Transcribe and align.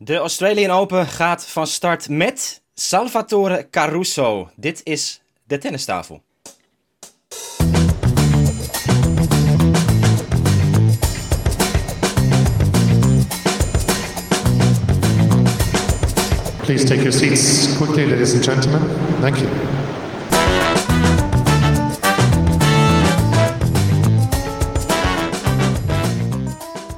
De 0.00 0.16
Australian 0.16 0.70
Open 0.70 1.06
gaat 1.06 1.46
van 1.46 1.66
start 1.66 2.08
met 2.08 2.62
Salvatore 2.74 3.66
Caruso. 3.70 4.50
Dit 4.56 4.80
is 4.84 5.20
de 5.44 5.58
tennistafel. 5.58 6.22
Please 16.62 16.84
take 16.84 17.02
your 17.02 17.12
seats 17.12 17.76
quickly, 17.76 18.10
ladies 18.10 18.34
and 18.34 18.44
gentlemen. 18.44 18.80
Thank 19.20 19.36
you. 19.36 19.48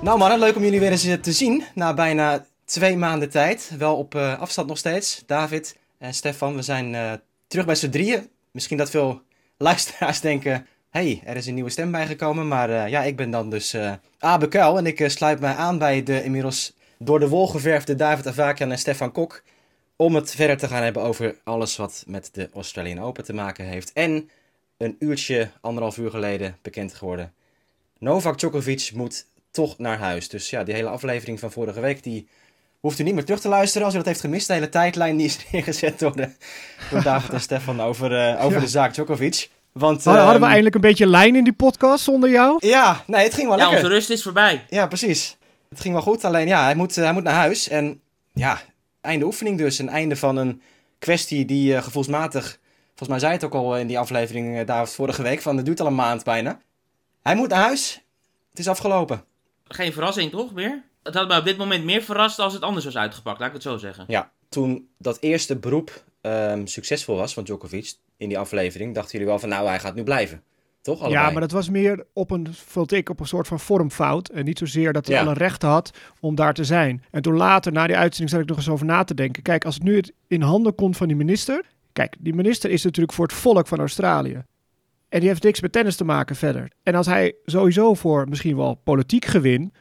Nou 0.02 0.18
mannen, 0.18 0.38
leuk 0.38 0.56
om 0.56 0.62
jullie 0.62 0.80
weer 0.80 0.90
eens 0.90 1.04
eh, 1.04 1.14
te 1.14 1.32
zien 1.32 1.64
na 1.74 1.94
bijna 1.94 2.48
twee 2.70 2.96
maanden 2.96 3.30
tijd. 3.30 3.70
Wel 3.78 3.96
op 3.96 4.14
uh, 4.14 4.40
afstand 4.40 4.68
nog 4.68 4.78
steeds. 4.78 5.22
David 5.26 5.76
en 5.98 6.14
Stefan, 6.14 6.54
we 6.54 6.62
zijn 6.62 6.94
uh, 6.94 7.12
terug 7.46 7.66
bij 7.66 7.74
z'n 7.74 7.90
drieën. 7.90 8.30
Misschien 8.50 8.76
dat 8.76 8.90
veel 8.90 9.22
luisteraars 9.56 10.20
denken, 10.20 10.66
hey, 10.90 11.22
er 11.24 11.36
is 11.36 11.46
een 11.46 11.54
nieuwe 11.54 11.70
stem 11.70 11.90
bijgekomen. 11.90 12.48
Maar 12.48 12.70
uh, 12.70 12.88
ja, 12.88 13.02
ik 13.02 13.16
ben 13.16 13.30
dan 13.30 13.50
dus 13.50 13.76
Abe 14.18 14.48
Kuil 14.48 14.78
en 14.78 14.86
ik 14.86 15.04
sluit 15.06 15.40
mij 15.40 15.54
aan 15.54 15.78
bij 15.78 16.02
de 16.02 16.24
inmiddels 16.24 16.72
door 16.98 17.18
de 17.18 17.28
wol 17.28 17.46
geverfde 17.46 17.94
David 17.94 18.26
Avakian 18.26 18.70
en 18.70 18.78
Stefan 18.78 19.12
Kok. 19.12 19.42
Om 19.96 20.14
het 20.14 20.34
verder 20.34 20.56
te 20.56 20.68
gaan 20.68 20.82
hebben 20.82 21.02
over 21.02 21.36
alles 21.44 21.76
wat 21.76 22.04
met 22.06 22.28
de 22.32 22.48
Australian 22.54 23.00
Open 23.00 23.24
te 23.24 23.32
maken 23.32 23.64
heeft. 23.64 23.92
En 23.92 24.30
een 24.76 24.96
uurtje, 24.98 25.50
anderhalf 25.60 25.96
uur 25.96 26.10
geleden 26.10 26.56
bekend 26.62 26.94
geworden. 26.94 27.32
Novak 27.98 28.38
Djokovic 28.38 28.90
moet 28.94 29.26
toch 29.50 29.78
naar 29.78 29.98
huis. 29.98 30.28
Dus 30.28 30.50
ja, 30.50 30.64
die 30.64 30.74
hele 30.74 30.88
aflevering 30.88 31.40
van 31.40 31.52
vorige 31.52 31.80
week, 31.80 32.02
die 32.02 32.28
hoeft 32.80 32.98
u 32.98 33.02
niet 33.02 33.14
meer 33.14 33.24
terug 33.24 33.40
te 33.40 33.48
luisteren 33.48 33.84
als 33.84 33.94
u 33.94 33.96
dat 33.96 34.06
heeft 34.06 34.20
gemist. 34.20 34.46
De 34.46 34.52
hele 34.52 34.68
tijdlijn 34.68 35.16
die 35.16 35.26
is 35.26 35.38
neergezet 35.52 35.98
door, 35.98 36.16
de, 36.16 36.28
door 36.90 37.02
David 37.02 37.32
en 37.32 37.40
Stefan 37.40 37.80
over, 37.80 38.34
uh, 38.34 38.44
over 38.44 38.60
de 38.60 38.68
zaak 38.68 38.94
Djokovic. 38.94 39.50
Want, 39.72 40.04
hadden, 40.04 40.22
hadden 40.22 40.32
we 40.40 40.46
ehm, 40.46 40.54
eindelijk 40.54 40.74
een 40.74 40.80
beetje 40.80 41.06
lijn 41.06 41.36
in 41.36 41.44
die 41.44 41.52
podcast 41.52 42.04
zonder 42.04 42.30
jou? 42.30 42.66
Ja, 42.66 43.04
nee, 43.06 43.24
het 43.24 43.34
ging 43.34 43.48
wel 43.48 43.56
Ja, 43.58 43.62
lekker. 43.62 43.82
onze 43.82 43.94
rust 43.94 44.10
is 44.10 44.22
voorbij. 44.22 44.64
Ja, 44.68 44.86
precies. 44.86 45.36
Het 45.68 45.80
ging 45.80 45.94
wel 45.94 46.02
goed, 46.02 46.24
alleen 46.24 46.46
ja, 46.46 46.64
hij 46.64 46.74
moet, 46.74 46.96
eh, 46.96 47.04
hij 47.04 47.12
moet 47.12 47.22
naar 47.22 47.34
huis. 47.34 47.68
En 47.68 48.00
ja, 48.32 48.60
einde 49.00 49.24
oefening 49.24 49.58
dus. 49.58 49.78
Een 49.78 49.88
einde 49.88 50.16
van 50.16 50.36
een 50.36 50.62
kwestie 50.98 51.44
die 51.44 51.72
uh, 51.72 51.82
gevoelsmatig... 51.82 52.58
Volgens 52.88 53.08
mij 53.08 53.18
zei 53.18 53.32
het 53.32 53.44
ook 53.44 53.62
al 53.64 53.78
in 53.78 53.86
die 53.86 53.98
aflevering 53.98 54.58
uh, 54.58 54.66
daar 54.66 54.88
vorige 54.88 55.22
week, 55.22 55.40
van 55.42 55.56
het 55.56 55.66
duurt 55.66 55.80
al 55.80 55.86
een 55.86 55.94
maand 55.94 56.24
bijna. 56.24 56.60
Hij 57.22 57.34
moet 57.34 57.48
naar 57.48 57.62
huis. 57.62 58.00
Het 58.50 58.58
is 58.58 58.68
afgelopen. 58.68 59.24
Geen 59.68 59.92
verrassing 59.92 60.30
toch 60.30 60.52
meer? 60.52 60.82
Het 61.02 61.14
had 61.14 61.28
mij 61.28 61.38
op 61.38 61.44
dit 61.44 61.56
moment 61.56 61.84
meer 61.84 62.02
verrast 62.02 62.38
als 62.38 62.52
het 62.52 62.62
anders 62.62 62.84
was 62.84 62.96
uitgepakt, 62.96 63.38
laat 63.38 63.48
ik 63.48 63.54
het 63.54 63.62
zo 63.62 63.76
zeggen. 63.76 64.04
Ja, 64.08 64.30
toen 64.48 64.88
dat 64.98 65.18
eerste 65.20 65.56
beroep 65.56 66.04
um, 66.22 66.66
succesvol 66.66 67.16
was 67.16 67.34
van 67.34 67.44
Djokovic 67.44 67.94
in 68.16 68.28
die 68.28 68.38
aflevering, 68.38 68.94
dachten 68.94 69.12
jullie 69.12 69.26
wel 69.26 69.38
van 69.38 69.48
nou, 69.48 69.66
hij 69.68 69.80
gaat 69.80 69.94
nu 69.94 70.02
blijven. 70.02 70.42
Toch? 70.82 71.00
Allebei. 71.00 71.24
Ja, 71.24 71.30
maar 71.30 71.40
dat 71.40 71.50
was 71.50 71.68
meer 71.68 72.06
op 72.12 72.30
een, 72.30 72.46
vond 72.54 72.92
ik, 72.92 73.08
op 73.08 73.20
een 73.20 73.26
soort 73.26 73.46
van 73.46 73.60
vormfout. 73.60 74.28
En 74.28 74.44
niet 74.44 74.58
zozeer 74.58 74.92
dat 74.92 75.06
hij 75.06 75.16
Ja. 75.16 75.22
alle 75.22 75.32
rechten 75.34 75.68
had 75.68 75.90
om 76.20 76.34
daar 76.34 76.54
te 76.54 76.64
zijn. 76.64 77.04
En 77.10 77.22
toen 77.22 77.36
later, 77.36 77.72
na 77.72 77.86
die 77.86 77.96
uitzending, 77.96 78.30
zat 78.30 78.40
ik 78.40 78.46
nog 78.48 78.56
eens 78.56 78.68
over 78.68 78.86
na 78.86 79.04
te 79.04 79.14
denken. 79.14 79.42
Kijk, 79.42 79.64
als 79.64 79.74
het 79.74 79.82
nu 79.82 79.96
het 79.96 80.12
in 80.26 80.42
handen 80.42 80.74
komt 80.74 80.96
van 80.96 81.06
die 81.08 81.16
minister. 81.16 81.64
Kijk, 81.92 82.16
die 82.18 82.34
minister 82.34 82.70
is 82.70 82.84
natuurlijk 82.84 83.12
voor 83.12 83.26
het 83.26 83.34
volk 83.34 83.66
van 83.66 83.78
Australië. 83.78 84.44
En 85.08 85.20
die 85.20 85.28
heeft 85.28 85.42
niks 85.42 85.60
met 85.60 85.72
tennis 85.72 85.96
te 85.96 86.04
maken 86.04 86.36
verder. 86.36 86.70
En 86.82 86.94
als 86.94 87.06
hij 87.06 87.34
sowieso 87.44 87.94
voor 87.94 88.28
misschien 88.28 88.56
wel 88.56 88.74
politiek 88.74 89.24
gewin. 89.24 89.72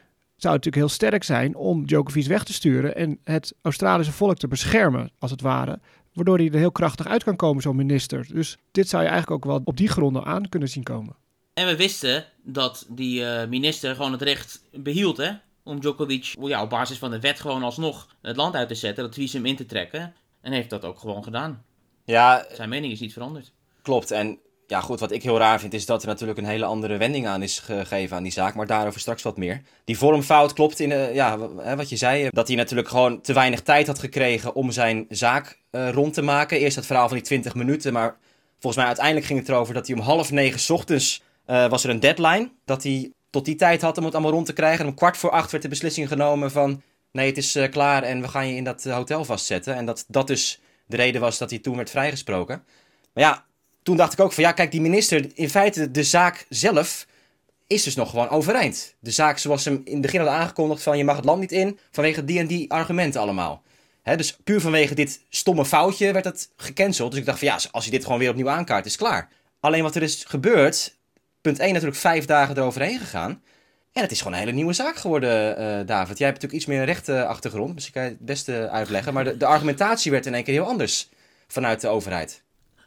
Zou 0.42 0.54
het 0.54 0.64
natuurlijk 0.64 0.76
heel 0.76 0.88
sterk 1.08 1.24
zijn 1.24 1.54
om 1.56 1.86
Djokovic 1.86 2.26
weg 2.26 2.44
te 2.44 2.52
sturen. 2.52 2.94
en 2.96 3.18
het 3.24 3.54
Australische 3.62 4.12
volk 4.12 4.36
te 4.38 4.48
beschermen, 4.48 5.10
als 5.18 5.30
het 5.30 5.40
ware. 5.40 5.80
Waardoor 6.12 6.36
hij 6.36 6.46
er 6.46 6.58
heel 6.58 6.72
krachtig 6.72 7.06
uit 7.06 7.24
kan 7.24 7.36
komen, 7.36 7.62
zo'n 7.62 7.76
minister. 7.76 8.26
Dus 8.32 8.56
dit 8.70 8.88
zou 8.88 9.02
je 9.02 9.08
eigenlijk 9.08 9.44
ook 9.44 9.50
wel 9.52 9.60
op 9.64 9.76
die 9.76 9.88
gronden 9.88 10.24
aan 10.24 10.48
kunnen 10.48 10.68
zien 10.68 10.82
komen. 10.82 11.16
En 11.54 11.66
we 11.66 11.76
wisten 11.76 12.24
dat 12.42 12.86
die 12.88 13.24
eh, 13.24 13.48
minister 13.48 13.94
gewoon 13.94 14.12
het 14.12 14.22
recht 14.22 14.62
behield, 14.72 15.16
hè? 15.16 15.30
Om 15.62 15.80
Djokovic 15.80 16.34
ja, 16.40 16.62
op 16.62 16.70
basis 16.70 16.98
van 16.98 17.10
de 17.10 17.20
wet 17.20 17.40
gewoon 17.40 17.62
alsnog 17.62 18.08
het 18.22 18.36
land 18.36 18.54
uit 18.54 18.68
te 18.68 18.74
zetten, 18.74 19.04
dat 19.04 19.14
visum 19.14 19.46
in 19.46 19.56
te 19.56 19.66
trekken. 19.66 20.14
En 20.40 20.52
heeft 20.52 20.70
dat 20.70 20.84
ook 20.84 20.98
gewoon 20.98 21.24
gedaan. 21.24 21.64
Ja, 22.04 22.46
Zijn 22.52 22.68
mening 22.68 22.92
is 22.92 23.00
niet 23.00 23.12
veranderd. 23.12 23.52
klopt. 23.82 24.10
En 24.10 24.38
ja, 24.70 24.80
goed, 24.80 25.00
wat 25.00 25.10
ik 25.12 25.22
heel 25.22 25.38
raar 25.38 25.60
vind 25.60 25.74
is 25.74 25.86
dat 25.86 26.02
er 26.02 26.08
natuurlijk 26.08 26.38
een 26.38 26.44
hele 26.44 26.64
andere 26.64 26.96
wending 26.96 27.26
aan 27.26 27.42
is 27.42 27.58
gegeven 27.58 28.16
aan 28.16 28.22
die 28.22 28.32
zaak. 28.32 28.54
Maar 28.54 28.66
daarover 28.66 29.00
straks 29.00 29.22
wat 29.22 29.36
meer. 29.36 29.62
Die 29.84 29.98
vormfout 29.98 30.52
klopt 30.52 30.80
in, 30.80 30.92
eh, 30.92 31.14
ja, 31.14 31.38
wat 31.76 31.88
je 31.88 31.96
zei. 31.96 32.24
eh, 32.24 32.28
Dat 32.30 32.46
hij 32.46 32.56
natuurlijk 32.56 32.88
gewoon 32.88 33.20
te 33.20 33.32
weinig 33.32 33.60
tijd 33.62 33.86
had 33.86 33.98
gekregen 33.98 34.54
om 34.54 34.70
zijn 34.70 35.06
zaak 35.08 35.58
eh, 35.70 35.90
rond 35.90 36.14
te 36.14 36.22
maken. 36.22 36.58
Eerst 36.58 36.76
dat 36.76 36.86
verhaal 36.86 37.08
van 37.08 37.16
die 37.16 37.26
20 37.26 37.54
minuten. 37.54 37.92
Maar 37.92 38.16
volgens 38.52 38.76
mij 38.76 38.86
uiteindelijk 38.86 39.26
ging 39.26 39.38
het 39.38 39.48
erover 39.48 39.74
dat 39.74 39.86
hij 39.86 39.96
om 39.96 40.02
half 40.02 40.30
negen 40.30 40.74
ochtends 40.74 41.22
was 41.46 41.84
er 41.84 41.90
een 41.90 42.00
deadline. 42.00 42.50
Dat 42.64 42.82
hij 42.82 43.12
tot 43.30 43.44
die 43.44 43.54
tijd 43.56 43.82
had 43.82 43.98
om 43.98 44.04
het 44.04 44.14
allemaal 44.14 44.32
rond 44.32 44.46
te 44.46 44.52
krijgen. 44.52 44.80
En 44.80 44.90
om 44.90 44.94
kwart 44.94 45.16
voor 45.16 45.30
acht 45.30 45.50
werd 45.50 45.62
de 45.62 45.68
beslissing 45.68 46.08
genomen 46.08 46.50
van... 46.50 46.82
Nee, 47.12 47.26
het 47.26 47.36
is 47.36 47.58
klaar 47.70 48.02
en 48.02 48.20
we 48.20 48.28
gaan 48.28 48.48
je 48.48 48.54
in 48.54 48.64
dat 48.64 48.84
hotel 48.84 49.24
vastzetten. 49.24 49.74
En 49.74 49.86
dat 49.86 50.04
dat 50.08 50.26
dus 50.26 50.60
de 50.86 50.96
reden 50.96 51.20
was 51.20 51.38
dat 51.38 51.50
hij 51.50 51.58
toen 51.58 51.76
werd 51.76 51.90
vrijgesproken. 51.90 52.62
Maar 53.12 53.24
ja, 53.24 53.44
toen 53.82 53.96
dacht 53.96 54.12
ik 54.12 54.20
ook 54.20 54.32
van 54.32 54.42
ja, 54.42 54.52
kijk, 54.52 54.70
die 54.70 54.80
minister, 54.80 55.30
in 55.34 55.50
feite 55.50 55.90
de 55.90 56.04
zaak 56.04 56.46
zelf 56.48 57.06
is 57.66 57.82
dus 57.82 57.94
nog 57.94 58.10
gewoon 58.10 58.28
overeind. 58.28 58.94
De 59.00 59.10
zaak 59.10 59.38
zoals 59.38 59.62
ze 59.62 59.68
hem 59.68 59.80
in 59.84 59.92
het 59.92 60.02
begin 60.02 60.20
hadden 60.20 60.38
aangekondigd 60.38 60.82
van 60.82 60.98
je 60.98 61.04
mag 61.04 61.16
het 61.16 61.24
land 61.24 61.40
niet 61.40 61.52
in 61.52 61.78
vanwege 61.90 62.24
die 62.24 62.38
en 62.38 62.46
die 62.46 62.70
argumenten 62.70 63.20
allemaal. 63.20 63.62
Dus 64.02 64.36
puur 64.44 64.60
vanwege 64.60 64.94
dit 64.94 65.20
stomme 65.28 65.64
foutje 65.64 66.12
werd 66.12 66.24
het 66.24 66.50
gecanceld. 66.56 67.10
Dus 67.10 67.20
ik 67.20 67.26
dacht 67.26 67.38
van 67.38 67.48
ja, 67.48 67.58
als 67.70 67.84
je 67.84 67.90
dit 67.90 68.04
gewoon 68.04 68.18
weer 68.18 68.30
opnieuw 68.30 68.48
aankaart, 68.48 68.86
is 68.86 68.96
klaar. 68.96 69.28
Alleen 69.60 69.82
wat 69.82 69.94
er 69.94 70.02
is 70.02 70.24
gebeurd, 70.26 70.96
punt 71.40 71.58
1 71.58 71.72
natuurlijk 71.72 72.00
vijf 72.00 72.24
dagen 72.24 72.56
eroverheen 72.56 72.98
gegaan. 72.98 73.42
En 73.92 74.02
het 74.02 74.10
is 74.10 74.18
gewoon 74.18 74.32
een 74.32 74.38
hele 74.38 74.52
nieuwe 74.52 74.72
zaak 74.72 74.96
geworden, 74.96 75.56
eh, 75.56 75.86
David. 75.86 76.18
Jij 76.18 76.26
hebt 76.26 76.42
natuurlijk 76.42 76.52
iets 76.52 76.66
meer 76.66 76.78
een 76.78 76.84
rechte 76.84 77.26
achtergrond, 77.26 77.74
dus 77.74 77.86
ik 77.86 77.92
kan 77.92 78.02
het 78.02 78.18
beste 78.18 78.68
uitleggen. 78.68 79.14
Maar 79.14 79.24
de, 79.24 79.36
de 79.36 79.46
argumentatie 79.46 80.10
werd 80.10 80.26
in 80.26 80.34
één 80.34 80.44
keer 80.44 80.54
heel 80.54 80.66
anders 80.66 81.08
vanuit 81.46 81.80
de 81.80 81.88
overheid. 81.88 82.42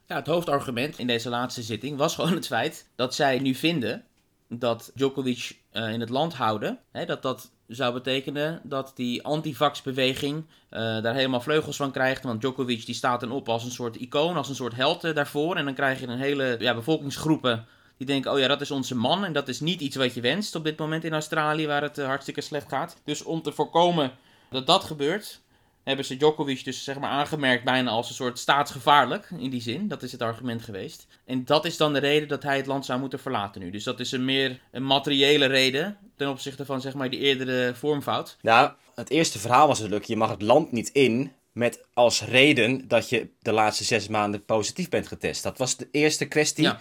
Ja, 0.07 0.15
het 0.15 0.27
hoofdargument 0.27 0.99
in 0.99 1.07
deze 1.07 1.29
laatste 1.29 1.61
zitting 1.61 1.97
was 1.97 2.15
gewoon 2.15 2.33
het 2.33 2.47
feit 2.47 2.89
dat 2.95 3.15
zij 3.15 3.39
nu 3.39 3.55
vinden 3.55 4.03
dat 4.47 4.91
Djokovic 4.95 5.57
eh, 5.71 5.91
in 5.91 5.99
het 5.99 6.09
land 6.09 6.33
houden, 6.33 6.79
hè, 6.91 7.05
dat 7.05 7.21
dat 7.21 7.51
zou 7.67 7.93
betekenen 7.93 8.61
dat 8.63 8.91
die 8.95 9.23
antivax-beweging 9.23 10.45
eh, 10.69 10.79
daar 10.79 11.15
helemaal 11.15 11.41
vleugels 11.41 11.75
van 11.75 11.91
krijgt. 11.91 12.23
Want 12.23 12.41
Djokovic 12.41 12.85
die 12.85 12.95
staat 12.95 13.19
dan 13.19 13.31
op 13.31 13.49
als 13.49 13.63
een 13.63 13.71
soort 13.71 13.95
icoon, 13.95 14.37
als 14.37 14.49
een 14.49 14.55
soort 14.55 14.75
held 14.75 15.03
eh, 15.03 15.15
daarvoor. 15.15 15.55
En 15.55 15.65
dan 15.65 15.73
krijg 15.73 15.99
je 15.99 16.07
een 16.07 16.17
hele 16.17 16.55
ja, 16.59 16.73
bevolkingsgroepen 16.73 17.65
die 17.97 18.07
denken, 18.07 18.31
oh 18.31 18.39
ja, 18.39 18.47
dat 18.47 18.61
is 18.61 18.71
onze 18.71 18.95
man. 18.95 19.25
En 19.25 19.33
dat 19.33 19.47
is 19.47 19.59
niet 19.59 19.81
iets 19.81 19.95
wat 19.95 20.13
je 20.13 20.21
wenst 20.21 20.55
op 20.55 20.63
dit 20.63 20.77
moment 20.77 21.03
in 21.03 21.13
Australië, 21.13 21.67
waar 21.67 21.81
het 21.81 21.97
hartstikke 21.97 22.41
slecht 22.41 22.69
gaat. 22.69 23.01
Dus 23.03 23.23
om 23.23 23.41
te 23.41 23.51
voorkomen 23.51 24.11
dat 24.49 24.67
dat 24.67 24.83
gebeurt, 24.83 25.41
hebben 25.83 26.05
ze 26.05 26.17
Djokovic 26.17 26.63
dus 26.63 26.83
zeg 26.83 26.99
maar 26.99 27.09
aangemerkt 27.09 27.63
bijna 27.63 27.91
als 27.91 28.09
een 28.09 28.15
soort 28.15 28.39
staatsgevaarlijk 28.39 29.29
in 29.37 29.49
die 29.49 29.61
zin. 29.61 29.87
Dat 29.87 30.03
is 30.03 30.11
het 30.11 30.21
argument 30.21 30.61
geweest. 30.61 31.07
En 31.25 31.45
dat 31.45 31.65
is 31.65 31.77
dan 31.77 31.93
de 31.93 31.99
reden 31.99 32.27
dat 32.27 32.43
hij 32.43 32.57
het 32.57 32.65
land 32.65 32.85
zou 32.85 32.99
moeten 32.99 33.19
verlaten 33.19 33.61
nu. 33.61 33.69
Dus 33.69 33.83
dat 33.83 33.99
is 33.99 34.11
een 34.11 34.25
meer 34.25 34.59
een 34.71 34.85
materiële 34.85 35.45
reden 35.45 35.97
ten 36.15 36.29
opzichte 36.29 36.65
van 36.65 36.81
zeg 36.81 36.93
maar 36.93 37.09
die 37.09 37.19
eerdere 37.19 37.75
vormfout. 37.75 38.37
Nou, 38.41 38.71
het 38.95 39.09
eerste 39.09 39.39
verhaal 39.39 39.67
was 39.67 39.77
natuurlijk, 39.77 40.05
je 40.05 40.15
mag 40.15 40.29
het 40.29 40.41
land 40.41 40.71
niet 40.71 40.89
in 40.89 41.31
met 41.51 41.83
als 41.93 42.21
reden 42.21 42.87
dat 42.87 43.09
je 43.09 43.29
de 43.39 43.51
laatste 43.51 43.83
zes 43.83 44.07
maanden 44.07 44.45
positief 44.45 44.89
bent 44.89 45.07
getest. 45.07 45.43
Dat 45.43 45.57
was 45.57 45.77
de 45.77 45.87
eerste 45.91 46.25
kwestie. 46.25 46.63
Ja. 46.63 46.79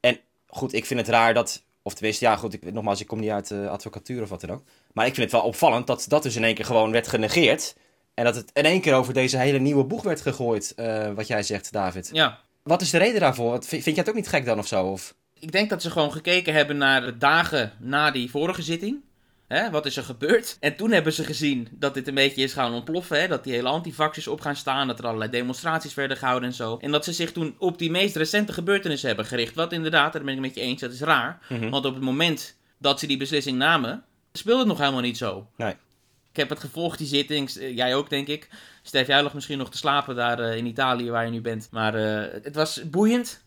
En 0.00 0.18
goed, 0.46 0.72
ik 0.72 0.84
vind 0.86 1.00
het 1.00 1.08
raar 1.08 1.34
dat, 1.34 1.62
of 1.82 1.94
tenminste, 1.94 2.24
ja 2.24 2.36
goed, 2.36 2.54
ik, 2.54 2.72
nogmaals, 2.72 3.00
ik 3.00 3.06
kom 3.06 3.20
niet 3.20 3.30
uit 3.30 3.48
de 3.48 3.68
advocatuur 3.68 4.22
of 4.22 4.28
wat 4.28 4.40
dan 4.40 4.50
ook. 4.50 4.62
Maar 4.92 5.06
ik 5.06 5.14
vind 5.14 5.30
het 5.30 5.40
wel 5.40 5.48
opvallend 5.48 5.86
dat 5.86 6.04
dat 6.08 6.22
dus 6.22 6.36
in 6.36 6.44
één 6.44 6.54
keer 6.54 6.64
gewoon 6.64 6.90
werd 6.90 7.08
genegeerd. 7.08 7.74
En 8.14 8.24
dat 8.24 8.34
het 8.34 8.50
in 8.52 8.64
één 8.64 8.80
keer 8.80 8.94
over 8.94 9.14
deze 9.14 9.38
hele 9.38 9.58
nieuwe 9.58 9.84
boeg 9.84 10.02
werd 10.02 10.20
gegooid, 10.20 10.72
eh, 10.76 11.10
wat 11.14 11.26
jij 11.26 11.42
zegt, 11.42 11.72
David. 11.72 12.10
Ja. 12.12 12.38
Wat 12.62 12.82
is 12.82 12.90
de 12.90 12.98
reden 12.98 13.20
daarvoor? 13.20 13.64
Vind 13.64 13.84
jij 13.84 13.94
het 13.94 14.08
ook 14.08 14.14
niet 14.14 14.28
gek 14.28 14.44
dan 14.44 14.58
of 14.58 14.66
zo? 14.66 14.84
Of? 14.84 15.14
Ik 15.38 15.52
denk 15.52 15.70
dat 15.70 15.82
ze 15.82 15.90
gewoon 15.90 16.12
gekeken 16.12 16.54
hebben 16.54 16.76
naar 16.76 17.00
de 17.00 17.18
dagen 17.18 17.72
na 17.78 18.10
die 18.10 18.30
vorige 18.30 18.62
zitting. 18.62 19.00
Hè, 19.48 19.70
wat 19.70 19.86
is 19.86 19.96
er 19.96 20.02
gebeurd? 20.02 20.56
En 20.60 20.76
toen 20.76 20.90
hebben 20.90 21.12
ze 21.12 21.24
gezien 21.24 21.68
dat 21.70 21.94
dit 21.94 22.08
een 22.08 22.14
beetje 22.14 22.42
is 22.42 22.52
gaan 22.52 22.72
ontploffen. 22.72 23.20
Hè? 23.20 23.28
Dat 23.28 23.44
die 23.44 23.52
hele 23.52 23.68
antivaxers 23.68 24.28
op 24.28 24.40
gaan 24.40 24.56
staan. 24.56 24.86
Dat 24.86 24.98
er 24.98 25.06
allerlei 25.06 25.30
demonstraties 25.30 25.94
werden 25.94 26.16
gehouden 26.16 26.48
en 26.48 26.54
zo. 26.54 26.78
En 26.80 26.90
dat 26.90 27.04
ze 27.04 27.12
zich 27.12 27.32
toen 27.32 27.54
op 27.58 27.78
die 27.78 27.90
meest 27.90 28.16
recente 28.16 28.52
gebeurtenissen 28.52 29.08
hebben 29.08 29.26
gericht. 29.26 29.54
Wat 29.54 29.72
inderdaad, 29.72 30.12
daar 30.12 30.24
ben 30.24 30.34
ik 30.34 30.40
met 30.40 30.54
je 30.54 30.60
eens, 30.60 30.80
dat 30.80 30.92
is 30.92 31.00
raar. 31.00 31.38
Mhm. 31.48 31.70
Want 31.70 31.84
op 31.84 31.94
het 31.94 32.02
moment 32.02 32.56
dat 32.78 32.98
ze 32.98 33.06
die 33.06 33.16
beslissing 33.16 33.58
namen, 33.58 34.04
speelde 34.32 34.58
het 34.58 34.68
nog 34.68 34.78
helemaal 34.78 35.00
niet 35.00 35.18
zo. 35.18 35.46
Nee. 35.56 35.74
Ik 36.34 36.40
heb 36.40 36.48
het 36.48 36.60
gevolgd, 36.60 36.98
die 36.98 37.06
zitting. 37.06 37.50
Eh, 37.50 37.76
Jij 37.76 37.94
ook, 37.94 38.10
denk 38.10 38.28
ik. 38.28 38.48
Stef, 38.82 39.06
jij 39.06 39.22
lag 39.22 39.34
misschien 39.34 39.58
nog 39.58 39.70
te 39.70 39.76
slapen 39.76 40.14
daar 40.16 40.38
eh, 40.38 40.56
in 40.56 40.66
Italië, 40.66 41.10
waar 41.10 41.24
je 41.24 41.30
nu 41.30 41.40
bent. 41.40 41.68
Maar 41.70 41.94
eh, 41.94 42.32
het 42.42 42.54
was 42.54 42.90
boeiend, 42.90 43.44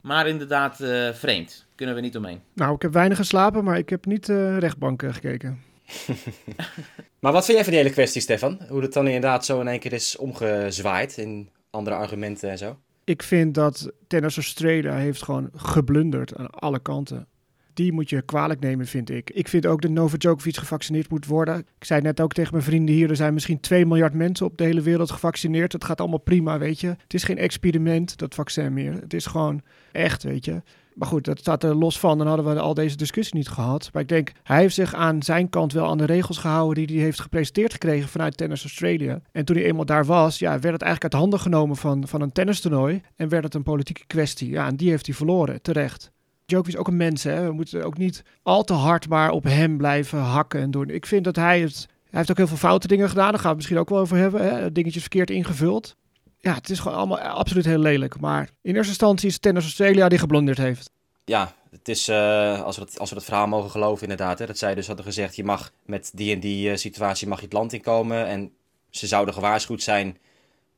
maar 0.00 0.28
inderdaad 0.28 0.80
eh, 0.80 1.10
vreemd. 1.12 1.66
Kunnen 1.74 1.94
we 1.94 2.00
niet 2.00 2.16
omheen. 2.16 2.40
Nou, 2.54 2.74
ik 2.74 2.82
heb 2.82 2.92
weinig 2.92 3.18
geslapen, 3.18 3.64
maar 3.64 3.78
ik 3.78 3.88
heb 3.88 4.04
niet 4.06 4.28
eh 4.28 4.58
rechtbank 4.58 5.02
eh, 5.02 5.12
gekeken. 5.12 5.62
maar 7.20 7.32
wat 7.32 7.44
vind 7.44 7.56
jij 7.56 7.64
van 7.64 7.72
die 7.72 7.82
hele 7.82 7.94
kwestie, 7.94 8.20
Stefan? 8.20 8.60
Hoe 8.68 8.82
het 8.82 8.92
dan 8.92 9.06
inderdaad 9.06 9.44
zo 9.44 9.60
in 9.60 9.68
één 9.68 9.78
keer 9.80 9.92
is 9.92 10.16
omgezwaaid 10.16 11.16
in 11.16 11.50
andere 11.70 11.96
argumenten 11.96 12.50
en 12.50 12.58
zo? 12.58 12.78
Ik 13.04 13.22
vind 13.22 13.54
dat 13.54 13.92
Tennis 14.06 14.36
Australia 14.36 14.94
heeft 14.94 15.22
gewoon 15.22 15.50
geblunderd 15.54 16.36
aan 16.36 16.50
alle 16.50 16.78
kanten. 16.78 17.26
Die 17.74 17.92
moet 17.92 18.10
je 18.10 18.22
kwalijk 18.22 18.60
nemen, 18.60 18.86
vind 18.86 19.10
ik. 19.10 19.30
Ik 19.30 19.48
vind 19.48 19.66
ook 19.66 19.82
dat 19.82 19.90
Novak 19.90 20.20
Djokovic 20.20 20.56
gevaccineerd 20.56 21.10
moet 21.10 21.26
worden. 21.26 21.58
Ik 21.58 21.84
zei 21.84 22.00
net 22.00 22.20
ook 22.20 22.32
tegen 22.32 22.52
mijn 22.52 22.64
vrienden 22.64 22.94
hier, 22.94 23.10
er 23.10 23.16
zijn 23.16 23.34
misschien 23.34 23.60
2 23.60 23.86
miljard 23.86 24.14
mensen 24.14 24.46
op 24.46 24.58
de 24.58 24.64
hele 24.64 24.80
wereld 24.80 25.10
gevaccineerd. 25.10 25.72
Het 25.72 25.84
gaat 25.84 26.00
allemaal 26.00 26.18
prima, 26.18 26.58
weet 26.58 26.80
je. 26.80 26.86
Het 26.86 27.14
is 27.14 27.24
geen 27.24 27.38
experiment, 27.38 28.18
dat 28.18 28.34
vaccin 28.34 28.72
meer. 28.72 28.92
Het 28.92 29.14
is 29.14 29.26
gewoon 29.26 29.62
echt, 29.92 30.22
weet 30.22 30.44
je. 30.44 30.62
Maar 30.94 31.08
goed, 31.08 31.24
dat 31.24 31.38
staat 31.38 31.62
er 31.62 31.74
los 31.74 31.98
van. 31.98 32.18
Dan 32.18 32.26
hadden 32.26 32.54
we 32.54 32.60
al 32.60 32.74
deze 32.74 32.96
discussie 32.96 33.36
niet 33.36 33.48
gehad. 33.48 33.90
Maar 33.92 34.02
ik 34.02 34.08
denk, 34.08 34.32
hij 34.42 34.60
heeft 34.60 34.74
zich 34.74 34.94
aan 34.94 35.22
zijn 35.22 35.48
kant 35.48 35.72
wel 35.72 35.88
aan 35.88 35.98
de 35.98 36.04
regels 36.04 36.38
gehouden 36.38 36.86
die 36.86 36.96
hij 36.96 37.04
heeft 37.04 37.20
gepresenteerd 37.20 37.72
gekregen 37.72 38.08
vanuit 38.08 38.36
Tennis 38.36 38.62
Australia. 38.62 39.20
En 39.32 39.44
toen 39.44 39.56
hij 39.56 39.64
eenmaal 39.64 39.84
daar 39.84 40.04
was, 40.04 40.38
ja, 40.38 40.50
werd 40.50 40.72
het 40.72 40.82
eigenlijk 40.82 41.14
uit 41.14 41.22
handen 41.22 41.40
genomen 41.40 41.76
van, 41.76 42.08
van 42.08 42.20
een 42.20 42.32
tennistoernooi. 42.32 43.02
En 43.16 43.28
werd 43.28 43.44
het 43.44 43.54
een 43.54 43.62
politieke 43.62 44.06
kwestie. 44.06 44.48
Ja, 44.50 44.66
en 44.66 44.76
die 44.76 44.90
heeft 44.90 45.06
hij 45.06 45.14
verloren, 45.14 45.62
terecht. 45.62 46.12
Djokovic 46.46 46.72
is 46.72 46.80
ook 46.80 46.88
een 46.88 46.96
mens, 46.96 47.22
hè. 47.22 47.46
We 47.46 47.52
moeten 47.52 47.84
ook 47.84 47.98
niet 47.98 48.22
al 48.42 48.64
te 48.64 48.72
hard 48.72 49.08
maar 49.08 49.30
op 49.30 49.44
hem 49.44 49.76
blijven 49.76 50.18
hakken 50.18 50.60
en 50.60 50.70
doen. 50.70 50.90
Ik 50.90 51.06
vind 51.06 51.24
dat 51.24 51.36
hij 51.36 51.60
het... 51.60 51.86
Hij 52.04 52.22
heeft 52.22 52.30
ook 52.30 52.46
heel 52.46 52.56
veel 52.56 52.68
foute 52.68 52.86
dingen 52.86 53.08
gedaan. 53.08 53.30
Daar 53.30 53.40
gaan 53.40 53.42
we 53.42 53.48
het 53.48 53.56
misschien 53.56 53.78
ook 53.78 53.88
wel 53.88 53.98
over 53.98 54.16
hebben. 54.16 54.42
Hè? 54.42 54.72
Dingetjes 54.72 55.02
verkeerd 55.02 55.30
ingevuld 55.30 55.96
ja, 56.44 56.54
het 56.54 56.70
is 56.70 56.78
gewoon 56.78 56.96
allemaal 56.96 57.18
absoluut 57.18 57.64
heel 57.64 57.78
lelijk. 57.78 58.20
Maar 58.20 58.50
in 58.62 58.74
eerste 58.74 58.88
instantie 58.88 59.28
is 59.28 59.38
Tennis 59.38 59.62
Australia 59.62 60.08
die 60.08 60.18
geblondeerd 60.18 60.58
heeft. 60.58 60.90
Ja, 61.24 61.54
het 61.70 61.88
is, 61.88 62.08
uh, 62.08 62.62
als, 62.62 62.76
we 62.76 62.82
het, 62.82 62.98
als 62.98 63.10
we 63.10 63.16
het 63.16 63.24
verhaal 63.24 63.46
mogen 63.46 63.70
geloven 63.70 64.02
inderdaad. 64.02 64.38
Hè, 64.38 64.46
dat 64.46 64.58
zij 64.58 64.74
dus 64.74 64.86
hadden 64.86 65.04
gezegd, 65.04 65.36
je 65.36 65.44
mag 65.44 65.72
met 65.84 66.10
die 66.14 66.34
en 66.34 66.40
die 66.40 66.70
uh, 66.70 66.76
situatie 66.76 67.28
mag 67.28 67.38
je 67.38 67.44
het 67.44 67.52
land 67.52 67.72
inkomen. 67.72 68.26
En 68.26 68.52
ze 68.90 69.06
zouden 69.06 69.34
gewaarschuwd 69.34 69.82
zijn 69.82 70.18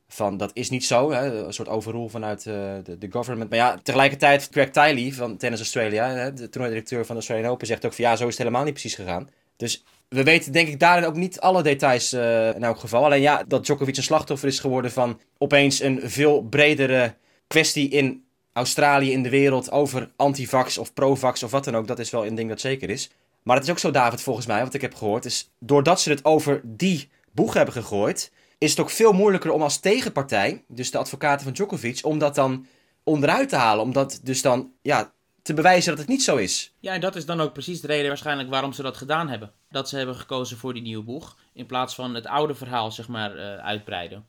van, 0.07 0.37
dat 0.37 0.51
is 0.53 0.69
niet 0.69 0.85
zo. 0.85 1.11
Hè, 1.11 1.45
een 1.45 1.53
soort 1.53 1.69
overrule 1.69 2.09
vanuit 2.09 2.45
uh, 2.45 2.53
de, 2.83 2.97
de 2.97 3.07
government. 3.11 3.49
Maar 3.49 3.59
ja, 3.59 3.79
tegelijkertijd, 3.83 4.49
Craig 4.49 4.69
Tiley 4.69 5.13
van 5.13 5.37
Tennis 5.37 5.59
Australia, 5.59 6.09
hè, 6.09 6.33
de 6.33 6.49
directeur 6.49 7.05
van 7.05 7.15
de 7.15 7.21
Australian 7.21 7.51
Open, 7.51 7.67
zegt 7.67 7.85
ook 7.85 7.93
van, 7.93 8.05
ja, 8.05 8.15
zo 8.15 8.23
is 8.23 8.29
het 8.29 8.37
helemaal 8.37 8.63
niet 8.63 8.73
precies 8.73 8.95
gegaan. 8.95 9.29
Dus 9.55 9.83
we 10.09 10.23
weten 10.23 10.51
denk 10.51 10.67
ik 10.67 10.79
daarin 10.79 11.05
ook 11.05 11.15
niet 11.15 11.39
alle 11.39 11.63
details 11.63 12.13
uh, 12.13 12.55
in 12.55 12.63
elk 12.63 12.79
geval. 12.79 13.05
Alleen 13.05 13.21
ja, 13.21 13.43
dat 13.47 13.65
Djokovic 13.65 13.97
een 13.97 14.03
slachtoffer 14.03 14.47
is 14.47 14.59
geworden 14.59 14.91
van 14.91 15.19
opeens 15.37 15.81
een 15.81 15.99
veel 16.03 16.41
bredere 16.41 17.13
kwestie 17.47 17.89
in 17.89 18.23
Australië, 18.53 19.11
in 19.11 19.23
de 19.23 19.29
wereld, 19.29 19.71
over 19.71 20.09
antivax 20.15 20.77
of 20.77 20.93
provax 20.93 21.43
of 21.43 21.51
wat 21.51 21.63
dan 21.63 21.75
ook. 21.75 21.87
Dat 21.87 21.99
is 21.99 22.09
wel 22.09 22.25
een 22.25 22.35
ding 22.35 22.49
dat 22.49 22.61
zeker 22.61 22.89
is. 22.89 23.09
Maar 23.43 23.55
het 23.55 23.65
is 23.65 23.71
ook 23.71 23.79
zo, 23.79 23.91
David, 23.91 24.21
volgens 24.21 24.45
mij, 24.45 24.63
wat 24.63 24.73
ik 24.73 24.81
heb 24.81 24.95
gehoord, 24.95 25.25
is 25.25 25.49
doordat 25.59 26.01
ze 26.01 26.09
het 26.09 26.25
over 26.25 26.61
die 26.63 27.09
boeg 27.31 27.53
hebben 27.53 27.73
gegooid, 27.73 28.31
is 28.57 28.69
het 28.69 28.79
ook 28.79 28.89
veel 28.89 29.13
moeilijker 29.13 29.51
om 29.51 29.61
als 29.61 29.79
tegenpartij, 29.79 30.63
dus 30.67 30.91
de 30.91 30.97
advocaten 30.97 31.43
van 31.43 31.53
Djokovic, 31.53 31.99
om 32.03 32.19
dat 32.19 32.35
dan 32.35 32.65
onderuit 33.03 33.49
te 33.49 33.55
halen. 33.55 33.83
Omdat 33.83 34.19
dus 34.23 34.41
dan, 34.41 34.71
ja, 34.81 35.13
te 35.41 35.53
bewijzen 35.53 35.89
dat 35.89 35.99
het 35.99 36.07
niet 36.07 36.23
zo 36.23 36.35
is. 36.35 36.73
Ja, 36.79 36.93
en 36.93 37.01
dat 37.01 37.15
is 37.15 37.25
dan 37.25 37.41
ook 37.41 37.53
precies 37.53 37.81
de 37.81 37.87
reden 37.87 38.07
waarschijnlijk 38.07 38.49
waarom 38.49 38.73
ze 38.73 38.81
dat 38.81 38.97
gedaan 38.97 39.29
hebben. 39.29 39.51
Dat 39.69 39.89
ze 39.89 39.97
hebben 39.97 40.15
gekozen 40.15 40.57
voor 40.57 40.73
die 40.73 40.81
nieuwe 40.81 41.03
boeg. 41.03 41.37
In 41.53 41.65
plaats 41.65 41.95
van 41.95 42.15
het 42.15 42.25
oude 42.25 42.55
verhaal, 42.55 42.91
zeg 42.91 43.07
maar, 43.07 43.35
uh, 43.35 43.55
uitbreiden. 43.55 44.25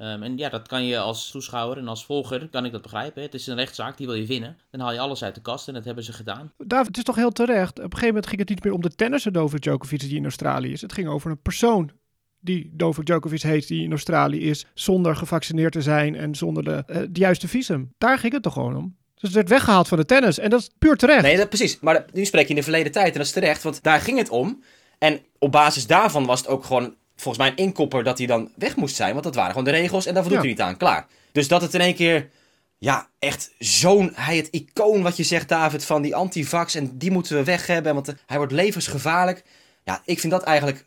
Um, 0.00 0.22
en 0.22 0.38
ja, 0.38 0.48
dat 0.48 0.68
kan 0.68 0.84
je 0.84 0.98
als 0.98 1.30
toeschouwer 1.30 1.78
en 1.78 1.88
als 1.88 2.04
volger, 2.04 2.48
kan 2.48 2.64
ik 2.64 2.72
dat 2.72 2.82
begrijpen. 2.82 3.22
Het 3.22 3.34
is 3.34 3.46
een 3.46 3.56
rechtszaak, 3.56 3.96
die 3.96 4.06
wil 4.06 4.14
je 4.14 4.26
winnen. 4.26 4.58
Dan 4.70 4.80
haal 4.80 4.92
je 4.92 4.98
alles 4.98 5.22
uit 5.22 5.34
de 5.34 5.40
kast 5.40 5.68
en 5.68 5.74
dat 5.74 5.84
hebben 5.84 6.04
ze 6.04 6.12
gedaan. 6.12 6.52
David, 6.56 6.86
het 6.86 6.96
is 6.96 7.02
toch 7.02 7.16
heel 7.16 7.30
terecht. 7.30 7.70
Op 7.70 7.84
een 7.84 7.90
gegeven 7.90 8.06
moment 8.06 8.26
ging 8.26 8.40
het 8.40 8.48
niet 8.48 8.64
meer 8.64 8.72
om 8.72 8.80
de 8.80 8.94
tennisser 8.94 9.32
Novak 9.32 9.60
Djokovic 9.60 10.00
die 10.00 10.16
in 10.16 10.22
Australië 10.22 10.72
is. 10.72 10.80
Het 10.80 10.92
ging 10.92 11.08
over 11.08 11.30
een 11.30 11.42
persoon 11.42 11.90
die 12.40 12.72
Novak 12.76 13.04
Djokovic 13.04 13.42
heet, 13.42 13.68
die 13.68 13.82
in 13.82 13.90
Australië 13.90 14.40
is, 14.50 14.66
zonder 14.74 15.16
gevaccineerd 15.16 15.72
te 15.72 15.82
zijn 15.82 16.16
en 16.16 16.34
zonder 16.34 16.64
de, 16.64 16.84
uh, 16.86 16.96
de 16.96 17.20
juiste 17.20 17.48
visum. 17.48 17.92
Daar 17.98 18.18
ging 18.18 18.32
het 18.32 18.42
toch 18.42 18.52
gewoon 18.52 18.76
om. 18.76 18.96
Dus 19.14 19.22
het 19.22 19.32
werd 19.32 19.48
weggehaald 19.48 19.88
van 19.88 19.98
de 19.98 20.04
tennis. 20.04 20.38
En 20.38 20.50
dat 20.50 20.60
is 20.60 20.70
puur 20.78 20.96
terecht. 20.96 21.22
Nee, 21.22 21.36
dat, 21.36 21.48
precies. 21.48 21.80
Maar 21.80 22.04
nu 22.12 22.24
spreek 22.24 22.42
je 22.42 22.48
in 22.48 22.56
de 22.56 22.62
verleden 22.62 22.92
tijd. 22.92 23.06
En 23.06 23.18
dat 23.18 23.26
is 23.26 23.32
terecht, 23.32 23.62
want 23.62 23.82
daar 23.82 24.00
ging 24.00 24.18
het 24.18 24.28
om. 24.28 24.62
En 24.98 25.20
op 25.38 25.52
basis 25.52 25.86
daarvan 25.86 26.26
was 26.26 26.38
het 26.38 26.48
ook 26.48 26.64
gewoon 26.64 26.94
volgens 27.16 27.44
mij 27.44 27.52
een 27.52 27.64
inkopper 27.64 28.04
dat 28.04 28.18
hij 28.18 28.26
dan 28.26 28.50
weg 28.56 28.76
moest 28.76 28.96
zijn. 28.96 29.12
Want 29.12 29.24
dat 29.24 29.34
waren 29.34 29.50
gewoon 29.50 29.64
de 29.64 29.70
regels 29.70 30.06
en 30.06 30.14
daar 30.14 30.22
voldoet 30.22 30.42
ja. 30.42 30.48
hij 30.48 30.56
niet 30.56 30.66
aan. 30.66 30.76
Klaar. 30.76 31.06
Dus 31.32 31.48
dat 31.48 31.62
het 31.62 31.74
in 31.74 31.80
één 31.80 31.94
keer, 31.94 32.30
ja, 32.78 33.08
echt 33.18 33.54
zo'n, 33.58 34.10
hij 34.14 34.36
het 34.36 34.48
icoon 34.50 35.02
wat 35.02 35.16
je 35.16 35.22
zegt 35.22 35.48
David, 35.48 35.84
van 35.84 36.02
die 36.02 36.14
antivax 36.14 36.74
en 36.74 36.98
die 36.98 37.10
moeten 37.10 37.36
we 37.36 37.44
weg 37.44 37.66
hebben, 37.66 37.94
want 37.94 38.14
hij 38.26 38.36
wordt 38.36 38.52
levensgevaarlijk. 38.52 39.44
Ja, 39.84 40.02
ik 40.04 40.20
vind 40.20 40.32
dat 40.32 40.42
eigenlijk 40.42 40.86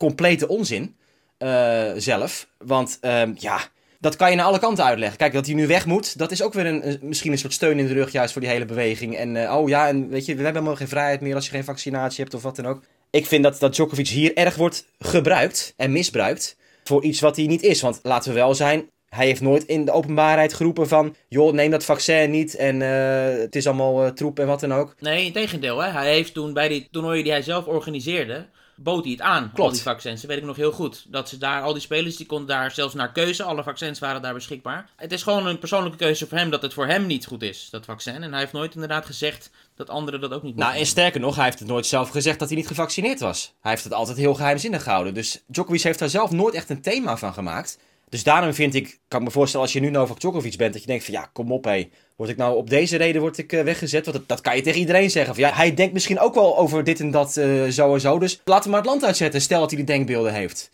complete 0.00 0.48
onzin 0.48 0.96
uh, 1.38 1.90
zelf. 1.96 2.48
Want 2.58 2.98
um, 3.00 3.34
ja, 3.38 3.60
dat 3.98 4.16
kan 4.16 4.30
je 4.30 4.36
naar 4.36 4.46
alle 4.46 4.58
kanten 4.58 4.84
uitleggen. 4.84 5.18
Kijk, 5.18 5.32
dat 5.32 5.46
hij 5.46 5.54
nu 5.54 5.66
weg 5.66 5.86
moet, 5.86 6.18
dat 6.18 6.30
is 6.30 6.42
ook 6.42 6.52
weer 6.52 6.66
een, 6.66 6.98
misschien 7.02 7.32
een 7.32 7.38
soort 7.38 7.52
steun 7.52 7.78
in 7.78 7.86
de 7.86 7.92
rug 7.92 8.12
juist 8.12 8.32
voor 8.32 8.42
die 8.42 8.50
hele 8.50 8.64
beweging. 8.64 9.16
En 9.16 9.34
uh, 9.34 9.56
oh 9.56 9.68
ja, 9.68 9.88
en 9.88 10.08
weet 10.08 10.26
je, 10.26 10.34
we 10.34 10.42
hebben 10.42 10.52
helemaal 10.54 10.76
geen 10.76 10.88
vrijheid 10.88 11.20
meer 11.20 11.34
als 11.34 11.44
je 11.44 11.50
geen 11.50 11.64
vaccinatie 11.64 12.22
hebt 12.22 12.34
of 12.34 12.42
wat 12.42 12.56
dan 12.56 12.66
ook. 12.66 12.82
Ik 13.10 13.26
vind 13.26 13.42
dat, 13.42 13.58
dat 13.58 13.74
Djokovic 13.74 14.08
hier 14.08 14.36
erg 14.36 14.56
wordt 14.56 14.86
gebruikt 14.98 15.74
en 15.76 15.92
misbruikt 15.92 16.56
voor 16.84 17.04
iets 17.04 17.20
wat 17.20 17.36
hij 17.36 17.46
niet 17.46 17.62
is. 17.62 17.80
Want 17.80 18.00
laten 18.02 18.32
we 18.32 18.38
wel 18.38 18.54
zijn, 18.54 18.90
hij 19.08 19.26
heeft 19.26 19.40
nooit 19.40 19.64
in 19.64 19.84
de 19.84 19.92
openbaarheid 19.92 20.54
geroepen 20.54 20.88
van... 20.88 21.14
joh, 21.28 21.52
neem 21.52 21.70
dat 21.70 21.84
vaccin 21.84 22.30
niet 22.30 22.54
en 22.54 22.80
uh, 22.80 23.40
het 23.40 23.56
is 23.56 23.66
allemaal 23.66 24.12
troep 24.12 24.38
en 24.38 24.46
wat 24.46 24.60
dan 24.60 24.72
ook. 24.72 24.94
Nee, 24.98 25.26
in 25.26 25.32
tegendeel. 25.32 25.82
Hè? 25.82 25.90
Hij 25.90 26.12
heeft 26.12 26.34
toen 26.34 26.52
bij 26.52 26.68
die 26.68 26.88
toernooien 26.90 27.22
die 27.22 27.32
hij 27.32 27.42
zelf 27.42 27.66
organiseerde 27.66 28.46
bood 28.82 29.02
hij 29.04 29.12
het 29.12 29.20
aan, 29.20 29.42
Klopt. 29.42 29.58
al 29.60 29.70
die 29.70 29.82
vaccins. 29.82 30.20
Dat 30.20 30.30
weet 30.30 30.38
ik 30.38 30.44
nog 30.44 30.56
heel 30.56 30.72
goed. 30.72 31.04
Dat 31.08 31.28
ze 31.28 31.38
daar, 31.38 31.62
al 31.62 31.72
die 31.72 31.82
spelers, 31.82 32.16
die 32.16 32.26
konden 32.26 32.46
daar 32.46 32.70
zelfs 32.70 32.94
naar 32.94 33.12
keuze. 33.12 33.42
Alle 33.42 33.62
vaccins 33.62 33.98
waren 33.98 34.22
daar 34.22 34.34
beschikbaar. 34.34 34.90
Het 34.96 35.12
is 35.12 35.22
gewoon 35.22 35.46
een 35.46 35.58
persoonlijke 35.58 35.98
keuze 35.98 36.26
voor 36.26 36.38
hem 36.38 36.50
dat 36.50 36.62
het 36.62 36.72
voor 36.72 36.86
hem 36.86 37.06
niet 37.06 37.26
goed 37.26 37.42
is, 37.42 37.68
dat 37.70 37.84
vaccin. 37.84 38.22
En 38.22 38.30
hij 38.30 38.40
heeft 38.40 38.52
nooit 38.52 38.74
inderdaad 38.74 39.06
gezegd 39.06 39.50
dat 39.76 39.90
anderen 39.90 40.20
dat 40.20 40.32
ook 40.32 40.42
niet 40.42 40.56
Nou, 40.56 40.74
en 40.74 40.86
sterker 40.86 41.20
nog, 41.20 41.34
hij 41.34 41.44
heeft 41.44 41.58
het 41.58 41.68
nooit 41.68 41.86
zelf 41.86 42.08
gezegd 42.08 42.38
dat 42.38 42.48
hij 42.48 42.56
niet 42.56 42.66
gevaccineerd 42.66 43.20
was. 43.20 43.54
Hij 43.60 43.70
heeft 43.70 43.84
het 43.84 43.92
altijd 43.92 44.16
heel 44.16 44.34
geheimzinnig 44.34 44.82
gehouden. 44.82 45.14
Dus 45.14 45.42
Djokovic 45.46 45.82
heeft 45.82 45.98
daar 45.98 46.08
zelf 46.08 46.30
nooit 46.30 46.54
echt 46.54 46.70
een 46.70 46.82
thema 46.82 47.16
van 47.16 47.32
gemaakt. 47.32 47.78
Dus 48.08 48.22
daarom 48.22 48.54
vind 48.54 48.74
ik, 48.74 48.98
kan 49.08 49.20
ik 49.20 49.26
me 49.26 49.32
voorstellen 49.32 49.66
als 49.66 49.74
je 49.74 49.80
nu 49.80 49.90
Novak 49.90 50.20
Djokovic 50.20 50.56
bent, 50.56 50.72
dat 50.72 50.82
je 50.82 50.88
denkt 50.88 51.04
van 51.04 51.14
ja, 51.14 51.30
kom 51.32 51.52
op 51.52 51.64
hé. 51.64 51.88
Word 52.20 52.32
ik 52.32 52.38
nou 52.38 52.56
op 52.56 52.70
deze 52.70 52.96
reden 52.96 53.20
word 53.20 53.38
ik, 53.38 53.52
uh, 53.52 53.62
weggezet? 53.62 54.04
Want 54.04 54.16
dat, 54.16 54.28
dat, 54.28 54.40
kan 54.40 54.56
je 54.56 54.62
tegen 54.62 54.80
iedereen 54.80 55.10
zeggen. 55.10 55.34
Ja, 55.36 55.52
hij 55.52 55.74
denkt 55.74 55.92
misschien 55.92 56.18
ook 56.18 56.34
wel 56.34 56.58
over 56.58 56.84
dit 56.84 57.00
en 57.00 57.10
dat 57.10 57.36
uh, 57.36 57.68
zo 57.68 57.94
en 57.94 58.00
zo. 58.00 58.18
Dus 58.18 58.40
laten 58.44 58.64
we 58.64 58.70
maar 58.70 58.80
het 58.80 58.88
land 58.88 59.04
uitzetten. 59.04 59.40
Stel 59.40 59.60
dat 59.60 59.70
hij 59.70 59.78
die 59.78 59.94
denkbeelden 59.94 60.32
heeft. 60.32 60.70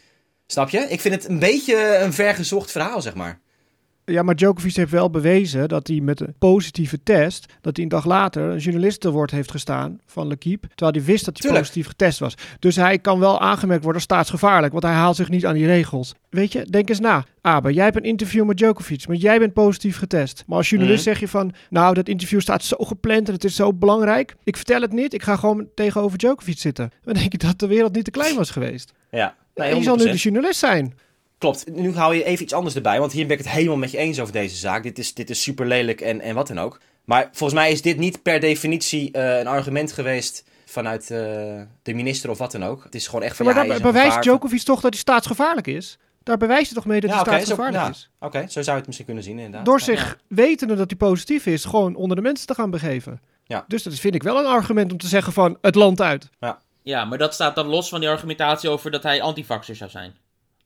Snap 0.46 0.68
je? 0.68 0.78
Ik 0.78 1.00
vind 1.00 1.14
het 1.14 1.28
een 1.28 1.38
beetje 1.38 1.96
een 1.96 2.12
vergezocht 2.12 2.70
verhaal, 2.70 3.00
zeg 3.02 3.14
maar. 3.14 3.40
Ja, 4.12 4.22
maar 4.22 4.36
Djokovic 4.36 4.76
heeft 4.76 4.90
wel 4.90 5.10
bewezen 5.10 5.68
dat 5.68 5.86
hij 5.86 6.00
met 6.00 6.20
een 6.20 6.34
positieve 6.38 7.02
test, 7.02 7.52
dat 7.60 7.76
hij 7.76 7.84
een 7.84 7.90
dag 7.90 8.04
later 8.04 8.42
een 8.42 8.58
journalist 8.58 9.00
te 9.00 9.10
woord 9.10 9.30
heeft 9.30 9.50
gestaan 9.50 10.00
van 10.06 10.26
L'Equipe, 10.26 10.68
terwijl 10.74 10.96
hij 10.96 11.04
wist 11.04 11.24
dat 11.24 11.34
hij 11.34 11.42
Tuurlijk. 11.42 11.60
positief 11.60 11.86
getest 11.86 12.18
was. 12.18 12.34
Dus 12.58 12.76
hij 12.76 12.98
kan 12.98 13.18
wel 13.18 13.40
aangemerkt 13.40 13.82
worden 13.82 14.02
als 14.02 14.12
staatsgevaarlijk, 14.12 14.72
want 14.72 14.84
hij 14.84 14.94
haalt 14.94 15.16
zich 15.16 15.28
niet 15.28 15.46
aan 15.46 15.54
die 15.54 15.66
regels. 15.66 16.14
Weet 16.30 16.52
je, 16.52 16.66
denk 16.70 16.88
eens 16.88 17.00
na. 17.00 17.24
Aber, 17.40 17.72
jij 17.72 17.84
hebt 17.84 17.96
een 17.96 18.02
interview 18.02 18.44
met 18.44 18.56
Djokovic, 18.56 19.08
maar 19.08 19.16
jij 19.16 19.38
bent 19.38 19.52
positief 19.52 19.98
getest. 19.98 20.44
Maar 20.46 20.56
als 20.56 20.70
journalist 20.70 21.06
mm. 21.06 21.12
zeg 21.12 21.20
je 21.20 21.28
van, 21.28 21.52
nou, 21.70 21.94
dat 21.94 22.08
interview 22.08 22.40
staat 22.40 22.62
zo 22.62 22.76
gepland 22.78 23.26
en 23.28 23.34
het 23.34 23.44
is 23.44 23.54
zo 23.54 23.72
belangrijk. 23.72 24.34
Ik 24.44 24.56
vertel 24.56 24.80
het 24.80 24.92
niet, 24.92 25.14
ik 25.14 25.22
ga 25.22 25.36
gewoon 25.36 25.68
tegenover 25.74 26.18
Djokovic 26.18 26.58
zitten. 26.58 26.90
Dan 27.02 27.14
denk 27.14 27.32
ik 27.32 27.40
dat 27.40 27.58
de 27.58 27.66
wereld 27.66 27.94
niet 27.94 28.04
te 28.04 28.10
klein 28.10 28.36
was 28.36 28.50
geweest. 28.50 28.92
Ja. 29.10 29.34
Nee, 29.54 29.70
en 29.70 29.76
je 29.76 29.82
zal 29.82 29.96
nu 29.96 30.04
de 30.04 30.16
journalist 30.16 30.58
zijn. 30.58 30.94
Klopt. 31.38 31.64
Nu 31.72 31.94
hou 31.94 32.14
je 32.14 32.24
even 32.24 32.44
iets 32.44 32.52
anders 32.52 32.74
erbij, 32.74 32.98
want 33.00 33.12
hier 33.12 33.26
ben 33.26 33.38
ik 33.38 33.44
het 33.44 33.52
helemaal 33.52 33.76
met 33.76 33.90
je 33.90 33.98
eens 33.98 34.20
over 34.20 34.32
deze 34.32 34.56
zaak. 34.56 34.82
Dit 34.82 34.98
is, 34.98 35.14
dit 35.14 35.30
is 35.30 35.42
super 35.42 35.66
lelijk 35.66 36.00
en, 36.00 36.20
en 36.20 36.34
wat 36.34 36.46
dan 36.46 36.58
ook. 36.58 36.80
Maar 37.04 37.28
volgens 37.32 37.60
mij 37.60 37.72
is 37.72 37.82
dit 37.82 37.98
niet 37.98 38.22
per 38.22 38.40
definitie 38.40 39.10
uh, 39.12 39.38
een 39.38 39.46
argument 39.46 39.92
geweest 39.92 40.44
vanuit 40.64 41.02
uh, 41.02 41.18
de 41.82 41.94
minister 41.94 42.30
of 42.30 42.38
wat 42.38 42.52
dan 42.52 42.64
ook. 42.64 42.84
Het 42.84 42.94
is 42.94 43.06
gewoon 43.06 43.22
echt 43.22 43.36
van 43.36 43.46
ja, 43.46 43.52
maar 43.52 43.66
ja, 43.66 43.70
daar 43.70 43.80
bewijst 43.80 44.22
Djokovic 44.22 44.62
toch 44.62 44.80
dat 44.80 44.92
hij 44.92 45.00
staatsgevaarlijk 45.00 45.66
is? 45.66 45.98
Daar 46.22 46.36
bewijst 46.36 46.66
hij 46.66 46.74
toch 46.74 46.86
mee 46.86 47.00
dat 47.00 47.10
ja, 47.10 47.16
hij 47.16 47.24
okay, 47.24 47.34
staatsgevaarlijk 47.34 47.84
zo, 47.84 47.90
is? 47.90 48.10
Oké, 48.18 48.36
okay, 48.36 48.48
zo 48.48 48.62
zou 48.62 48.70
je 48.70 48.76
het 48.76 48.86
misschien 48.86 49.06
kunnen 49.06 49.24
zien 49.24 49.36
inderdaad. 49.36 49.64
Door 49.64 49.80
zich 49.80 50.18
wetende 50.28 50.74
dat 50.74 50.90
hij 50.90 50.98
positief 50.98 51.46
is, 51.46 51.64
gewoon 51.64 51.94
onder 51.94 52.16
de 52.16 52.22
mensen 52.22 52.46
te 52.46 52.54
gaan 52.54 52.70
begeven. 52.70 53.20
Ja. 53.44 53.64
Dus 53.68 53.82
dat 53.82 53.94
vind 53.94 54.14
ik 54.14 54.22
wel 54.22 54.38
een 54.38 54.46
argument 54.46 54.92
om 54.92 54.98
te 54.98 55.08
zeggen 55.08 55.32
van 55.32 55.58
het 55.60 55.74
land 55.74 56.00
uit. 56.00 56.28
Ja. 56.40 56.58
Ja, 56.82 57.04
maar 57.04 57.18
dat 57.18 57.34
staat 57.34 57.54
dan 57.54 57.66
los 57.66 57.88
van 57.88 58.00
die 58.00 58.08
argumentatie 58.08 58.68
over 58.68 58.90
dat 58.90 59.02
hij 59.02 59.22
antivaxer 59.22 59.76
zou 59.76 59.90
zijn. 59.90 60.14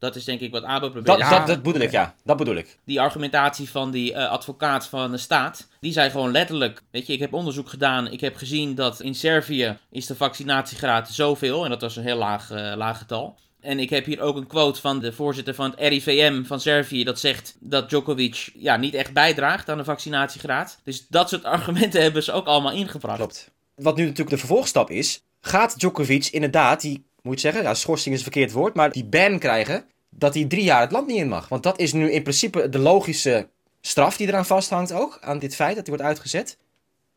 Dat 0.01 0.17
is 0.17 0.25
denk 0.25 0.41
ik 0.41 0.51
wat 0.51 0.65
Abo 0.65 0.91
probeert. 0.91 1.19
Dat, 1.19 1.31
dat, 1.31 1.47
dat 1.47 1.63
bedoel 1.63 1.81
ik, 1.81 1.91
ja. 1.91 2.15
Dat 2.25 2.37
bedoel 2.37 2.55
ik. 2.55 2.79
Die 2.85 3.01
argumentatie 3.01 3.71
van 3.71 3.91
die 3.91 4.13
uh, 4.13 4.31
advocaat 4.31 4.87
van 4.87 5.11
de 5.11 5.19
staat, 5.19 5.69
die 5.81 5.93
zei 5.93 6.11
gewoon 6.11 6.31
letterlijk, 6.31 6.83
weet 6.91 7.07
je, 7.07 7.13
ik 7.13 7.19
heb 7.19 7.33
onderzoek 7.33 7.69
gedaan, 7.69 8.13
ik 8.13 8.21
heb 8.21 8.37
gezien 8.37 8.75
dat 8.75 9.01
in 9.01 9.15
Servië 9.15 9.79
is 9.91 10.07
de 10.07 10.17
vaccinatiegraad 10.17 11.09
zoveel, 11.09 11.65
en 11.65 11.71
dat 11.71 11.81
was 11.81 11.97
een 11.97 12.03
heel 12.03 12.17
laag, 12.17 12.51
uh, 12.51 12.73
laag 12.77 12.99
getal. 12.99 13.39
En 13.61 13.79
ik 13.79 13.91
heb 13.91 14.05
hier 14.05 14.21
ook 14.21 14.37
een 14.37 14.47
quote 14.47 14.81
van 14.81 15.01
de 15.01 15.13
voorzitter 15.13 15.55
van 15.55 15.71
het 15.71 15.81
RIVM 15.81 16.43
van 16.45 16.61
Servië. 16.61 17.05
Dat 17.05 17.21
zegt 17.21 17.57
dat 17.59 17.89
Djokovic 17.89 18.51
ja, 18.55 18.77
niet 18.77 18.95
echt 18.95 19.13
bijdraagt 19.13 19.69
aan 19.69 19.79
de 19.79 19.85
vaccinatiegraad. 19.85 20.81
Dus 20.85 21.07
dat 21.09 21.29
soort 21.29 21.45
argumenten 21.45 22.03
hebben 22.07 22.23
ze 22.23 22.33
ook 22.33 22.47
allemaal 22.47 22.73
ingebracht. 22.73 23.19
Klopt. 23.19 23.51
Wat 23.75 23.97
nu 23.97 24.03
natuurlijk 24.03 24.31
de 24.31 24.39
vervolgstap 24.39 24.91
is. 24.91 25.23
Gaat 25.41 25.79
Djokovic 25.79 26.27
inderdaad 26.27 26.81
die 26.81 27.10
moet 27.23 27.35
je 27.35 27.41
zeggen, 27.41 27.63
ja, 27.63 27.75
schorsing 27.75 28.15
is 28.15 28.21
een 28.21 28.33
verkeerd 28.33 28.53
woord, 28.53 28.75
maar 28.75 28.93
die 28.93 29.05
ban 29.05 29.39
krijgen 29.39 29.85
dat 30.09 30.35
hij 30.35 30.45
drie 30.45 30.65
jaar 30.65 30.81
het 30.81 30.93
land 30.93 31.07
niet 31.07 31.17
in 31.17 31.29
mag. 31.29 31.49
Want 31.49 31.63
dat 31.63 31.79
is 31.79 31.93
nu 31.93 32.11
in 32.11 32.23
principe 32.23 32.69
de 32.69 32.79
logische 32.79 33.49
straf 33.81 34.17
die 34.17 34.27
eraan 34.27 34.47
vasthangt 34.47 34.93
ook, 34.93 35.19
aan 35.21 35.39
dit 35.39 35.55
feit 35.55 35.77
dat 35.77 35.87
hij 35.87 35.97
wordt 35.97 36.09
uitgezet. 36.09 36.59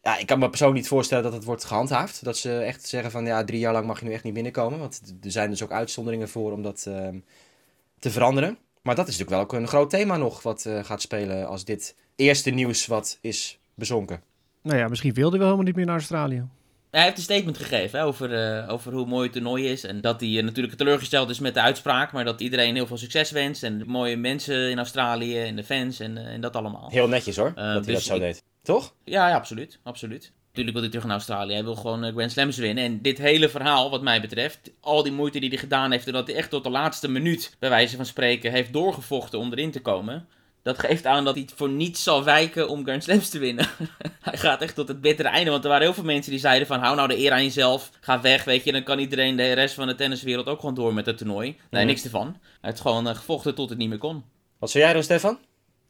Ja, 0.02 0.18
ik 0.18 0.26
kan 0.26 0.40
me 0.40 0.50
persoonlijk 0.50 0.80
niet 0.80 0.90
voorstellen 0.90 1.24
dat 1.24 1.34
het 1.34 1.44
wordt 1.44 1.64
gehandhaafd. 1.64 2.24
Dat 2.24 2.38
ze 2.38 2.58
echt 2.58 2.88
zeggen 2.88 3.12
van 3.12 3.26
ja, 3.26 3.44
drie 3.44 3.60
jaar 3.60 3.74
lang 3.74 3.86
mag 3.86 4.00
je 4.00 4.06
nu 4.06 4.14
echt 4.14 4.24
niet 4.24 4.34
binnenkomen. 4.34 4.80
Want 4.80 5.02
er 5.24 5.32
zijn 5.32 5.50
dus 5.50 5.64
ook 5.64 5.72
uitzonderingen 5.72 6.30
voor 6.30 6.52
om 6.52 6.62
dat 6.62 6.86
ehm, 6.88 7.18
te 8.00 8.12
veranderen. 8.12 8.58
Maar 8.82 8.96
dat 8.96 9.08
is 9.08 9.18
natuurlijk 9.18 9.30
wel 9.50 9.60
ook 9.60 9.62
een 9.62 9.68
groot 9.68 9.90
thema 9.90 10.18
nog 10.18 10.42
wat 10.42 10.66
eh, 10.66 10.84
gaat 10.84 11.02
spelen 11.02 11.48
als 11.48 11.66
dit 11.66 11.96
eerste 12.16 12.50
nieuws 12.50 12.86
wat 12.86 13.18
is 13.22 13.60
bezonken. 13.76 14.22
Nou 14.62 14.78
ja, 14.78 14.88
misschien 14.88 15.14
wilde 15.14 15.30
hij 15.30 15.40
wel 15.40 15.48
helemaal 15.48 15.66
niet 15.66 15.76
meer 15.76 15.86
naar 15.86 15.96
Australië. 15.96 16.44
Hij 16.94 17.04
heeft 17.04 17.18
een 17.18 17.24
statement 17.24 17.58
gegeven 17.58 18.00
hè, 18.00 18.06
over, 18.06 18.34
eh, 18.34 18.70
over 18.70 18.94
hoe 18.94 19.06
mooi 19.06 19.24
het 19.24 19.34
toernooi 19.34 19.68
is. 19.68 19.84
En 19.84 20.02
dat 20.02 20.20
hij 20.20 20.38
eh, 20.38 20.44
natuurlijk 20.44 20.78
teleurgesteld 20.78 21.30
is 21.30 21.40
met 21.40 21.54
de 21.54 21.62
uitspraak. 21.62 22.12
Maar 22.12 22.26
dat 22.26 22.42
iedereen 22.42 22.76
heel 22.76 22.88
veel 22.88 22.98
succes 22.98 23.32
wenst. 23.32 23.64
En 23.64 23.84
mooie 23.88 24.18
mensen 24.18 24.70
in 24.70 24.78
Australië 24.78 25.40
en 25.40 25.56
de 25.56 25.64
fans 25.64 26.00
en, 26.00 26.18
en 26.18 26.42
dat 26.42 26.56
allemaal. 26.56 26.90
Heel 26.90 27.08
netjes 27.08 27.36
hoor, 27.36 27.54
dat 27.56 27.66
hij 27.66 27.80
dus 27.80 27.94
dat 27.94 28.04
zo 28.04 28.16
ik- 28.16 28.22
deed. 28.22 28.44
Toch? 28.64 28.94
Ja, 29.04 29.28
ja, 29.30 29.36
absoluut. 29.36 29.80
absoluut. 29.84 30.32
Natuurlijk 30.48 30.72
wil 30.74 30.82
hij 30.82 30.90
terug 30.90 31.06
naar 31.06 31.16
Australië. 31.16 31.54
Hij 31.54 31.64
wil 31.64 31.76
gewoon 31.76 32.04
eh, 32.04 32.14
Grand 32.14 32.32
Slams 32.32 32.58
winnen. 32.58 32.84
En 32.84 33.02
dit 33.02 33.18
hele 33.18 33.50
verhaal, 33.50 33.90
wat 33.90 34.02
mij 34.02 34.22
betreft, 34.22 34.72
al 34.80 35.04
die 35.04 35.12
moeite 35.12 35.40
die 35.40 35.50
hij 35.50 35.58
gedaan 35.58 35.92
heeft... 35.92 36.08
en 36.08 36.14
dat 36.14 36.28
hij 36.28 36.36
echt 36.36 36.50
tot 36.50 36.64
de 36.64 36.70
laatste 36.70 37.10
minuut, 37.10 37.56
bij 37.60 37.70
wijze 37.70 37.96
van 37.96 38.06
spreken, 38.06 38.52
heeft 38.52 38.74
doorgevochten 38.74 39.40
om 39.40 39.52
erin 39.52 39.72
te 39.72 39.82
komen... 39.82 40.28
dat 40.63 40.79
geeft 40.79 41.05
aan 41.05 41.24
dat 41.25 41.36
hij 41.36 41.48
voor 41.55 41.70
niets 41.70 42.03
zal 42.03 42.24
wijken 42.24 42.70
om 42.70 42.84
Grand 42.84 43.03
Slams 43.03 43.29
te 43.29 43.39
winnen. 43.39 43.67
hij 44.22 44.38
gaat 44.38 44.62
echt 44.62 44.75
tot 44.75 44.88
het 44.88 45.01
bittere 45.01 45.27
einde. 45.29 45.51
Want 45.51 45.63
er 45.63 45.70
waren 45.70 45.86
heel 45.86 45.93
veel 45.93 46.03
mensen 46.03 46.32
die 46.32 46.39
zeiden 46.39 46.67
van... 46.67 46.79
hou 46.79 46.96
nou 46.96 47.08
de 47.08 47.17
eer 47.17 47.32
aan 47.32 47.43
jezelf, 47.43 47.91
ga 48.01 48.22
weg, 48.22 48.43
weet 48.43 48.63
je. 48.63 48.72
Dan 48.72 48.84
kan 48.84 49.00
iedereen, 49.00 49.36
de 49.36 49.51
rest 49.53 49.75
van 49.75 49.88
de 49.88 49.96
tenniswereld, 49.96 50.48
ook 50.48 50.60
gewoon 50.60 50.75
door 50.75 50.93
met 50.93 51.05
het 51.05 51.17
toernooi. 51.17 51.48
Nee, 51.70 51.82
Mhm. 51.82 51.86
niks 51.86 52.03
ervan. 52.03 52.27
Hij 52.41 52.70
heeft 52.70 52.82
gewoon 52.82 53.08
eh, 53.08 53.15
gevochten 53.15 53.55
tot 53.55 53.70
het 53.70 53.77
niet 53.77 53.89
meer 53.89 53.98
kon. 53.98 54.24
Wat 54.60 54.70
zou 54.72 54.84
jij 54.84 54.93
doen, 54.93 55.03
Stefan? 55.03 55.38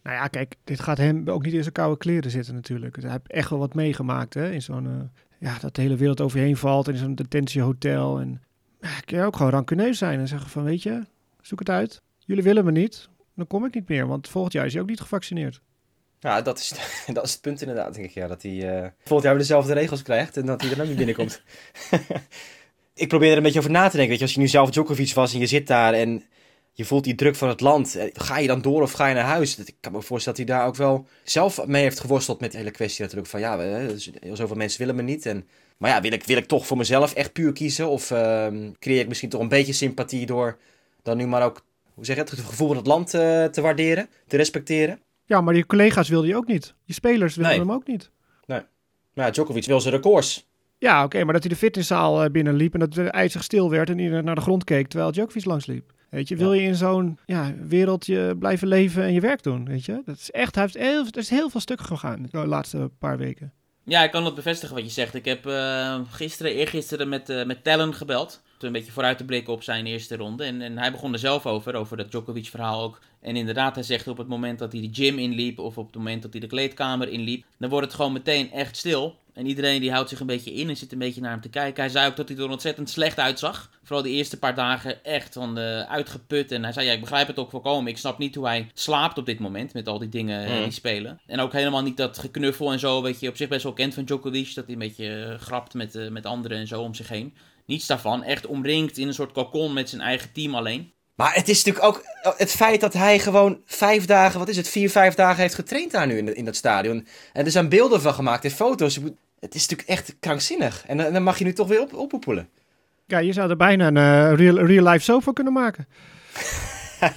Nou 0.03 0.15
ja, 0.15 0.27
kijk, 0.27 0.55
dit 0.63 0.79
gaat 0.79 0.97
hem 0.97 1.29
ook 1.29 1.43
niet 1.43 1.53
in 1.53 1.61
zijn 1.61 1.73
koude 1.73 1.97
kleren 1.97 2.31
zitten 2.31 2.53
natuurlijk. 2.53 3.01
Hij 3.01 3.11
heeft 3.11 3.27
echt 3.31 3.49
wel 3.49 3.59
wat 3.59 3.73
meegemaakt, 3.73 4.33
hè. 4.33 4.51
In 4.51 4.61
zo'n, 4.61 4.85
eh, 4.85 5.21
ja, 5.49 5.59
dat 5.59 5.75
de 5.75 5.81
hele 5.81 5.95
wereld 5.95 6.21
over 6.21 6.39
je 6.39 6.45
heen 6.45 6.57
valt 6.57 6.87
in 6.87 6.97
zo'n 6.97 7.15
detentiehotel. 7.15 8.19
En 8.19 8.41
ja, 8.81 8.99
kun 9.05 9.17
je 9.17 9.23
ook 9.23 9.35
gewoon 9.35 9.51
rancuneus 9.51 9.97
zijn 9.97 10.19
en 10.19 10.27
zeggen 10.27 10.49
van, 10.49 10.63
weet 10.63 10.83
je, 10.83 11.05
zoek 11.41 11.59
het 11.59 11.69
uit. 11.69 12.01
Jullie 12.25 12.43
willen 12.43 12.65
me 12.65 12.71
niet, 12.71 13.09
dan 13.35 13.47
kom 13.47 13.65
ik 13.65 13.73
niet 13.73 13.89
meer, 13.89 14.07
want 14.07 14.29
volgend 14.29 14.53
jaar 14.53 14.65
is 14.65 14.73
hij 14.73 14.81
ook 14.81 14.87
niet 14.89 14.99
gevaccineerd. 15.01 15.61
Ja, 16.19 16.41
dat 16.41 16.59
is, 16.59 16.73
dat 17.13 17.23
is 17.25 17.31
het 17.31 17.41
punt 17.41 17.61
inderdaad, 17.61 17.93
denk 17.93 18.05
ik. 18.05 18.13
Ja, 18.13 18.27
dat 18.27 18.41
hij 18.41 18.75
eh 18.75 18.87
volgend 18.97 19.23
jaar 19.23 19.33
weer 19.33 19.37
dezelfde 19.47 19.73
regels 19.73 20.01
krijgt 20.01 20.37
en 20.37 20.45
dat 20.45 20.61
hij 20.61 20.71
er 20.71 20.81
ook 20.81 20.87
niet 20.87 20.97
binnenkomt. 20.97 21.41
ik 22.93 23.07
probeer 23.07 23.31
er 23.31 23.37
een 23.37 23.43
beetje 23.43 23.59
over 23.59 23.71
na 23.71 23.83
te 23.89 23.97
denken. 23.97 24.09
Weet 24.09 24.17
je, 24.17 24.23
als 24.23 24.33
je 24.33 24.39
nu 24.39 24.47
zelf 24.47 24.69
Djokovic 24.69 25.13
was 25.13 25.33
en 25.33 25.39
je 25.39 25.45
zit 25.47 25.67
daar 25.67 25.93
en 25.93 26.23
je 26.71 26.85
voelt 26.85 27.03
die 27.03 27.15
druk 27.15 27.35
van 27.35 27.49
het 27.49 27.61
land. 27.61 27.95
eh, 27.95 28.09
Ga 28.13 28.37
je 28.37 28.47
dan 28.47 28.61
door 28.61 28.81
of 28.81 28.91
ga 28.91 29.07
je 29.07 29.13
naar 29.15 29.23
huis? 29.23 29.57
Ik 29.57 29.75
kan 29.79 29.91
me 29.91 30.01
voorstellen 30.01 30.39
dat 30.39 30.47
hij 30.47 30.57
daar 30.57 30.67
ook 30.67 30.75
wel 30.75 31.07
zelf 31.23 31.65
mee 31.65 31.81
heeft 31.83 31.99
geworsteld 31.99 32.39
met 32.39 32.51
de 32.51 32.57
hele 32.57 32.71
kwestie 32.71 33.01
natuurlijk. 33.01 33.29
Van 33.29 33.39
ja, 33.39 33.59
eh, 33.59 33.87
dus 33.87 34.11
heel 34.19 34.35
zoveel 34.35 34.55
mensen 34.55 34.79
willen 34.79 34.95
me 34.95 35.01
niet. 35.01 35.25
En, 35.25 35.47
maar 35.77 35.89
ja, 35.89 36.01
wil 36.01 36.11
ik, 36.11 36.23
wil 36.23 36.37
ik 36.37 36.45
toch 36.47 36.67
voor 36.67 36.77
mezelf 36.77 37.13
echt 37.13 37.33
puur 37.33 37.53
kiezen? 37.53 37.89
Of 37.89 38.11
ehm, 38.11 38.71
creëer 38.79 38.99
ik 39.01 39.07
misschien 39.07 39.29
toch 39.29 39.41
een 39.41 39.47
beetje 39.47 39.73
sympathie 39.73 40.25
door 40.25 40.57
dan 41.01 41.17
nu 41.17 41.27
maar 41.27 41.43
ook, 41.43 41.65
hoe 41.93 42.05
zeg 42.05 42.15
je 42.15 42.21
het, 42.21 42.31
het 42.31 42.39
gevoel 42.39 42.67
van 42.67 42.77
het 42.77 42.88
land 42.88 43.13
eh, 43.13 43.45
te 43.45 43.62
waarderen, 43.62 44.07
te 44.27 44.38
respecteren? 44.38 45.00
Ja, 45.25 45.41
maar 45.41 45.53
die 45.53 45.65
collega's 45.65 46.09
wilde 46.09 46.27
je 46.27 46.35
ook 46.35 46.47
niet. 46.47 46.73
Je 46.83 46.93
spelers 46.93 47.35
wilden 47.35 47.51
Nee. 47.57 47.62
hem 47.65 47.71
ook 47.75 47.88
niet. 47.88 48.12
Maar 49.13 49.25
ja, 49.25 49.31
Djokovic 49.31 49.65
wil 49.65 49.81
zijn 49.81 49.93
records. 49.93 50.47
Ja, 50.77 51.03
oké, 51.03 51.23
maar 51.23 51.33
dat 51.33 51.43
hij 51.43 51.51
de 51.51 51.57
fitnesszaal 51.57 52.23
eh, 52.23 52.31
binnenliep 52.31 52.73
en 52.73 52.79
dat 52.79 52.95
het 52.95 53.07
ijzig 53.07 53.43
stil 53.43 53.69
werd 53.69 53.89
en 53.89 54.00
iedereen 54.00 54.23
naar 54.25 54.35
de 54.35 54.41
grond 54.41 54.63
keek 54.63 54.88
terwijl 54.88 55.12
Djokovic 55.12 55.45
langsliep. 55.45 55.91
Weet 56.09 56.27
je, 56.27 56.35
wil 56.35 56.53
je 56.53 56.62
in 56.62 56.75
zo'n 56.75 57.17
ja, 57.25 57.53
wereldje 57.67 58.35
blijven 58.38 58.67
leven 58.67 59.03
en 59.03 59.13
je 59.13 59.19
werk 59.19 59.43
doen, 59.43 59.65
weet 59.65 59.85
je? 59.85 60.01
Dat 60.05 60.15
is 60.17 60.31
echt, 60.31 60.55
hij 60.55 60.63
heeft 60.63 60.77
heel, 60.77 61.05
er 61.05 61.17
is 61.17 61.29
heel 61.29 61.50
veel 61.50 61.59
stukken 61.59 61.85
gegaan 61.85 62.27
de 62.31 62.47
laatste 62.47 62.91
paar 63.00 63.17
weken. 63.17 63.53
Ja, 63.85 64.03
ik 64.03 64.11
kan 64.11 64.23
dat 64.23 64.35
bevestigen 64.35 64.75
wat 64.75 64.83
je 64.83 64.89
zegt. 64.91 65.13
Ik 65.13 65.25
heb 65.25 65.45
eh, 65.45 65.99
gisteren, 66.09 66.53
eergisteren 66.53 67.09
met, 67.09 67.29
eh 67.29 67.45
met 67.45 67.63
Tellen 67.63 67.93
gebeld. 67.93 68.41
Toen 68.57 68.67
een 68.67 68.75
beetje 68.79 68.91
vooruit 68.91 69.17
te 69.17 69.25
blikken 69.25 69.53
op 69.53 69.63
zijn 69.63 69.85
eerste 69.85 70.15
ronde. 70.15 70.43
En, 70.43 70.61
en 70.61 70.77
hij 70.77 70.91
begon 70.91 71.13
er 71.13 71.19
zelf 71.19 71.45
over, 71.45 71.75
over 71.75 71.97
dat 71.97 72.11
Djokovic-verhaal 72.11 72.81
ook. 72.81 72.99
En 73.23 73.35
inderdaad, 73.35 73.75
hij 73.75 73.83
zegt 73.83 74.07
op 74.07 74.17
het 74.17 74.27
moment 74.27 74.59
dat 74.59 74.71
hij 74.71 74.81
de 74.81 74.89
gym 74.91 75.19
inliep... 75.19 75.59
of 75.59 75.77
op 75.77 75.85
het 75.85 75.95
moment 75.95 76.21
dat 76.21 76.31
hij 76.31 76.41
de 76.41 76.47
kleedkamer 76.47 77.09
inliep... 77.09 77.45
dan 77.57 77.69
wordt 77.69 77.85
het 77.85 77.95
gewoon 77.95 78.13
meteen 78.13 78.51
echt 78.51 78.77
stil. 78.77 79.15
En 79.33 79.45
iedereen 79.45 79.81
die 79.81 79.91
houdt 79.91 80.09
zich 80.09 80.19
een 80.19 80.27
beetje 80.27 80.53
in 80.53 80.69
en 80.69 80.77
zit 80.77 80.91
een 80.91 80.97
beetje 80.97 81.21
naar 81.21 81.31
hem 81.31 81.41
te 81.41 81.49
kijken. 81.49 81.83
Hij 81.83 81.91
zei 81.91 82.09
ook 82.09 82.15
dat 82.15 82.29
hij 82.29 82.37
er 82.37 82.49
ontzettend 82.49 82.89
slecht 82.89 83.19
uitzag. 83.19 83.71
Vooral 83.83 84.03
de 84.03 84.09
eerste 84.09 84.39
paar 84.39 84.55
dagen 84.55 85.03
echt 85.05 85.33
van 85.33 85.57
uitgeput. 85.87 86.51
En 86.51 86.63
hij 86.63 86.73
zei, 86.73 86.85
ja, 86.85 86.93
ik 86.93 86.99
begrijp 86.99 87.27
het 87.27 87.39
ook 87.39 87.49
volkomen. 87.49 87.91
Ik 87.91 87.97
snap 87.97 88.17
niet 88.17 88.35
hoe 88.35 88.45
hij 88.45 88.71
slaapt 88.73 89.17
op 89.17 89.25
dit 89.25 89.39
moment 89.39 89.73
met 89.73 89.87
al 89.87 89.99
die 89.99 90.09
dingen 90.09 90.45
eh, 90.45 90.57
Mm. 90.57 90.63
die 90.63 90.71
spelen. 90.71 91.21
En 91.27 91.39
ook 91.39 91.53
helemaal 91.53 91.81
niet 91.81 91.97
dat 91.97 92.17
geknuffel 92.17 92.71
en 92.71 92.79
zo, 92.79 93.01
weet 93.01 93.19
je, 93.19 93.29
op 93.29 93.37
zich 93.37 93.49
best 93.49 93.63
wel 93.63 93.73
kent 93.73 93.93
van 93.93 94.03
Djokovic. 94.03 94.55
Dat 94.55 94.65
hij 94.65 94.73
een 94.73 94.79
beetje 94.79 95.23
eh, 95.23 95.39
grapt 95.39 95.73
met, 95.73 95.95
eh, 95.95 96.09
met 96.09 96.25
anderen 96.25 96.57
en 96.57 96.67
zo 96.67 96.81
om 96.81 96.93
zich 96.93 97.07
heen. 97.09 97.33
Niets 97.65 97.87
daarvan. 97.87 98.23
Echt 98.23 98.45
omringd 98.45 98.97
in 98.97 99.07
een 99.07 99.13
soort 99.13 99.31
cocon 99.31 99.73
met 99.73 99.89
zijn 99.89 100.01
eigen 100.01 100.31
team 100.31 100.55
alleen. 100.55 100.91
Maar 101.15 101.34
het 101.34 101.50
is 101.50 101.63
natuurlijk 101.63 101.86
ook 101.86 102.03
het 102.38 102.51
feit 102.51 102.82
dat 102.82 102.93
hij 102.93 103.20
gewoon 103.20 103.62
vijf 103.65 104.05
dagen, 104.05 104.39
wat 104.39 104.48
is 104.48 104.58
het, 104.58 104.70
vier, 104.70 104.89
vijf 104.89 105.13
dagen 105.15 105.41
heeft 105.41 105.55
getraind 105.55 105.91
daar 105.91 106.08
nu 106.08 106.17
in, 106.17 106.36
in 106.36 106.46
dat 106.46 106.55
stadion. 106.55 107.08
En 107.34 107.46
er 107.46 107.51
zijn 107.51 107.70
beelden 107.70 108.01
van 108.01 108.13
gemaakt 108.13 108.43
en 108.43 108.51
foto's. 108.51 108.96
Het 109.39 109.55
is 109.55 109.62
natuurlijk 109.67 109.89
echt 109.89 110.15
krankzinnig. 110.20 110.84
En 110.88 110.98
dan, 110.98 111.13
dan 111.13 111.24
mag 111.24 111.38
je 111.38 111.43
nu 111.43 111.53
toch 111.53 111.67
weer 111.67 111.82
op, 111.82 111.93
oppoepelen. 111.93 112.50
Ja, 113.08 113.17
je 113.17 113.34
zou 113.34 113.50
er 113.50 113.55
bijna 113.58 113.88
een 113.88 113.98
eh, 113.98 114.34
real, 114.38 114.65
real 114.65 114.88
life 114.88 115.03
soap 115.03 115.24
van 115.24 115.34
kunnen 115.34 115.53
maken. 115.53 115.88
Gaan 117.00 117.13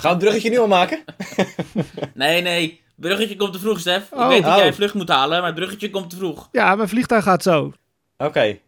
we 0.00 0.08
het 0.08 0.18
bruggetje 0.18 0.50
nu 0.50 0.58
al 0.58 0.66
maken? 0.68 1.04
Nee, 2.14 2.42
nee. 2.42 2.80
Bruggetje 2.96 3.36
komt 3.36 3.52
te 3.52 3.58
vroeg, 3.58 3.80
Stef. 3.80 4.02
Ik 4.12 4.18
Oh. 4.18 4.28
weet 4.28 4.42
dat 4.42 4.50
Oh. 4.52 4.58
jij 4.58 4.66
een 4.66 4.74
vlucht 4.74 4.94
moet 4.94 5.08
halen, 5.08 5.38
maar 5.38 5.46
het 5.46 5.54
bruggetje 5.56 5.90
komt 5.90 6.10
te 6.10 6.16
vroeg. 6.16 6.48
Ja, 6.52 6.74
mijn 6.74 6.88
vliegtuig 6.88 7.24
gaat 7.24 7.42
zo. 7.42 7.72
Oké. 8.16 8.58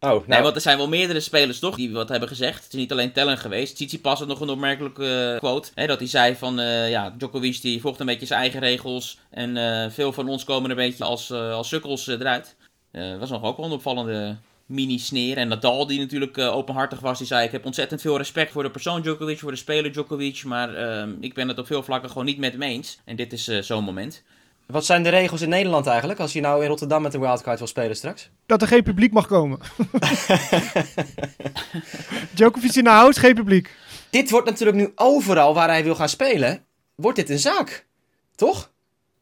Oh, 0.00 0.10
nou, 0.10 0.24
Nee, 0.26 0.42
want 0.42 0.54
er 0.54 0.60
zijn 0.60 0.76
wel 0.76 0.88
meerdere 0.88 1.20
spelers 1.20 1.58
toch 1.58 1.76
die 1.76 1.92
wat 1.92 2.08
hebben 2.08 2.28
gezegd. 2.28 2.64
Het 2.64 2.72
is 2.72 2.78
niet 2.78 2.92
alleen 2.92 3.12
Tellen 3.12 3.38
geweest. 3.38 3.74
Tsitsipas 3.74 4.18
had 4.18 4.28
nog 4.28 4.40
een 4.40 4.48
opmerkelijke 4.48 5.32
eh, 5.32 5.38
quote. 5.38 5.70
Hè, 5.74 5.86
dat 5.86 5.98
hij 5.98 6.08
zei 6.08 6.36
van, 6.36 6.60
eh, 6.60 6.90
ja, 6.90 7.10
Djokovic 7.10 7.60
die 7.60 7.80
volgt 7.80 8.00
een 8.00 8.06
beetje 8.06 8.26
zijn 8.26 8.40
eigen 8.40 8.60
regels. 8.60 9.18
En 9.30 9.56
eh, 9.56 9.90
veel 9.90 10.12
van 10.12 10.28
ons 10.28 10.44
komen 10.44 10.70
een 10.70 10.76
beetje 10.76 11.04
als, 11.04 11.32
als 11.32 11.68
sukkels 11.68 12.06
eruit. 12.06 12.56
Was 13.18 13.30
nog 13.30 13.42
ook 13.42 13.56
wel 13.56 13.66
een 13.66 13.72
opvallende 13.72 14.36
mini-sneer. 14.66 15.36
En 15.36 15.48
Nadal 15.48 15.86
die 15.86 15.98
natuurlijk 15.98 16.38
openhartig 16.38 17.00
was. 17.00 17.18
Die 17.18 17.26
zei, 17.26 17.44
ik 17.46 17.52
heb 17.52 17.64
ontzettend 17.64 18.00
veel 18.00 18.16
respect 18.16 18.52
voor 18.52 18.62
de 18.62 18.70
persoon 18.70 19.02
Djokovic, 19.02 19.38
voor 19.38 19.50
de 19.50 19.56
speler 19.56 19.92
Djokovic. 19.92 20.44
Maar 20.44 20.74
ehm, 20.74 21.10
ik 21.20 21.34
ben 21.34 21.48
het 21.48 21.58
op 21.58 21.66
veel 21.66 21.82
vlakken 21.82 22.10
gewoon 22.10 22.24
niet 22.24 22.38
met 22.38 22.52
hem 22.52 22.62
eens. 22.62 22.98
En 23.04 23.16
dit 23.16 23.32
is 23.32 23.44
zo'n 23.44 23.84
moment. 23.84 24.22
Wat 24.72 24.84
zijn 24.84 25.02
de 25.02 25.08
regels 25.08 25.40
in 25.40 25.48
Nederland 25.48 25.86
eigenlijk? 25.86 26.20
Als 26.20 26.32
je 26.32 26.40
nou 26.40 26.62
in 26.62 26.68
Rotterdam 26.68 27.02
met 27.02 27.12
de 27.12 27.18
wildcard 27.18 27.58
wil 27.58 27.66
spelen 27.66 27.96
straks? 27.96 28.30
Dat 28.46 28.62
er 28.62 28.68
geen 28.68 28.82
publiek 28.82 29.12
mag 29.12 29.26
komen. 29.26 29.58
Djokovic 32.34 32.74
in 32.74 32.84
de 32.84 32.90
house, 32.90 33.20
geen 33.20 33.34
publiek. 33.34 33.74
Dit 34.10 34.30
wordt 34.30 34.46
natuurlijk 34.46 34.76
nu 34.76 34.92
overal 34.94 35.54
waar 35.54 35.68
hij 35.68 35.84
wil 35.84 35.94
gaan 35.94 36.08
spelen, 36.08 36.64
wordt 36.94 37.18
dit 37.18 37.30
een 37.30 37.38
zaak. 37.38 37.86
Toch? 38.34 38.70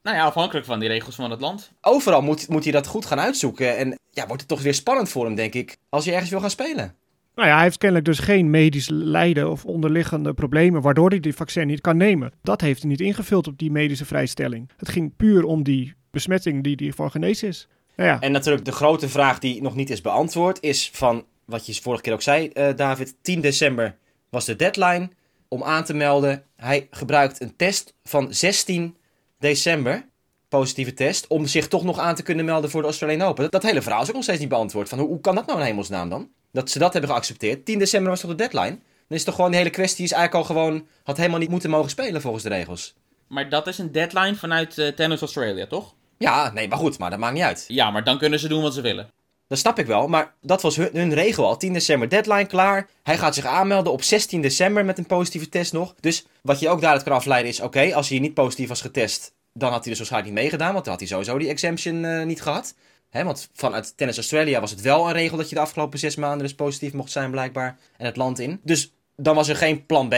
Nou 0.03 0.17
ja, 0.17 0.25
afhankelijk 0.25 0.67
van 0.67 0.79
die 0.79 0.89
regels 0.89 1.15
van 1.15 1.31
het 1.31 1.41
land. 1.41 1.71
Overal 1.81 2.23
moet, 2.23 2.49
moet 2.49 2.63
hij 2.63 2.73
dat 2.73 2.87
goed 2.87 3.07
gaan 3.07 3.21
uitzoeken. 3.21 3.77
En 3.77 3.99
ja, 4.11 4.27
wordt 4.27 4.41
het 4.41 4.51
toch 4.51 4.63
weer 4.63 4.75
spannend 4.75 5.09
voor 5.09 5.25
hem, 5.25 5.35
denk 5.35 5.55
ik, 5.55 5.77
als 5.89 6.05
hij 6.05 6.15
ergens 6.15 6.31
wil 6.31 6.41
gaan 6.41 6.51
spelen. 6.51 6.97
Nou 7.37 7.49
ja, 7.49 7.55
hij 7.55 7.65
heeft 7.65 7.79
kennelijk 7.79 8.07
dus 8.07 8.19
geen 8.19 8.51
medisch 8.51 8.89
lijden 8.89 9.51
of 9.51 9.65
onderliggende 9.65 10.35
problemen 10.35 10.83
waardoor 10.83 11.09
hij 11.09 11.21
die 11.21 11.35
vaccin 11.35 11.67
niet 11.67 11.81
kan 11.81 11.97
nemen. 11.97 12.33
Dat 12.43 12.61
heeft 12.61 12.81
hij 12.81 12.91
niet 12.91 13.01
ingevuld 13.01 13.47
op 13.47 13.59
die 13.59 13.71
medische 13.71 14.05
vrijstelling. 14.05 14.71
Het 14.77 14.89
ging 14.89 15.17
puur 15.17 15.45
om 15.45 15.63
die 15.63 15.95
besmetting 16.11 16.63
die 16.63 16.75
hij 16.77 16.93
van 16.93 17.11
genezen 17.11 17.49
is. 17.49 17.69
Nou 17.97 18.09
ja, 18.09 18.21
En 18.21 18.33
natuurlijk 18.33 18.65
de 18.65 18.73
grote 18.73 19.09
vraag 19.09 19.39
die 19.39 19.63
nog 19.63 19.75
niet 19.75 19.91
is 19.91 20.01
beantwoord 20.01 20.63
is 20.63 20.91
van, 20.93 21.25
wat 21.45 21.67
je 21.67 21.83
vorige 21.83 22.03
keer 22.03 22.13
ook 22.13 22.23
zei, 22.23 22.49
eh, 22.49 22.69
David, 22.77 23.17
10 23.23 23.41
december 23.41 23.97
was 24.31 24.45
de 24.45 24.57
deadline 24.57 25.11
om 25.49 25.63
aan 25.63 25.85
te 25.85 25.95
melden. 25.95 26.45
Hij 26.57 26.87
gebruikt 26.91 27.41
een 27.41 27.57
test 27.57 27.95
van 28.05 28.35
16 28.35 28.97
december, 29.39 30.07
positieve 30.49 30.95
test, 30.95 31.27
om 31.27 31.47
zich 31.47 31.69
toch 31.69 31.85
nog 31.85 31.99
aan 31.99 32.15
te 32.15 32.23
kunnen 32.23 32.45
melden 32.45 32.71
voor 32.71 32.81
de 32.81 32.87
Australian 32.87 33.29
Open. 33.29 33.43
Dat, 33.43 33.53
dat 33.53 33.63
hele 33.63 33.83
verhaal 33.83 34.03
is 34.03 34.09
ook 34.09 34.15
nog 34.15 34.23
steeds 34.23 34.41
niet 34.41 34.49
beantwoord. 34.49 34.89
Van, 34.89 34.99
hoe, 34.99 35.09
hoe 35.09 35.21
kan 35.21 35.35
dat 35.35 35.47
nou 35.47 35.59
in 35.59 35.65
hemelsnaam 35.65 36.09
dan? 36.09 36.29
Dat 36.53 36.71
ze 36.71 36.79
dat 36.79 36.93
hebben 36.93 37.11
geaccepteerd. 37.11 37.65
10 37.65 37.79
december 37.79 38.11
was 38.11 38.21
toch 38.21 38.31
de 38.31 38.37
deadline? 38.37 38.79
Dan 39.09 39.19
is 39.19 39.25
toch 39.25 39.35
gewoon 39.35 39.51
die 39.51 39.59
hele 39.59 39.71
kwestie 39.71 40.05
is 40.05 40.13
eigenlijk 40.13 40.49
al 40.49 40.55
gewoon, 40.55 40.87
had 41.03 41.17
helemaal 41.17 41.39
niet 41.39 41.51
moeten 41.51 41.71
mogen 41.71 41.91
spelen 41.91 42.21
volgens 42.21 42.43
de 42.43 42.49
regels. 42.49 42.95
Maar 43.29 43.49
dat 43.49 43.67
is 43.67 43.79
een 43.79 43.93
deadline 43.93 44.35
vanuit 44.35 44.79
eh, 44.79 44.89
Tennis 44.89 45.21
Australia, 45.21 45.67
toch? 45.67 45.95
Ja, 46.19 46.53
nee, 46.53 46.69
maar 46.69 46.79
goed, 46.79 46.99
maar 46.99 47.11
dat 47.11 47.19
maakt 47.19 47.35
niet 47.35 47.43
uit. 47.43 47.65
Ja, 47.69 47.91
maar 47.91 48.05
dan 48.05 48.19
kunnen 48.19 48.39
ze 48.39 48.49
doen 48.49 48.63
wat 48.63 48.75
ze 48.75 48.81
willen. 48.81 49.11
Dat 49.49 49.59
snap 49.59 49.79
ik 49.79 49.87
wel, 49.87 50.09
maar 50.09 50.35
dat 50.41 50.63
was 50.63 50.77
hun, 50.77 50.91
hun 50.93 51.15
regel 51.15 51.47
al. 51.47 51.57
10 51.57 51.73
december 51.73 52.09
deadline 52.09 52.47
klaar. 52.47 52.89
Hij 53.03 53.19
gaat 53.19 53.35
zich 53.35 53.45
aanmelden 53.45 53.93
op 53.93 54.03
16 54.03 54.41
december 54.41 54.85
met 54.85 54.99
een 54.99 55.07
positieve 55.07 55.49
test 55.49 55.73
nog. 55.73 55.95
Dus 56.01 56.27
wat 56.43 56.61
je 56.61 56.69
ook 56.69 56.81
daaruit 56.81 57.03
kan 57.03 57.13
afleiden 57.13 57.51
is: 57.51 57.61
oké, 57.61 57.95
als 57.95 58.09
hij 58.09 58.19
niet 58.19 58.35
positief 58.35 58.69
was 58.69 58.81
getest, 58.81 59.35
dan 59.53 59.71
had 59.71 59.81
hij 59.81 59.89
dus 59.89 59.99
waarschijnlijk 59.99 60.33
niet 60.33 60.43
meegedaan, 60.43 60.73
want 60.73 60.85
dan 60.85 60.93
had 60.93 61.03
hij 61.03 61.11
sowieso 61.11 61.39
die 61.39 61.49
exemption 61.49 62.05
eh, 62.05 62.25
niet 62.25 62.43
gehad. 62.43 62.75
Hè, 63.11 63.25
want 63.25 63.49
vanuit 63.53 63.97
Tennis 63.97 64.17
Australia 64.17 64.61
was 64.61 64.71
het 64.71 64.81
wel 64.81 65.07
een 65.07 65.13
regel 65.13 65.37
dat 65.37 65.49
je 65.49 65.55
de 65.55 65.61
afgelopen 65.61 65.99
zes 65.99 66.17
maanden 66.17 66.47
dus 66.47 66.55
positief 66.55 66.93
mocht 66.93 67.11
zijn 67.11 67.31
blijkbaar. 67.31 67.79
En 67.97 68.07
het 68.07 68.17
land 68.17 68.39
in. 68.39 68.61
Dus 68.63 68.93
dan 69.17 69.35
was 69.35 69.49
er 69.49 69.57
geen 69.57 69.87
plan 69.87 70.09
B. 70.09 70.15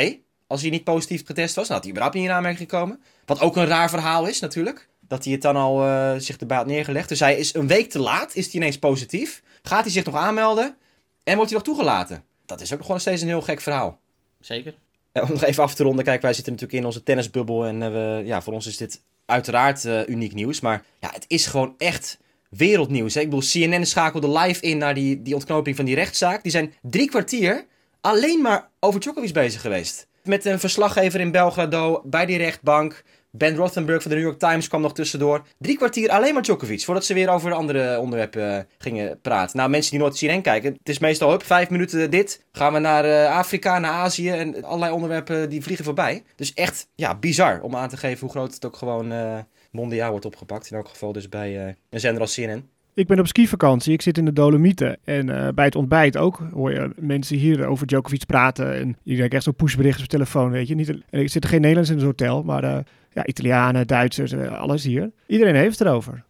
Als 0.47 0.61
hij 0.61 0.71
niet 0.71 0.85
positief 0.85 1.26
getest 1.26 1.54
was, 1.54 1.66
dan 1.66 1.75
had 1.75 1.85
hij 1.85 1.92
überhaupt 1.92 2.18
niet 2.18 2.28
in 2.28 2.35
aanmerking 2.35 2.71
gekomen. 2.71 3.02
Wat 3.25 3.40
ook 3.40 3.57
een 3.57 3.66
raar 3.66 3.90
verhaal 3.90 4.26
is 4.26 4.40
natuurlijk. 4.40 4.88
Dat 5.00 5.25
hij 5.25 5.33
het 5.33 5.42
dan 5.42 5.57
al 5.57 5.85
uh, 5.87 6.14
zich 6.16 6.37
erbij 6.37 6.57
had 6.57 6.66
neergelegd. 6.66 7.09
Dus 7.09 7.21
hij 7.21 7.37
is 7.37 7.54
een 7.54 7.66
week 7.66 7.90
te 7.90 7.99
laat, 7.99 8.35
is 8.35 8.45
hij 8.45 8.54
ineens 8.54 8.78
positief. 8.78 9.42
Gaat 9.62 9.83
hij 9.83 9.92
zich 9.92 10.04
nog 10.04 10.14
aanmelden 10.14 10.76
en 11.25 11.35
wordt 11.37 11.50
hij 11.50 11.59
nog 11.59 11.68
toegelaten. 11.68 12.25
Dat 12.47 12.61
is 12.61 12.73
ook 12.73 12.80
gewoon 12.80 13.00
steeds 13.00 13.23
een 13.23 13.28
heel 13.28 13.42
gek 13.42 13.61
verhaal. 13.61 14.00
Zeker. 14.40 14.75
En 15.12 15.23
om 15.23 15.30
nog 15.30 15.45
even 15.45 15.62
af 15.62 15.75
te 15.75 15.83
ronden, 15.83 16.04
kijk, 16.04 16.23
wij 16.23 16.33
zitten 16.33 16.52
natuurlijk 16.52 16.80
in 16.80 16.87
onze 16.87 17.02
tennisbubbel. 17.02 17.66
En 17.66 17.80
uh, 17.80 17.88
we, 17.88 18.23
ja, 18.25 18.42
voor 18.42 18.52
ons 18.52 18.66
is 18.66 18.76
dit 18.76 19.02
uiteraard 19.26 19.85
uh, 19.85 20.09
uniek 20.09 20.35
nieuws. 20.35 20.61
Maar 20.61 20.85
ja, 21.00 21.11
het 21.12 21.25
is 21.26 21.47
gewoon 21.47 21.75
echt 21.78 22.18
wereldnieuws. 22.49 23.17
Ik 23.17 23.25
bedoel, 23.25 23.49
CNN 23.50 23.87
schakelde 23.87 24.38
live 24.38 24.61
in 24.61 24.78
naar 24.78 24.95
die, 24.95 25.23
die 25.23 25.35
ontknoping 25.35 25.76
van 25.76 25.85
die 25.85 25.95
rechtszaak. 25.95 26.43
Die 26.43 26.52
zijn 26.52 26.75
drie 26.83 27.09
kwartier 27.09 27.67
alleen 28.00 28.43
maar 28.43 28.71
over 28.81 29.00
Djokovic 29.00 29.33
bezig 29.33 29.61
geweest. 29.61 30.07
Met 30.23 30.45
een 30.45 30.59
verslaggever 30.59 31.21
in 31.21 31.31
Belgrado, 31.31 32.02
bij 32.05 32.26
die 32.26 32.38
rechtbank. 32.38 33.02
Ben 33.31 33.57
Rothenberg 33.57 34.02
van 34.02 34.11
de 34.11 34.17
New 34.17 34.26
York 34.26 34.38
Times 34.38 34.69
kwam 34.69 34.81
nog 34.81 34.95
tussendoor. 34.95 35.43
Drie 35.59 35.76
kwartier 35.76 36.11
alleen 36.11 36.35
maar 36.35 36.43
Djokovic, 36.43 36.85
voordat 36.85 37.05
ze 37.05 37.14
weer 37.14 37.28
over 37.28 37.52
andere 37.52 37.99
onderwerpen 37.99 38.50
uh, 38.50 38.59
gingen 38.78 39.21
praten. 39.21 39.57
Nou, 39.57 39.71
mensen 39.71 39.90
die 39.90 40.00
nooit 40.00 40.19
CNN 40.19 40.43
kijken, 40.43 40.73
het 40.73 40.88
is 40.88 40.99
meestal 40.99 41.33
op 41.33 41.43
vijf 41.45 41.71
minuten 41.71 42.11
dit. 42.11 42.45
Gaan 42.52 42.73
we 42.73 42.78
naar 42.78 43.05
uh, 43.05 43.37
Afrika, 43.37 43.78
naar 43.78 43.93
Azië 43.93 44.31
en 44.31 44.64
allerlei 44.64 44.93
onderwerpen 44.93 45.49
die 45.49 45.62
vliegen 45.62 45.85
voorbij. 45.85 46.23
Dus 46.37 46.55
echt, 46.55 46.88
ja, 46.95 47.14
bizar 47.14 47.61
om 47.61 47.76
aan 47.76 47.88
te 47.88 47.97
geven 47.97 48.21
hoe 48.21 48.31
groot 48.31 48.55
het 48.55 48.64
ook 48.64 48.76
gewoon 48.76 49.12
uh, 49.12 49.38
mondiaal 49.70 50.10
wordt 50.10 50.26
opgepakt. 50.26 50.70
In 50.70 50.76
elk 50.76 50.88
geval 50.88 51.12
dus 51.12 51.28
bij 51.28 51.76
een 51.90 52.00
zender 52.00 52.20
als 52.20 52.34
CNN. 52.34 52.68
Ik 52.98 53.06
ben 53.06 53.18
op 53.18 53.26
skivakantie, 53.26 53.92
ik 53.92 54.02
zit 54.02 54.18
in 54.18 54.25
de 54.25 54.32
Dolomieten. 54.32 54.96
En 55.04 55.28
uh, 55.28 55.48
bij 55.54 55.64
het 55.64 55.75
ontbijt 55.75 56.16
ook 56.16 56.40
hoor 56.52 56.72
je 56.72 56.90
mensen 56.96 57.37
hier 57.37 57.66
over 57.66 57.87
Djokovic 57.87 58.26
praten. 58.26 58.75
En 58.75 58.96
je 59.02 59.14
krijgt 59.14 59.34
echt 59.34 59.42
zo'n 59.42 59.54
pushbericht 59.54 60.00
op 60.00 60.06
telefoon, 60.06 60.50
weet 60.50 60.68
je. 60.68 60.75
Niet, 60.75 60.88
en 60.88 61.02
er 61.10 61.28
zitten 61.28 61.50
geen 61.50 61.60
Nederlanders 61.60 61.88
in 61.88 61.96
het 61.96 62.04
hotel, 62.04 62.42
maar 62.42 62.64
uh, 62.64 62.78
ja, 63.12 63.26
Italianen, 63.26 63.87
Duitsers, 63.87 64.32
uh, 64.32 64.60
alles 64.60 64.84
hier. 64.84 65.10
Iedereen 65.26 65.54
heeft 65.54 65.78
het 65.78 65.88
erover. 65.88 66.25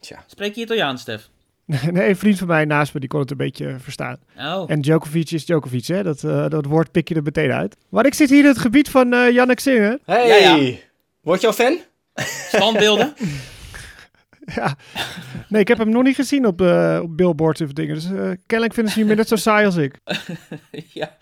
Tja. 0.00 0.24
Spreek 0.26 0.54
je 0.54 0.60
Italiaans, 0.60 1.00
Stef? 1.00 1.30
nee, 1.90 2.08
een 2.08 2.16
vriend 2.16 2.38
van 2.38 2.46
mij 2.46 2.64
naast 2.64 2.94
me, 2.94 3.00
die 3.00 3.08
kon 3.08 3.20
het 3.20 3.30
een 3.30 3.36
beetje 3.36 3.76
verstaan. 3.78 4.16
Oh. 4.38 4.64
En 4.66 4.80
Djokovic 4.80 5.30
is 5.30 5.44
Djokovic, 5.44 5.86
hè. 5.86 6.02
Dat, 6.02 6.20
dat 6.50 6.64
woord 6.64 6.90
pik 6.90 7.08
je 7.08 7.14
er 7.14 7.22
meteen 7.22 7.52
uit. 7.52 7.76
Maar 7.88 8.06
ik 8.06 8.14
zit 8.14 8.30
hier 8.30 8.42
in 8.42 8.46
het 8.46 8.58
gebied 8.58 8.90
van 8.90 9.14
uh, 9.14 9.30
Jannik 9.30 9.60
Singer. 9.60 9.98
Hey, 10.04 10.26
ja, 10.26 10.56
ja. 10.56 10.74
word 11.20 11.40
je 11.40 11.46
al 11.46 11.52
fan? 11.52 11.78
Standbeelden? 12.48 13.14
Ja, 14.54 14.76
nee, 15.48 15.60
ik 15.60 15.68
heb 15.68 15.78
hem 15.78 15.90
nog 15.90 16.02
niet 16.02 16.14
gezien 16.14 16.46
op, 16.46 16.60
uh, 16.60 17.00
op 17.02 17.16
billboards 17.16 17.60
of 17.60 17.72
dingen. 17.72 17.94
Dus 17.94 18.04
uh, 18.04 18.30
kennelijk 18.46 18.74
vinden 18.74 18.92
ze 18.92 19.04
hem 19.04 19.16
net 19.16 19.28
zo 19.28 19.36
saai 19.36 19.66
als 19.66 19.76
ik. 19.76 19.98
ja. 21.00 21.16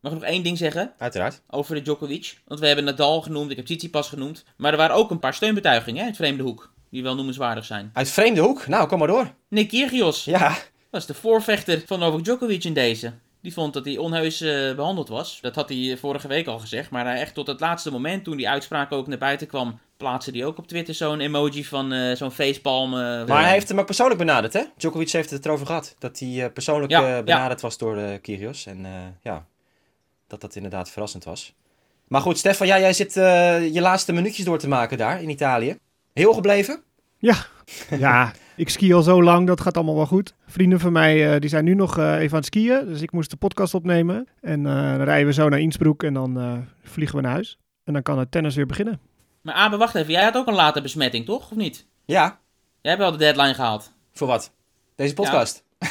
Mag 0.00 0.12
ik 0.12 0.18
nog 0.18 0.28
één 0.28 0.42
ding 0.42 0.58
zeggen? 0.58 0.92
Uiteraard. 0.98 1.42
Over 1.46 1.74
de 1.74 1.82
Djokovic. 1.82 2.38
Want 2.46 2.60
we 2.60 2.66
hebben 2.66 2.84
Nadal 2.84 3.20
genoemd, 3.20 3.50
ik 3.50 3.56
heb 3.56 3.64
Tsitsipas 3.64 4.08
genoemd. 4.08 4.44
Maar 4.56 4.72
er 4.72 4.78
waren 4.78 4.96
ook 4.96 5.10
een 5.10 5.18
paar 5.18 5.34
steunbetuigingen 5.34 6.00
hè, 6.00 6.06
uit 6.06 6.16
vreemde 6.16 6.42
hoek. 6.42 6.72
Die 6.90 7.02
wel 7.02 7.14
noemenswaardig 7.14 7.64
zijn. 7.64 7.90
Uit 7.92 8.10
vreemde 8.10 8.40
hoek? 8.40 8.66
Nou, 8.66 8.88
kom 8.88 8.98
maar 8.98 9.08
door. 9.08 9.34
Nick 9.48 9.68
Kyrgios. 9.68 10.24
Ja. 10.24 10.56
Dat 10.90 11.00
is 11.00 11.06
de 11.06 11.14
voorvechter 11.14 11.82
van 11.86 11.98
Novak 11.98 12.24
Djokovic 12.24 12.64
in 12.64 12.74
deze. 12.74 13.12
Die 13.42 13.52
vond 13.52 13.72
dat 13.72 13.84
hij 13.84 13.96
onheus 13.96 14.42
uh, 14.42 14.74
behandeld 14.74 15.08
was. 15.08 15.38
Dat 15.40 15.54
had 15.54 15.68
hij 15.68 15.96
vorige 16.00 16.28
week 16.28 16.46
al 16.46 16.58
gezegd. 16.58 16.90
Maar 16.90 17.06
echt 17.06 17.34
tot 17.34 17.46
het 17.46 17.60
laatste 17.60 17.90
moment, 17.90 18.24
toen 18.24 18.36
die 18.36 18.48
uitspraak 18.48 18.92
ook 18.92 19.06
naar 19.06 19.18
buiten 19.18 19.46
kwam, 19.46 19.78
plaatste 20.00 20.30
hij 20.30 20.44
ook 20.44 20.58
op 20.58 20.66
Twitter 20.66 20.94
zo'n 20.94 21.20
emoji 21.20 21.64
van 21.64 21.92
uh, 21.92 22.16
zo'n 22.16 22.30
facepalm. 22.30 22.94
Uh, 22.94 23.00
maar 23.26 23.42
hij 23.42 23.52
heeft 23.52 23.68
hem 23.68 23.78
ook 23.78 23.86
persoonlijk 23.86 24.18
benaderd, 24.18 24.52
hè? 24.52 24.62
Djokovic 24.76 25.10
heeft 25.10 25.30
het 25.30 25.44
erover 25.44 25.66
gehad. 25.66 25.94
Dat 25.98 26.18
hij 26.18 26.28
uh, 26.28 26.46
persoonlijk 26.52 26.92
ja, 26.92 27.22
benaderd 27.22 27.60
ja. 27.60 27.66
was 27.66 27.78
door 27.78 28.18
Kyrgios. 28.18 28.66
En 28.66 28.86
ja, 29.22 29.46
dat 30.26 30.40
dat 30.40 30.54
inderdaad 30.54 30.90
verrassend 30.90 31.24
was. 31.24 31.54
Maar 32.08 32.20
goed, 32.20 32.38
Stefan, 32.38 32.66
ja, 32.66 32.78
jij 32.78 32.92
zit 32.92 33.14
je 33.74 33.80
laatste 33.80 34.12
minuutjes 34.12 34.44
door 34.44 34.58
te 34.58 34.68
maken 34.68 34.98
daar 34.98 35.22
in 35.22 35.28
Italië. 35.28 35.78
Heel 36.12 36.32
gebleven? 36.32 36.82
Ja, 37.18 37.46
ja. 37.98 38.32
ik 38.56 38.68
ski 38.68 38.94
al 38.94 39.02
zo 39.02 39.22
lang, 39.22 39.46
dat 39.46 39.60
gaat 39.60 39.76
allemaal 39.76 39.96
wel 39.96 40.06
goed. 40.06 40.34
Vrienden 40.46 40.80
van 40.80 40.92
mij, 40.92 41.38
die 41.38 41.50
zijn 41.50 41.64
nu 41.64 41.74
nog 41.74 41.98
even 41.98 42.30
aan 42.30 42.36
het 42.36 42.44
skiën. 42.44 42.86
Dus 42.86 43.00
ik 43.00 43.12
moest 43.12 43.30
de 43.30 43.36
podcast 43.36 43.74
opnemen. 43.74 44.28
En 44.40 44.62
dan 44.62 45.02
rijden 45.02 45.26
we 45.26 45.32
zo 45.32 45.48
naar 45.48 45.60
Innsbruck 45.60 46.02
en 46.02 46.14
dan 46.14 46.64
vliegen 46.82 47.16
we 47.16 47.22
naar 47.22 47.32
huis. 47.32 47.58
En 47.84 47.92
dan 47.92 48.02
kan 48.02 48.18
het 48.18 48.30
tennis 48.30 48.54
weer 48.54 48.66
beginnen. 48.66 49.09
Maar 49.40 49.54
Abe, 49.54 49.76
wacht 49.76 49.94
even. 49.94 50.12
Jij 50.12 50.24
had 50.24 50.36
ook 50.36 50.46
een 50.46 50.54
late 50.54 50.80
besmetting, 50.80 51.24
toch? 51.24 51.50
Of 51.50 51.56
niet? 51.56 51.86
Ja. 52.04 52.40
Jij 52.80 52.90
hebt 52.90 53.02
wel 53.02 53.12
de 53.12 53.18
deadline 53.18 53.54
gehaald. 53.54 53.92
Voor 54.12 54.26
wat? 54.26 54.52
Deze 54.94 55.14
podcast? 55.14 55.64
Ja. 55.78 55.88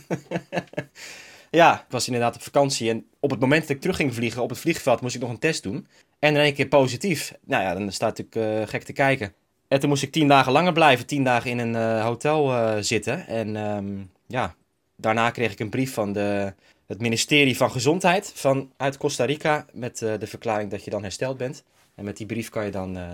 ja, 1.50 1.74
ik 1.74 1.84
was 1.88 2.06
inderdaad 2.06 2.34
op 2.34 2.42
vakantie. 2.42 2.90
En 2.90 3.06
op 3.20 3.30
het 3.30 3.40
moment 3.40 3.60
dat 3.60 3.70
ik 3.70 3.80
terug 3.80 3.96
ging 3.96 4.14
vliegen 4.14 4.42
op 4.42 4.50
het 4.50 4.58
vliegveld, 4.58 5.00
moest 5.00 5.14
ik 5.14 5.20
nog 5.20 5.30
een 5.30 5.38
test 5.38 5.62
doen. 5.62 5.86
En 6.18 6.34
in 6.34 6.40
één 6.40 6.54
keer 6.54 6.68
positief. 6.68 7.34
Nou 7.44 7.62
ja, 7.62 7.74
dan 7.74 7.92
staat 7.92 8.18
natuurlijk 8.18 8.60
uh, 8.60 8.68
gek 8.68 8.82
te 8.82 8.92
kijken. 8.92 9.34
En 9.68 9.80
toen 9.80 9.88
moest 9.88 10.02
ik 10.02 10.12
tien 10.12 10.28
dagen 10.28 10.52
langer 10.52 10.72
blijven. 10.72 11.06
Tien 11.06 11.24
dagen 11.24 11.50
in 11.50 11.58
een 11.58 11.74
uh, 11.74 12.04
hotel 12.04 12.52
uh, 12.52 12.76
zitten. 12.80 13.26
En 13.26 13.56
um, 13.56 14.10
ja, 14.26 14.54
daarna 14.96 15.30
kreeg 15.30 15.52
ik 15.52 15.60
een 15.60 15.70
brief 15.70 15.94
van 15.94 16.12
de, 16.12 16.54
het 16.86 17.00
ministerie 17.00 17.56
van 17.56 17.70
Gezondheid 17.70 18.32
vanuit 18.34 18.96
Costa 18.96 19.24
Rica. 19.24 19.66
Met 19.72 19.98
de 19.98 20.26
verklaring 20.26 20.70
dat 20.70 20.84
je 20.84 20.90
dan 20.90 21.02
hersteld 21.02 21.36
bent. 21.36 21.64
En 21.94 22.04
met 22.04 22.16
die 22.16 22.26
brief 22.26 22.48
kan 22.48 22.64
je 22.64 22.70
dan 22.70 22.96
uh, 22.96 23.08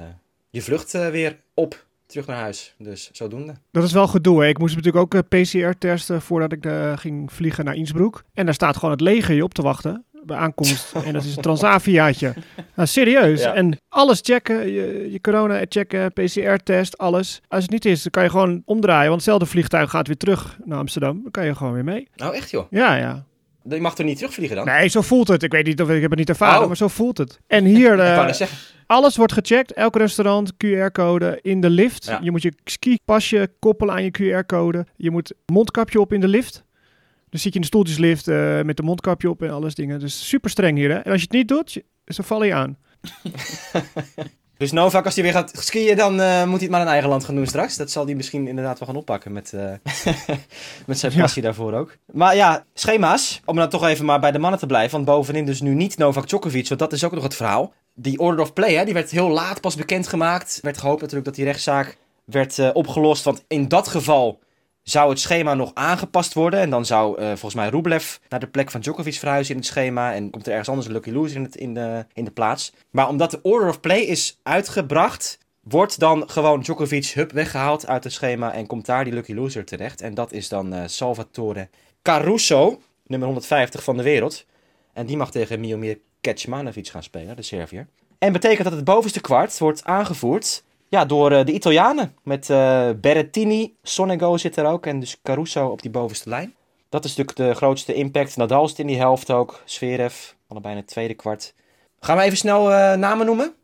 je 0.50 0.62
vlucht 0.62 0.94
uh, 0.94 1.08
weer 1.08 1.36
op, 1.54 1.84
terug 2.06 2.26
naar 2.26 2.36
huis. 2.36 2.74
Dus 2.78 3.10
zodoende. 3.12 3.54
Dat 3.70 3.84
is 3.84 3.92
wel 3.92 4.06
gedoe. 4.06 4.42
Hè? 4.42 4.48
Ik 4.48 4.58
moest 4.58 4.76
natuurlijk 4.76 5.14
ook 5.14 5.14
uh, 5.14 5.42
PCR 5.42 5.78
testen 5.78 6.22
voordat 6.22 6.52
ik 6.52 6.66
ging 6.98 7.32
vliegen 7.32 7.64
naar 7.64 7.74
Innsbruck. 7.74 8.24
En 8.34 8.44
daar 8.44 8.54
staat 8.54 8.76
gewoon 8.76 8.90
het 8.90 9.00
leger 9.00 9.34
je 9.34 9.44
op 9.44 9.54
te 9.54 9.62
wachten 9.62 10.04
bij 10.24 10.36
aankomst. 10.36 10.92
en 11.06 11.12
dat 11.12 11.24
is 11.24 11.36
een 11.36 11.42
Transaviaatje. 11.42 12.34
Nou, 12.74 12.88
serieus. 12.88 13.42
Ja. 13.42 13.54
En 13.54 13.76
alles 13.88 14.20
checken. 14.22 14.68
Je, 14.72 15.08
je 15.10 15.20
corona 15.20 15.64
checken, 15.68 16.12
PCR-test, 16.12 16.98
alles. 16.98 17.40
Als 17.48 17.62
het 17.62 17.72
niet 17.72 17.84
is, 17.84 18.02
dan 18.02 18.10
kan 18.10 18.22
je 18.22 18.30
gewoon 18.30 18.62
omdraaien. 18.64 19.08
Want 19.08 19.20
hetzelfde 19.20 19.46
vliegtuig 19.46 19.90
gaat 19.90 20.06
weer 20.06 20.16
terug 20.16 20.58
naar 20.64 20.78
Amsterdam. 20.78 21.22
Dan 21.22 21.30
kan 21.30 21.44
je 21.44 21.54
gewoon 21.54 21.72
weer 21.72 21.84
mee. 21.84 22.08
Nou, 22.14 22.34
echt 22.34 22.50
joh? 22.50 22.66
Ja, 22.70 22.94
ja. 22.94 23.24
Je 23.68 23.80
mag 23.80 23.98
er 23.98 24.04
niet 24.04 24.16
terugvliegen 24.16 24.56
dan? 24.56 24.64
Nee, 24.64 24.88
zo 24.88 25.00
voelt 25.00 25.28
het. 25.28 25.42
Ik 25.42 25.52
weet 25.52 25.66
niet 25.66 25.82
of 25.82 25.90
ik 25.90 26.00
heb 26.00 26.10
het 26.10 26.18
niet 26.18 26.28
ervaren, 26.28 26.60
oh. 26.60 26.66
maar 26.66 26.76
zo 26.76 26.88
voelt 26.88 27.18
het. 27.18 27.40
En 27.46 27.64
hier, 27.64 27.98
uh, 28.06 28.30
alles 28.86 29.16
wordt 29.16 29.32
gecheckt. 29.32 29.72
Elk 29.72 29.96
restaurant, 29.96 30.52
QR-code 30.52 31.38
in 31.42 31.60
de 31.60 31.70
lift. 31.70 32.04
Ja. 32.04 32.18
Je 32.22 32.30
moet 32.30 32.42
je 32.42 32.52
ski-pasje 32.64 33.52
koppelen 33.58 33.94
aan 33.94 34.02
je 34.02 34.42
QR-code. 34.42 34.86
Je 34.96 35.10
moet 35.10 35.34
mondkapje 35.46 36.00
op 36.00 36.12
in 36.12 36.20
de 36.20 36.28
lift. 36.28 36.64
Dus 37.28 37.42
zit 37.42 37.52
je 37.52 37.54
in 37.54 37.60
de 37.60 37.66
stoeltjeslift 37.66 38.28
uh, 38.28 38.62
met 38.62 38.76
de 38.76 38.82
mondkapje 38.82 39.30
op 39.30 39.42
en 39.42 39.50
alles 39.50 39.74
dingen. 39.74 40.00
Dus 40.00 40.28
super 40.28 40.50
streng 40.50 40.78
hier, 40.78 40.90
hè. 40.90 40.96
En 40.96 41.12
als 41.12 41.20
je 41.20 41.26
het 41.26 41.36
niet 41.36 41.48
doet, 41.48 41.82
dan 42.04 42.24
val 42.24 42.44
je 42.44 42.54
aan. 42.54 42.76
Dus 44.60 44.72
Novak, 44.72 45.04
als 45.04 45.14
hij 45.14 45.24
weer 45.24 45.32
gaat 45.32 45.52
skiën, 45.54 45.96
dan 45.96 46.20
uh, 46.20 46.44
moet 46.44 46.50
hij 46.52 46.60
het 46.60 46.70
maar 46.70 46.80
in 46.80 46.86
eigen 46.86 47.08
land 47.08 47.24
gaan 47.24 47.34
doen 47.34 47.46
straks. 47.46 47.76
Dat 47.76 47.90
zal 47.90 48.04
hij 48.04 48.14
misschien 48.14 48.48
inderdaad 48.48 48.78
wel 48.78 48.88
gaan 48.88 48.96
oppakken 48.96 49.32
met, 49.32 49.52
uh, 49.54 49.62
met 50.86 50.98
zijn 50.98 51.12
passie 51.12 51.42
ja. 51.42 51.48
daarvoor 51.48 51.72
ook. 51.72 51.96
Maar 52.12 52.36
ja, 52.36 52.64
schema's. 52.74 53.40
Om 53.44 53.56
dan 53.56 53.68
toch 53.68 53.86
even 53.86 54.04
maar 54.04 54.20
bij 54.20 54.32
de 54.32 54.38
mannen 54.38 54.60
te 54.60 54.66
blijven. 54.66 54.92
Want 54.92 55.04
bovenin 55.04 55.44
dus 55.44 55.60
nu 55.60 55.74
niet 55.74 55.98
Novak 55.98 56.28
Djokovic, 56.28 56.68
want 56.68 56.80
dat 56.80 56.92
is 56.92 57.04
ook 57.04 57.12
nog 57.12 57.22
het 57.22 57.34
verhaal. 57.34 57.72
Die 57.94 58.18
order 58.18 58.40
of 58.40 58.52
play, 58.52 58.74
hè, 58.74 58.84
die 58.84 58.94
werd 58.94 59.10
heel 59.10 59.28
laat 59.28 59.60
pas 59.60 59.74
bekendgemaakt. 59.74 60.58
Werd 60.62 60.78
gehoopt 60.78 61.00
natuurlijk 61.00 61.26
dat 61.26 61.36
die 61.36 61.44
rechtszaak 61.44 61.96
werd 62.24 62.58
uh, 62.58 62.70
opgelost. 62.72 63.24
Want 63.24 63.44
in 63.48 63.68
dat 63.68 63.88
geval 63.88 64.38
zou 64.90 65.10
het 65.10 65.20
schema 65.20 65.54
nog 65.54 65.70
aangepast 65.74 66.34
worden. 66.34 66.60
En 66.60 66.70
dan 66.70 66.86
zou 66.86 67.20
uh, 67.20 67.26
volgens 67.26 67.54
mij 67.54 67.68
Rublev 67.68 68.16
naar 68.28 68.40
de 68.40 68.46
plek 68.46 68.70
van 68.70 68.80
Djokovic 68.80 69.14
verhuizen 69.14 69.54
in 69.54 69.60
het 69.60 69.68
schema. 69.68 70.14
En 70.14 70.30
komt 70.30 70.46
er 70.46 70.50
ergens 70.50 70.68
anders 70.68 70.86
een 70.86 70.92
lucky 70.92 71.10
loser 71.10 71.36
in, 71.36 71.42
het, 71.42 71.56
in, 71.56 71.74
de, 71.74 72.06
in 72.12 72.24
de 72.24 72.30
plaats. 72.30 72.72
Maar 72.90 73.08
omdat 73.08 73.30
de 73.30 73.42
order 73.42 73.68
of 73.68 73.80
play 73.80 74.00
is 74.00 74.38
uitgebracht, 74.42 75.38
wordt 75.60 75.98
dan 75.98 76.30
gewoon 76.30 76.60
Djokovic 76.60 77.06
hup 77.06 77.32
weggehaald 77.32 77.86
uit 77.86 78.04
het 78.04 78.12
schema. 78.12 78.52
En 78.52 78.66
komt 78.66 78.86
daar 78.86 79.04
die 79.04 79.12
lucky 79.12 79.34
loser 79.34 79.64
terecht. 79.64 80.00
En 80.00 80.14
dat 80.14 80.32
is 80.32 80.48
dan 80.48 80.74
uh, 80.74 80.82
Salvatore 80.86 81.68
Caruso, 82.02 82.80
nummer 83.06 83.28
150 83.28 83.84
van 83.84 83.96
de 83.96 84.02
wereld. 84.02 84.46
En 84.92 85.06
die 85.06 85.16
mag 85.16 85.30
tegen 85.30 85.60
Miomir 85.60 85.98
Kecmanovic 86.20 86.88
gaan 86.88 87.02
spelen, 87.02 87.36
de 87.36 87.42
Serviër. 87.42 87.86
En 88.18 88.32
betekent 88.32 88.64
dat 88.64 88.72
het 88.72 88.84
bovenste 88.84 89.20
kwart 89.20 89.58
wordt 89.58 89.84
aangevoerd 89.84 90.62
ja, 90.90 91.04
door 91.04 91.32
uh, 91.32 91.44
de 91.44 91.52
Italianen. 91.52 92.14
Met 92.22 92.48
uh, 92.48 92.90
Berrettini, 93.00 93.74
Sonego 93.82 94.36
zit 94.36 94.56
er 94.56 94.66
ook 94.66 94.86
en 94.86 95.00
dus 95.00 95.16
Caruso 95.22 95.66
op 95.66 95.82
die 95.82 95.90
bovenste 95.90 96.28
lijn. 96.28 96.54
Dat 96.88 97.04
is 97.04 97.16
natuurlijk 97.16 97.36
de 97.36 97.54
grootste 97.54 97.94
impact. 97.94 98.36
Nadal 98.36 98.68
zit 98.68 98.78
in 98.78 98.86
die 98.86 98.96
helft 98.96 99.30
ook. 99.30 99.62
Zverev, 99.64 100.14
allebei 100.48 100.74
in 100.74 100.80
het 100.80 100.88
tweede 100.88 101.14
kwart. 101.14 101.54
Gaan 102.00 102.16
we 102.16 102.22
even 102.22 102.36
snel 102.36 102.70
uh, 102.70 102.94
namen 102.94 103.26
noemen? 103.26 103.54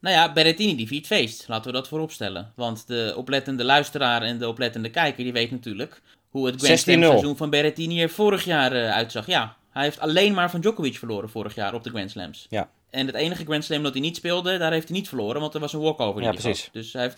Nou 0.00 0.14
ja, 0.14 0.32
Berrettini 0.32 0.76
die 0.76 0.86
viert 0.86 1.06
feest. 1.06 1.48
Laten 1.48 1.70
we 1.70 1.76
dat 1.76 1.88
voorop 1.88 2.12
stellen. 2.12 2.52
Want 2.56 2.86
de 2.86 3.14
oplettende 3.16 3.64
luisteraar 3.64 4.22
en 4.22 4.38
de 4.38 4.48
oplettende 4.48 4.90
kijker... 4.90 5.24
die 5.24 5.32
weet 5.32 5.50
natuurlijk 5.50 6.02
hoe 6.28 6.46
het 6.46 6.62
Grand 6.62 6.78
Slam 6.78 7.02
seizoen 7.02 7.36
van 7.36 7.50
Berrettini 7.50 8.02
er 8.02 8.10
vorig 8.10 8.44
jaar 8.44 8.90
uitzag. 8.90 9.26
Ja, 9.26 9.56
hij 9.70 9.82
heeft 9.82 10.00
alleen 10.00 10.34
maar 10.34 10.50
van 10.50 10.60
Djokovic 10.60 10.98
verloren 10.98 11.30
vorig 11.30 11.54
jaar 11.54 11.74
op 11.74 11.84
de 11.84 11.90
Grand 11.90 12.10
Slams. 12.10 12.46
Ja, 12.50 12.68
En 12.90 13.06
het 13.06 13.14
enige 13.14 13.44
Grand 13.44 13.64
Slam 13.64 13.82
dat 13.82 13.92
hij 13.92 14.00
niet 14.00 14.16
speelde, 14.16 14.58
daar 14.58 14.72
heeft 14.72 14.88
hij 14.88 14.96
niet 14.96 15.08
verloren, 15.08 15.40
want 15.40 15.54
er 15.54 15.60
was 15.60 15.72
een 15.72 15.80
walkover. 15.80 16.14
die 16.14 16.22
Ja, 16.22 16.30
hij 16.30 16.40
precies. 16.42 16.64
had. 16.64 16.72
Dus 16.74 16.92
hij 16.92 17.02
heeft 17.02 17.16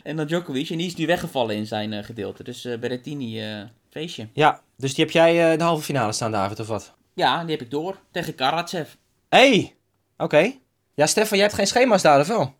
0-3 0.00 0.02
en 0.02 0.16
dan 0.16 0.26
Djokovic. 0.26 0.70
En 0.70 0.76
die 0.78 0.86
is 0.86 0.94
nu 0.94 1.06
weggevallen 1.06 1.56
in 1.56 1.66
zijn 1.66 1.92
eh, 1.92 2.04
gedeelte. 2.04 2.42
Dus 2.42 2.64
eh 2.64 2.78
Berrettini, 2.78 3.40
eh, 3.40 3.60
feestje. 3.90 4.28
Ja, 4.32 4.60
dus 4.76 4.94
die 4.94 5.04
heb 5.04 5.12
jij 5.12 5.44
eh, 5.46 5.52
in 5.52 5.58
de 5.58 5.64
halve 5.64 5.82
finale 5.84 6.12
staan, 6.12 6.30
David, 6.32 6.60
of 6.60 6.66
wat? 6.66 6.94
Ja, 7.14 7.40
die 7.42 7.50
heb 7.50 7.60
ik 7.64 7.70
door. 7.70 7.98
Tegen 8.10 8.34
Karatsev. 8.34 8.88
hey, 9.28 9.74
oké. 10.16 10.52
Ja, 10.94 11.06
Stefan, 11.06 11.36
jij 11.36 11.46
hebt 11.46 11.58
geen 11.58 11.66
schema's 11.66 12.02
daar, 12.02 12.20
of 12.20 12.26
wel? 12.26 12.54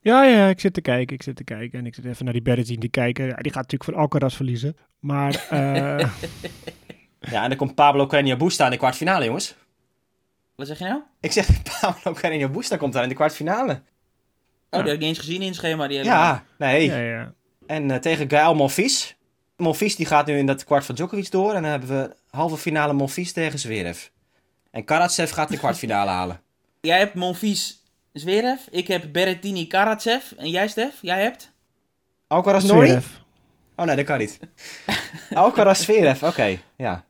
Ja, 0.00 0.24
ja, 0.24 0.48
ik 0.48 0.60
zit 0.60 0.74
te 0.74 0.80
kijken, 0.80 1.14
ik 1.16 1.22
zit 1.22 1.36
te 1.36 1.44
kijken. 1.44 1.78
En 1.78 1.86
ik 1.86 1.94
zit 1.94 2.04
even 2.04 2.24
naar 2.24 2.32
die 2.32 2.42
Berrettini 2.42 2.78
te 2.78 2.88
kijken. 2.88 3.26
Ja, 3.26 3.34
die 3.36 3.52
gaat 3.52 3.62
natuurlijk 3.62 3.84
van 3.90 3.94
Alcaraz 3.94 4.36
verliezen. 4.36 4.76
Maar 5.00 5.46
eh, 5.50 5.98
Ja, 7.30 7.42
en 7.42 7.48
dan 7.48 7.58
komt 7.58 7.74
Pablo 7.74 8.06
Carreño 8.06 8.36
Busta 8.36 8.64
in 8.64 8.70
de 8.70 8.76
kwartfinale, 8.76 9.24
jongens. 9.24 9.54
Wat 10.62 10.70
zeg 10.70 10.78
je 10.78 10.92
nou? 10.92 11.02
Ik 11.20 11.32
zeg, 11.32 11.48
Pablo 11.80 12.14
Carreño 12.14 12.50
Busta 12.50 12.76
komt 12.76 12.92
daar 12.92 13.02
in 13.02 13.08
de 13.08 13.14
kwartfinale. 13.14 13.72
Oh, 14.70 14.80
die 14.80 14.80
heb 14.80 14.86
ik 14.86 14.98
niet 14.98 15.08
eens 15.08 15.18
gezien 15.18 15.40
in 15.40 15.46
het 15.46 15.56
schema. 15.56 15.86
Die 15.86 16.04
Ja, 16.04 16.44
nee. 16.58 16.86
ja, 16.86 16.98
ja. 16.98 17.32
En 17.66 17.90
eh, 17.90 17.98
tegen 17.98 18.30
Gael 18.30 18.54
Monfils. 18.54 19.16
Monfils 19.56 19.96
die 19.96 20.06
gaat 20.06 20.26
nu 20.26 20.38
in 20.38 20.46
dat 20.46 20.64
kwart 20.64 20.84
van 20.84 20.94
Djokovic 20.94 21.30
door. 21.30 21.54
En 21.54 21.62
dan 21.62 21.70
hebben 21.70 21.88
we 21.88 22.16
halve 22.30 22.56
finale 22.56 22.92
Monfils 22.92 23.32
tegen 23.32 23.58
Zverev. 23.58 24.06
En 24.70 24.84
Karatsev 24.84 25.32
gaat 25.32 25.48
de 25.48 25.58
kwartfinale 25.58 26.10
halen. 26.20 26.40
Jij 26.80 26.98
hebt 26.98 27.14
Monfils 27.14 27.82
Zverev. 28.12 28.60
Ik 28.70 28.88
heb 28.88 29.12
Berrettini 29.12 29.66
Karatsev. 29.66 30.30
En 30.36 30.50
jij, 30.50 30.68
Stef? 30.68 30.98
Jij 31.00 31.22
hebt? 31.22 31.52
Alcaraz 32.26 32.64
Nori? 32.64 32.98
Oh 33.76 33.86
nee, 33.86 33.96
dat 33.96 34.04
kan 34.04 34.18
niet. 34.18 34.38
Alcaraz 35.34 35.80
Zverev, 35.80 36.22
oké. 36.22 36.58
Ja. 36.76 37.04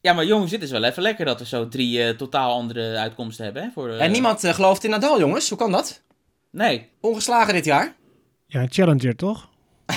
Ja, 0.00 0.12
maar 0.12 0.24
jongens, 0.24 0.50
dit 0.50 0.62
is 0.62 0.70
wel 0.70 0.84
even 0.84 1.02
lekker 1.02 1.24
dat 1.24 1.38
we 1.38 1.46
zo 1.46 1.68
drie 1.68 2.02
eh, 2.02 2.16
totaal 2.16 2.52
andere 2.52 2.96
uitkomsten 2.96 3.44
hebben. 3.44 3.62
Hè, 3.62 3.68
voor, 3.70 3.90
eh, 3.90 4.02
En 4.02 4.10
niemand 4.10 4.44
eh, 4.44 4.54
gelooft 4.54 4.84
in 4.84 4.90
Nadal, 4.90 5.18
jongens. 5.18 5.48
Hoe 5.48 5.58
kan 5.58 5.72
dat? 5.72 6.02
Nee. 6.50 6.88
Ongeslagen 7.00 7.54
dit 7.54 7.64
jaar. 7.64 7.94
Ja, 8.46 8.60
een 8.60 8.72
challenger 8.72 9.16
toch? 9.16 9.48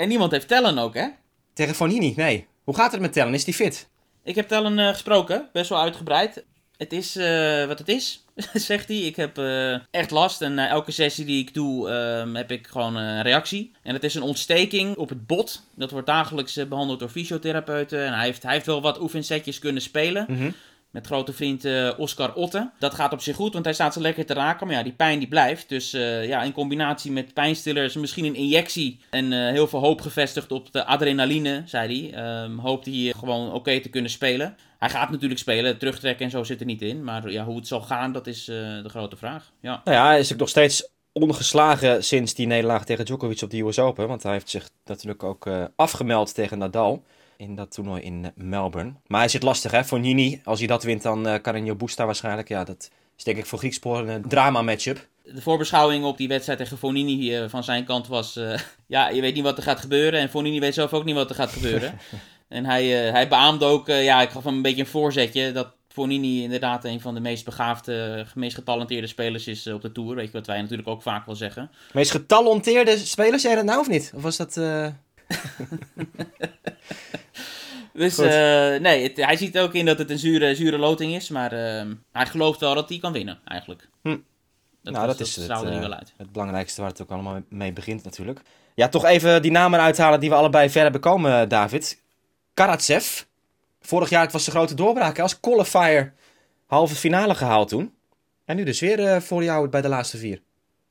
En 0.00 0.08
niemand 0.08 0.32
heeft 0.32 0.48
Tellen 0.48 0.78
ook, 0.78 0.94
hè? 0.94 1.06
Tegen 1.52 1.74
Fonini, 1.74 2.12
nee. 2.16 2.46
Hoe 2.64 2.74
gaat 2.74 2.92
het 2.92 3.00
met 3.00 3.12
Tellen? 3.12 3.34
Is 3.34 3.44
die 3.44 3.54
fit? 3.54 3.88
Ik 4.24 4.34
heb 4.34 4.48
Tellen 4.48 4.78
eh, 4.78 4.88
gesproken, 4.88 5.48
best 5.52 5.68
wel 5.68 5.80
uitgebreid. 5.80 6.44
Het 6.80 6.92
is 6.92 7.16
eh, 7.16 7.66
wat 7.66 7.78
het 7.78 7.88
is, 7.88 8.24
zegt 8.54 8.88
hij. 8.88 8.96
Ik 8.96 9.16
heb 9.16 9.38
eh, 9.38 9.72
echt 9.90 10.10
last 10.10 10.42
en 10.42 10.54
na 10.54 10.68
elke 10.68 10.90
sessie 10.90 11.24
die 11.24 11.40
ik 11.40 11.54
doe 11.54 11.90
ehm, 11.90 12.34
heb 12.34 12.50
ik 12.50 12.66
gewoon 12.66 12.96
een 12.96 13.22
reactie. 13.22 13.72
En 13.82 13.94
het 13.94 14.04
is 14.04 14.14
een 14.14 14.22
ontsteking 14.22 14.96
op 14.96 15.08
het 15.08 15.26
bot. 15.26 15.62
Dat 15.74 15.90
wordt 15.90 16.06
dagelijks 16.06 16.56
eh, 16.56 16.66
behandeld 16.66 16.98
door 16.98 17.08
fysiotherapeuten. 17.08 18.06
En 18.06 18.12
hij 18.12 18.24
heeft, 18.24 18.42
hij 18.42 18.52
heeft 18.52 18.66
wel 18.66 18.82
wat 18.82 19.00
oefensetjes 19.00 19.58
kunnen 19.58 19.82
spelen. 19.82 20.26
Mhm. 20.28 20.50
Met 20.90 21.06
grote 21.06 21.32
vriend 21.32 21.64
eh, 21.64 21.90
Oscar 21.96 22.34
Otte. 22.34 22.70
Dat 22.78 22.94
gaat 22.94 23.12
op 23.12 23.20
zich 23.20 23.36
goed, 23.36 23.52
want 23.52 23.64
hij 23.64 23.74
staat 23.74 23.92
ze 23.92 24.00
lekker 24.00 24.26
te 24.26 24.34
raken. 24.34 24.66
Maar 24.66 24.76
ja, 24.76 24.82
die 24.82 24.92
pijn 24.92 25.18
die 25.18 25.28
blijft. 25.28 25.68
Dus 25.68 25.92
eh, 25.92 26.26
ja, 26.26 26.42
in 26.42 26.52
combinatie 26.52 27.12
met 27.12 27.34
pijnstillers, 27.34 27.94
misschien 27.94 28.24
een 28.24 28.34
injectie. 28.34 29.00
En 29.10 29.32
eh, 29.32 29.38
heel 29.38 29.68
veel 29.68 29.78
hoop 29.78 30.00
gevestigd 30.00 30.52
op 30.52 30.72
de 30.72 30.84
adrenaline, 30.84 31.62
zei 31.66 32.10
hij. 32.10 32.24
Ehm, 32.24 32.58
hoopt 32.58 32.86
hij 32.86 33.08
eh, 33.08 33.18
gewoon 33.18 33.52
oké 33.52 33.80
te 33.80 33.88
kunnen 33.88 34.10
spelen. 34.10 34.56
Hij 34.78 34.90
gaat 34.90 35.10
natuurlijk 35.10 35.40
spelen, 35.40 35.78
terugtrekken 35.78 36.24
en 36.24 36.30
zo 36.30 36.44
zit 36.44 36.60
er 36.60 36.66
niet 36.66 36.82
in. 36.82 37.04
Maar 37.04 37.30
ja, 37.30 37.44
hoe 37.44 37.56
het 37.56 37.66
zal 37.66 37.80
gaan, 37.80 38.12
dat 38.12 38.26
is 38.26 38.44
de 38.44 38.88
grote 38.88 39.16
vraag. 39.16 39.52
Ja. 39.60 39.80
Nou 39.84 39.96
ja, 39.96 40.06
hij 40.06 40.18
is 40.18 40.32
ook 40.32 40.38
nog 40.38 40.48
steeds 40.48 40.88
ongeslagen 41.12 42.04
sinds 42.04 42.34
die 42.34 42.46
nederlaag 42.46 42.84
tegen 42.84 43.04
Djokovic 43.04 43.42
op 43.42 43.50
de 43.50 43.60
US 43.60 43.78
Open. 43.78 44.08
Want 44.08 44.22
hij 44.22 44.32
heeft 44.32 44.50
zich 44.50 44.70
natuurlijk 44.84 45.22
ook 45.22 45.48
afgemeld 45.76 46.34
tegen 46.34 46.58
Nadal 46.58 47.04
in 47.40 47.54
dat 47.54 47.72
toernooi 47.72 48.02
in 48.02 48.32
Melbourne. 48.34 48.92
Maar 49.06 49.20
hij 49.20 49.28
zit 49.28 49.42
lastig 49.42 49.70
hè, 49.70 49.84
voor 49.84 50.00
Nini. 50.00 50.40
Als 50.44 50.58
hij 50.58 50.68
dat 50.68 50.82
wint, 50.82 51.02
dan 51.02 51.26
eh 51.26 51.40
Carreño 51.40 51.76
Busta 51.76 52.06
waarschijnlijk. 52.06 52.48
Ja, 52.48 52.64
dat 52.64 52.90
is 53.16 53.24
denk 53.24 53.38
ik 53.38 53.46
voor 53.46 53.58
Griekspoor 53.58 54.08
een 54.08 54.28
drama-matchup. 54.28 55.08
De 55.22 55.42
voorbeschouwing 55.42 56.04
op 56.04 56.16
die 56.16 56.28
wedstrijd 56.28 56.58
tegen 56.58 56.78
Fonini 56.78 57.36
eh, 57.36 57.48
van 57.48 57.64
zijn 57.64 57.84
kant 57.84 58.06
was... 58.06 58.36
eh, 58.36 58.58
ja, 58.86 59.08
je 59.08 59.20
weet 59.20 59.34
niet 59.34 59.44
wat 59.44 59.56
er 59.56 59.62
gaat 59.62 59.80
gebeuren. 59.80 60.20
En 60.20 60.28
Fonini 60.28 60.60
weet 60.60 60.74
zelf 60.74 60.92
ook 60.92 61.04
niet 61.04 61.14
wat 61.14 61.30
er 61.30 61.34
gaat 61.36 61.52
gebeuren. 61.52 61.98
en 62.48 62.64
hij, 62.64 63.06
eh, 63.06 63.12
hij 63.12 63.28
beaamde 63.28 63.64
ook... 63.64 63.86
ja, 63.86 64.22
ik 64.22 64.30
gaf 64.30 64.44
hem 64.44 64.54
een 64.54 64.62
beetje 64.62 64.80
een 64.80 64.86
voorzetje... 64.86 65.52
dat 65.52 65.68
Fonini 65.88 66.42
inderdaad 66.42 66.84
een 66.84 67.00
van 67.00 67.14
de 67.14 67.20
meest 67.20 67.44
begaafde... 67.44 68.26
meest 68.34 68.54
getalenteerde 68.54 69.06
spelers 69.06 69.46
is 69.46 69.66
op 69.66 69.82
de 69.82 69.92
Tour. 69.92 70.14
Weet 70.14 70.26
je 70.26 70.32
wat 70.32 70.46
wij 70.46 70.60
natuurlijk 70.60 70.88
ook 70.88 71.02
vaak 71.02 71.26
wel 71.26 71.34
zeggen. 71.34 71.70
Meest 71.92 72.10
getalenteerde 72.10 72.96
spelers, 72.96 73.42
jij 73.42 73.54
dat 73.54 73.64
nou 73.64 73.80
of 73.80 73.88
niet? 73.88 74.12
Of 74.14 74.22
was 74.22 74.36
dat... 74.36 74.60
eh, 75.30 75.36
Dus 77.92 78.18
eh, 78.18 78.80
nee, 78.80 79.02
het- 79.02 79.16
hij 79.16 79.36
ziet 79.36 79.58
ook 79.58 79.74
in 79.74 79.84
dat 79.86 79.98
het 79.98 80.10
een 80.10 80.18
zure, 80.18 80.54
zure 80.54 80.78
loting 80.78 81.14
is. 81.14 81.28
Maar 81.28 81.52
eh, 81.52 81.86
hij 82.12 82.26
gelooft 82.26 82.60
wel 82.60 82.74
dat 82.74 82.88
hij 82.88 82.98
kan 82.98 83.12
winnen, 83.12 83.38
eigenlijk. 83.44 83.88
Hm. 84.02 84.16
Dat, 84.82 84.92
nou, 84.94 85.06
was- 85.06 85.16
dat 85.16 85.26
is 85.26 85.36
het, 85.36 85.50
eh, 85.50 85.78
wel 85.80 85.92
uit. 85.94 86.12
het 86.16 86.32
belangrijkste 86.32 86.80
waar 86.80 86.90
het 86.90 87.02
ook 87.02 87.10
allemaal 87.10 87.40
mee 87.48 87.72
begint 87.72 88.04
natuurlijk. 88.04 88.40
Ja, 88.74 88.88
toch 88.88 89.04
even 89.04 89.42
die 89.42 89.50
namen 89.50 89.80
uithalen 89.80 90.20
die 90.20 90.28
we 90.28 90.34
allebei 90.34 90.70
ver 90.70 90.82
hebben 90.82 91.00
komen, 91.00 91.48
David. 91.48 92.02
Karatsev. 92.54 93.22
Vorig 93.80 94.08
jaar 94.10 94.28
was 94.30 94.44
de 94.44 94.50
grote 94.50 94.74
doorbraak 94.74 95.18
als 95.18 95.40
qualifier 95.40 96.12
halve 96.66 96.94
finale 96.94 97.34
gehaald 97.34 97.68
toen. 97.68 97.94
En 98.44 98.56
nu 98.56 98.64
dus 98.64 98.80
weer 98.80 99.06
eh, 99.06 99.20
voor 99.20 99.44
jou 99.44 99.68
bij 99.68 99.80
de 99.80 99.88
laatste 99.88 100.16
vier. 100.16 100.40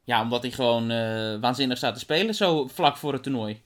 Ja, 0.04 0.21
omdat 0.21 0.41
hij 0.41 0.52
gewoon 0.52 0.91
eh, 0.91 1.39
waanzinnig 1.41 1.78
staat 1.78 1.93
te 1.93 1.99
spelen, 1.99 2.36
zo 2.36 2.67
vlak 2.67 2.97
voor 2.97 3.13
het 3.13 3.23
toernooi. 3.23 3.62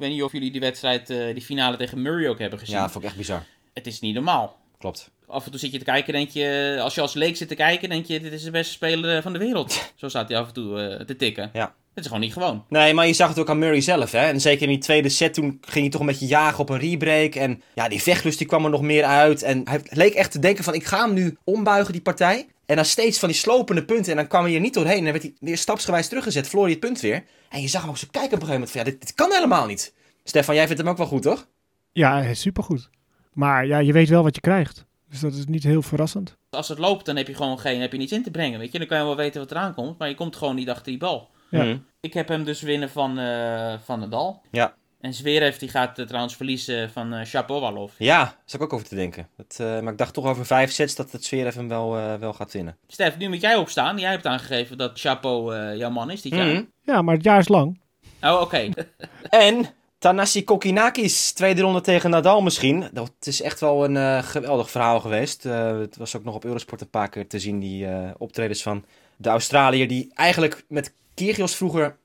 Ik 0.00 0.06
weet 0.06 0.14
niet 0.14 0.24
of 0.24 0.32
jullie 0.32 0.50
die 0.50 0.60
wedstrijd, 0.60 1.10
eh, 1.10 1.34
die 1.34 1.42
finale 1.42 1.76
tegen 1.76 2.02
Murray 2.02 2.28
ook 2.28 2.38
hebben 2.38 2.58
gezien. 2.58 2.74
Ja, 2.74 2.82
dat 2.82 2.90
vond 2.90 3.04
ik 3.04 3.10
echt 3.10 3.18
bizar. 3.18 3.44
Het 3.74 3.86
is 3.86 4.00
niet 4.00 4.14
normaal. 4.14 4.58
Klopt. 4.78 5.10
Af 5.26 5.44
en 5.44 5.50
toe 5.50 5.60
zit 5.60 5.72
je 5.72 5.78
te 5.78 5.84
kijken, 5.84 6.12
denk 6.12 6.30
je, 6.30 6.78
als 6.82 6.94
je 6.94 7.00
als 7.00 7.14
leek 7.14 7.36
zit 7.36 7.48
te 7.48 7.54
kijken, 7.54 7.88
denk 7.88 8.06
je, 8.06 8.20
dit 8.20 8.32
is 8.32 8.42
de 8.42 8.50
beste 8.50 8.72
speler 8.72 9.16
eh, 9.16 9.22
van 9.22 9.32
de 9.32 9.38
wereld. 9.38 9.82
Zo 9.96 10.08
staat 10.08 10.28
hij 10.28 10.38
af 10.38 10.46
en 10.46 10.52
toe 10.52 10.80
eh, 10.80 11.04
te 11.04 11.16
tikken. 11.16 11.50
Ja. 11.52 11.74
Het 11.94 12.04
is 12.04 12.06
gewoon 12.06 12.20
niet 12.20 12.32
gewoon. 12.32 12.64
Nee, 12.68 12.94
maar 12.94 13.06
je 13.06 13.12
zag 13.12 13.28
het 13.28 13.38
ook 13.38 13.48
aan 13.48 13.58
Murray 13.58 13.80
zelf. 13.80 14.12
Hè? 14.12 14.26
En 14.26 14.40
zeker 14.40 14.62
in 14.62 14.68
die 14.68 14.78
tweede 14.78 15.08
set, 15.08 15.34
toen 15.34 15.58
ging 15.60 15.80
hij 15.80 15.88
toch 15.90 16.00
een 16.00 16.06
beetje 16.06 16.26
jagen 16.26 16.58
op 16.58 16.68
een 16.68 16.78
rebreak. 16.78 17.34
En 17.34 17.62
ja, 17.74 17.88
die 17.88 18.02
vechtlust 18.02 18.38
die 18.38 18.46
kwam 18.46 18.64
er 18.64 18.70
nog 18.70 18.82
meer 18.82 19.04
uit. 19.04 19.42
En 19.42 19.68
hij 19.68 19.80
leek 19.84 20.14
echt 20.14 20.30
te 20.30 20.38
denken 20.38 20.64
van, 20.64 20.74
ik 20.74 20.84
ga 20.84 21.04
hem 21.04 21.14
nu 21.14 21.36
ombuigen, 21.44 21.92
die 21.92 22.02
partij. 22.02 22.46
En 22.70 22.76
dan 22.76 22.84
steeds 22.84 23.18
van 23.18 23.28
die 23.28 23.38
slopende 23.38 23.84
punten. 23.84 24.10
En 24.10 24.16
dan 24.16 24.26
kwam 24.26 24.44
hij 24.44 24.54
er 24.54 24.60
niet 24.60 24.74
doorheen. 24.74 24.98
En 24.98 25.02
dan 25.02 25.12
werd 25.12 25.22
hij 25.22 25.34
weer 25.40 25.58
stapsgewijs 25.58 26.08
teruggezet, 26.08 26.46
verloor 26.48 26.64
hij 26.64 26.72
het 26.72 26.84
punt 26.84 27.00
weer. 27.00 27.24
En 27.48 27.60
je 27.60 27.68
zag 27.68 27.80
hem 27.80 27.90
ook 27.90 27.96
zo 27.96 28.06
kijken 28.10 28.36
op 28.36 28.40
een 28.40 28.48
gegeven 28.48 28.60
moment 28.60 28.70
van, 28.70 28.80
ja, 28.80 28.90
dit, 28.90 29.00
dit 29.00 29.14
kan 29.14 29.32
helemaal 29.32 29.66
niet. 29.66 29.94
Stefan, 30.24 30.54
jij 30.54 30.66
vindt 30.66 30.82
hem 30.82 30.90
ook 30.90 30.96
wel 30.96 31.06
goed, 31.06 31.22
toch? 31.22 31.46
Ja, 31.92 32.20
hij 32.20 32.30
is 32.30 32.40
supergoed. 32.40 32.90
Maar 33.32 33.66
ja, 33.66 33.78
je 33.78 33.92
weet 33.92 34.08
wel 34.08 34.22
wat 34.22 34.34
je 34.34 34.40
krijgt. 34.40 34.84
Dus 35.08 35.20
dat 35.20 35.34
is 35.34 35.46
niet 35.46 35.62
heel 35.62 35.82
verrassend. 35.82 36.36
Als 36.50 36.68
het 36.68 36.78
loopt, 36.78 37.06
dan 37.06 37.16
heb 37.16 37.26
je 37.26 37.34
gewoon 37.34 37.58
geen, 37.58 37.80
heb 37.80 37.92
je 37.92 37.98
niets 37.98 38.12
in 38.12 38.22
te 38.22 38.30
brengen, 38.30 38.58
weet 38.58 38.72
je. 38.72 38.78
Dan 38.78 38.86
kan 38.86 38.98
je 38.98 39.04
wel 39.04 39.16
weten 39.16 39.40
wat 39.40 39.50
eraan 39.50 39.74
komt, 39.74 39.98
maar 39.98 40.08
je 40.08 40.14
komt 40.14 40.36
gewoon 40.36 40.54
niet 40.54 40.70
achter 40.70 40.84
die 40.84 40.98
bal. 40.98 41.30
Ja. 41.50 41.64
Mhm. 41.64 41.76
Ik 42.00 42.14
heb 42.14 42.28
hem 42.28 42.44
dus 42.44 42.60
winnen 42.60 42.90
van, 42.90 43.18
eh 43.18 43.74
van 43.84 44.00
Nadal. 44.00 44.42
Ja. 44.50 44.74
En 45.00 45.14
Zverev 45.14 45.56
die 45.56 45.68
gaat 45.68 45.98
eh, 45.98 46.06
trouwens 46.06 46.36
verliezen 46.36 46.90
van 46.90 47.26
Shapovalov. 47.26 47.92
Ja, 47.98 48.24
daar 48.24 48.36
zat 48.44 48.60
ik 48.60 48.66
ook 48.66 48.72
over 48.72 48.88
te 48.88 48.94
denken. 48.94 49.28
Dat, 49.36 49.56
eh, 49.60 49.80
maar 49.80 49.92
ik 49.92 49.98
dacht 49.98 50.14
toch 50.14 50.24
over 50.24 50.46
vijf 50.46 50.72
sets 50.72 50.94
dat 50.94 51.12
het 51.12 51.24
Zverev 51.24 51.54
hem 51.54 51.68
wel, 51.68 52.18
wel 52.18 52.32
gaat 52.32 52.52
winnen. 52.52 52.76
Stef, 52.86 53.16
nu 53.16 53.28
moet 53.28 53.40
jij 53.40 53.56
opstaan. 53.56 53.98
Jij 53.98 54.10
hebt 54.10 54.26
aangegeven 54.26 54.78
dat 54.78 55.00
Chapo 55.00 55.50
eh, 55.50 55.76
jouw 55.76 55.90
man 55.90 56.10
is 56.10 56.22
dit 56.22 56.34
jaar. 56.34 56.46
Mhm. 56.46 56.64
Ja, 56.82 57.02
maar 57.02 57.14
het 57.14 57.24
jaar 57.24 57.38
is 57.38 57.48
lang. 57.48 57.80
Oh, 58.22 58.40
oké. 58.40 58.68
En 59.30 59.66
Tanasi 60.00 60.44
Kokinakis, 60.44 61.32
tweede 61.32 61.60
ronde 61.60 61.80
tegen 61.80 62.10
Nadal 62.10 62.42
misschien. 62.42 62.88
Dat 62.92 63.12
is 63.20 63.42
echt 63.42 63.60
wel 63.60 63.84
een 63.84 63.96
eh, 63.96 64.22
geweldig 64.22 64.70
verhaal 64.70 65.00
geweest. 65.00 65.46
Eh, 65.46 65.78
het 65.78 65.96
was 65.96 66.16
ook 66.16 66.24
nog 66.24 66.34
op 66.34 66.44
Eurosport 66.44 66.80
een 66.80 66.90
paar 66.90 67.08
keer 67.08 67.28
te 67.28 67.38
zien, 67.38 67.58
die 67.58 67.86
eh, 67.86 68.10
optredens 68.18 68.62
van 68.62 68.84
de 69.16 69.28
Australiër. 69.28 69.88
Die 69.88 70.10
eigenlijk 70.14 70.64
met 70.68 70.94
Kyrgios 71.14 71.56
vroeger 71.56 71.96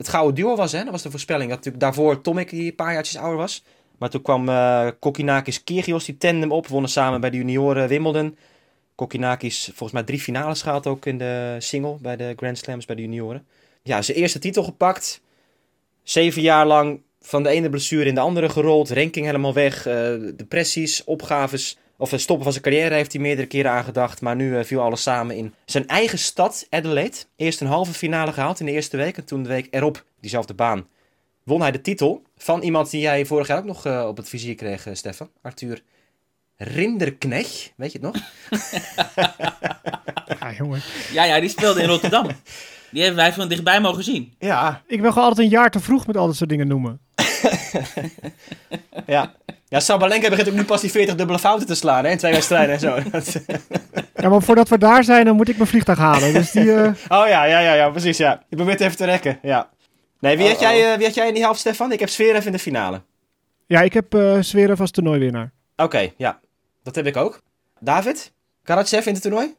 het 0.00 0.08
gouden 0.08 0.34
duo 0.34 0.56
was. 0.56 0.72
Hè? 0.72 0.82
Dat 0.82 0.90
was 0.90 1.02
de 1.02 1.10
voorspelling. 1.10 1.48
Dat 1.48 1.56
natuurlijk 1.56 1.82
daarvoor 1.82 2.20
Tomic, 2.20 2.50
die 2.50 2.64
een 2.64 2.74
paar 2.74 2.92
jaartjes 2.92 3.16
ouder 3.16 3.38
was. 3.38 3.62
Maar 3.98 4.10
toen 4.10 4.22
kwam 4.22 4.48
eh 4.48 4.88
Kokinakis 4.98 5.64
Kyrgios, 5.64 6.04
die 6.04 6.16
tandem 6.16 6.52
op. 6.52 6.66
Wonnen 6.66 6.90
samen 6.90 7.20
bij 7.20 7.30
de 7.30 7.36
junioren 7.36 7.88
Wimbledon. 7.88 8.36
Kokinakis 8.94 9.64
volgens 9.64 9.92
mij 9.92 10.02
drie 10.02 10.20
finales 10.20 10.62
gehaald 10.62 10.86
ook 10.86 11.06
in 11.06 11.18
de 11.18 11.56
single 11.58 11.96
bij 12.00 12.16
de 12.16 12.32
Grand 12.36 12.58
Slams 12.58 12.86
bij 12.86 12.96
de 12.96 13.02
junioren. 13.02 13.46
Ja, 13.82 14.02
zijn 14.02 14.16
eerste 14.16 14.38
titel 14.38 14.62
gepakt. 14.62 15.20
Zeven 16.02 16.42
jaar 16.42 16.66
lang 16.66 17.00
van 17.20 17.42
de 17.42 17.48
ene 17.48 17.70
blessure 17.70 18.08
in 18.08 18.14
de 18.14 18.20
andere 18.20 18.48
gerold. 18.48 18.90
Ranking 18.90 19.26
helemaal 19.26 19.54
weg. 19.54 19.86
eh, 19.86 20.12
depressies, 20.36 21.04
opgaves. 21.04 21.78
Of 22.00 22.10
het 22.10 22.20
stoppen 22.20 22.44
van 22.44 22.52
zijn 22.52 22.64
carrière 22.64 22.94
heeft 22.94 23.12
hij 23.12 23.20
meerdere 23.20 23.46
keren 23.46 23.70
aangedacht. 23.70 24.20
Maar 24.20 24.36
nu 24.36 24.58
eh, 24.58 24.64
viel 24.64 24.80
alles 24.80 25.02
samen 25.02 25.36
in 25.36 25.54
zijn 25.64 25.86
eigen 25.86 26.18
stad, 26.18 26.66
Adelaide. 26.70 27.16
Eerst 27.36 27.60
een 27.60 27.66
halve 27.66 27.92
finale 27.92 28.32
gehaald 28.32 28.60
in 28.60 28.66
de 28.66 28.72
eerste 28.72 28.96
week. 28.96 29.16
En 29.16 29.24
toen 29.24 29.42
de 29.42 29.48
week 29.48 29.68
erop, 29.70 30.04
diezelfde 30.20 30.54
baan, 30.54 30.88
won 31.42 31.60
hij 31.60 31.70
de 31.70 31.80
titel. 31.80 32.22
Van 32.36 32.62
iemand 32.62 32.90
die 32.90 33.00
jij 33.00 33.26
vorig 33.26 33.46
jaar 33.46 33.58
ook 33.58 33.64
nog 33.64 33.86
eh, 33.86 34.06
op 34.06 34.16
het 34.16 34.28
vizier 34.28 34.54
kreeg, 34.54 34.86
eh, 34.86 34.94
Stefan. 34.94 35.30
Arthur 35.42 35.82
Rinderknecht. 36.56 37.72
Weet 37.76 37.92
je 37.92 37.98
het 38.02 38.12
nog? 38.12 38.22
Ja, 40.40 40.52
jongen. 40.52 40.82
Ja, 41.12 41.24
ja, 41.24 41.40
die 41.40 41.48
speelde 41.48 41.82
in 41.82 41.88
Rotterdam. 41.88 42.26
Die 42.90 43.02
hebben 43.02 43.20
wij 43.20 43.32
van 43.32 43.48
dichtbij 43.48 43.80
mogen 43.80 44.04
zien. 44.04 44.34
Ja. 44.38 44.82
Ik 44.86 45.02
ben 45.02 45.12
gewoon 45.12 45.28
altijd 45.28 45.46
een 45.46 45.52
jaar 45.52 45.70
te 45.70 45.80
vroeg 45.80 46.06
met 46.06 46.16
al 46.16 46.26
dat 46.26 46.36
soort 46.36 46.50
dingen 46.50 46.68
noemen. 46.68 47.00
ja. 49.06 49.32
Ja, 49.68 49.80
Sabalenka 49.80 50.28
begint 50.28 50.48
ook 50.48 50.54
nu 50.54 50.64
pas 50.64 50.80
die 50.80 50.90
40 50.90 51.14
dubbele 51.14 51.38
fouten 51.38 51.66
te 51.66 51.74
slaan, 51.74 52.04
hè, 52.04 52.10
in 52.10 52.18
twee 52.18 52.32
wedstrijden 52.32 52.74
en 52.74 52.80
zo. 52.80 52.98
Ja, 54.14 54.28
maar 54.28 54.42
voordat 54.42 54.68
we 54.68 54.78
daar 54.78 55.04
zijn, 55.04 55.24
dan 55.24 55.36
moet 55.36 55.48
ik 55.48 55.56
mijn 55.56 55.68
vliegtuig 55.68 55.98
halen. 55.98 56.32
Dus 56.32 56.50
die, 56.50 56.72
eh, 56.72 56.86
oh 57.18 57.28
ja, 57.28 57.44
ja, 57.44 57.58
ja, 57.58 57.72
ja, 57.74 57.90
precies, 57.90 58.16
ja. 58.16 58.42
Je 58.48 58.56
probeert 58.56 58.80
even 58.80 58.96
te 58.96 59.04
rekken, 59.04 59.38
ja. 59.42 59.68
Nee, 60.20 60.36
wie, 60.36 60.48
had 60.48 60.60
jij, 60.60 60.90
eh, 60.90 60.96
wie 60.96 61.06
had 61.06 61.14
jij 61.14 61.28
in 61.28 61.34
die 61.34 61.44
half, 61.44 61.56
Stefan? 61.58 61.92
Ik 61.92 62.00
heb 62.00 62.08
Zverev 62.08 62.46
in 62.46 62.52
de 62.52 62.58
finale. 62.58 63.02
ja, 63.66 63.80
ik 63.80 63.92
heb 63.92 64.14
eh 64.14 64.36
Zverev 64.40 64.80
als 64.80 64.90
toernooiwinnaar. 64.90 65.52
Oké, 65.76 66.10
ja. 66.16 66.40
Dat 66.82 66.94
heb 66.94 67.06
ik 67.06 67.16
ook. 67.16 67.40
David? 67.80 68.32
Karatsev 68.62 69.06
in 69.06 69.12
het 69.12 69.22
toernooi? 69.22 69.54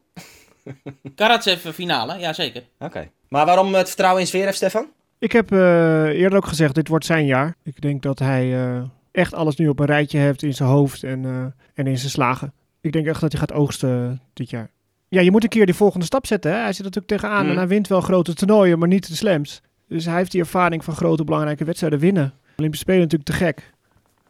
Karatsev 1.14 1.64
eh, 1.64 1.72
finale, 1.72 2.18
ja 2.18 2.32
zeker. 2.32 2.62
Oké. 2.78 3.08
Maar 3.28 3.46
waarom 3.46 3.74
het 3.74 3.86
vertrouwen 3.88 4.20
in 4.20 4.26
Zverev, 4.26 4.54
Stefan? 4.54 4.86
Ik 5.18 5.32
heb 5.32 5.52
eh, 5.52 6.04
eerder 6.04 6.36
ook 6.36 6.46
gezegd, 6.46 6.74
dit 6.74 6.88
wordt 6.88 7.04
zijn 7.04 7.26
jaar. 7.26 7.56
Ik 7.62 7.80
denk 7.80 8.02
dat 8.02 8.18
hij 8.18 8.64
eh, 8.64 8.82
echt 9.12 9.34
alles 9.34 9.56
nu 9.56 9.68
op 9.68 9.78
een 9.78 9.86
rijtje 9.86 10.18
heeft 10.18 10.42
in 10.42 10.54
zijn 10.54 10.68
hoofd 10.68 11.02
en, 11.04 11.24
eh, 11.24 11.44
en 11.74 11.86
in 11.86 11.98
zijn 11.98 12.10
slagen. 12.10 12.52
Ik 12.80 12.92
denk 12.92 13.06
echt 13.06 13.20
dat 13.20 13.32
hij 13.32 13.40
gaat 13.40 13.52
oogsten 13.52 14.20
dit 14.32 14.50
jaar. 14.50 14.70
Ja, 15.08 15.20
je 15.20 15.30
moet 15.30 15.42
een 15.42 15.48
keer 15.48 15.66
die 15.66 15.74
volgende 15.74 16.06
stap 16.06 16.26
zetten. 16.26 16.50
Hè? 16.52 16.56
Hij 16.58 16.72
zit 16.72 16.84
natuurlijk 16.84 17.12
tegenaan 17.12 17.42
Mhm. 17.42 17.50
en 17.50 17.56
hij 17.56 17.68
wint 17.68 17.88
wel 17.88 18.00
grote 18.00 18.34
toernooien, 18.34 18.78
maar 18.78 18.88
niet 18.88 19.08
de 19.08 19.14
slams. 19.16 19.60
Dus 19.88 20.04
hij 20.04 20.16
heeft 20.16 20.30
die 20.30 20.40
ervaring 20.40 20.84
van 20.84 20.94
grote 20.94 21.24
belangrijke 21.24 21.64
wedstrijden 21.64 21.98
winnen. 21.98 22.32
Olympische 22.56 22.84
Spelen 22.84 23.00
natuurlijk 23.00 23.30
te 23.30 23.36
gek. 23.36 23.70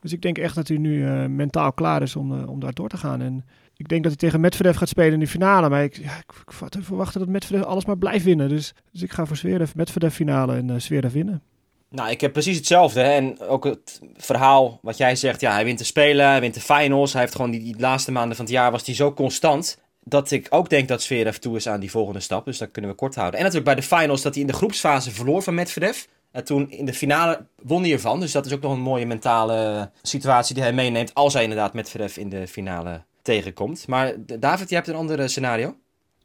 Dus 0.01 0.13
ik 0.13 0.23
denk 0.23 0.39
echt 0.39 0.55
dat 0.55 0.69
hij 0.69 0.77
nu 0.77 1.07
eh, 1.07 1.27
mentaal 1.27 1.73
klaar 1.73 2.03
is 2.03 2.17
om, 2.17 2.41
eh, 2.41 2.49
om 2.49 2.61
daar 2.61 2.73
door 2.73 2.89
te 2.89 2.97
gaan. 2.97 3.23
En 3.23 3.45
ik 3.83 3.89
denk 3.89 4.03
dat 4.03 4.13
hij 4.13 4.21
tegen 4.21 4.41
Medvedev 4.41 4.77
gaat 4.77 4.89
spelen 4.89 5.13
in 5.13 5.21
de 5.21 5.27
finale. 5.27 5.69
Maar 5.69 5.83
ik, 5.83 5.97
ja, 5.97 6.17
ik, 6.17 6.33
ik 6.47 6.85
verwachten 6.85 7.21
dat 7.21 7.29
Medvedev 7.29 7.63
alles 7.63 7.85
maar 7.85 7.99
blijft 7.99 8.25
winnen. 8.25 8.49
Dus, 8.49 8.75
dus 8.93 9.03
ik 9.03 9.13
ga 9.13 9.25
voor 9.25 9.37
Zverev, 9.37 9.75
Medvedev 9.75 10.15
finale 10.15 10.57
en 10.57 10.71
eh 10.71 10.77
Zverev 10.79 11.13
winnen. 11.13 11.43
Nou, 11.89 12.11
ik 12.11 12.21
heb 12.21 12.33
precies 12.33 12.57
hetzelfde. 12.57 13.01
En 13.01 13.41
ook 13.41 13.65
het 13.65 14.01
verhaal 14.17 14.79
wat 14.83 14.97
jij 14.97 15.17
zegt. 15.17 15.41
Ja, 15.41 15.53
hij 15.53 15.65
wint 15.65 15.79
de 15.79 15.85
Spelen, 15.85 16.27
hij 16.27 16.41
wint 16.41 16.55
de 16.55 16.61
finals. 16.61 17.13
Hij 17.13 17.21
heeft 17.21 17.35
gewoon 17.35 17.51
die, 17.51 17.75
laatste 17.79 18.13
maanden 18.13 18.37
van 18.37 18.45
het 18.45 18.55
jaar 18.55 18.71
was 18.71 18.87
hij 18.87 18.95
zo 18.95 19.13
constant. 19.13 19.79
Dat 20.05 20.31
ik 20.31 20.47
ook 20.51 20.71
denk 20.71 20.89
dat 20.89 21.03
Zverev 21.03 21.37
toe 21.37 21.57
is 21.57 21.69
aan 21.69 21.81
die 21.81 21.91
volgende 21.91 22.21
stap. 22.21 22.45
Dus 22.45 22.59
dat 22.59 22.71
kunnen 22.71 22.91
we 22.91 22.97
kort 22.97 23.15
houden. 23.15 23.39
En 23.39 23.45
natuurlijk 23.45 23.75
bij 23.75 23.81
de 23.83 23.97
finals 23.97 24.23
dat 24.23 24.33
hij 24.33 24.43
in 24.43 24.49
de 24.49 24.57
groepsfase 24.57 25.11
verloor 25.11 25.43
van 25.43 25.55
Medvedev. 25.55 26.05
En 26.31 26.45
toen 26.45 26.71
in 26.71 26.85
de 26.85 26.95
finale 26.95 27.47
won 27.63 27.83
hij 27.83 27.93
ervan. 27.93 28.21
Dus 28.21 28.33
dat 28.33 28.47
is 28.47 28.53
ook 28.53 28.63
nog 28.63 28.73
een 28.73 28.81
mooie 28.81 29.07
mentale 29.07 29.91
situatie 30.03 30.55
die 30.55 30.63
hij 30.63 30.73
meeneemt. 30.73 31.15
Als 31.15 31.33
hij 31.33 31.43
inderdaad 31.43 31.75
Medvedev 31.75 32.17
in 32.17 32.29
de 32.29 32.49
finale 32.49 33.05
tegenkomt. 33.23 33.87
Maar 33.87 34.15
David, 34.39 34.69
jij 34.69 34.79
hebt 34.79 34.91
een 34.91 34.97
ander 34.99 35.21
eh, 35.21 35.27
scenario. 35.27 35.77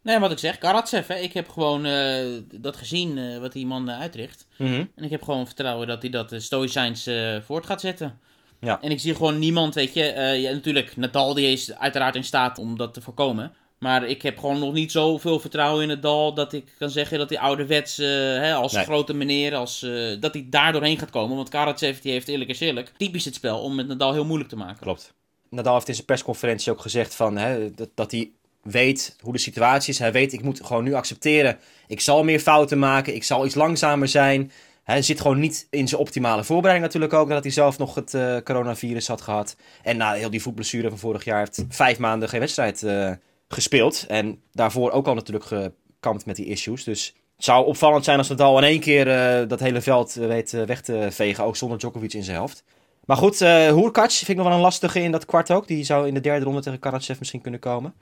Nee, 0.02 0.18
wat 0.18 0.30
ik 0.30 0.38
zeg, 0.38 0.58
Karatsev, 0.58 1.06
hè. 1.06 1.14
ik 1.14 1.32
heb 1.32 1.48
gewoon 1.48 1.84
eh, 1.84 2.26
dat 2.54 2.76
gezien 2.76 3.18
eh, 3.18 3.38
wat 3.38 3.52
die 3.52 3.66
man 3.66 3.90
uitricht. 3.90 4.46
Mhm. 4.56 4.84
En 4.94 5.04
ik 5.04 5.10
heb 5.10 5.22
gewoon 5.22 5.46
vertrouwen 5.46 5.86
dat 5.86 6.02
hij 6.02 6.10
dat 6.10 6.34
stoïcijns 6.36 7.10
voort 7.44 7.66
gaat 7.66 7.80
zetten. 7.80 8.18
Ja. 8.60 8.80
En 8.82 8.90
ik 8.90 9.00
zie 9.00 9.14
gewoon 9.14 9.38
niemand, 9.38 9.74
weet 9.74 9.94
je, 9.94 10.04
ja, 10.40 10.52
natuurlijk, 10.52 10.96
Nadal 10.96 11.34
die 11.34 11.52
is 11.52 11.74
uiteraard 11.74 12.14
in 12.14 12.24
staat 12.24 12.58
om 12.58 12.76
dat 12.76 12.94
te 12.94 13.00
voorkomen. 13.00 13.52
Maar 13.78 14.06
ik 14.06 14.22
heb 14.22 14.38
gewoon 14.38 14.58
nog 14.58 14.72
niet 14.72 14.92
zoveel 14.92 15.40
vertrouwen 15.40 15.82
in 15.82 15.88
Nadal 15.88 16.34
dat 16.34 16.52
ik 16.52 16.74
kan 16.78 16.90
zeggen 16.90 17.18
dat 17.18 17.28
hij 17.28 17.38
ouderwets, 17.38 17.96
hè, 17.96 18.54
als 18.54 18.72
Nee. 18.72 18.84
grote 18.84 19.14
meneer, 19.14 19.54
als, 19.54 19.86
dat 20.20 20.34
hij 20.34 20.46
daar 20.50 20.72
doorheen 20.72 20.98
gaat 20.98 21.10
komen. 21.10 21.36
Want 21.36 21.48
Karatsev 21.48 21.98
die 21.98 22.12
heeft 22.12 22.28
eerlijk 22.28 22.50
is 22.50 22.60
eerlijk 22.60 22.92
typisch 22.96 23.24
het 23.24 23.34
spel 23.34 23.60
om 23.60 23.74
met 23.74 23.86
Nadal 23.86 24.12
heel 24.12 24.24
moeilijk 24.24 24.50
te 24.50 24.56
maken. 24.56 24.82
Klopt. 24.82 25.14
Nadal 25.50 25.74
heeft 25.74 25.88
in 25.88 25.94
zijn 25.94 26.06
persconferentie 26.06 26.72
ook 26.72 26.80
gezegd 26.80 27.14
van, 27.14 27.36
hè, 27.36 27.70
dat, 27.94 28.10
hij 28.10 28.30
weet 28.62 29.16
hoe 29.20 29.32
de 29.32 29.38
situatie 29.38 29.92
is. 29.92 29.98
Hij 29.98 30.12
weet, 30.12 30.32
ik 30.32 30.42
moet 30.42 30.64
gewoon 30.64 30.84
nu 30.84 30.94
accepteren. 30.94 31.58
Ik 31.86 32.00
zal 32.00 32.24
meer 32.24 32.40
fouten 32.40 32.78
maken. 32.78 33.14
Ik 33.14 33.24
zal 33.24 33.46
iets 33.46 33.54
langzamer 33.54 34.08
zijn. 34.08 34.52
Hij 34.82 35.02
zit 35.02 35.20
gewoon 35.20 35.38
niet 35.38 35.66
in 35.70 35.88
zijn 35.88 36.00
optimale 36.00 36.44
voorbereiding 36.44 36.86
natuurlijk 36.86 37.12
ook. 37.12 37.28
Nadat 37.28 37.42
hij 37.42 37.52
zelf 37.52 37.78
nog 37.78 37.94
het 37.94 38.14
eh, 38.14 38.36
coronavirus 38.44 39.08
had 39.08 39.20
gehad. 39.20 39.56
En 39.82 39.96
na 39.96 40.12
heel 40.12 40.30
die 40.30 40.42
voetblessure 40.42 40.88
van 40.88 40.98
vorig 40.98 41.24
jaar 41.24 41.38
heeft 41.38 41.64
vijf 41.68 41.98
maanden 41.98 42.28
geen 42.28 42.40
wedstrijd 42.40 42.82
eh, 42.82 43.10
gespeeld. 43.48 44.04
En 44.08 44.42
daarvoor 44.52 44.90
ook 44.90 45.06
al 45.06 45.14
natuurlijk 45.14 45.44
gekampt 45.44 46.26
met 46.26 46.36
die 46.36 46.46
issues. 46.46 46.84
Dus 46.84 47.14
het 47.36 47.44
zou 47.44 47.66
opvallend 47.66 48.04
zijn 48.04 48.18
als 48.18 48.28
Nadal 48.28 48.58
in 48.58 48.64
één 48.64 48.80
keer 48.80 49.08
eh, 49.08 49.48
dat 49.48 49.60
hele 49.60 49.80
veld 49.80 50.12
weet 50.12 50.50
weg 50.50 50.80
te 50.80 51.08
vegen. 51.10 51.44
Ook 51.44 51.56
zonder 51.56 51.78
Djokovic 51.78 52.12
in 52.12 52.24
zijn 52.24 52.36
helft. 52.36 52.64
Maar 53.08 53.16
goed, 53.16 53.38
Hoerkac 53.70 54.10
vind 54.10 54.28
ik 54.28 54.36
nog 54.36 54.46
wel 54.46 54.54
een 54.54 54.60
lastige 54.60 55.00
in 55.00 55.12
dat 55.12 55.26
kwart 55.26 55.50
ook. 55.50 55.66
Die 55.66 55.84
zou 55.84 56.06
in 56.06 56.14
de 56.14 56.20
derde 56.20 56.44
ronde 56.44 56.60
tegen 56.60 56.78
Karatsev 56.78 57.18
misschien 57.18 57.40
kunnen 57.40 57.60
komen. 57.60 57.94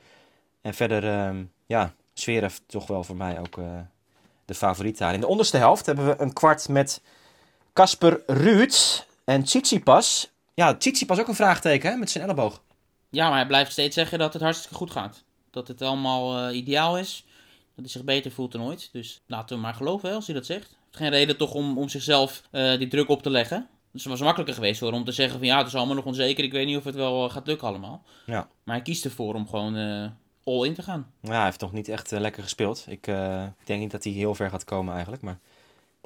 En 0.62 0.74
verder, 0.74 1.04
ehm, 1.04 1.44
ja, 1.66 1.94
Zverev 2.12 2.56
toch 2.66 2.86
wel 2.86 3.04
voor 3.04 3.16
mij 3.16 3.38
ook 3.38 3.58
eh, 3.58 3.78
de 4.44 4.54
favoriet 4.54 4.98
daar. 4.98 5.14
In 5.14 5.20
de 5.20 5.26
onderste 5.26 5.56
helft 5.56 5.86
hebben 5.86 6.06
we 6.06 6.14
een 6.18 6.32
kwart 6.32 6.68
met 6.68 7.02
Kasper 7.72 8.22
Ruud 8.26 9.04
en 9.24 9.44
Tsitsipas. 9.44 10.30
Ja, 10.54 10.74
Tsitsipas 10.74 11.18
ook 11.18 11.28
een 11.28 11.34
vraagteken 11.34 11.90
hè, 11.90 11.96
met 11.96 12.10
zijn 12.10 12.24
elleboog. 12.24 12.62
Ja, 13.10 13.28
maar 13.28 13.38
hij 13.38 13.46
blijft 13.46 13.72
steeds 13.72 13.94
zeggen 13.94 14.18
dat 14.18 14.32
het 14.32 14.42
hartstikke 14.42 14.74
goed 14.74 14.90
gaat. 14.90 15.24
Dat 15.50 15.68
het 15.68 15.82
allemaal 15.82 16.48
eh, 16.48 16.56
ideaal 16.56 16.98
is. 16.98 17.24
Dat 17.74 17.84
hij 17.84 17.88
zich 17.88 18.04
beter 18.04 18.30
voelt 18.30 18.52
dan 18.52 18.62
ooit. 18.62 18.88
Dus 18.92 19.20
laten 19.26 19.56
we 19.56 19.62
maar 19.62 19.74
geloven 19.74 20.14
als 20.14 20.26
hij 20.26 20.34
dat 20.34 20.46
zegt. 20.46 20.76
Geen 20.90 21.10
reden 21.10 21.36
toch 21.36 21.52
om, 21.52 21.78
om 21.78 21.88
zichzelf 21.88 22.42
die 22.50 22.88
druk 22.88 23.08
op 23.08 23.22
te 23.22 23.30
leggen. 23.30 23.68
Dus 23.96 24.04
het 24.04 24.12
was 24.14 24.22
makkelijker 24.22 24.54
geweest 24.54 24.80
hoor, 24.80 24.92
om 24.92 25.04
te 25.04 25.12
zeggen 25.12 25.38
van 25.38 25.46
ja, 25.46 25.58
het 25.58 25.66
is 25.66 25.74
allemaal 25.74 25.94
nog 25.94 26.04
onzeker. 26.04 26.44
Ik 26.44 26.52
weet 26.52 26.66
niet 26.66 26.76
of 26.76 26.84
het 26.84 26.94
wel 26.94 27.24
eh, 27.26 27.32
gaat 27.32 27.46
lukken 27.46 27.68
allemaal. 27.68 28.02
Ja. 28.26 28.48
Maar 28.64 28.74
hij 28.74 28.84
kiest 28.84 29.04
ervoor 29.04 29.34
om 29.34 29.48
gewoon 29.48 29.76
eh, 29.76 30.06
all 30.44 30.66
in 30.66 30.74
te 30.74 30.82
gaan. 30.82 31.10
Ja, 31.20 31.30
hij 31.32 31.44
heeft 31.44 31.60
nog 31.60 31.72
niet 31.72 31.88
echt 31.88 32.12
eh, 32.12 32.20
lekker 32.20 32.42
gespeeld. 32.42 32.84
Ik 32.88 33.04
denk 33.64 33.80
niet 33.80 33.90
dat 33.90 34.04
hij 34.04 34.12
heel 34.12 34.34
ver 34.34 34.50
gaat 34.50 34.64
komen 34.64 34.92
eigenlijk. 34.92 35.22
Maar 35.22 35.38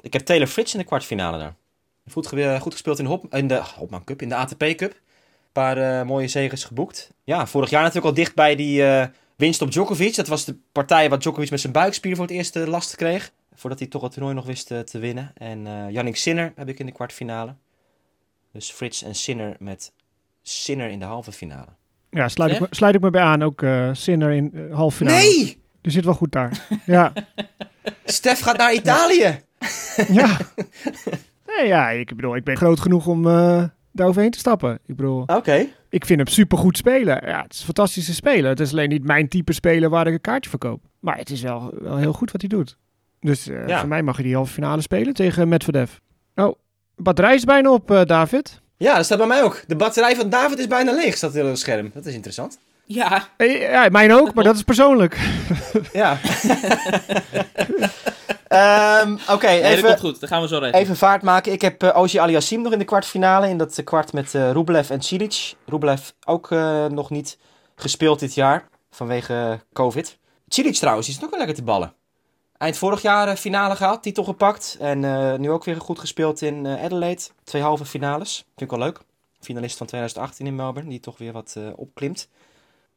ik 0.01 0.13
heb 0.13 0.21
Taylor 0.21 0.47
Fritz 0.47 0.73
in 0.73 0.79
de 0.79 0.85
kwartfinale 0.85 1.37
daar. 1.37 1.55
Goed, 2.11 2.27
ge- 2.27 2.57
goed 2.61 2.71
gespeeld 2.71 2.97
in 2.99 3.03
de, 3.05 3.09
Hop, 3.09 3.33
in 3.35 3.47
de 3.47 3.61
Hopman 3.75 4.03
Cup, 4.03 4.21
in 4.21 4.29
de 4.29 4.35
ATP 4.35 4.63
Cup. 4.75 4.91
Een 4.91 5.51
paar 5.51 6.05
mooie 6.05 6.27
zegens 6.27 6.63
geboekt. 6.63 7.11
Ja, 7.23 7.47
vorig 7.47 7.69
jaar 7.69 7.81
natuurlijk 7.81 8.07
al 8.07 8.13
dicht 8.23 8.35
bij 8.35 8.55
die 8.55 8.83
winst 9.35 9.61
op 9.61 9.71
Djokovic. 9.71 10.15
Dat 10.15 10.27
was 10.27 10.45
de 10.45 10.55
partij 10.71 11.09
waar 11.09 11.19
Djokovic 11.19 11.49
met 11.49 11.59
zijn 11.59 11.73
buikspier 11.73 12.15
voor 12.15 12.25
het 12.25 12.33
eerst 12.35 12.55
last 12.55 12.95
kreeg. 12.95 13.31
Voordat 13.53 13.79
hij 13.79 13.87
toch 13.87 14.01
het 14.01 14.11
toernooi 14.11 14.33
nog 14.35 14.45
wist 14.45 14.67
te 14.67 14.99
winnen. 14.99 15.31
En 15.35 15.91
Yannick 15.91 16.15
Sinner 16.15 16.53
heb 16.55 16.67
ik 16.69 16.79
in 16.79 16.85
de 16.85 16.91
kwartfinale. 16.91 17.55
Dus 18.53 18.71
Fritz 18.71 19.03
en 19.03 19.15
Sinner 19.15 19.55
met 19.59 19.93
Sinner 20.41 20.89
in 20.89 20.99
de 20.99 21.05
halve 21.05 21.31
finale. 21.31 21.67
Ja, 22.09 22.27
sluit 22.27 22.51
ik, 22.51 22.59
me, 22.59 22.65
Stef? 22.65 22.77
sluit 22.77 22.95
ik 22.95 23.01
me 23.01 23.09
bij 23.09 23.21
aan. 23.21 23.41
Ook 23.43 23.61
eh 23.61 23.89
Sinner 23.93 24.31
in 24.31 24.51
uh, 24.53 24.75
halve 24.75 24.97
finale. 24.97 25.17
Nee! 25.17 25.61
Die 25.81 25.91
zit 25.91 26.05
wel 26.05 26.13
goed 26.13 26.31
daar. 26.31 26.67
ja. 26.85 27.13
Stef 28.05 28.39
gaat 28.39 28.57
naar 28.57 28.73
Italië! 28.73 29.39
ja. 30.07 30.37
Nee, 31.45 31.67
ja, 31.67 31.89
ik 31.89 32.15
bedoel, 32.15 32.35
ik 32.35 32.43
ben 32.43 32.57
groot 32.57 32.79
genoeg 32.79 33.07
om 33.07 33.27
eh, 33.27 33.63
daar 33.91 34.07
overheen 34.07 34.31
te 34.31 34.37
stappen. 34.39 34.79
Ik 34.85 34.95
bedoel, 34.95 35.21
Oké. 35.21 35.65
ik 35.89 36.05
vind 36.05 36.19
hem 36.19 36.27
supergoed 36.27 36.77
spelen. 36.77 37.27
Ja, 37.27 37.41
het 37.41 37.53
is 37.53 37.59
een 37.59 37.65
fantastische 37.65 38.13
speler. 38.13 38.49
Het 38.49 38.59
is 38.59 38.71
alleen 38.71 38.89
niet 38.89 39.03
mijn 39.03 39.27
type 39.27 39.53
speler 39.53 39.89
waar 39.89 40.07
ik 40.07 40.13
een 40.13 40.21
kaartje 40.21 40.49
voor 40.49 40.59
koop. 40.59 40.83
Maar 40.99 41.17
het 41.17 41.29
is 41.29 41.41
wel, 41.41 41.73
wel 41.79 41.97
heel 41.97 42.13
goed 42.13 42.31
wat 42.31 42.41
hij 42.41 42.49
doet. 42.49 42.77
Dus 43.19 43.47
eh, 43.47 43.67
Ja. 43.67 43.79
voor 43.79 43.87
mij 43.89 44.03
mag 44.03 44.17
je 44.17 44.23
die 44.23 44.35
halve 44.35 44.53
finale 44.53 44.81
spelen 44.81 45.13
tegen 45.13 45.47
Medvedev. 45.47 45.91
Oh, 46.35 46.55
batterij 47.01 47.35
is 47.35 47.43
bijna 47.43 47.71
op, 47.71 47.91
eh, 47.91 48.01
David. 48.05 48.59
Ja, 48.77 48.95
dat 48.95 49.05
staat 49.05 49.17
bij 49.17 49.27
mij 49.27 49.43
ook. 49.43 49.63
De 49.67 49.75
batterij 49.75 50.15
van 50.15 50.29
David 50.29 50.59
is 50.59 50.67
bijna 50.67 50.91
leeg, 50.93 51.17
staat 51.17 51.35
er 51.35 51.43
op 51.43 51.49
het 51.49 51.59
scherm. 51.59 51.91
Dat 51.93 52.05
is 52.05 52.13
interessant. 52.13 52.59
Ja, 52.85 53.27
Eh, 53.37 53.61
ja, 53.71 53.89
mijn 53.89 54.13
ook, 54.13 54.33
maar 54.33 54.43
dat 54.43 54.55
is 54.55 54.63
persoonlijk. 54.63 55.19
Ja. 55.93 56.17
Ehm, 58.47 59.13
Oké, 59.29 59.47
nee, 59.47 59.61
dat 59.61 59.71
even, 59.71 59.83
komt 59.83 59.99
goed. 59.99 60.19
Dan 60.19 60.29
gaan 60.29 60.41
we 60.41 60.47
zo 60.47 60.57
regelen. 60.57 60.79
even 60.81 60.95
vaart 60.95 61.21
maken. 61.21 61.51
Ik 61.51 61.61
heb 61.61 61.83
uh, 61.83 61.97
Oji 61.97 62.17
Aliassim 62.19 62.61
nog 62.61 62.71
in 62.73 62.79
de 62.79 62.85
kwartfinale. 62.85 63.49
In 63.49 63.57
dat 63.57 63.77
eh, 63.77 63.85
kwart 63.85 64.13
met 64.13 64.35
eh 64.35 64.51
Rublev 64.51 64.89
en 64.89 65.01
Cilic. 65.01 65.53
Rublev 65.65 66.09
ook 66.25 66.51
eh, 66.51 66.85
nog 66.85 67.09
niet 67.09 67.37
gespeeld 67.75 68.19
dit 68.19 68.33
jaar. 68.33 68.67
Vanwege 68.89 69.33
eh, 69.33 69.51
COVID. 69.73 70.17
Cilic 70.47 70.75
trouwens, 70.75 71.07
die 71.07 71.15
is 71.15 71.23
ook 71.23 71.29
wel 71.29 71.39
lekker 71.39 71.57
te 71.57 71.63
ballen. 71.63 71.93
Eind 72.61 72.77
vorig 72.77 73.01
jaar 73.01 73.27
eh, 73.27 73.35
finale 73.35 73.75
gehaald, 73.75 74.03
titel 74.03 74.23
gepakt. 74.23 74.77
En 74.79 75.03
eh, 75.03 75.39
nu 75.39 75.49
ook 75.49 75.63
weer 75.63 75.81
goed 75.81 75.99
gespeeld 75.99 76.41
in 76.41 76.65
eh, 76.65 76.83
Adelaide. 76.83 77.21
Twee 77.43 77.61
halve 77.61 77.85
finales. 77.85 78.35
Vind 78.35 78.71
ik 78.71 78.77
wel 78.77 78.79
leuk. 78.79 78.99
Finalist 79.39 79.77
van 79.77 79.87
2018 79.87 80.45
in 80.45 80.55
Melbourne, 80.55 80.89
die 80.89 80.99
toch 80.99 81.17
weer 81.17 81.31
wat 81.31 81.53
eh, 81.57 81.67
opklimt. 81.75 82.29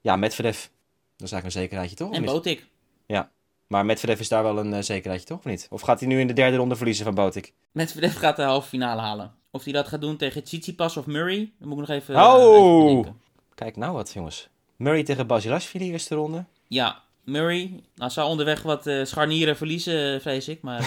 Ja, 0.00 0.16
Medvedev. 0.16 0.56
Dat 0.56 1.26
is 1.26 1.32
eigenlijk 1.32 1.44
een 1.44 1.60
zekerheidje, 1.60 1.96
toch? 1.96 2.12
En? 2.12 2.24
Botik. 2.24 2.66
Maar 3.66 3.84
Medvedev 3.84 4.20
is 4.20 4.28
daar 4.28 4.42
wel 4.42 4.58
een 4.58 4.72
uh, 4.72 4.78
zekerheidje, 4.80 5.26
toch? 5.26 5.38
Of 5.38 5.44
niet? 5.44 5.66
Of 5.70 5.80
gaat 5.80 6.00
hij 6.00 6.08
nu 6.08 6.20
in 6.20 6.26
de 6.26 6.32
derde 6.32 6.56
ronde 6.56 6.76
verliezen 6.76 7.04
van 7.04 7.14
Botik? 7.14 7.52
Medvedev 7.72 8.18
gaat 8.18 8.36
de 8.36 8.42
halve 8.42 8.68
finale 8.68 9.00
halen. 9.00 9.34
Of 9.50 9.64
hij 9.64 9.72
dat 9.72 9.88
gaat 9.88 10.00
doen 10.00 10.16
tegen 10.16 10.44
Tsitsipas 10.44 10.96
of 10.96 11.06
Murray, 11.06 11.52
dan 11.58 11.68
moet 11.68 11.80
ik 11.80 11.88
nog 11.88 11.96
even, 11.96 12.16
Oh! 12.16 12.90
uh, 12.90 12.98
even. 12.98 13.20
Kijk 13.54 13.76
nou 13.76 13.92
wat, 13.92 14.12
jongens. 14.12 14.48
Murray 14.76 15.02
tegen 15.02 15.26
Basilashvili, 15.26 15.90
eerste 15.90 16.14
ronde. 16.14 16.44
Ja, 16.68 17.02
Murray. 17.24 17.82
Nou, 17.94 18.10
zou 18.10 18.28
onderweg 18.28 18.62
wat 18.62 18.86
uh, 18.86 19.04
scharnieren 19.04 19.56
verliezen, 19.56 20.20
vrees 20.20 20.48
ik. 20.48 20.62
Maar 20.62 20.80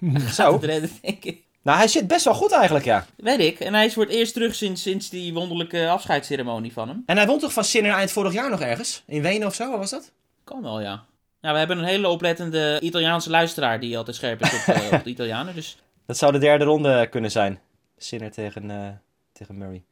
uh, 0.00 0.20
Zo. 0.30 0.42
gaat 0.42 0.52
het 0.52 0.64
redden, 0.64 0.90
denk 1.02 1.24
ik. 1.24 1.44
Nou, 1.62 1.78
hij 1.78 1.88
zit 1.88 2.06
best 2.06 2.24
wel 2.24 2.34
goed 2.34 2.52
eigenlijk, 2.52 2.84
ja. 2.84 3.06
Weet 3.16 3.38
ik. 3.38 3.60
En 3.60 3.74
hij 3.74 3.84
is 3.86 3.94
voor 3.94 4.02
het 4.02 4.12
eerst 4.12 4.32
terug 4.32 4.54
sinds, 4.54 4.82
sinds 4.82 5.10
die 5.10 5.34
wonderlijke 5.34 5.88
afscheidsceremonie 5.88 6.72
van 6.72 6.88
hem. 6.88 7.02
En 7.06 7.16
hij 7.16 7.26
won 7.26 7.38
toch 7.38 7.52
van 7.52 7.64
Sinner 7.64 7.92
eind 7.92 8.10
vorig 8.10 8.32
jaar 8.32 8.50
nog 8.50 8.60
ergens? 8.60 9.02
In 9.06 9.22
Wenen 9.22 9.46
of 9.46 9.54
zo, 9.54 9.70
wat 9.70 9.78
was 9.78 9.90
dat? 9.90 10.12
Kan 10.44 10.62
wel, 10.62 10.80
ja. 10.80 11.04
Ja, 11.40 11.52
we 11.52 11.58
hebben 11.58 11.78
een 11.78 11.84
hele 11.84 12.08
oplettende 12.08 12.78
Italiaanse 12.80 13.30
luisteraar 13.30 13.80
die 13.80 13.96
altijd 13.96 14.16
scherp 14.16 14.40
is 14.40 14.52
op, 14.54 14.74
uh, 14.74 14.92
op 14.92 15.04
de 15.04 15.10
Italianen. 15.10 15.54
Dus 15.54 15.78
Dat 16.06 16.16
zou 16.16 16.32
de 16.32 16.38
derde 16.38 16.64
ronde 16.64 17.06
kunnen 17.08 17.30
zijn. 17.30 17.60
Sinner 17.96 18.30
tegen, 18.30 18.70
eh, 18.70 18.88
tegen 19.32 19.58
Murray. 19.58 19.84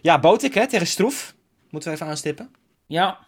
Ja, 0.00 0.18
Botik 0.18 0.54
hè, 0.54 0.68
tegen 0.68 0.86
Stroef. 0.86 1.34
Moeten 1.70 1.90
we 1.90 1.96
even 1.96 2.08
aanstippen. 2.08 2.50
Ja, 2.86 3.18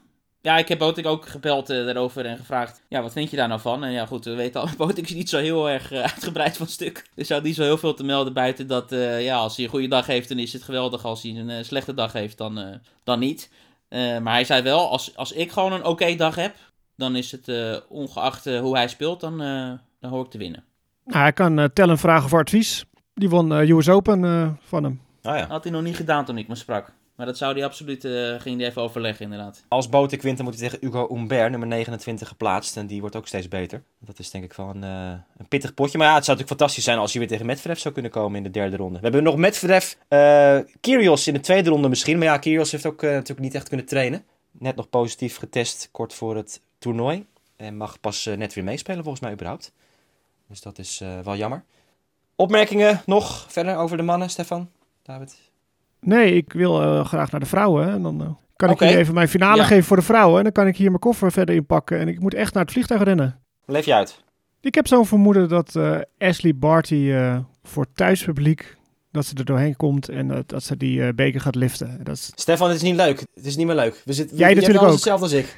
ja, 0.42 0.58
ik 0.58 0.68
heb 0.68 0.78
Botik 0.78 1.06
ook 1.06 1.26
gebeld 1.26 1.70
uh, 1.70 1.84
daarover 1.84 2.26
en 2.26 2.36
gevraagd, 2.36 2.82
ja, 2.88 3.02
wat 3.02 3.12
vind 3.12 3.30
je 3.30 3.36
daar 3.36 3.48
nou 3.48 3.60
van? 3.60 3.84
En 3.84 3.92
ja, 3.92 4.06
goed, 4.06 4.24
we 4.24 4.34
weten 4.34 4.60
al, 4.60 4.68
Botik 4.76 5.04
is 5.04 5.14
niet 5.14 5.28
zo 5.28 5.38
heel 5.38 5.70
erg 5.70 5.92
uh, 5.92 6.00
uitgebreid 6.00 6.56
van 6.56 6.66
stuk. 6.66 7.08
Dus 7.14 7.26
zou 7.26 7.42
niet 7.42 7.54
zo 7.54 7.62
heel 7.62 7.78
veel 7.78 7.94
te 7.94 8.04
melden 8.04 8.32
buiten 8.32 8.66
dat, 8.66 8.92
uh, 8.92 9.24
ja, 9.24 9.36
als 9.36 9.56
hij 9.56 9.64
een 9.64 9.70
goede 9.70 9.88
dag 9.88 10.06
heeft, 10.06 10.28
dan 10.28 10.38
is 10.38 10.52
het 10.52 10.62
geweldig. 10.62 11.04
Als 11.04 11.22
hij 11.22 11.32
een 11.32 11.64
slechte 11.64 11.94
dag 11.94 12.12
heeft, 12.12 12.38
dan, 12.38 12.80
dan 13.04 13.18
niet. 13.18 13.50
maar 13.90 14.32
hij 14.32 14.44
zei 14.44 14.62
wel, 14.62 14.90
als, 14.90 15.16
als 15.16 15.32
ik 15.32 15.52
gewoon 15.52 15.72
een 15.72 15.80
oké 15.80 15.88
okay 15.88 16.16
dag 16.16 16.34
heb, 16.34 16.54
dan 16.96 17.16
is 17.16 17.32
het 17.32 17.52
ongeacht 17.88 18.44
hoe 18.44 18.76
hij 18.76 18.88
speelt, 18.88 19.20
dan, 19.20 19.38
dan 20.00 20.10
hoor 20.10 20.24
ik 20.24 20.30
te 20.30 20.38
winnen. 20.38 20.64
Nou, 21.04 21.18
hij 21.18 21.32
kan 21.32 21.70
tellen 21.72 21.98
vragen 21.98 22.28
voor 22.28 22.40
advies. 22.40 22.84
Die 23.14 23.28
won 23.28 23.52
US 23.52 23.88
Open 23.88 24.58
van 24.62 24.84
hem. 24.84 25.00
Oh 25.22 25.36
ja. 25.36 25.46
Had 25.46 25.64
hij 25.64 25.72
nog 25.72 25.82
niet 25.82 25.96
gedaan 25.96 26.24
toen 26.24 26.38
ik 26.38 26.48
me 26.48 26.54
sprak. 26.54 26.92
Maar 27.16 27.26
dat 27.26 27.36
zou 27.36 27.54
hij 27.54 27.64
absoluut, 27.64 28.04
uh, 28.04 28.40
ging 28.40 28.58
hij 28.58 28.68
even 28.68 28.82
overleggen 28.82 29.24
inderdaad. 29.24 29.64
Als 29.68 29.88
wint, 29.88 30.36
dan 30.36 30.44
moet 30.44 30.58
hij 30.58 30.68
tegen 30.68 30.78
Hugo 30.80 31.14
Humbert, 31.14 31.50
nummer 31.50 31.68
29, 31.68 32.28
geplaatst. 32.28 32.76
En 32.76 32.86
die 32.86 33.00
wordt 33.00 33.16
ook 33.16 33.26
steeds 33.26 33.48
beter. 33.48 33.82
Dat 33.98 34.18
is 34.18 34.30
denk 34.30 34.44
ik 34.44 34.52
wel 34.52 34.68
een, 34.68 34.82
uh, 34.82 35.20
een 35.36 35.48
pittig 35.48 35.74
potje. 35.74 35.98
Maar 35.98 36.06
ja, 36.06 36.14
het 36.14 36.24
zou 36.24 36.36
natuurlijk 36.36 36.60
fantastisch 36.60 36.84
zijn 36.84 36.98
als 36.98 37.10
hij 37.10 37.20
weer 37.20 37.30
tegen 37.30 37.46
Medvedev 37.46 37.78
zou 37.78 37.94
kunnen 37.94 38.12
komen 38.12 38.36
in 38.36 38.42
de 38.42 38.50
derde 38.50 38.76
ronde. 38.76 38.98
We 38.98 39.02
hebben 39.02 39.22
nog 39.22 39.36
Medvedev, 39.36 39.94
uh, 40.08 40.58
Kyrgios 40.80 41.26
in 41.26 41.34
de 41.34 41.40
tweede 41.40 41.70
ronde 41.70 41.88
misschien. 41.88 42.18
Maar 42.18 42.26
ja, 42.26 42.38
Kyrgios 42.38 42.72
heeft 42.72 42.86
ook 42.86 43.02
natuurlijk 43.02 43.40
niet 43.40 43.54
echt 43.54 43.68
kunnen 43.68 43.86
trainen. 43.86 44.24
Net 44.50 44.76
nog 44.76 44.90
positief 44.90 45.36
getest 45.36 45.88
kort 45.92 46.14
voor 46.14 46.36
het 46.36 46.60
toernooi. 46.78 47.26
En 47.56 47.76
mag 47.76 48.00
pas 48.00 48.24
net 48.36 48.54
weer 48.54 48.64
meespelen 48.64 49.02
volgens 49.02 49.22
mij 49.22 49.32
überhaupt. 49.32 49.72
Dus 50.48 50.60
dat 50.60 50.78
is 50.78 51.02
wel 51.24 51.36
jammer. 51.36 51.64
Opmerkingen 52.36 53.02
nog 53.06 53.46
verder 53.48 53.76
over 53.76 53.96
de 53.96 54.02
mannen, 54.02 54.30
Stefan? 54.30 54.70
David? 55.02 55.51
Nee, 56.04 56.34
ik 56.34 56.52
wil 56.52 56.82
uh, 56.82 57.04
graag 57.04 57.30
naar 57.30 57.40
de 57.40 57.46
vrouwen. 57.46 57.88
En 57.88 58.02
dan 58.02 58.22
uh, 58.22 58.28
kan 58.56 58.70
ik 58.70 58.74
okay. 58.74 58.96
even 58.96 59.14
mijn 59.14 59.28
finale 59.28 59.60
ja. 59.60 59.64
geven 59.64 59.84
voor 59.84 59.96
de 59.96 60.02
vrouwen. 60.02 60.36
En 60.36 60.42
dan 60.42 60.52
kan 60.52 60.66
ik 60.66 60.76
hier 60.76 60.88
mijn 60.88 61.00
koffer 61.00 61.32
verder 61.32 61.54
inpakken. 61.54 61.98
En 61.98 62.08
ik 62.08 62.20
moet 62.20 62.34
echt 62.34 62.54
naar 62.54 62.62
het 62.62 62.72
vliegtuig 62.72 63.02
rennen. 63.02 63.40
Leef 63.66 63.84
je 63.84 63.94
uit? 63.94 64.24
Ik 64.60 64.74
heb 64.74 64.86
zo'n 64.86 65.06
vermoeden 65.06 65.48
dat 65.48 65.74
uh, 65.74 65.98
Ashley 66.18 66.54
Barty 66.54 67.12
voor 67.62 67.86
thuispubliek... 67.94 68.76
dat 69.10 69.24
ze 69.24 69.34
er 69.34 69.44
doorheen 69.44 69.76
komt 69.76 70.08
en 70.08 70.28
dat, 70.28 70.48
dat 70.48 70.62
ze 70.62 70.76
die 70.76 71.14
beker 71.14 71.40
gaat 71.40 71.54
liften. 71.54 72.00
Dat 72.02 72.16
is... 72.16 72.32
Stefan, 72.34 72.68
het 72.68 72.76
is 72.76 72.82
niet 72.82 72.96
leuk. 72.96 73.24
Het 73.34 73.46
is 73.46 73.56
niet 73.56 73.66
meer 73.66 73.76
leuk. 73.76 74.02
We 74.04 74.12
zitten, 74.12 74.36
Jij 74.36 74.54
natuurlijk 74.54 74.84
ook. 74.84 74.90
hetzelfde 74.90 75.24
als 75.24 75.32
ik. 75.32 75.56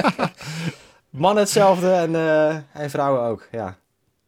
Mannen 1.10 1.42
hetzelfde 1.42 1.90
en, 1.90 2.14
en 2.72 2.90
vrouwen 2.90 3.22
ook, 3.22 3.48
ja. 3.52 3.76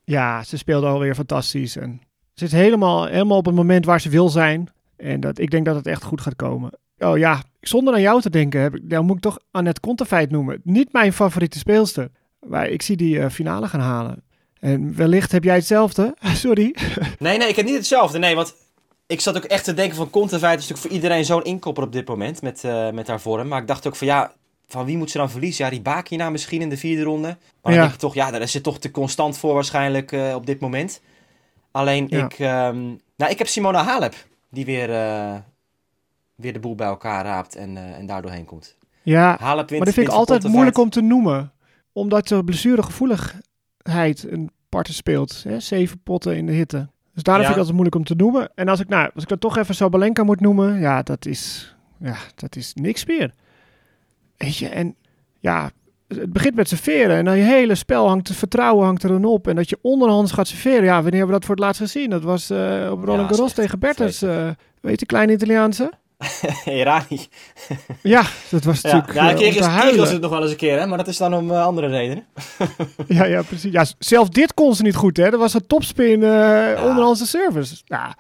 Ja, 0.05 0.43
ze 0.43 0.57
speelde 0.57 0.87
alweer 0.87 1.15
fantastisch. 1.15 1.77
En 1.77 2.01
ze 2.35 2.45
is 2.45 2.53
helemaal, 2.53 3.07
helemaal 3.07 3.39
op 3.39 3.47
het 3.47 3.55
moment 3.55 3.85
waar 3.85 4.01
ze 4.01 4.09
wil 4.09 4.29
zijn. 4.29 4.69
En 5.03 5.21
dat, 5.21 5.39
ik 5.39 5.51
denk 5.51 5.65
dat 5.65 5.77
het 5.77 5.87
echt 5.87 6.03
goed 6.03 6.21
gaat 6.21 6.37
komen. 6.37 6.71
Oh 6.99 7.19
ja, 7.19 7.43
zonder 7.61 7.95
aan 7.95 8.01
jou 8.01 8.21
te 8.21 8.31
denken, 8.31 8.61
heb 8.61 8.75
ik, 8.75 8.91
dan 8.91 9.05
moet 9.05 9.17
ik 9.17 9.23
toch 9.23 9.39
Annette 9.51 9.81
Kontefeit 9.81 10.31
noemen. 10.31 10.61
Niet 10.65 10.93
mijn 10.93 11.13
favoriete 11.13 11.59
speelster. 11.59 12.11
Maar 12.47 12.69
ik 12.69 12.83
zie 12.83 12.97
die 12.97 13.17
uh, 13.17 13.29
finale 13.29 13.69
gaan 13.69 13.81
halen. 13.81 14.25
En 14.59 14.97
wellicht 14.97 15.33
heb 15.33 15.45
jij 15.45 15.55
hetzelfde. 15.55 16.15
Sorry. 16.35 16.75
Nee, 17.19 17.39
nee, 17.39 17.49
ik 17.49 17.57
heb 17.57 17.65
niet 17.65 17.75
hetzelfde. 17.75 18.19
Nee, 18.19 18.35
want 18.35 18.55
ik 19.07 19.21
zat 19.21 19.37
ook 19.37 19.45
echt 19.45 19.65
te 19.65 19.75
denken 19.75 19.97
van 19.97 20.11
Kontefeit 20.11 20.59
is 20.59 20.69
natuurlijk 20.69 20.89
voor 20.89 20.97
iedereen 20.97 21.25
zo'n 21.25 21.45
inkopper 21.45 21.85
op 21.85 21.93
dit 21.93 22.09
moment 22.09 22.43
met, 22.43 22.63
uh, 22.65 22.91
met 22.91 23.07
haar 23.07 23.21
vorm. 23.21 23.49
Maar 23.49 23.61
ik 23.61 23.67
dacht 23.67 23.87
ook 23.87 23.97
van 23.97 24.07
ja, 24.07 24.33
van 24.67 24.85
wie 24.85 24.97
moet 24.97 25.11
ze 25.11 25.19
dan 25.19 25.31
verliezen? 25.31 25.65
Ja, 25.65 25.71
die 25.71 25.81
Bakina 25.81 26.31
misschien 26.31 26.61
in 26.61 26.69
de 26.69 26.77
vierde 26.77 27.03
ronde. 27.03 27.29
Maar 27.29 27.39
dan 27.63 27.73
ja. 27.73 27.81
denk 27.81 27.93
ik 27.93 27.99
toch, 27.99 28.15
ja, 28.15 28.31
daar 28.31 28.41
is 28.41 28.53
ze 28.53 28.61
toch 28.61 28.79
te 28.79 28.91
constant 28.91 29.39
voor 29.39 29.55
waarschijnlijk 29.55 30.13
uh, 30.13 30.35
op 30.35 30.47
dit 30.47 30.61
moment. 30.61 31.01
Alleen 31.71 32.07
ja. 32.09 32.25
ik, 32.25 32.39
um, 32.39 33.01
nou, 33.17 33.31
ik 33.31 33.39
heb 33.39 33.47
Simona 33.47 33.85
Halep 33.85 34.15
die 34.53 34.65
weer, 34.65 34.89
uh, 34.89 35.35
weer 36.35 36.53
de 36.53 36.61
boel 36.61 36.75
bij 36.75 36.87
elkaar 36.87 37.25
raapt 37.25 37.57
en, 37.57 37.71
uh, 37.71 37.99
en 37.99 38.07
daardoor 38.07 38.31
heen 38.31 38.45
komt. 38.45 38.77
Ja, 39.03 39.37
Halep 39.41 39.69
wint, 39.69 39.71
maar 39.71 39.87
dat 39.87 39.95
vind 39.95 40.07
ik 40.07 40.13
altijd 40.13 40.49
moeilijk 40.49 40.79
om 40.79 40.91
te 40.91 41.01
noemen. 41.01 41.53
Omdat 41.93 42.29
de 42.29 42.45
blessuregevoeligheid 42.45 44.27
een 44.31 44.51
parten 44.69 44.95
speelt. 44.95 45.43
Hè? 45.43 45.61
Zeven 45.61 46.03
potten 46.03 46.37
in 46.37 46.47
de 46.47 46.53
hitte. 46.53 46.89
Dus 47.15 47.23
daarom 47.23 47.45
ja. 47.45 47.53
vind 47.53 47.61
ik 47.61 47.69
altijd 47.69 47.75
moeilijk 47.75 47.95
om 47.95 48.05
te 48.05 48.15
noemen. 48.15 48.51
En 48.55 48.69
als 48.69 48.81
ik, 48.81 48.89
nou, 48.89 49.11
als 49.15 49.23
ik 49.23 49.29
dan 49.29 49.39
toch 49.39 49.57
even 49.57 49.75
Sabalenka 49.75 50.23
moet 50.23 50.41
noemen, 50.41 50.81
ja, 50.81 51.03
dat 51.03 51.27
is, 51.27 51.75
ja, 51.99 52.17
dat 52.35 52.57
is 52.57 52.75
niks 52.75 53.07
meer. 53.07 53.35
Weet 54.37 54.57
je, 54.57 54.69
en 54.69 54.97
ja, 55.39 55.71
het 56.17 56.33
begint 56.33 56.55
met 56.55 56.69
serveren 56.69 57.17
en 57.17 57.25
dan 57.25 57.37
je 57.37 57.43
hele 57.43 57.75
spel 57.75 58.09
hangt, 58.09 58.29
het 58.29 58.37
vertrouwen 58.37 58.85
hangt 58.85 59.03
er 59.03 59.09
dan 59.09 59.25
op. 59.25 59.49
En 59.49 59.57
dat 59.57 59.69
je 59.69 59.79
onderhands 59.83 60.33
gaat 60.33 60.49
serveren. 60.49 60.85
Ja, 60.85 60.95
wanneer 60.95 61.19
hebben 61.19 61.27
we 61.27 61.33
dat 61.33 61.45
voor 61.45 61.55
het 61.55 61.65
laatst 61.65 61.81
gezien? 61.81 62.11
Dat 62.11 62.23
was 62.23 62.51
uh, 62.51 62.89
op 62.91 63.05
Roland 63.05 63.29
Garros 63.29 63.49
ja, 63.49 63.63
tegen 63.63 63.79
Bertens. 63.79 64.23
Uh, 64.23 64.49
weet 64.81 65.01
je, 65.01 65.07
kleine 65.07 65.33
Italiaanse? 65.33 65.93
Irani. 66.65 67.27
ja, 68.03 68.25
dat 68.51 68.65
was 68.65 68.83
natuurlijk 68.83 69.13
Ja, 69.13 69.31
ja 69.31 69.93
uh, 69.93 69.97
was 69.97 70.11
het 70.11 70.21
nog 70.21 70.31
wel 70.31 70.43
eens 70.43 70.51
een 70.51 70.57
keer, 70.57 70.79
hè? 70.79 70.87
maar 70.87 70.99
dat 70.99 71.09
is 71.09 71.17
dan 71.17 71.35
om 71.35 71.51
uh, 71.51 71.65
andere 71.65 71.87
redenen. 71.87 72.27
ja, 73.07 73.25
ja, 73.25 73.43
precies. 73.43 73.73
Ja, 73.73 73.87
zelfs 73.99 74.31
dit 74.31 74.55
kon 74.55 74.75
ze 74.75 74.83
niet 74.83 74.95
goed, 74.95 75.17
hè? 75.17 75.31
Dat 75.31 75.41
was 75.41 75.55
een 75.55 75.67
topspin 75.67 76.21
uh, 76.21 76.29
ja. 76.29 76.89
onderhandse 76.89 77.27
service. 77.27 77.77
Ja. 77.85 78.17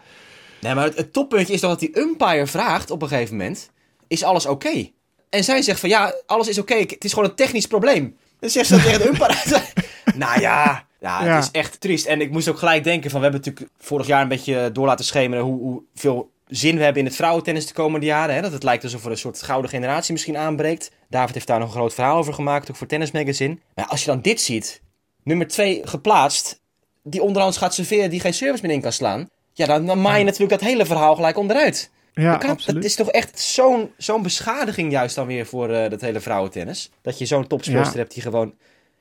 Nee, 0.60 0.74
maar 0.74 0.84
het, 0.84 0.96
het, 0.96 1.12
toppuntje 1.12 1.52
is 1.54 1.60
dat 1.60 1.80
die 1.80 1.98
umpire 1.98 2.46
vraagt 2.46 2.90
op 2.90 3.02
een 3.02 3.08
gegeven 3.08 3.36
moment... 3.36 3.70
is 4.08 4.22
alles 4.22 4.46
oké? 4.46 4.68
Okay? 4.68 4.92
En 5.32 5.44
zij 5.44 5.62
zegt 5.62 5.80
van 5.80 5.88
ja, 5.88 6.14
alles 6.26 6.48
is 6.48 6.58
oké, 6.58 6.72
okay. 6.72 6.86
het 6.88 7.04
is 7.04 7.12
gewoon 7.12 7.28
een 7.28 7.34
technisch 7.34 7.66
probleem. 7.66 8.16
Dan 8.40 8.50
zegt 8.50 8.66
ze 8.66 8.74
dat 8.74 8.82
tegen 8.82 8.98
de 8.98 9.08
umpire. 9.12 9.62
nou 10.14 10.40
ja, 10.40 10.86
ja, 11.00 11.24
het 11.24 11.44
is 11.44 11.50
echt 11.50 11.80
triest. 11.80 12.06
En 12.06 12.20
ik 12.20 12.30
moest 12.30 12.48
ook 12.48 12.58
gelijk 12.58 12.84
denken 12.84 13.10
van, 13.10 13.20
we 13.20 13.26
hebben 13.26 13.44
natuurlijk 13.44 13.74
vorig 13.78 14.06
jaar 14.06 14.22
een 14.22 14.28
beetje 14.28 14.70
door 14.72 14.86
laten 14.86 15.04
schemeren 15.04 15.44
hoe, 15.44 15.60
hoeveel 15.60 16.30
zin 16.46 16.76
we 16.76 16.82
hebben 16.82 17.02
in 17.02 17.08
het 17.08 17.16
vrouwentennis 17.16 17.66
de 17.66 17.72
komende 17.72 18.06
jaren. 18.06 18.34
Hè? 18.34 18.40
Dat 18.40 18.52
het 18.52 18.62
lijkt 18.62 18.84
alsof 18.84 19.04
er 19.04 19.10
een 19.10 19.16
soort 19.18 19.42
gouden 19.42 19.70
generatie 19.70 20.12
misschien 20.12 20.36
aanbreekt. 20.36 20.90
David 21.08 21.34
heeft 21.34 21.46
daar 21.46 21.58
nog 21.58 21.68
een 21.68 21.74
groot 21.74 21.94
verhaal 21.94 22.16
over 22.16 22.34
gemaakt, 22.34 22.70
ook 22.70 22.76
voor 22.76 22.86
Tennis 22.86 23.10
Magazine. 23.10 23.58
Maar 23.74 23.86
als 23.86 24.00
je 24.00 24.06
dan 24.06 24.20
dit 24.20 24.40
ziet, 24.40 24.82
nummer 25.22 25.48
2 25.48 25.80
geplaatst, 25.84 26.60
die 27.02 27.22
onderhands 27.22 27.56
gaat 27.56 27.74
serveren, 27.74 28.10
die 28.10 28.20
geen 28.20 28.34
service 28.34 28.66
meer 28.66 28.74
in 28.74 28.80
kan 28.80 28.92
slaan. 28.92 29.28
Ja, 29.52 29.66
dan, 29.66 29.86
dan 29.86 30.00
maai 30.00 30.18
je 30.18 30.24
natuurlijk 30.24 30.60
dat 30.60 30.68
hele 30.68 30.86
verhaal 30.86 31.14
gelijk 31.14 31.36
onderuit. 31.36 31.90
Ja, 32.14 32.36
kan, 32.36 32.50
absoluut. 32.50 32.82
Het 32.82 32.90
is 32.90 32.94
toch 32.94 33.10
echt 33.10 33.40
zo'n 33.40 33.90
zo'n 33.96 34.22
beschadiging 34.22 34.92
juist 34.92 35.14
dan 35.14 35.26
weer 35.26 35.46
voor 35.46 35.70
uh, 35.70 35.88
dat 35.88 36.00
hele 36.00 36.20
vrouwentennis. 36.20 36.90
Dat 37.02 37.18
je 37.18 37.26
zo'n 37.26 37.46
topspeelster 37.46 37.92
ja. 37.92 37.98
hebt 37.98 38.14
die 38.14 38.22
gewoon... 38.22 38.54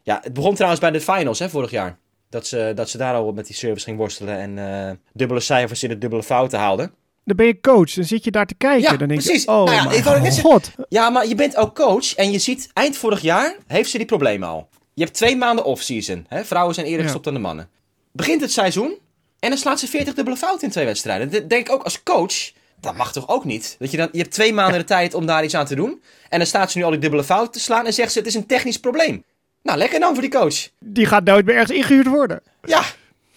Ja, 0.03 0.19
het 0.23 0.33
begon 0.33 0.53
trouwens 0.53 0.81
bij 0.81 0.91
de 0.91 1.01
finals 1.01 1.39
hè, 1.39 1.49
vorig 1.49 1.71
jaar. 1.71 1.97
Dat 2.29 2.47
ze, 2.47 2.71
dat 2.75 2.89
ze 2.89 2.97
daar 2.97 3.15
al 3.15 3.31
met 3.31 3.45
die 3.45 3.55
service 3.55 3.85
ging 3.85 3.97
worstelen 3.97 4.37
en 4.37 4.57
uh, 4.57 4.91
dubbele 5.13 5.39
cijfers 5.39 5.83
in 5.83 5.89
de 5.89 5.97
dubbele 5.97 6.23
fouten 6.23 6.59
haalde. 6.59 6.91
Dan 7.23 7.35
ben 7.35 7.45
je 7.45 7.61
coach, 7.61 7.93
dan 7.93 8.03
zit 8.03 8.23
je 8.23 8.31
daar 8.31 8.45
te 8.45 8.55
kijken. 8.55 8.91
Ja, 8.91 8.97
dan 8.97 9.07
denk 9.07 9.21
precies. 9.21 9.43
Je, 9.43 9.49
oh 9.49 9.63
nou 9.63 9.71
ja, 9.71 9.91
ik 9.91 10.33
God. 10.33 10.71
Ja, 10.89 11.09
maar 11.09 11.27
je 11.27 11.35
bent 11.35 11.55
ook 11.55 11.75
coach 11.75 12.15
en 12.15 12.31
je 12.31 12.39
ziet 12.39 12.69
eind 12.73 12.97
vorig 12.97 13.21
jaar 13.21 13.55
heeft 13.67 13.89
ze 13.89 13.97
die 13.97 14.05
problemen 14.05 14.47
al. 14.47 14.69
Je 14.93 15.03
hebt 15.03 15.15
twee 15.15 15.35
maanden 15.35 15.65
off-season. 15.65 16.27
Vrouwen 16.29 16.75
zijn 16.75 16.87
eerder 16.87 17.03
gestopt 17.03 17.25
dan 17.25 17.33
de 17.33 17.39
mannen. 17.39 17.69
Begint 18.11 18.41
het 18.41 18.51
seizoen 18.51 18.97
en 19.39 19.49
dan 19.49 19.57
slaat 19.57 19.79
ze 19.79 19.87
40 19.87 20.13
dubbele 20.13 20.37
fouten 20.37 20.63
in 20.63 20.69
twee 20.69 20.85
wedstrijden. 20.85 21.31
Dat 21.31 21.49
denk 21.49 21.67
ik 21.67 21.73
ook 21.73 21.83
als 21.83 22.03
coach 22.03 22.51
dat 22.81 22.95
mag 22.95 23.11
toch 23.11 23.27
ook 23.27 23.45
niet? 23.45 23.75
Dat 23.79 23.91
je, 23.91 23.97
dan, 23.97 24.09
je 24.11 24.17
hebt 24.17 24.31
twee 24.31 24.53
maanden 24.53 24.79
de 24.79 24.85
tijd 24.85 25.13
om 25.13 25.25
daar 25.25 25.43
iets 25.43 25.55
aan 25.55 25.65
te 25.65 25.75
doen. 25.75 26.01
En 26.29 26.37
dan 26.37 26.47
staat 26.47 26.71
ze 26.71 26.77
nu 26.77 26.83
al 26.83 26.91
die 26.91 26.99
dubbele 26.99 27.23
fouten 27.23 27.51
te 27.51 27.59
slaan 27.59 27.85
en 27.85 27.93
zegt 27.93 28.11
ze: 28.11 28.17
het 28.17 28.27
is 28.27 28.35
een 28.35 28.45
technisch 28.45 28.79
probleem. 28.79 29.23
Nou, 29.63 29.77
lekker 29.77 29.99
dan 29.99 30.13
voor 30.13 30.21
die 30.21 30.31
coach. 30.31 30.69
Die 30.79 31.05
gaat 31.05 31.23
nooit 31.23 31.45
meer 31.45 31.55
ergens 31.55 31.77
ingehuurd 31.77 32.07
worden. 32.07 32.41
Ja, 32.63 32.83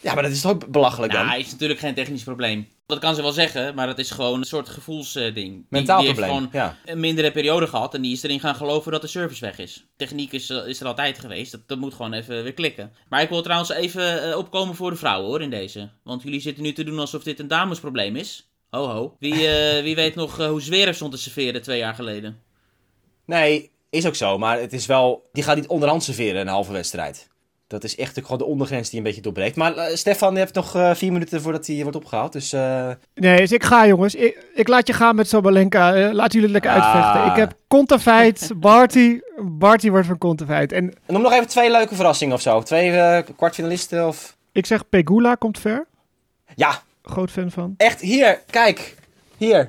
ja 0.00 0.14
maar 0.14 0.22
dat 0.22 0.32
is 0.32 0.40
toch 0.40 0.68
belachelijk 0.68 1.12
dan? 1.12 1.26
Ja, 1.26 1.34
is 1.34 1.50
natuurlijk 1.50 1.80
geen 1.80 1.94
technisch 1.94 2.22
probleem. 2.22 2.68
Dat 2.86 2.98
kan 2.98 3.14
ze 3.14 3.22
wel 3.22 3.32
zeggen, 3.32 3.74
maar 3.74 3.86
dat 3.86 3.98
is 3.98 4.10
gewoon 4.10 4.38
een 4.38 4.44
soort 4.44 4.68
gevoelsding. 4.68 5.66
Mentaal 5.68 6.00
die, 6.00 6.12
probleem, 6.12 6.30
heeft 6.30 6.50
gewoon 6.50 6.74
een 6.84 7.00
mindere 7.00 7.32
periode 7.32 7.66
gehad 7.66 7.94
en 7.94 8.02
die 8.02 8.12
is 8.12 8.22
erin 8.22 8.40
gaan 8.40 8.54
geloven 8.54 8.92
dat 8.92 9.00
de 9.00 9.06
service 9.06 9.40
weg 9.40 9.58
is. 9.58 9.86
Techniek 9.96 10.32
is, 10.32 10.50
eh, 10.50 10.66
is 10.66 10.80
er 10.80 10.86
altijd 10.86 11.18
geweest, 11.18 11.52
dat, 11.52 11.68
dat 11.68 11.78
moet 11.78 11.94
gewoon 11.94 12.12
even 12.12 12.42
weer 12.42 12.52
klikken. 12.52 12.92
Maar 13.08 13.22
ik 13.22 13.28
wil 13.28 13.42
trouwens 13.42 13.70
even 13.70 14.28
uh, 14.28 14.36
opkomen 14.36 14.74
voor 14.74 14.90
de 14.90 14.96
vrouwen 14.96 15.28
hoor, 15.28 15.42
in 15.42 15.50
deze. 15.50 15.90
Want 16.02 16.22
jullie 16.22 16.40
zitten 16.40 16.62
nu 16.62 16.72
te 16.72 16.84
doen 16.84 16.98
alsof 16.98 17.22
dit 17.22 17.38
een 17.38 17.48
damesprobleem 17.48 18.16
is. 18.16 18.48
Ho 18.74 18.88
ho. 18.88 19.16
Wie, 19.18 19.34
uh, 19.34 19.82
wie 19.82 19.94
weet 19.94 20.14
nog 20.14 20.40
uh, 20.40 20.46
hoe 20.46 20.60
Zverev 20.60 20.94
stond 20.94 21.12
te 21.12 21.18
serveren 21.18 21.62
twee 21.62 21.78
jaar 21.78 21.94
geleden? 21.94 22.40
Nee, 23.24 23.70
is 23.90 24.06
ook 24.06 24.14
zo. 24.14 24.38
Maar 24.38 24.60
het 24.60 24.72
is 24.72 24.86
wel... 24.86 25.28
Die 25.32 25.42
gaat 25.42 25.56
niet 25.56 25.66
onderhand 25.66 26.02
serveren 26.02 26.40
een 26.40 26.46
halve 26.46 26.72
wedstrijd. 26.72 27.28
Dat 27.66 27.84
is 27.84 27.96
echt 27.96 28.20
gewoon 28.20 28.38
de 28.38 28.44
ondergrens 28.44 28.88
die 28.90 28.98
een 28.98 29.04
beetje 29.04 29.20
doorbreekt. 29.20 29.56
Maar 29.56 29.76
uh, 29.76 29.84
Stefan, 29.94 30.32
je 30.32 30.38
hebt 30.38 30.54
nog 30.54 30.70
vier 30.92 31.12
minuten 31.12 31.42
voordat 31.42 31.66
hij 31.66 31.82
wordt 31.82 31.96
opgehaald. 31.96 32.32
Dus, 32.32 32.50
Nee, 33.14 33.36
dus 33.36 33.52
ik 33.52 33.64
ga 33.64 33.86
jongens. 33.86 34.14
Ik, 34.14 34.46
ik 34.54 34.68
laat 34.68 34.86
je 34.86 34.92
gaan 34.92 35.14
met 35.14 35.28
Sobalenka. 35.28 36.12
laat 36.12 36.32
jullie 36.32 36.48
lekker 36.48 36.70
ah. 36.70 36.76
uitvechten. 36.76 37.30
Ik 37.30 37.36
heb 37.36 37.58
Kontafeit, 37.68 38.50
Barty. 38.56 39.20
Barty 39.42 39.90
wordt 39.90 40.06
van 40.06 40.18
Kontafeit. 40.18 40.72
En... 40.72 40.94
en 41.06 41.12
noem 41.12 41.22
nog 41.22 41.32
even 41.32 41.48
twee 41.48 41.70
leuke 41.70 41.94
verrassingen 41.94 42.34
of 42.34 42.40
zo. 42.40 42.62
Twee 42.62 43.22
kwartfinalisten 43.22 44.06
of... 44.06 44.36
Ik 44.52 44.66
zeg 44.66 44.88
Pegula 44.88 45.34
komt 45.34 45.58
ver. 45.58 45.86
Ja, 46.54 46.82
groot 47.04 47.30
fan 47.30 47.50
van. 47.50 47.74
Echt, 47.76 48.00
hier, 48.00 48.42
kijk. 48.50 48.96
Hier. 49.36 49.68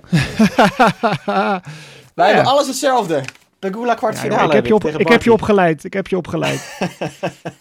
Wij 2.16 2.28
hebben 2.28 2.46
alles 2.46 2.68
hetzelfde. 2.68 3.24
Pegula 3.60 3.94
kwartfinale. 3.94 4.42
Ja, 4.42 4.48
ik 4.48 4.54
heb, 4.54 4.66
je, 4.66 4.74
op, 4.74 4.86
ik 4.86 5.08
heb 5.08 5.24
je 5.24 5.34
opgeleid. 5.34 5.84
Ik 5.84 5.94
heb 5.94 6.08
je 6.08 6.18
opgeleid. 6.18 6.78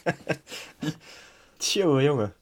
Tjoe, 1.59 2.03
jongen. 2.03 2.35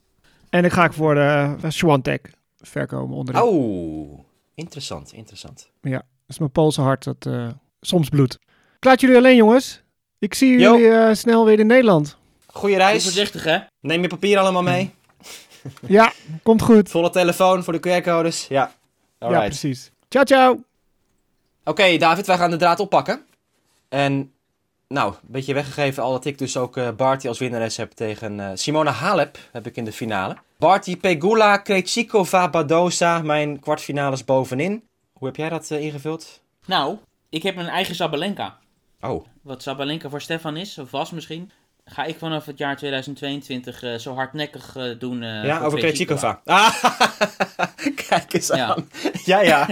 En 0.51 0.65
ik 0.65 0.73
ga 0.73 0.85
ik 0.85 0.93
voor 0.93 1.15
de 1.15 1.55
uh, 1.65 1.71
Swantek. 1.71 2.31
ver 2.61 2.87
komen 2.87 3.17
onderin. 3.17 3.43
Oh, 3.43 4.19
interessant, 4.55 5.13
interessant. 5.13 5.71
Ja, 5.81 5.91
dat 5.91 6.05
is 6.29 6.39
mijn 6.39 6.51
Poolse 6.51 6.81
hart 6.81 7.05
dat 7.05 7.27
eh, 7.27 7.49
soms 7.81 8.09
bloedt. 8.09 8.39
Ik 8.77 8.85
laat 8.85 9.01
jullie 9.01 9.17
alleen, 9.17 9.37
jongens. 9.37 9.83
Ik 10.19 10.35
zie 10.35 10.59
jullie 10.59 10.89
eh, 10.89 11.15
snel 11.15 11.45
weer 11.45 11.59
in 11.59 11.67
Nederland. 11.67 12.17
Goeie 12.47 12.77
Doe 12.77 12.85
reis. 12.85 13.03
voorzichtig, 13.03 13.45
hè? 13.45 13.59
Neem 13.81 14.03
je 14.03 14.09
papier 14.09 14.39
allemaal 14.39 14.63
mee. 14.63 14.95
Ja, 15.87 16.13
komt 16.43 16.63
goed. 16.63 16.91
Volle 16.91 17.11
telefoon 17.11 17.65
voor 17.65 17.81
de 17.81 18.01
QR-codes. 18.01 18.47
Ja. 18.49 18.73
Ja, 19.19 19.41
precies. 19.41 19.91
Ciao, 20.09 20.25
ciao. 20.25 20.63
Oké, 21.65 21.97
David, 21.97 22.27
wij 22.27 22.37
gaan 22.37 22.51
de 22.51 22.57
draad 22.57 22.81
oppakken. 22.81 23.25
En, 23.89 24.33
nou, 24.89 25.13
een 25.13 25.19
beetje 25.23 25.55
weggegeven 25.55 26.03
al 26.03 26.13
dat 26.13 26.25
ik 26.25 26.39
dus 26.39 26.57
ook 26.57 26.77
eh 26.77 26.89
Barty 26.97 27.29
als 27.29 27.39
winnares 27.39 27.77
heb 27.77 27.91
tegen 27.93 28.41
eh, 28.41 28.51
Simona 28.55 28.91
Halep, 28.91 29.39
heb 29.53 29.67
ik 29.67 29.77
in 29.77 29.85
de 29.85 29.93
finale. 29.93 30.37
Barty, 30.57 30.97
Pegula, 30.97 31.57
Krejcikova, 31.57 32.49
Badosa, 32.51 33.19
mijn 33.23 33.61
kwartfinales 33.61 34.25
bovenin. 34.25 34.83
Hoe 35.13 35.27
heb 35.27 35.37
jij 35.37 35.49
dat 35.49 35.71
eh, 35.71 35.81
ingevuld? 35.85 36.41
Nou, 36.67 36.97
ik 37.29 37.43
heb 37.43 37.57
een 37.57 37.69
eigen 37.69 37.95
Sabalenka. 37.95 38.59
Oh, 39.01 39.27
Wat 39.43 39.63
Sabalenka 39.63 40.09
voor 40.09 40.21
Stefan 40.21 40.57
is, 40.57 40.79
of 40.79 40.91
was 40.91 41.11
misschien. 41.11 41.51
Ga 41.85 42.05
ik 42.05 42.19
vanaf 42.19 42.47
het 42.47 42.59
jaar 42.59 42.77
2022 42.77 43.83
eh, 43.83 43.95
zo 43.95 44.15
hardnekkig 44.15 44.77
eh, 44.77 44.99
doen. 44.99 45.23
eh, 45.23 45.45
ja, 45.45 45.61
over 45.65 45.79
Krejcikova. 45.79 46.41
Ah, 46.45 46.85
kijk 48.09 48.33
eens 48.33 48.47
Ja. 48.47 48.67
aan. 48.75 48.89
Ja, 49.25 49.41
ja. 49.41 49.69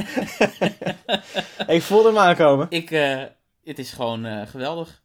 ik 1.67 1.83
voelde 1.83 2.09
hem 2.09 2.19
aankomen. 2.19 2.67
Ik, 2.71 2.89
het 3.65 3.79
is 3.79 3.93
gewoon 3.93 4.47
geweldig. 4.47 5.03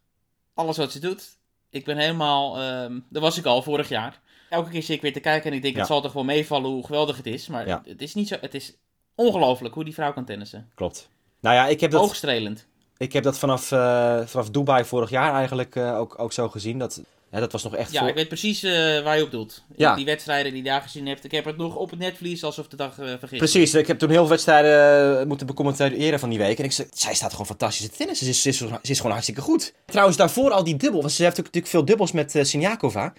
Alles 0.54 0.76
wat 0.76 0.92
ze 0.92 0.98
doet. 0.98 1.28
Ik 1.70 1.84
ben 1.84 1.96
helemaal, 1.96 2.58
ehm 2.60 2.98
daar 3.08 3.22
was 3.22 3.38
ik 3.38 3.44
al 3.44 3.62
vorig 3.62 3.88
jaar. 3.88 4.20
Elke 4.50 4.70
keer 4.70 4.82
zit 4.82 4.96
ik 4.96 5.02
weer 5.02 5.12
te 5.12 5.20
kijken 5.20 5.50
en 5.50 5.56
ik 5.56 5.62
denk, 5.62 5.74
Ja. 5.74 5.80
het 5.80 5.88
zal 5.88 6.00
toch 6.00 6.12
wel 6.12 6.24
meevallen 6.24 6.70
hoe 6.70 6.84
geweldig 6.84 7.16
het 7.16 7.26
is. 7.26 7.46
Maar 7.48 7.66
Ja. 7.66 7.82
het 7.84 8.02
is 8.02 8.14
niet 8.14 8.28
zo, 8.28 8.36
het 8.40 8.54
is 8.54 8.74
ongelooflijk 9.14 9.74
hoe 9.74 9.84
die 9.84 9.94
vrouw 9.94 10.12
kan 10.12 10.24
tennissen. 10.24 10.70
Klopt. 10.74 11.08
Nou 11.40 11.54
ja, 11.56 11.66
ik 11.66 11.80
heb 11.80 11.90
dat... 11.90 12.00
Oogstrelend. 12.00 12.66
Ik 12.98 13.12
heb 13.12 13.22
dat 13.22 13.38
vanaf, 13.38 13.72
eh, 13.72 14.20
vanaf 14.24 14.50
Dubai 14.50 14.84
vorig 14.84 15.10
jaar 15.10 15.34
eigenlijk 15.34 15.76
eh, 15.76 15.98
ook, 15.98 16.14
ook 16.18 16.32
zo 16.32 16.48
gezien. 16.48 16.78
Dat, 16.78 17.00
hè, 17.30 17.40
dat 17.40 17.52
was 17.52 17.62
nog 17.62 17.74
echt 17.74 17.92
Ja, 17.92 18.00
voor... 18.00 18.08
ik 18.08 18.14
weet 18.14 18.28
precies 18.28 18.62
eh, 18.62 19.02
waar 19.02 19.16
je 19.16 19.22
op 19.22 19.30
doelt. 19.30 19.62
Ja. 19.76 19.94
Die 19.94 20.04
wedstrijden 20.04 20.52
die 20.52 20.62
je 20.62 20.68
daar 20.68 20.82
gezien 20.82 21.06
hebt. 21.06 21.24
Ik 21.24 21.30
heb 21.30 21.44
het 21.44 21.56
nog 21.56 21.76
op 21.76 21.90
het 21.90 21.98
netvlies 21.98 22.44
alsof 22.44 22.68
de 22.68 22.76
dag 22.76 22.94
vergist. 22.94 23.36
Precies, 23.36 23.74
ik 23.74 23.86
heb 23.86 23.98
toen 23.98 24.08
heel 24.08 24.18
veel 24.18 24.28
wedstrijden 24.28 25.28
moeten 25.28 25.46
becommentariëren 25.46 26.18
van 26.18 26.28
die 26.28 26.38
week. 26.38 26.58
En 26.58 26.64
ik 26.64 26.72
zei, 26.72 26.88
zij 26.92 27.14
staat 27.14 27.30
gewoon 27.30 27.46
fantastisch 27.46 27.88
te 27.88 27.96
tennis. 27.96 28.18
Ze 28.18 28.28
is, 28.28 28.42
ze, 28.42 28.48
is, 28.48 28.58
ze 28.58 28.78
is 28.82 28.96
gewoon 28.96 29.12
hartstikke 29.12 29.40
goed. 29.40 29.74
Trouwens, 29.86 30.16
daarvoor 30.16 30.50
al 30.50 30.64
die 30.64 30.76
dubbel. 30.76 31.00
Want 31.00 31.12
ze 31.12 31.22
heeft 31.22 31.36
natuurlijk 31.36 31.66
veel 31.66 31.84
dubbels 31.84 32.12
met 32.12 32.34
eh 32.34 32.44
Siniakova. 32.44 33.12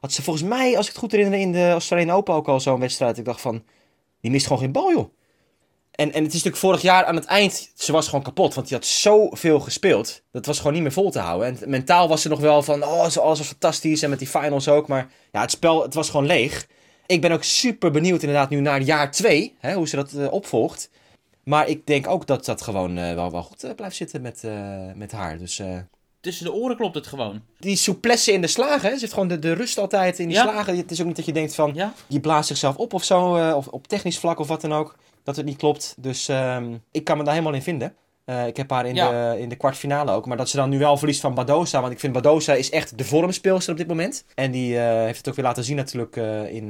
Had 0.00 0.12
ze 0.12 0.22
volgens 0.22 0.44
mij, 0.48 0.76
als 0.76 0.86
ik 0.86 0.92
het 0.92 1.00
goed 1.00 1.12
herinner, 1.12 1.40
in 1.40 1.52
de 1.52 1.70
Australian 1.70 2.16
Open 2.16 2.34
ook 2.34 2.48
al 2.48 2.60
zo'n 2.60 2.80
wedstrijd. 2.80 3.18
Ik 3.18 3.24
dacht 3.24 3.40
van, 3.40 3.64
die 4.20 4.30
mist 4.30 4.46
gewoon 4.46 4.62
geen 4.62 4.72
bal, 4.72 4.92
joh. 4.92 5.08
En, 6.02 6.12
en 6.12 6.18
het 6.24 6.26
is 6.34 6.42
natuurlijk 6.42 6.56
vorig 6.56 6.82
jaar 6.82 7.04
aan 7.04 7.14
het 7.14 7.24
eind, 7.24 7.70
ze 7.74 7.92
was 7.92 8.06
gewoon 8.08 8.22
kapot. 8.24 8.54
Want 8.54 8.68
die 8.68 8.76
had 8.76 8.86
zoveel 8.86 9.60
gespeeld. 9.60 10.22
Dat 10.32 10.46
was 10.46 10.56
gewoon 10.58 10.72
niet 10.72 10.82
meer 10.82 10.92
vol 10.92 11.10
te 11.10 11.18
houden. 11.18 11.58
En 11.62 11.70
mentaal 11.70 12.08
was 12.08 12.22
ze 12.22 12.28
nog 12.28 12.40
wel 12.40 12.62
van, 12.62 12.82
oh, 12.82 12.90
alles 12.92 13.14
was 13.14 13.40
fantastisch. 13.40 14.02
En 14.02 14.10
met 14.10 14.18
die 14.18 14.28
finals 14.28 14.68
ook. 14.68 14.88
Maar 14.88 15.10
ja, 15.32 15.40
het 15.40 15.50
spel, 15.50 15.82
het 15.82 15.94
was 15.94 16.10
gewoon 16.10 16.26
leeg. 16.26 16.66
Ik 17.06 17.20
ben 17.20 17.32
ook 17.32 17.42
super 17.42 17.90
benieuwd 17.90 18.20
inderdaad 18.22 18.50
nu 18.50 18.60
naar 18.60 18.80
jaar 18.80 19.10
2, 19.10 19.54
hè, 19.58 19.74
hoe 19.74 19.88
ze 19.88 19.96
dat 19.96 20.12
eh, 20.12 20.32
opvolgt. 20.32 20.90
Maar 21.44 21.68
ik 21.68 21.86
denk 21.86 22.08
ook 22.08 22.26
dat 22.26 22.44
dat 22.44 22.62
gewoon 22.62 22.98
eh, 22.98 23.14
wel, 23.14 23.30
wel 23.30 23.42
goed 23.42 23.64
eh, 23.64 23.74
blijft 23.74 23.96
zitten 23.96 24.20
met, 24.22 24.42
met 24.94 25.12
haar. 25.12 25.38
Dus 25.38 25.60
Tussen 26.20 26.44
de 26.44 26.52
oren 26.52 26.76
klopt 26.76 26.94
het 26.94 27.06
gewoon. 27.06 27.42
die 27.58 27.76
souplesse 27.76 28.32
in 28.32 28.40
de 28.40 28.46
slagen, 28.46 28.88
hè. 28.88 28.94
ze 28.94 29.00
heeft 29.00 29.12
gewoon 29.12 29.28
de, 29.28 29.38
de 29.38 29.52
rust 29.52 29.78
altijd 29.78 30.18
in 30.18 30.28
die 30.28 30.36
Ja. 30.36 30.42
slagen. 30.42 30.76
Het 30.76 30.90
is 30.90 31.00
ook 31.00 31.06
niet 31.06 31.16
dat 31.16 31.24
je 31.26 31.32
denkt 31.32 31.54
van, 31.54 31.70
Ja, 31.74 31.92
die 32.06 32.20
blaast 32.20 32.48
zichzelf 32.48 32.76
op 32.76 32.92
of 32.92 33.04
zo, 33.04 33.50
of 33.54 33.66
op 33.66 33.86
technisch 33.86 34.18
vlak 34.18 34.38
of 34.38 34.48
wat 34.48 34.60
dan 34.60 34.72
ook. 34.72 34.96
Dat 35.24 35.36
het 35.36 35.44
niet 35.46 35.56
klopt. 35.56 35.94
Dus 35.98 36.28
ehm, 36.28 36.74
ik 36.90 37.04
kan 37.04 37.16
me 37.16 37.22
daar 37.24 37.32
helemaal 37.34 37.54
in 37.54 37.62
vinden. 37.62 37.94
Eh, 38.24 38.46
ik 38.46 38.56
heb 38.56 38.70
haar 38.70 38.86
in, 38.86 38.94
Ja. 38.94 39.32
de, 39.32 39.40
in 39.40 39.48
de 39.48 39.56
kwartfinale 39.56 40.12
ook. 40.12 40.26
Maar 40.26 40.36
dat 40.36 40.48
ze 40.48 40.56
dan 40.56 40.68
nu 40.68 40.78
wel 40.78 40.96
verliest 40.96 41.20
van 41.20 41.34
Badosa. 41.34 41.80
Want 41.80 41.92
ik 41.92 42.00
vind 42.00 42.12
Badosa 42.12 42.52
is 42.54 42.70
echt 42.70 42.98
de 42.98 43.04
vormspeelster 43.04 43.72
op 43.72 43.78
dit 43.78 43.88
moment. 43.88 44.24
En 44.34 44.50
die 44.50 44.78
eh, 44.78 44.84
heeft 45.04 45.18
het 45.18 45.28
ook 45.28 45.34
weer 45.34 45.44
laten 45.44 45.64
zien 45.64 45.76
natuurlijk 45.76 46.16
eh, 46.16 46.54
in... 46.54 46.68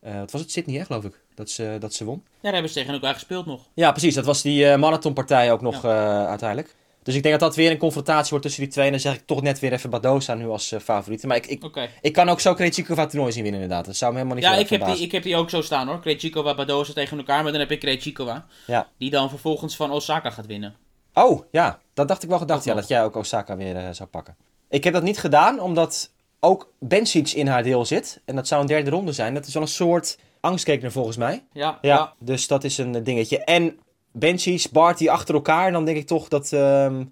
wat 0.00 0.30
was 0.30 0.40
het? 0.40 0.50
Sydney, 0.50 0.78
hè, 0.78 0.84
geloof 0.84 1.04
ik. 1.04 1.20
Dat 1.34 1.50
ze, 1.50 1.76
dat 1.80 1.94
ze 1.94 2.04
won. 2.04 2.22
ja 2.24 2.32
daar 2.40 2.52
hebben 2.52 2.70
ze 2.70 2.78
tegen 2.78 2.92
elkaar 2.94 3.14
gespeeld 3.14 3.46
nog. 3.46 3.60
Ja, 3.74 3.90
precies. 3.90 4.14
Dat 4.14 4.24
was 4.24 4.42
die 4.42 4.76
marathonpartij 4.76 5.52
ook 5.52 5.60
nog 5.60 5.84
uiteindelijk. 5.84 6.74
Dus 7.04 7.14
ik 7.14 7.22
denk 7.22 7.40
dat 7.40 7.48
dat 7.48 7.56
weer 7.56 7.70
een 7.70 7.78
confrontatie 7.78 8.30
wordt 8.30 8.44
tussen 8.44 8.62
die 8.62 8.72
twee. 8.72 8.84
En 8.84 8.90
dan 8.90 9.00
zeg 9.00 9.14
ik 9.14 9.26
toch 9.26 9.42
net 9.42 9.58
weer 9.58 9.72
even 9.72 9.90
Badosa 9.90 10.34
nu 10.34 10.48
als 10.48 10.72
eh, 10.72 10.80
favoriete. 10.80 11.26
Maar 11.26 11.36
ik, 11.36 11.46
ik, 11.46 11.88
ik 12.00 12.12
kan 12.12 12.28
ook 12.28 12.40
zo 12.40 12.54
Krejcikova 12.54 13.06
toernooi 13.06 13.32
zien 13.32 13.42
winnen 13.42 13.60
inderdaad. 13.60 13.86
Dat 13.86 13.96
zou 13.96 14.12
me 14.12 14.16
helemaal 14.18 14.38
niet 14.38 14.46
Ja, 14.48 14.54
ik 14.56 14.68
heb, 14.68 14.84
die, 14.84 15.04
ik 15.04 15.12
heb 15.12 15.22
die 15.22 15.36
ook 15.36 15.50
zo 15.50 15.62
staan 15.62 15.88
hoor. 15.88 16.00
Krejcikova, 16.00 16.54
Badoza 16.54 16.92
tegen 16.92 17.18
elkaar. 17.18 17.42
Maar 17.42 17.52
dan 17.52 17.60
heb 17.60 17.70
ik 17.70 17.80
Krejcikova. 17.80 18.46
Ja. 18.66 18.88
Die 18.98 19.10
dan 19.10 19.28
vervolgens 19.28 19.76
van 19.76 19.90
Osaka 19.90 20.30
gaat 20.30 20.46
winnen. 20.46 20.74
Oh, 21.14 21.42
ja. 21.50 21.78
Dat 21.94 22.08
dacht 22.08 22.22
ik 22.22 22.28
wel 22.28 22.38
gedacht. 22.38 22.60
Ook 22.60 22.66
Ja, 22.66 22.72
nog. 22.72 22.80
dat 22.80 22.90
jij 22.90 23.04
ook 23.04 23.16
Osaka 23.16 23.56
weer 23.56 23.76
eh, 23.76 23.88
zou 23.92 24.08
pakken. 24.08 24.36
Ik 24.68 24.84
heb 24.84 24.92
dat 24.92 25.02
niet 25.02 25.18
gedaan, 25.18 25.60
omdat 25.60 26.10
ook 26.40 26.72
Bencic 26.80 27.30
in 27.30 27.46
haar 27.46 27.62
deel 27.62 27.84
zit. 27.84 28.20
En 28.24 28.36
dat 28.36 28.48
zou 28.48 28.60
een 28.60 28.66
derde 28.66 28.90
ronde 28.90 29.12
zijn. 29.12 29.34
Dat 29.34 29.46
is 29.46 29.54
wel 29.54 29.62
een 29.62 29.68
soort 29.68 30.18
angstkekener 30.40 30.92
volgens 30.92 31.16
mij. 31.16 31.44
Ja, 31.52 31.78
Ja, 31.80 31.94
ja. 31.94 32.12
dus 32.18 32.46
dat 32.46 32.64
is 32.64 32.78
een 32.78 32.94
eh, 32.94 33.04
dingetje. 33.04 33.44
En 33.44 33.78
Bencic, 34.16 34.66
Barty 34.72 35.08
achter 35.08 35.34
elkaar. 35.34 35.72
Dan 35.72 35.84
denk 35.84 35.96
ik 35.96 36.06
toch 36.06 36.28
dat... 36.28 36.52
ehm, 36.52 37.04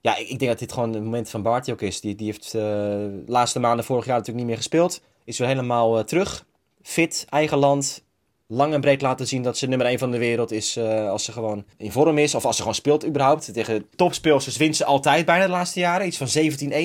ja, 0.00 0.16
ik, 0.16 0.28
ik 0.28 0.38
denk 0.38 0.50
dat 0.50 0.58
dit 0.60 0.72
gewoon 0.72 0.92
het 0.92 1.02
moment 1.02 1.30
van 1.30 1.42
Barty 1.42 1.70
ook 1.70 1.80
is. 1.80 2.00
Die, 2.00 2.14
die 2.14 2.26
heeft 2.26 2.46
eh, 2.46 2.52
de 2.52 3.22
laatste 3.26 3.58
maanden 3.58 3.84
vorig 3.84 4.04
jaar 4.04 4.16
natuurlijk 4.16 4.38
niet 4.38 4.46
meer 4.46 4.56
gespeeld. 4.62 5.00
Is 5.24 5.38
weer 5.38 5.48
helemaal 5.48 5.98
eh, 5.98 6.04
terug. 6.04 6.44
Fit, 6.82 7.26
eigen 7.28 7.58
land. 7.58 8.04
Lang 8.48 8.74
en 8.74 8.80
breed 8.80 9.02
laten 9.02 9.26
zien 9.26 9.42
dat 9.42 9.58
ze 9.58 9.66
nummer 9.66 9.86
1 9.86 9.98
van 9.98 10.10
de 10.10 10.18
wereld 10.18 10.52
is 10.52 10.76
eh, 10.76 11.10
als 11.10 11.24
ze 11.24 11.32
gewoon 11.32 11.64
in 11.76 11.92
vorm 11.92 12.18
is. 12.18 12.34
Of 12.34 12.44
als 12.44 12.54
ze 12.56 12.62
gewoon 12.62 12.76
speelt 12.76 13.06
überhaupt. 13.06 13.52
Tegen 13.52 13.86
topspeelsters 13.96 14.56
wint 14.56 14.76
ze 14.76 14.84
altijd 14.84 15.26
bijna 15.26 15.44
de 15.44 15.50
laatste 15.50 15.80
jaren. 15.80 16.06
Iets 16.06 16.16
van 16.16 16.28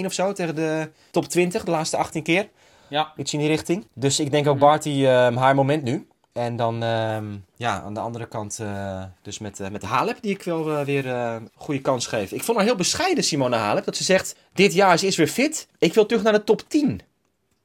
17-1 0.01 0.05
of 0.05 0.13
zo 0.13 0.33
tegen 0.33 0.55
de 0.55 0.89
top 1.11 1.25
20 1.25 1.63
de 1.63 1.71
laatste 1.71 1.97
18 1.97 2.23
keer. 2.23 2.49
ja. 2.87 3.13
Iets 3.17 3.33
in 3.33 3.39
die 3.39 3.47
richting. 3.47 3.85
Dus 3.93 4.19
ik 4.19 4.31
denk 4.31 4.47
ook 4.47 4.59
Barty 4.59 5.05
ehm, 5.05 5.35
haar 5.35 5.55
moment 5.55 5.83
nu. 5.83 6.07
En 6.33 6.55
dan 6.55 6.83
ehm, 6.83 7.25
ja, 7.55 7.81
aan 7.81 7.93
de 7.93 7.99
andere 7.99 8.27
kant 8.27 8.59
eh, 8.59 9.03
dus 9.21 9.39
met, 9.39 9.59
eh, 9.59 9.69
met 9.69 9.83
Halep 9.83 10.17
die 10.21 10.31
ik 10.35 10.43
wel 10.43 10.77
eh, 10.77 10.85
weer 10.85 11.07
eh, 11.09 11.35
goede 11.55 11.81
kans 11.81 12.07
geef. 12.07 12.31
Ik 12.31 12.43
vond 12.43 12.57
haar 12.57 12.65
heel 12.65 12.75
bescheiden 12.75 13.23
Simone 13.23 13.55
Halep. 13.55 13.85
Dat 13.85 13.97
ze 13.97 14.03
zegt, 14.03 14.35
dit 14.53 14.73
jaar 14.73 14.97
ze 14.97 15.07
is 15.07 15.15
weer 15.15 15.27
fit. 15.27 15.67
Ik 15.77 15.93
wil 15.93 16.05
terug 16.05 16.23
naar 16.23 16.33
de 16.33 16.43
top 16.43 16.61
10. 16.67 17.01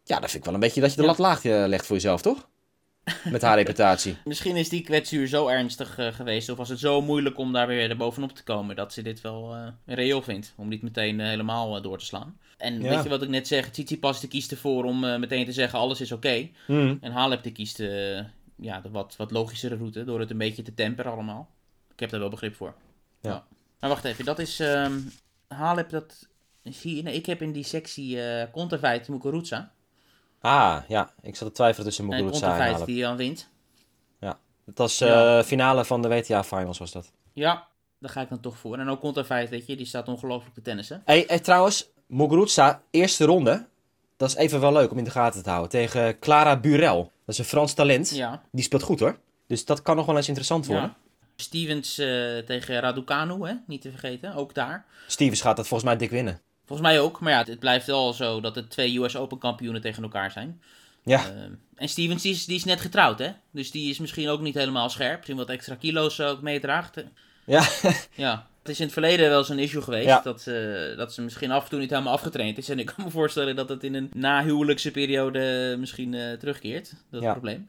Ja, 0.04 0.14
dat 0.20 0.30
vind 0.30 0.34
ik 0.34 0.44
wel 0.44 0.54
een 0.54 0.60
beetje 0.60 0.80
dat 0.80 0.90
je 0.90 0.96
de 0.96 1.02
Ja. 1.02 1.08
lat 1.08 1.18
laag 1.18 1.42
legt 1.42 1.86
voor 1.86 1.96
jezelf, 1.96 2.22
toch? 2.22 2.48
Met 3.24 3.42
haar 3.42 3.56
reputatie. 3.62 4.16
Misschien 4.24 4.56
is 4.56 4.68
die 4.68 4.82
kwetsuur 4.82 5.26
zo 5.28 5.48
ernstig 5.48 5.98
geweest. 6.12 6.48
Of 6.48 6.56
was 6.56 6.68
het 6.68 6.78
zo 6.78 7.00
moeilijk 7.02 7.38
om 7.38 7.52
daar 7.52 7.66
weer 7.66 7.96
bovenop 7.96 8.32
te 8.32 8.42
komen. 8.42 8.76
Dat 8.76 8.92
ze 8.92 9.02
dit 9.02 9.20
wel 9.20 9.54
reëel 9.86 10.22
vindt. 10.22 10.52
Om 10.56 10.68
niet 10.68 10.82
meteen 10.82 11.20
helemaal 11.20 11.82
door 11.82 11.98
te 11.98 12.04
slaan. 12.04 12.38
En 12.58 12.82
Ja. 12.82 12.88
weet 12.94 13.02
je 13.02 13.08
wat 13.08 13.22
ik 13.22 13.28
net 13.28 13.46
zeg? 13.46 13.70
Tsitsipas 13.70 14.20
die 14.20 14.28
kiest 14.28 14.50
ervoor 14.50 14.84
om 14.84 15.00
meteen 15.00 15.44
te 15.44 15.52
zeggen 15.52 15.78
alles 15.78 16.00
is 16.00 16.12
oké. 16.12 16.48
Hmm. 16.66 16.98
En 17.00 17.12
Halep 17.12 17.42
die 17.42 17.52
kiest 17.52 17.82
ja, 18.56 18.80
de 18.80 18.90
wat, 18.90 19.16
wat 19.16 19.30
logischere 19.30 19.76
route. 19.76 20.04
Door 20.04 20.20
het 20.20 20.30
een 20.30 20.38
beetje 20.38 20.62
te 20.62 20.74
temperen 20.74 21.12
allemaal. 21.12 21.48
Ik 21.92 22.00
heb 22.00 22.10
daar 22.10 22.20
wel 22.20 22.28
begrip 22.28 22.54
voor. 22.54 22.74
Ja. 23.20 23.46
Maar 23.80 23.90
wacht 23.90 24.04
even. 24.04 24.24
Dat 24.24 24.38
is... 24.38 24.60
ehm 24.60 24.98
Halep 25.48 25.90
dat... 25.90 26.28
Zie 26.62 26.96
je, 26.96 27.02
nee, 27.02 27.14
ik 27.14 27.26
heb 27.26 27.42
in 27.42 27.52
die 27.52 27.64
sectie 27.64 28.22
eh 28.22 28.50
Conterfeit 28.52 29.08
Muguruza. 29.08 29.72
Ah, 30.40 30.82
ja. 30.88 31.10
Ik 31.22 31.36
zat 31.36 31.48
te 31.48 31.54
twijfelen 31.54 31.86
tussen 31.86 32.04
En 32.04 32.10
Muguruza 32.10 32.58
en 32.58 32.72
Halep. 32.72 32.86
die 32.86 33.02
dan 33.02 33.16
wint. 33.16 33.48
Dat 34.64 34.78
was 34.78 34.98
Ja. 34.98 35.44
finale 35.44 35.84
van 35.84 36.02
de 36.02 36.08
WTA 36.08 36.44
Finals 36.44 36.78
was 36.78 36.92
dat. 36.92 37.12
Ja, 37.32 37.66
daar 37.98 38.10
ga 38.10 38.20
ik 38.20 38.28
dan 38.28 38.40
toch 38.40 38.58
voor. 38.58 38.78
En 38.78 38.88
ook 38.88 39.00
Conterfeit, 39.00 39.48
weet 39.48 39.66
je, 39.66 39.76
die 39.76 39.86
staat 39.86 40.08
ongelooflijk 40.08 40.54
te 40.54 40.62
tennissen. 40.62 41.02
Hey, 41.04 41.24
hey, 41.26 41.38
trouwens, 41.38 41.88
Muguruza, 42.06 42.82
eerste 42.90 43.24
ronde. 43.24 43.66
Dat 44.16 44.28
is 44.28 44.34
even 44.34 44.60
wel 44.60 44.72
leuk 44.72 44.90
om 44.90 44.98
in 44.98 45.04
de 45.04 45.10
gaten 45.10 45.42
te 45.42 45.48
houden. 45.48 45.70
Tegen 45.70 46.18
Clara 46.18 46.60
Burel. 46.60 47.12
Dat 47.26 47.34
is 47.34 47.38
een 47.38 47.44
Frans 47.44 47.74
talent. 47.74 48.10
Ja. 48.14 48.42
Die 48.52 48.64
speelt 48.64 48.82
goed 48.82 49.00
hoor. 49.00 49.18
Dus 49.46 49.64
dat 49.64 49.82
kan 49.82 49.96
nog 49.96 50.06
wel 50.06 50.16
eens 50.16 50.26
interessant 50.28 50.66
worden. 50.66 50.84
ja. 50.84 50.96
Stevens 51.36 51.98
eh, 51.98 52.06
tegen 52.38 52.80
Raducanu, 52.80 53.46
hè? 53.48 53.54
niet 53.66 53.80
te 53.82 53.90
vergeten, 53.90 54.34
ook 54.34 54.54
daar. 54.54 54.84
Stevens 55.06 55.40
gaat 55.40 55.56
dat 55.56 55.66
volgens 55.68 55.88
mij 55.90 55.98
dik 55.98 56.10
winnen. 56.10 56.40
Volgens 56.66 56.88
mij 56.88 57.00
ook, 57.00 57.20
maar 57.20 57.32
ja, 57.32 57.44
het 57.44 57.58
blijft 57.58 57.86
wel 57.86 58.12
zo 58.12 58.40
dat 58.40 58.54
het 58.54 58.70
twee 58.70 58.98
US 58.98 59.16
Open 59.16 59.38
kampioenen 59.38 59.80
tegen 59.80 60.02
elkaar 60.02 60.30
zijn. 60.30 60.60
Ja, 61.04 61.24
Ehm, 61.24 61.52
en 61.74 61.88
Stevens 61.88 62.22
die 62.22 62.32
is, 62.32 62.44
die 62.44 62.56
is 62.56 62.64
net 62.64 62.80
getrouwd, 62.80 63.18
hè? 63.18 63.30
Dus 63.50 63.70
die 63.70 63.90
is 63.90 63.98
misschien 63.98 64.28
ook 64.28 64.40
niet 64.40 64.54
helemaal 64.54 64.90
scherp. 64.90 65.16
Misschien 65.16 65.36
wat 65.36 65.48
extra 65.48 65.74
kilo's 65.74 66.20
ook 66.20 66.40
meedraagt. 66.42 67.04
ja. 67.44 67.66
Ja, 68.14 68.46
het 68.66 68.74
is 68.74 68.80
in 68.80 68.84
het 68.84 68.94
verleden 68.94 69.28
wel 69.28 69.38
eens 69.38 69.48
een 69.48 69.58
issue 69.58 69.82
geweest. 69.82 70.06
Ja. 70.06 70.20
Dat, 70.24 70.46
eh, 70.46 70.96
dat 70.96 71.12
ze 71.12 71.22
misschien 71.22 71.50
af 71.50 71.64
en 71.64 71.70
toe 71.70 71.78
niet 71.78 71.90
helemaal 71.90 72.12
afgetraind 72.12 72.58
is. 72.58 72.68
En 72.68 72.78
ik 72.78 72.86
kan 72.86 73.04
me 73.04 73.10
voorstellen 73.10 73.56
dat 73.56 73.68
het 73.68 73.84
in 73.84 73.94
een 73.94 74.10
nahuwelijkse 74.14 74.90
periode 74.90 75.76
misschien 75.78 76.14
eh, 76.14 76.32
terugkeert. 76.32 76.92
Dat 77.10 77.22
Ja. 77.22 77.32
probleem. 77.32 77.68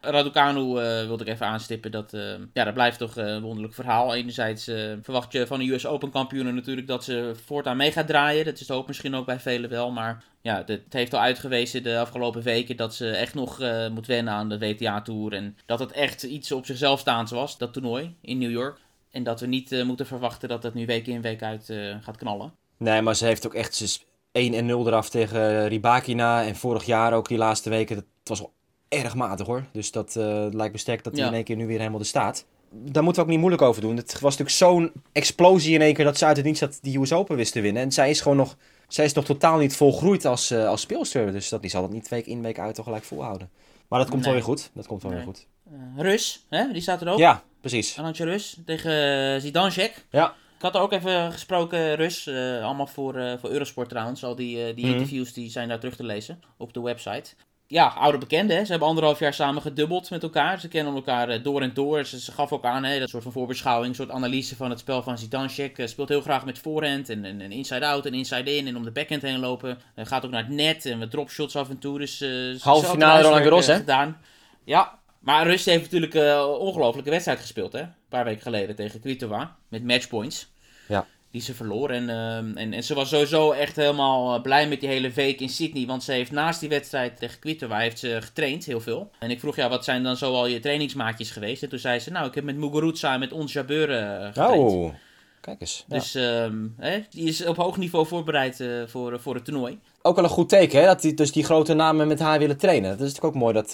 Raducanu 0.00 0.60
uh, 0.60 1.06
wilde 1.06 1.24
ik 1.24 1.30
even 1.30 1.46
aanstippen. 1.46 1.90
Dat, 1.90 2.12
uh, 2.14 2.22
ja, 2.52 2.64
dat 2.64 2.74
blijft 2.74 2.98
toch 2.98 3.16
een 3.16 3.42
wonderlijk 3.42 3.74
verhaal. 3.74 4.14
Enerzijds 4.14 4.68
uh, 4.68 4.92
verwacht 5.02 5.32
je 5.32 5.46
van 5.46 5.58
de 5.58 5.72
US 5.72 5.86
Open 5.86 6.10
kampioenen 6.10 6.54
natuurlijk 6.54 6.86
dat 6.86 7.04
ze 7.04 7.32
voortaan 7.44 7.76
mee 7.76 7.92
gaat 7.92 8.06
draaien. 8.06 8.44
Dat 8.44 8.60
is 8.60 8.66
de 8.66 8.72
hoop 8.72 8.86
misschien 8.86 9.14
ook 9.14 9.26
bij 9.26 9.40
velen 9.40 9.70
wel. 9.70 9.90
Maar 9.90 10.24
ja, 10.42 10.62
het 10.66 10.82
heeft 10.90 11.14
al 11.14 11.20
uitgewezen 11.20 11.82
de 11.82 11.98
afgelopen 11.98 12.42
weken 12.42 12.76
dat 12.76 12.94
ze 12.94 13.10
echt 13.10 13.34
nog 13.34 13.62
moet 13.92 14.06
wennen 14.06 14.32
aan 14.32 14.48
de 14.48 14.58
WTA-tour. 14.58 15.32
En 15.32 15.56
dat 15.66 15.78
het 15.78 15.92
echt 15.92 16.22
iets 16.22 16.52
op 16.52 16.66
zichzelf 16.66 17.00
staand 17.00 17.30
was, 17.30 17.58
dat 17.58 17.72
toernooi 17.72 18.14
in 18.20 18.38
New 18.38 18.50
York. 18.50 18.78
En 19.14 19.22
dat 19.22 19.40
we 19.40 19.46
niet 19.46 19.84
moeten 19.84 20.06
verwachten 20.06 20.48
dat 20.48 20.62
het 20.62 20.74
nu 20.74 20.86
week 20.86 21.06
in 21.06 21.20
week 21.20 21.42
uit 21.42 21.72
gaat 22.00 22.16
knallen. 22.16 22.52
Nee, 22.76 23.02
maar 23.02 23.16
ze 23.16 23.26
heeft 23.26 23.46
ook 23.46 23.54
echt 23.54 24.06
1 24.32 24.54
en 24.54 24.66
0 24.66 24.86
eraf 24.86 25.08
tegen 25.10 25.68
Ribakina. 25.68 26.44
En 26.44 26.56
vorig 26.56 26.84
jaar 26.84 27.12
ook 27.12 27.28
die 27.28 27.38
laatste 27.38 27.70
weken. 27.70 27.96
Dat 27.96 28.04
was 28.24 28.38
wel 28.38 28.52
erg 28.88 29.14
matig 29.14 29.46
hoor. 29.46 29.64
Dus 29.72 29.90
dat 29.90 30.14
lijkt 30.50 30.72
me 30.72 30.78
sterk 30.78 31.04
dat 31.04 31.16
hij 31.16 31.26
in 31.26 31.34
één 31.34 31.44
keer 31.44 31.56
nu 31.56 31.66
weer 31.66 31.78
helemaal 31.78 32.00
er 32.00 32.06
staat. 32.06 32.44
Daar 32.76 33.02
moeten 33.02 33.22
we 33.22 33.28
ook 33.28 33.34
niet 33.34 33.42
moeilijk 33.44 33.62
over 33.62 33.82
doen. 33.82 33.96
Het 33.96 34.12
was 34.12 34.36
natuurlijk 34.36 34.50
zo'n 34.50 34.92
explosie 35.12 35.74
in 35.74 35.80
één 35.80 35.94
keer 35.94 36.04
dat 36.04 36.18
ze 36.18 36.24
uit 36.24 36.36
het 36.36 36.46
niets 36.46 36.60
dat 36.60 36.78
die 36.82 36.98
US 36.98 37.12
Open 37.12 37.36
wist 37.36 37.52
te 37.52 37.60
winnen. 37.60 37.82
En 37.82 37.92
zij 37.92 38.10
is 38.10 38.20
gewoon 38.20 38.36
nog, 38.36 38.56
zij 38.88 39.04
is 39.04 39.12
nog 39.12 39.24
totaal 39.24 39.58
niet 39.58 39.76
volgroeid 39.76 40.24
als, 40.24 40.52
uh, 40.52 40.68
als 40.68 40.80
speelster. 40.80 41.32
Dus 41.32 41.48
dat, 41.48 41.60
die 41.60 41.70
zal 41.70 41.82
dat 41.82 41.90
niet 41.90 42.08
week 42.08 42.26
in 42.26 42.42
week 42.42 42.58
uit 42.58 42.74
toch 42.74 42.84
gelijk 42.84 43.04
volhouden. 43.04 43.50
Maar 43.88 43.98
dat 43.98 44.08
komt 44.08 44.22
nee. 44.22 44.32
wel 44.32 44.42
weer 44.42 44.50
goed. 44.50 44.70
Dat 44.74 44.86
komt 44.86 45.02
wel 45.02 45.10
nee. 45.10 45.20
weer 45.20 45.34
goed. 45.34 45.46
Uh, 45.74 46.02
Rus, 46.02 46.44
hè? 46.48 46.72
die 46.72 46.82
staat 46.82 47.00
er 47.00 47.08
ook. 47.08 47.18
Ja, 47.18 47.42
precies. 47.60 47.98
Arantje 47.98 48.24
Rus 48.24 48.56
tegen 48.66 49.40
Zidansek. 49.40 50.04
Ja. 50.10 50.34
Ik 50.56 50.62
had 50.62 50.74
er 50.74 50.80
ook 50.80 50.92
even 50.92 51.32
gesproken, 51.32 51.94
Rus. 51.94 52.28
allemaal 52.62 52.86
voor, 52.86 53.38
voor 53.40 53.50
Eurosport 53.50 53.88
trouwens. 53.88 54.24
Al 54.24 54.34
die, 54.34 54.74
die 54.74 54.86
mm. 54.86 54.92
interviews 54.92 55.32
die 55.32 55.50
zijn 55.50 55.68
daar 55.68 55.78
terug 55.78 55.96
te 55.96 56.04
lezen 56.04 56.40
op 56.56 56.72
de 56.72 56.80
website 56.80 57.34
ja, 57.66 57.86
oude 57.86 58.18
bekenden. 58.18 58.64
Ze 58.64 58.70
hebben 58.70 58.88
anderhalf 58.88 59.18
jaar 59.18 59.34
samen 59.34 59.62
gedubbeld 59.62 60.10
met 60.10 60.22
elkaar. 60.22 60.60
Ze 60.60 60.68
kennen 60.68 60.94
elkaar 60.94 61.28
eh, 61.28 61.42
door 61.42 61.62
en 61.62 61.74
door. 61.74 62.04
Ze, 62.04 62.32
gaf 62.32 62.52
ook 62.52 62.64
aan, 62.64 62.84
hè, 62.84 62.98
dat 62.98 63.08
soort 63.08 63.22
van 63.22 63.32
voorbeschouwing, 63.32 63.88
een 63.88 63.94
soort 63.94 64.10
analyse 64.10 64.56
van 64.56 64.70
het 64.70 64.78
spel 64.78 65.02
van 65.02 65.18
Zidansek. 65.18 65.78
Uh, 65.78 65.86
speelt 65.86 66.08
heel 66.08 66.20
graag 66.20 66.44
met 66.44 66.58
voorhand 66.58 67.08
en, 67.08 67.24
en, 67.24 67.40
en 67.40 67.52
inside-out 67.52 68.06
en 68.06 68.14
inside-in 68.14 68.66
en 68.66 68.76
om 68.76 68.84
de 68.84 68.90
backhand 68.90 69.22
heen 69.22 69.38
lopen. 69.38 69.78
Gaat 69.96 70.24
ook 70.24 70.30
naar 70.30 70.44
het 70.44 70.52
net 70.52 70.86
en 70.86 70.98
met 70.98 71.10
dropshots 71.10 71.56
af 71.56 71.68
en 71.68 71.78
toe. 71.78 71.98
Dus, 71.98 72.24
Halve 72.62 72.86
finale 72.86 73.22
Roland 73.22 73.42
Garros, 73.42 73.66
hè? 73.66 73.76
Gedaan. 73.76 74.20
Ja, 74.64 74.98
maar 75.24 75.46
Rust 75.46 75.64
heeft 75.64 75.82
natuurlijk 75.82 76.14
een 76.14 76.44
ongelofelijke 76.44 77.10
wedstrijd 77.10 77.40
gespeeld, 77.40 77.72
hè? 77.72 77.80
Een 77.80 77.94
paar 78.08 78.24
weken 78.24 78.42
geleden 78.42 78.76
tegen 78.76 79.00
Kvitova 79.00 79.56
met 79.68 79.84
matchpoints. 79.84 80.52
Ja 80.88 81.06
die 81.34 81.42
ze 81.42 81.54
verloor. 81.54 81.90
En, 81.90 82.08
ehm, 82.08 82.56
en, 82.56 82.72
en 82.72 82.84
ze 82.84 82.94
was 82.94 83.08
sowieso 83.08 83.52
echt 83.52 83.76
helemaal 83.76 84.34
eh, 84.34 84.42
blij 84.42 84.68
met 84.68 84.80
die 84.80 84.88
hele 84.88 85.10
week 85.10 85.40
in 85.40 85.48
Sydney. 85.48 85.86
Want 85.86 86.02
ze 86.02 86.12
heeft 86.12 86.30
naast 86.30 86.60
die 86.60 86.68
wedstrijd 86.68 87.18
tegen 87.18 87.38
Kvitova 87.38 87.78
heeft 87.78 87.98
ze 87.98 88.18
getraind, 88.20 88.64
heel 88.64 88.80
veel. 88.80 89.10
En 89.18 89.30
ik 89.30 89.40
vroeg, 89.40 89.56
ja, 89.56 89.68
wat 89.68 89.84
zijn 89.84 90.02
dan 90.02 90.16
zoal 90.16 90.46
je 90.46 90.60
trainingsmaatjes 90.60 91.30
geweest? 91.30 91.62
En 91.62 91.68
toen 91.68 91.78
zei 91.78 91.98
ze, 91.98 92.10
nou, 92.10 92.26
ik 92.26 92.34
heb 92.34 92.44
met 92.44 92.56
Muguruza 92.56 93.12
en 93.12 93.20
met 93.20 93.32
Ons 93.32 93.52
Jabeur 93.52 93.90
uh, 93.90 94.26
getraind. 94.26 94.72
Oh, 94.72 94.94
kijk 95.40 95.60
eens. 95.60 95.84
Dus 95.88 96.14
um, 96.14 96.74
hè, 96.78 97.02
die 97.10 97.28
is 97.28 97.46
op 97.46 97.56
hoog 97.56 97.76
niveau 97.76 98.06
voorbereid 98.06 98.60
uh, 98.60 98.86
voor, 98.86 99.20
voor 99.20 99.34
het 99.34 99.44
toernooi. 99.44 99.78
Ook 100.06 100.14
wel 100.16 100.24
een 100.24 100.30
goed 100.30 100.48
teken, 100.48 100.80
hè? 100.80 100.86
Dat 100.86 101.00
die, 101.00 101.14
dus 101.14 101.32
die 101.32 101.44
grote 101.44 101.74
namen 101.74 102.08
met 102.08 102.18
haar 102.18 102.38
willen 102.38 102.56
trainen. 102.56 102.90
Dat 102.90 103.00
is 103.00 103.12
natuurlijk 103.12 103.34
ook 103.34 103.40
mooi, 103.40 103.54
dat 103.54 103.70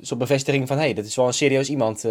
zo'n 0.00 0.18
bevestiging 0.18 0.68
van... 0.68 0.76
hé, 0.76 0.82
hey, 0.82 0.94
dat 0.94 1.04
is 1.04 1.16
wel 1.16 1.26
een 1.26 1.32
serieus 1.32 1.68
iemand 1.68 2.04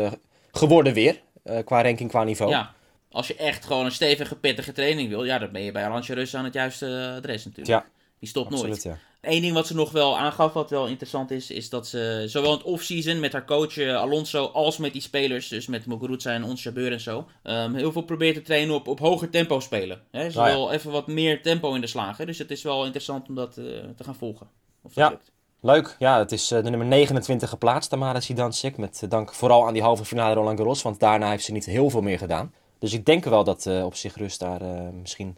geworden 0.51 0.93
weer. 0.93 1.21
qua 1.65 1.81
ranking, 1.83 2.09
qua 2.09 2.23
niveau. 2.23 2.51
Ja. 2.51 2.73
Als 3.11 3.27
je 3.27 3.35
echt 3.35 3.65
gewoon 3.65 3.85
een 3.85 3.91
stevige, 3.91 4.35
pittige 4.35 4.71
training 4.71 5.09
wil, 5.09 5.23
ja, 5.23 5.37
dan 5.37 5.51
ben 5.51 5.61
je 5.61 5.71
bij 5.71 5.85
Alansje 5.85 6.13
Rus 6.13 6.35
aan 6.35 6.43
het 6.43 6.53
juiste 6.53 7.13
adres 7.17 7.45
natuurlijk. 7.45 7.83
Ja, 7.83 7.85
Die 8.19 8.29
stopt 8.29 8.51
absoluut, 8.51 8.83
nooit. 8.83 8.83
Ja. 8.83 9.06
Eén 9.21 9.41
ding 9.41 9.53
wat 9.53 9.67
ze 9.67 9.75
nog 9.75 9.91
wel 9.91 10.17
aangaf, 10.17 10.53
wat 10.53 10.69
wel 10.69 10.87
interessant 10.87 11.31
is, 11.31 11.51
is 11.51 11.69
dat 11.69 11.87
ze 11.87 12.23
zowel 12.27 12.51
in 12.51 12.57
het 12.57 12.65
offseason 12.65 13.19
met 13.19 13.33
haar 13.33 13.45
coach 13.45 13.77
uh, 13.77 13.95
Alonso 13.95 14.45
als 14.45 14.77
met 14.77 14.93
die 14.93 15.01
spelers, 15.01 15.47
dus 15.47 15.67
met 15.67 15.85
Muguruza 15.85 16.31
en 16.33 16.43
Ons 16.43 16.63
Jabeur 16.63 16.91
en 16.91 16.99
zo, 17.01 17.25
um, 17.43 17.75
heel 17.75 17.91
veel 17.91 18.01
probeert 18.01 18.35
te 18.35 18.41
trainen 18.41 18.75
op, 18.75 18.87
op 18.87 18.99
hoger 18.99 19.29
tempo 19.29 19.59
spelen. 19.59 20.01
Hè? 20.11 20.29
Ze 20.29 20.41
Ah, 20.41 20.47
ja. 20.47 20.53
wil 20.53 20.71
even 20.71 20.91
wat 20.91 21.07
meer 21.07 21.41
tempo 21.41 21.73
in 21.73 21.81
de 21.81 21.87
slagen, 21.87 22.25
dus 22.25 22.37
het 22.37 22.51
is 22.51 22.61
wel 22.63 22.83
interessant 22.83 23.27
om 23.29 23.35
dat 23.35 23.57
uh, 23.57 23.65
te 23.95 24.03
gaan 24.03 24.15
volgen. 24.15 24.47
Of 24.81 24.93
dat 24.93 25.03
Ja. 25.03 25.09
lukt. 25.09 25.31
Leuk, 25.61 25.95
ja, 25.99 26.17
het 26.19 26.31
is 26.31 26.51
eh, 26.51 26.63
de 26.63 26.69
nummer 26.69 26.87
29 26.87 27.49
geplaatst, 27.49 27.89
Tamara 27.89 28.19
Sidansek. 28.19 28.77
Met 28.77 28.99
eh, 29.03 29.09
dank 29.09 29.33
vooral 29.33 29.67
aan 29.67 29.73
die 29.73 29.81
halve 29.81 30.05
finale 30.05 30.33
Roland 30.33 30.57
Garros, 30.57 30.81
want 30.81 30.99
daarna 30.99 31.29
heeft 31.29 31.43
ze 31.43 31.51
niet 31.51 31.65
heel 31.65 31.89
veel 31.89 32.01
meer 32.01 32.17
gedaan. 32.17 32.53
Dus 32.79 32.93
ik 32.93 33.05
denk 33.05 33.23
wel 33.25 33.43
dat 33.43 33.65
eh, 33.65 33.85
op 33.85 33.95
zich 33.95 34.15
rust 34.15 34.39
daar 34.39 34.61
eh, 34.61 34.89
misschien 35.01 35.37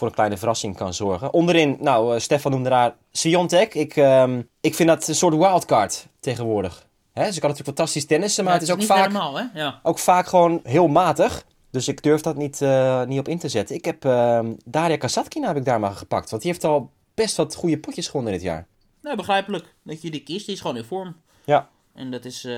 voor 0.00 0.08
een 0.08 0.14
kleine 0.14 0.36
verrassing 0.36 0.76
kan 0.76 0.94
zorgen. 0.94 1.32
Onderin, 1.32 1.76
nou, 1.80 2.14
eh, 2.14 2.20
Stefan 2.20 2.50
noemde 2.52 2.68
daar 2.68 2.94
Siontek. 3.10 3.74
Ik, 3.74 3.96
ehm, 3.96 4.42
ik 4.60 4.74
vind 4.74 4.88
dat 4.88 5.08
een 5.08 5.14
soort 5.14 5.36
wildcard 5.36 6.06
tegenwoordig. 6.20 6.86
Hè? 7.12 7.32
Ze 7.32 7.40
kan 7.40 7.48
natuurlijk 7.48 7.76
fantastisch 7.76 8.06
tennissen, 8.06 8.44
maar 8.44 8.52
Ja, 8.52 8.58
het 8.58 8.68
is 8.68 8.74
ook 8.74 8.80
niet 8.80 8.88
vaak, 8.88 9.06
helemaal, 9.06 9.38
hè? 9.38 9.44
Ja. 9.54 9.80
ook 9.82 9.98
vaak 9.98 10.26
gewoon 10.26 10.60
heel 10.62 10.88
matig. 10.88 11.44
Dus 11.70 11.88
ik 11.88 12.02
durf 12.02 12.20
dat 12.20 12.36
niet, 12.36 12.62
eh, 12.62 13.04
niet 13.04 13.18
op 13.18 13.28
in 13.28 13.38
te 13.38 13.48
zetten. 13.48 13.76
Ik 13.76 13.84
heb 13.84 14.04
ehm, 14.04 14.52
Daria 14.64 14.96
Kasatkina 14.96 15.46
heb 15.46 15.56
ik 15.56 15.64
daar 15.64 15.80
maar 15.80 15.92
gepakt. 15.94 16.30
Want 16.30 16.42
die 16.42 16.50
heeft 16.50 16.64
al 16.64 16.90
best 17.14 17.36
wat 17.36 17.54
goede 17.54 17.78
potjes 17.78 18.06
gewonnen 18.08 18.32
dit 18.32 18.42
jaar. 18.42 18.66
Nou, 19.02 19.16
begrijpelijk 19.16 19.74
dat 19.82 20.02
je 20.02 20.10
die 20.10 20.22
kiest. 20.22 20.46
Die 20.46 20.54
is 20.54 20.60
gewoon 20.60 20.76
in 20.76 20.84
vorm. 20.84 21.16
Ja. 21.44 21.68
En 21.94 22.10
dat 22.10 22.24
is, 22.24 22.44
eh, 22.44 22.52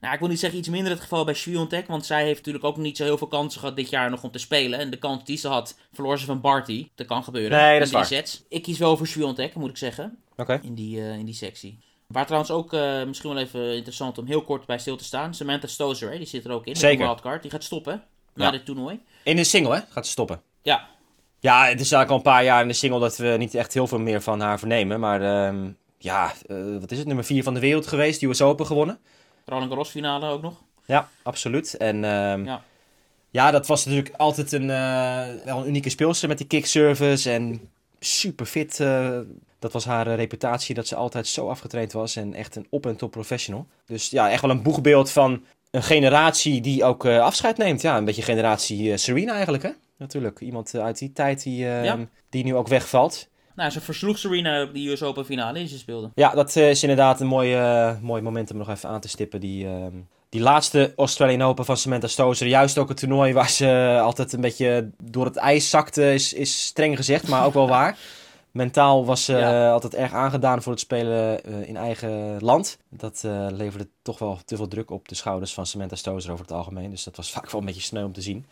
nou, 0.00 0.14
ik 0.14 0.18
wil 0.18 0.28
niet 0.28 0.38
zeggen 0.38 0.58
iets 0.58 0.68
minder 0.68 0.92
het 0.92 1.00
geval 1.00 1.24
bij 1.24 1.34
Swiatek, 1.34 1.86
want 1.86 2.06
zij 2.06 2.24
heeft 2.24 2.36
natuurlijk 2.38 2.64
ook 2.64 2.76
niet 2.76 2.96
zo 2.96 3.04
heel 3.04 3.18
veel 3.18 3.26
kansen 3.26 3.60
gehad 3.60 3.76
dit 3.76 3.90
jaar 3.90 4.10
nog 4.10 4.22
om 4.22 4.30
te 4.30 4.38
spelen. 4.38 4.78
En 4.78 4.90
de 4.90 4.96
kans 4.96 5.24
die 5.24 5.36
ze 5.36 5.48
had, 5.48 5.78
verloor 5.92 6.18
ze 6.18 6.24
van 6.24 6.40
Barty. 6.40 6.88
Dat 6.94 7.06
kan 7.06 7.24
gebeuren. 7.24 7.58
Nee, 7.58 7.72
dat 7.72 7.82
is 7.82 7.88
die 7.88 7.98
waar. 7.98 8.06
sets. 8.06 8.44
Ik 8.48 8.62
kies 8.62 8.78
wel 8.78 8.96
voor 8.96 9.06
Swiatek, 9.06 9.54
moet 9.54 9.70
ik 9.70 9.76
zeggen, 9.76 10.18
Oké. 10.36 10.60
in 10.62 10.74
die, 10.74 11.00
eh, 11.00 11.18
in 11.18 11.24
die 11.24 11.34
sectie. 11.34 11.78
Waar 12.06 12.24
trouwens 12.24 12.52
ook 12.52 12.72
eh, 12.72 13.04
misschien 13.04 13.30
wel 13.34 13.42
even 13.42 13.74
interessant 13.74 14.18
om 14.18 14.26
heel 14.26 14.42
kort 14.42 14.66
bij 14.66 14.78
stil 14.78 14.96
te 14.96 15.04
staan. 15.04 15.34
Samantha 15.34 15.66
Stozer, 15.66 16.10
hè, 16.10 16.16
die 16.18 16.26
zit 16.26 16.44
er 16.44 16.50
ook 16.50 16.66
in. 16.66 16.76
Zeker. 16.76 16.98
de 16.98 17.04
wildcard. 17.04 17.42
Die 17.42 17.50
gaat 17.50 17.64
stoppen 17.64 18.02
na 18.34 18.44
Ja. 18.44 18.50
dit 18.50 18.64
toernooi. 18.64 19.00
In 19.22 19.36
de 19.36 19.44
single, 19.44 19.74
hè? 19.74 19.80
Gaat 19.88 20.04
ze 20.06 20.12
stoppen. 20.12 20.40
Ja, 20.62 20.86
Ja, 21.40 21.58
het 21.60 21.80
is 21.80 21.92
eigenlijk 21.92 22.10
al 22.10 22.16
een 22.16 22.22
paar 22.36 22.44
jaar 22.44 22.62
in 22.62 22.68
de 22.68 22.74
single 22.74 23.00
dat 23.00 23.16
we 23.16 23.34
niet 23.38 23.54
echt 23.54 23.74
heel 23.74 23.86
veel 23.86 23.98
meer 23.98 24.22
van 24.22 24.40
haar 24.40 24.58
vernemen. 24.58 25.00
Maar 25.00 25.22
ehm, 25.22 25.70
ja, 26.04 26.32
eh, 26.46 26.56
wat 26.80 26.90
is 26.90 26.98
het? 26.98 27.06
Nummer 27.06 27.24
4 27.24 27.42
van 27.42 27.54
de 27.54 27.60
wereld 27.60 27.86
geweest, 27.86 28.20
die 28.20 28.28
US 28.28 28.42
Open 28.42 28.66
gewonnen. 28.66 28.98
Roland 29.44 29.68
Garros 29.68 29.88
finale 29.90 30.26
ook 30.28 30.42
nog. 30.42 30.62
Ja, 30.84 31.08
absoluut. 31.22 31.76
En 31.76 32.04
ehm, 32.04 32.44
Ja. 32.44 32.62
ja. 33.30 33.50
dat 33.50 33.66
was 33.66 33.84
natuurlijk 33.84 34.14
altijd 34.16 34.52
een, 34.52 34.70
eh, 34.70 35.26
wel 35.44 35.58
een 35.60 35.66
unieke 35.68 35.88
speelster 35.90 36.28
met 36.28 36.38
die 36.38 36.46
kickservice 36.46 37.30
en 37.32 37.68
super 38.00 38.46
fit. 38.46 38.80
eh, 38.80 39.18
dat 39.58 39.72
was 39.72 39.84
haar 39.84 40.14
reputatie, 40.14 40.74
dat 40.74 40.86
ze 40.86 40.94
altijd 40.96 41.26
zo 41.26 41.48
afgetraind 41.48 41.92
was 41.92 42.16
en 42.16 42.34
echt 42.34 42.56
een 42.56 42.66
op- 42.70 42.86
en 42.86 42.96
top 42.96 43.10
professional. 43.10 43.66
Dus 43.86 44.10
ja, 44.10 44.30
echt 44.30 44.42
wel 44.42 44.50
een 44.50 44.62
boegbeeld 44.62 45.10
van 45.10 45.44
een 45.70 45.82
generatie 45.82 46.60
die 46.60 46.84
ook 46.84 47.06
afscheid 47.06 47.56
neemt. 47.56 47.80
Ja, 47.80 47.96
een 47.96 48.04
beetje 48.04 48.22
generatie 48.22 48.96
Serena 48.96 49.32
eigenlijk, 49.32 49.62
hè? 49.62 49.70
Natuurlijk, 49.96 50.40
iemand 50.40 50.74
uit 50.74 50.98
die 50.98 51.12
tijd 51.12 51.42
die, 51.42 51.66
eh, 51.68 51.84
Ja. 51.84 51.98
die 52.30 52.44
nu 52.44 52.54
ook 52.54 52.68
wegvalt. 52.68 53.28
Nou, 53.54 53.70
ze 53.70 53.80
versloeg 53.80 54.18
Serena 54.18 54.62
op 54.62 54.72
die 54.74 54.90
US 54.90 55.02
Open 55.02 55.24
finale 55.24 55.58
die 55.58 55.68
ze 55.68 55.78
speelde. 55.78 56.10
Ja, 56.14 56.30
dat 56.34 56.56
eh, 56.56 56.70
is 56.70 56.82
inderdaad 56.82 57.20
een 57.20 57.26
mooi, 57.26 57.54
eh, 57.54 58.00
mooi 58.00 58.22
moment 58.22 58.50
om 58.50 58.56
nog 58.56 58.68
even 58.68 58.88
aan 58.88 59.00
te 59.00 59.08
stippen. 59.08 59.40
Die, 59.40 59.66
ehm, 59.66 59.92
die 60.28 60.40
laatste 60.40 60.92
Australian 60.96 61.42
Open 61.42 61.64
van 61.64 61.76
Samantha 61.76 62.06
Stozer. 62.08 62.46
Juist 62.46 62.78
ook 62.78 62.88
het 62.88 62.96
toernooi 62.98 63.32
waar 63.32 63.48
ze 63.50 63.98
altijd 64.02 64.32
een 64.32 64.40
beetje 64.40 64.90
door 65.02 65.24
het 65.24 65.36
ijs 65.36 65.70
zakte, 65.70 66.12
is, 66.14 66.32
is 66.32 66.64
streng 66.66 66.96
gezegd, 66.96 67.28
maar 67.28 67.44
ook 67.44 67.54
wel 67.54 67.68
waar. 67.68 67.96
Mentaal 68.50 69.04
was 69.04 69.24
ze 69.24 69.32
Ja. 69.32 69.66
eh, 69.66 69.72
altijd 69.72 69.94
erg 69.94 70.12
aangedaan 70.12 70.62
voor 70.62 70.72
het 70.72 70.80
spelen 70.80 71.44
in 71.66 71.76
eigen 71.76 72.36
land. 72.40 72.78
Dat 72.88 73.22
leverde 73.50 73.88
toch 74.02 74.18
wel 74.18 74.38
te 74.44 74.56
veel 74.56 74.68
druk 74.68 74.90
op 74.90 75.08
de 75.08 75.14
schouders 75.14 75.54
van 75.54 75.66
Samantha 75.66 75.96
Stozer 75.96 76.32
over 76.32 76.44
het 76.44 76.54
algemeen. 76.54 76.90
Dus 76.90 77.04
dat 77.04 77.16
was 77.16 77.30
vaak 77.30 77.50
wel 77.50 77.60
een 77.60 77.66
beetje 77.66 77.80
sneu 77.80 78.04
om 78.04 78.12
te 78.12 78.22
zien. 78.22 78.46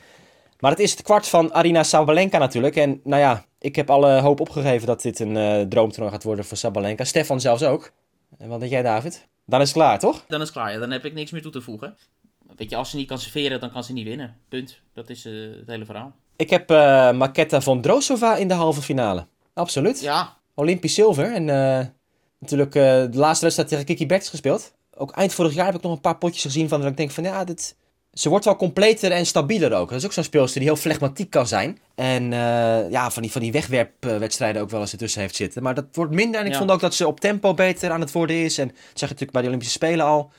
Maar 0.60 0.70
het 0.70 0.80
is 0.80 0.90
het 0.90 1.02
kwart 1.02 1.28
van 1.28 1.52
Arina 1.54 1.82
Sabalenka 1.82 2.38
natuurlijk. 2.38 2.76
En 2.76 3.00
nou 3.04 3.20
ja, 3.20 3.44
ik 3.62 3.76
heb 3.76 3.90
alle 3.90 4.20
hoop 4.20 4.40
opgegeven 4.40 4.86
dat 4.86 5.02
dit 5.02 5.20
een 5.20 5.36
eh 5.36 5.60
droomtoernooi 5.60 6.12
gaat 6.12 6.22
worden 6.22 6.44
voor 6.44 6.56
Sabalenka. 6.56 7.04
Stefan 7.04 7.40
zelfs 7.40 7.62
ook. 7.62 7.92
En 8.38 8.48
wat 8.48 8.60
denk 8.60 8.72
jij, 8.72 8.82
David? 8.82 9.26
Dan 9.46 9.60
is 9.60 9.68
het 9.68 9.76
klaar, 9.76 9.98
toch? 9.98 10.24
Dan 10.28 10.40
is 10.40 10.46
het 10.46 10.56
klaar, 10.56 10.72
ja. 10.72 10.78
dan 10.78 10.90
heb 10.90 11.04
ik 11.04 11.14
niks 11.14 11.30
meer 11.30 11.42
toe 11.42 11.52
te 11.52 11.60
voegen. 11.60 11.96
Weet 12.56 12.70
je, 12.70 12.76
als 12.76 12.90
ze 12.90 12.96
niet 12.96 13.08
kan 13.08 13.18
serveren, 13.18 13.60
dan 13.60 13.72
kan 13.72 13.84
ze 13.84 13.92
niet 13.92 14.04
winnen. 14.06 14.36
Punt. 14.48 14.80
Dat 14.94 15.10
is 15.10 15.24
eh, 15.24 15.32
het 15.32 15.66
hele 15.66 15.84
verhaal. 15.84 16.12
Ik 16.36 16.50
heb 16.50 16.70
eh 16.70 17.12
Maketa 17.12 17.60
Vondrosova 17.60 18.36
in 18.36 18.48
de 18.48 18.54
halve 18.54 18.82
finale. 18.82 19.26
Absoluut. 19.54 20.00
Ja, 20.00 20.36
Olympisch 20.54 20.94
zilver. 20.94 21.32
En 21.32 21.48
eh, 21.48 21.86
natuurlijk 22.38 22.74
eh, 22.74 22.82
de 22.82 23.10
laatste 23.12 23.44
wedstrijd 23.44 23.70
tegen 23.70 23.84
Kiki 23.84 24.06
Bertens 24.06 24.30
gespeeld. 24.30 24.72
Ook 24.94 25.10
eind 25.10 25.34
vorig 25.34 25.54
jaar 25.54 25.66
heb 25.66 25.74
ik 25.74 25.82
nog 25.82 25.92
een 25.92 26.00
paar 26.00 26.18
potjes 26.18 26.42
gezien 26.42 26.68
van 26.68 26.80
dat 26.80 26.90
ik 26.90 26.96
denk 26.96 27.10
van 27.10 27.24
ja, 27.24 27.44
dit... 27.44 27.76
Ze 28.12 28.28
wordt 28.28 28.44
wel 28.44 28.56
completer 28.56 29.10
en 29.12 29.26
stabieler 29.26 29.72
ook. 29.72 29.88
Dat 29.88 29.98
is 29.98 30.04
ook 30.04 30.12
zo'n 30.12 30.24
speelster 30.24 30.60
die 30.60 30.68
heel 30.68 30.78
flegmatiek 30.78 31.30
kan 31.30 31.46
zijn. 31.46 31.78
En 31.94 32.32
eh, 32.32 32.90
ja, 32.90 33.10
van 33.10 33.22
die, 33.22 33.32
van 33.32 33.40
die 33.40 33.52
wegwerpwedstrijden 33.52 34.62
ook 34.62 34.70
wel 34.70 34.80
eens 34.80 34.92
ertussen 34.92 35.20
heeft 35.20 35.34
zitten. 35.36 35.62
Maar 35.62 35.74
dat 35.74 35.84
wordt 35.92 36.12
minder. 36.12 36.40
En 36.40 36.46
ik 36.46 36.52
Ja. 36.52 36.58
vond 36.58 36.70
ook 36.70 36.80
dat 36.80 36.94
ze 36.94 37.06
op 37.06 37.20
tempo 37.20 37.54
beter 37.54 37.90
aan 37.90 38.00
het 38.00 38.12
worden 38.12 38.36
is. 38.36 38.58
En 38.58 38.66
dat 38.68 38.76
zeg 38.76 38.94
je 38.94 39.00
natuurlijk 39.04 39.32
bij 39.32 39.40
de 39.42 39.46
Olympische 39.48 39.74
Spelen 39.74 40.06
al. 40.06 40.30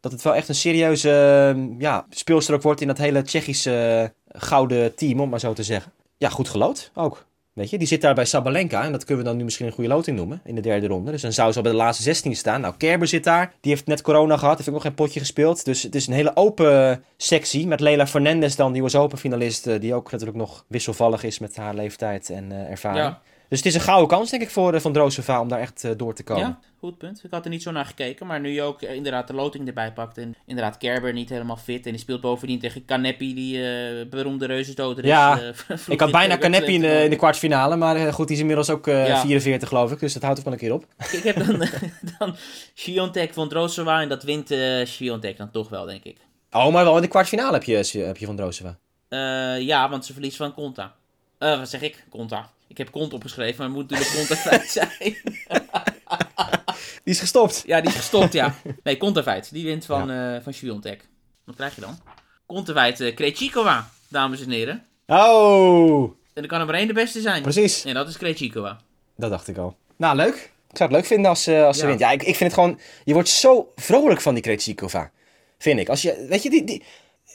Dat 0.00 0.12
het 0.12 0.22
wel 0.22 0.34
echt 0.34 0.48
een 0.48 0.54
serieuze 0.54 1.10
eh, 1.56 1.62
ja, 1.78 2.06
speelster 2.10 2.54
ook 2.54 2.62
wordt 2.62 2.80
in 2.80 2.86
dat 2.86 2.98
hele 2.98 3.22
Tsjechische 3.22 4.12
eh, 4.28 4.40
gouden 4.40 4.94
team, 4.94 5.20
om 5.20 5.28
maar 5.28 5.40
zo 5.40 5.52
te 5.52 5.62
zeggen. 5.62 5.92
Ja, 6.16 6.28
goed 6.28 6.48
gelood 6.48 6.90
ook. 6.94 7.24
Weet 7.52 7.70
je, 7.70 7.78
die 7.78 7.86
zit 7.86 8.00
daar 8.00 8.14
bij 8.14 8.24
Sabalenka. 8.24 8.84
En 8.84 8.92
dat 8.92 9.04
kunnen 9.04 9.24
we 9.24 9.28
dan 9.30 9.38
nu 9.38 9.44
misschien 9.44 9.66
een 9.66 9.72
goede 9.72 9.90
loting 9.90 10.16
noemen. 10.16 10.40
In 10.44 10.54
de 10.54 10.60
derde 10.60 10.86
ronde. 10.86 11.10
Dus 11.10 11.22
dan 11.22 11.32
zou 11.32 11.50
ze 11.50 11.56
al 11.56 11.62
bij 11.62 11.72
de 11.72 11.78
laatste 11.78 12.02
16 12.02 12.36
staan. 12.36 12.60
Nou, 12.60 12.74
Kerber 12.76 13.08
zit 13.08 13.24
daar. 13.24 13.52
Die 13.60 13.72
heeft 13.72 13.86
net 13.86 14.02
corona 14.02 14.36
gehad. 14.36 14.56
Heeft 14.56 14.68
ook 14.68 14.74
nog 14.74 14.82
geen 14.84 14.94
potje 14.94 15.20
gespeeld. 15.20 15.64
Dus 15.64 15.82
het 15.82 15.94
is 15.94 16.06
een 16.06 16.12
hele 16.12 16.36
open 16.36 17.04
sectie. 17.16 17.66
Met 17.66 17.80
Leila 17.80 18.06
Fernandez 18.06 18.54
dan, 18.54 18.72
die 18.72 18.82
was 18.82 18.94
open 18.96 19.18
finalist. 19.18 19.66
eh, 19.66 19.80
Die 19.80 19.94
ook 19.94 20.10
natuurlijk 20.10 20.38
nog 20.38 20.64
wisselvallig 20.68 21.22
is 21.24 21.38
met 21.38 21.56
haar 21.56 21.74
leeftijd 21.74 22.30
en 22.30 22.52
eh, 22.52 22.70
ervaring. 22.70 23.04
Ja. 23.04 23.20
Dus 23.50 23.58
het 23.58 23.68
is 23.68 23.74
een 23.74 23.80
gouden 23.80 24.08
kans, 24.08 24.30
denk 24.30 24.42
ik, 24.42 24.50
voor 24.50 24.74
eh, 24.74 24.80
Van 24.80 24.92
Drosova 24.92 25.40
om 25.40 25.48
daar 25.48 25.60
echt 25.60 25.84
eh, 25.84 25.90
door 25.96 26.14
te 26.14 26.22
komen. 26.22 26.42
Ja, 26.42 26.58
goed 26.78 26.98
punt. 26.98 27.24
Ik 27.24 27.30
had 27.30 27.44
er 27.44 27.50
niet 27.50 27.62
zo 27.62 27.70
naar 27.70 27.84
gekeken. 27.84 28.26
Maar 28.26 28.40
nu 28.40 28.48
je 28.48 28.62
ook 28.62 28.82
eh, 28.82 28.94
inderdaad 28.94 29.26
de 29.26 29.34
loting 29.34 29.66
erbij 29.66 29.92
pakt. 29.92 30.18
En 30.18 30.34
inderdaad 30.46 30.76
Kerber 30.78 31.12
niet 31.12 31.28
helemaal 31.28 31.56
fit. 31.56 31.86
En 31.86 31.90
die 31.90 32.00
speelt 32.00 32.20
bovendien 32.20 32.58
tegen 32.58 32.84
Canepi, 32.84 33.34
die 33.34 33.56
eh, 33.56 34.08
beroemde 34.10 34.46
reuzendoder 34.46 35.04
is. 35.04 35.10
Ja, 35.10 35.40
Ik 35.88 36.00
had 36.00 36.10
bijna 36.10 36.34
de 36.34 36.40
Canepi 36.40 36.74
in 36.74 36.80
de, 36.80 37.04
in 37.04 37.10
de 37.10 37.16
kwartfinale. 37.16 37.76
Maar 37.76 38.12
goed, 38.12 38.26
die 38.26 38.34
is 38.36 38.40
inmiddels 38.40 38.70
ook 38.70 38.86
Ja. 38.86 39.20
44, 39.20 39.68
geloof 39.68 39.92
ik. 39.92 40.00
Dus 40.00 40.12
dat 40.12 40.22
houdt 40.22 40.38
er 40.38 40.44
van 40.44 40.52
een 40.52 40.58
keer 40.58 40.72
op. 40.72 40.86
Ik 41.12 41.22
heb 41.22 41.46
dan, 41.46 41.58
dan 42.18 42.36
Shiontek 42.74 43.34
van 43.34 43.48
Drosova 43.48 44.00
en 44.00 44.08
dat 44.08 44.22
wint 44.22 44.54
Shiontek 44.86 45.36
dan 45.36 45.50
toch 45.50 45.68
wel, 45.68 45.84
denk 45.84 46.04
ik. 46.04 46.16
Oh, 46.52 46.72
maar 46.72 46.84
wel 46.84 46.96
in 46.96 47.02
de 47.02 47.08
kwartfinale 47.08 47.52
heb 47.52 47.62
je, 47.62 48.02
heb 48.04 48.16
je 48.16 48.26
Van 48.26 48.36
Drosova. 48.36 48.78
Eh, 49.08 49.60
ja, 49.60 49.88
want 49.88 50.06
ze 50.06 50.12
verliest 50.12 50.36
van 50.36 50.54
Conta. 50.54 50.94
Wat 51.38 51.68
zeg 51.68 51.80
ik? 51.80 52.04
Conta. 52.10 52.50
Ik 52.70 52.78
heb 52.78 52.90
Kont 52.90 53.12
opgeschreven, 53.12 53.56
maar 53.58 53.66
het 53.66 53.90
moet 53.90 53.90
natuurlijk 53.90 54.40
feit 54.40 54.70
zijn. 54.70 54.88
Die 57.04 57.14
is 57.14 57.20
gestopt. 57.20 57.62
ja, 57.66 57.80
die 57.80 57.90
is 57.90 57.96
gestopt, 57.96 58.32
ja. 58.32 58.54
Nee, 58.82 58.96
Conta 58.96 59.22
feit. 59.22 59.52
Die 59.52 59.64
wint 59.64 59.84
van, 59.86 60.10
eh 60.10 60.36
van. 60.42 60.82
Wat 61.44 61.56
krijg 61.56 61.74
je 61.74 61.80
dan? 61.80 61.98
Conta 62.46 62.72
feit 62.72 63.00
uh, 63.00 63.14
Krejcikova, 63.14 63.90
dames 64.08 64.42
en 64.42 64.50
heren. 64.50 64.84
Oh, 65.06 66.10
En 66.34 66.42
er 66.42 66.48
kan 66.48 66.60
er 66.60 66.66
maar 66.66 66.74
één 66.74 66.86
de 66.86 66.92
beste 66.92 67.20
zijn. 67.20 67.42
precies. 67.42 67.84
En 67.84 67.94
dat 67.94 68.08
is 68.08 68.16
Krejcikova. 68.16 68.80
Dat 69.16 69.30
dacht 69.30 69.48
ik 69.48 69.56
al. 69.56 69.76
Nou, 69.96 70.16
leuk. 70.16 70.34
Ik 70.70 70.76
zou 70.76 70.88
het 70.90 70.98
leuk 70.98 71.08
vinden 71.08 71.30
als, 71.30 71.46
eh, 71.46 71.64
als 71.64 71.76
ze 71.76 71.82
Ja. 71.82 71.88
wint. 71.88 72.00
Ja, 72.00 72.10
ik, 72.10 72.20
ik 72.22 72.36
vind 72.36 72.52
het 72.52 72.60
gewoon... 72.60 72.80
Je 73.04 73.12
wordt 73.12 73.28
zo 73.28 73.72
vrolijk 73.76 74.20
van 74.20 74.34
die 74.34 74.42
Krejcikova. 74.42 75.10
Vind 75.58 75.80
ik. 75.80 75.88
Als 75.88 76.02
je... 76.02 76.26
Weet 76.28 76.42
je, 76.42 76.50
die... 76.50 76.64
die 76.64 76.84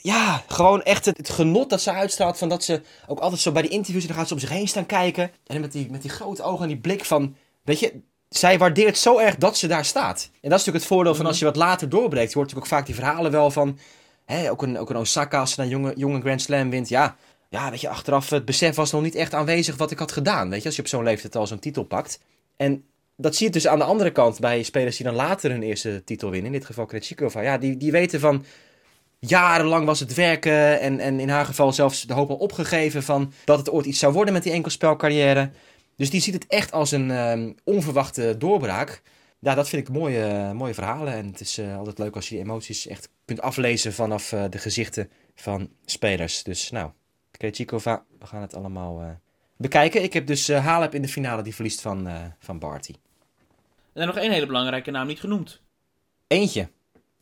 ja, 0.06 0.44
gewoon 0.48 0.84
echt 0.84 1.06
het, 1.06 1.18
het 1.18 1.30
genot 1.30 1.70
dat 1.70 1.82
ze 1.82 1.92
uitstraalt. 1.92 2.38
Van 2.38 2.50
dat 2.50 2.64
ze 2.64 2.82
ook 3.08 3.20
altijd 3.20 3.42
zo 3.42 3.52
bij 3.52 3.62
die 3.62 3.72
interviews... 3.72 4.06
Dan 4.06 4.16
gaat 4.16 4.28
ze 4.28 4.34
om 4.34 4.40
zich 4.40 4.50
heen 4.50 4.68
staan 4.68 4.86
kijken. 4.86 5.32
En 5.48 5.62
met 5.62 5.72
die, 5.72 5.92
met 5.92 6.02
die 6.02 6.12
grote 6.12 6.44
ogen 6.44 6.62
en 6.62 6.68
die 6.68 6.78
blik 6.78 7.06
van... 7.06 7.36
Weet 7.64 7.80
je... 7.80 7.94
Zij 8.30 8.58
waardeert 8.58 8.98
zo 8.98 9.18
erg 9.18 9.36
dat 9.36 9.58
ze 9.58 9.68
daar 9.68 9.86
staat. 9.86 10.30
En 10.42 10.50
dat 10.50 10.60
is 10.60 10.66
natuurlijk 10.66 10.84
het 10.84 10.86
voordeel 10.86 11.16
van 11.16 11.26
als 11.26 11.40
je 11.40 11.46
wat 11.46 11.56
later 11.56 11.90
doorbreekt. 11.90 12.32
Je 12.32 12.38
hoort 12.38 12.48
natuurlijk 12.48 12.72
ook 12.72 12.78
vaak 12.78 12.86
die 12.86 12.96
verhalen 12.96 13.32
wel 13.32 13.52
van... 13.52 13.80
Hè, 14.26 14.52
ook, 14.52 14.62
een, 14.62 14.78
ook 14.78 14.90
een 14.90 14.98
Osaka 14.98 15.40
als 15.40 15.52
ze 15.52 15.62
een 15.62 15.68
jonge, 15.68 15.94
jonge 15.96 16.20
Grand 16.20 16.42
Slam 16.42 16.70
wint. 16.70 16.90
Ja, 16.90 17.16
ja, 17.50 17.70
weet 17.70 17.82
je, 17.82 17.90
achteraf 17.90 18.30
het 18.30 18.46
besef 18.46 18.76
was 18.76 18.92
nog 18.92 19.02
niet 19.02 19.16
echt 19.16 19.34
aanwezig 19.34 19.78
wat 19.78 19.92
ik 19.92 20.00
had 20.00 20.12
gedaan. 20.12 20.50
Weet 20.50 20.60
je, 20.60 20.66
als 20.66 20.76
je 20.76 20.82
op 20.82 20.88
zo'n 20.88 21.04
leeftijd 21.04 21.36
al 21.36 21.48
zo'n 21.48 21.60
titel 21.60 21.84
pakt. 21.84 22.20
En 22.58 22.84
dat 23.18 23.36
zie 23.36 23.46
je 23.46 23.52
dus 23.52 23.68
aan 23.68 23.80
de 23.80 23.84
andere 23.84 24.12
kant 24.12 24.40
bij 24.40 24.64
spelers 24.64 24.98
die 24.98 25.06
dan 25.06 25.16
later 25.16 25.52
hun 25.52 25.64
eerste 25.64 26.04
titel 26.04 26.30
winnen. 26.30 26.52
In 26.52 26.58
dit 26.58 26.68
geval 26.68 26.86
Krejcikova. 26.86 27.42
Ja, 27.42 27.58
die, 27.58 27.78
die 27.78 27.92
weten 27.92 28.20
van... 28.20 28.46
Jarenlang 29.20 29.86
was 29.86 30.00
het 30.00 30.14
werken 30.14 30.80
en, 30.80 31.00
en 31.00 31.20
in 31.20 31.30
haar 31.30 31.46
geval 31.46 31.74
zelfs 31.74 32.02
de 32.02 32.14
hoop 32.14 32.30
al 32.30 32.36
opgegeven 32.36 33.04
van 33.04 33.34
dat 33.46 33.58
het 33.58 33.70
ooit 33.70 33.86
iets 33.86 34.00
zou 34.00 34.14
worden 34.14 34.34
met 34.34 34.44
die 34.44 34.52
enkelspelcarrière. 34.52 35.52
Dus 35.96 36.10
die 36.10 36.22
ziet 36.22 36.34
het 36.34 36.48
echt 36.48 36.72
als 36.72 36.92
een 36.92 37.12
ehm, 37.12 37.52
onverwachte 37.64 38.36
doorbraak. 38.38 39.02
Ja, 39.40 39.56
dat 39.56 39.70
vind 39.70 39.88
ik 39.88 39.94
mooie, 39.94 40.54
mooie 40.54 40.74
verhalen. 40.74 41.14
En 41.14 41.26
het 41.26 41.40
is 41.40 41.58
eh, 41.58 41.78
altijd 41.78 41.98
leuk 41.98 42.16
als 42.16 42.30
je 42.30 42.36
die 42.36 42.44
emoties 42.44 42.88
echt 42.88 43.10
kunt 43.26 43.42
aflezen 43.42 43.94
vanaf 43.94 44.32
eh, 44.32 44.44
de 44.50 44.58
gezichten 44.58 45.10
van 45.36 45.70
spelers. 45.86 46.44
Dus 46.44 46.72
nou, 46.72 46.92
Krejcikova, 47.32 48.06
we 48.20 48.26
gaan 48.26 48.42
het 48.42 48.56
allemaal 48.56 49.02
eh, 49.02 49.10
bekijken. 49.58 50.04
Ik 50.04 50.14
heb 50.14 50.28
dus 50.28 50.52
Halep 50.52 50.94
in 50.94 51.02
de 51.02 51.08
finale 51.08 51.42
die 51.42 51.56
verliest 51.56 51.82
van, 51.82 52.08
van 52.40 52.60
Barty. 52.60 52.94
En 53.94 54.08
nog 54.08 54.18
één 54.18 54.32
hele 54.32 54.46
belangrijke 54.46 54.92
naam 54.92 55.08
niet 55.08 55.20
genoemd. 55.20 55.62
Eentje. 56.28 56.70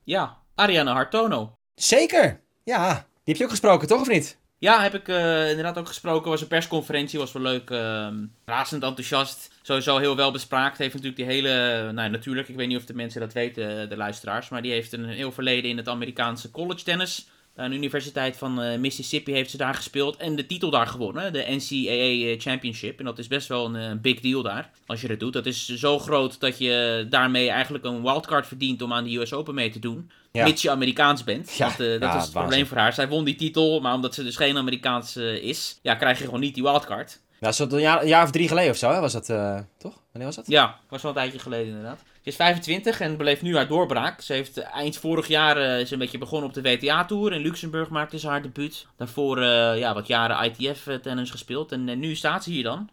Ja, 0.03 0.37
Ariana 0.55 0.93
Hartono. 0.93 1.57
Zeker. 1.75 2.39
Ja, 2.63 2.93
die 2.93 3.03
heb 3.23 3.35
je 3.35 3.43
ook 3.43 3.49
gesproken, 3.49 3.87
toch 3.87 4.01
of 4.01 4.07
niet? 4.07 4.37
Ja, 4.63 4.81
heb 4.81 4.93
ik 4.93 5.07
uh, 5.07 5.49
inderdaad 5.49 5.77
ook 5.77 5.87
gesproken. 5.87 6.29
Was 6.29 6.41
een 6.41 6.47
persconferentie, 6.47 7.19
was 7.19 7.31
wel 7.31 7.41
leuk. 7.41 7.69
Uh, 7.69 8.07
razend 8.45 8.83
enthousiast. 8.83 9.51
Sowieso 9.61 9.97
heel 9.97 10.15
wel 10.15 10.31
bespraakt. 10.31 10.77
Heeft 10.77 10.93
natuurlijk 10.93 11.19
die 11.19 11.25
hele. 11.25 11.91
Nou, 11.91 12.09
natuurlijk, 12.09 12.47
ik 12.47 12.55
weet 12.55 12.67
niet 12.67 12.77
of 12.77 12.85
de 12.85 12.93
mensen 12.93 13.21
dat 13.21 13.33
weten, 13.33 13.89
de 13.89 13.97
luisteraars. 13.97 14.49
Maar 14.49 14.61
die 14.61 14.71
heeft 14.71 14.93
een 14.93 15.05
heel 15.05 15.31
verleden 15.31 15.69
in 15.69 15.77
het 15.77 15.87
Amerikaanse 15.87 16.51
college 16.51 16.83
tennis. 16.83 17.27
Aan 17.55 17.69
de 17.69 17.75
Universiteit 17.75 18.37
van 18.37 18.63
uh, 18.63 18.77
Mississippi 18.77 19.31
heeft 19.31 19.49
ze 19.49 19.57
daar 19.57 19.73
gespeeld. 19.73 20.17
En 20.17 20.35
de 20.35 20.45
titel 20.45 20.69
daar 20.69 20.87
gewonnen. 20.87 21.33
De 21.33 21.45
NCAA 21.47 22.39
Championship. 22.39 22.99
En 22.99 23.05
dat 23.05 23.19
is 23.19 23.27
best 23.27 23.47
wel 23.47 23.65
een 23.65 23.75
uh, 23.75 24.01
big 24.01 24.19
deal 24.19 24.41
daar. 24.41 24.69
Als 24.85 25.01
je 25.01 25.07
dat 25.07 25.19
doet. 25.19 25.33
Dat 25.33 25.45
is 25.45 25.67
zo 25.67 25.99
groot 25.99 26.39
dat 26.39 26.57
je 26.57 27.05
daarmee 27.09 27.49
eigenlijk 27.49 27.83
een 27.83 28.01
wildcard 28.01 28.47
verdient 28.47 28.81
om 28.81 28.93
aan 28.93 29.03
de 29.03 29.17
US 29.17 29.33
Open 29.33 29.53
mee 29.53 29.69
te 29.69 29.79
doen. 29.79 30.11
Ja. 30.31 30.43
Mits 30.43 30.61
je 30.61 30.69
Amerikaans 30.69 31.23
bent. 31.23 31.53
Ja, 31.53 31.67
uh, 31.67 31.77
dat 31.77 32.01
ja, 32.01 32.15
is 32.15 32.23
het 32.23 32.31
probleem 32.31 32.65
voor 32.65 32.77
haar. 32.77 32.93
Zij 32.93 33.07
won 33.07 33.23
die 33.23 33.35
titel. 33.35 33.79
Maar 33.79 33.93
omdat 33.93 34.13
ze 34.13 34.23
dus 34.23 34.35
geen 34.35 34.57
Amerikaans 34.57 35.17
uh, 35.17 35.43
is. 35.43 35.79
Ja, 35.81 35.95
krijg 35.95 36.17
je 36.17 36.25
gewoon 36.25 36.39
niet 36.39 36.53
die 36.53 36.63
wildcard. 36.63 37.19
Ja, 37.39 37.51
dat 37.51 37.73
een 37.73 37.79
jaar, 37.79 38.01
een 38.01 38.07
jaar 38.07 38.23
of 38.23 38.31
drie 38.31 38.47
geleden 38.47 38.71
of 38.71 38.77
zo, 38.77 38.91
hè? 38.91 38.99
was 38.99 39.13
dat 39.13 39.29
uh, 39.29 39.59
toch? 39.77 40.01
Wanneer 40.11 40.27
was 40.27 40.35
dat? 40.35 40.47
Ja, 40.47 40.79
was 40.89 41.01
wel 41.01 41.11
een 41.11 41.17
tijdje 41.17 41.39
geleden 41.39 41.67
inderdaad. 41.67 42.01
Ze 42.23 42.29
is 42.29 42.35
25 42.35 42.99
en 42.99 43.17
beleeft 43.17 43.41
nu 43.41 43.55
haar 43.55 43.67
doorbraak. 43.67 44.21
Ze 44.21 44.33
heeft 44.33 44.57
uh, 44.57 44.75
eind 44.75 44.97
vorig 44.97 45.27
jaar 45.27 45.57
uh, 45.57 45.79
is 45.79 45.91
een 45.91 45.99
beetje 45.99 46.17
begonnen 46.17 46.49
op 46.49 46.53
de 46.53 46.61
WTA-tour. 46.61 47.33
In 47.33 47.41
Luxemburg 47.41 47.89
maakte 47.89 48.19
ze 48.19 48.27
haar 48.27 48.41
debuut. 48.41 48.87
Daarvoor 48.97 49.37
uh, 49.37 49.77
ja, 49.77 49.93
wat 49.93 50.07
jaren 50.07 50.43
ITF-tennis 50.45 51.31
gespeeld. 51.31 51.71
En 51.71 51.99
nu 51.99 52.15
staat 52.15 52.43
ze 52.43 52.49
hier 52.49 52.63
dan. 52.63 52.89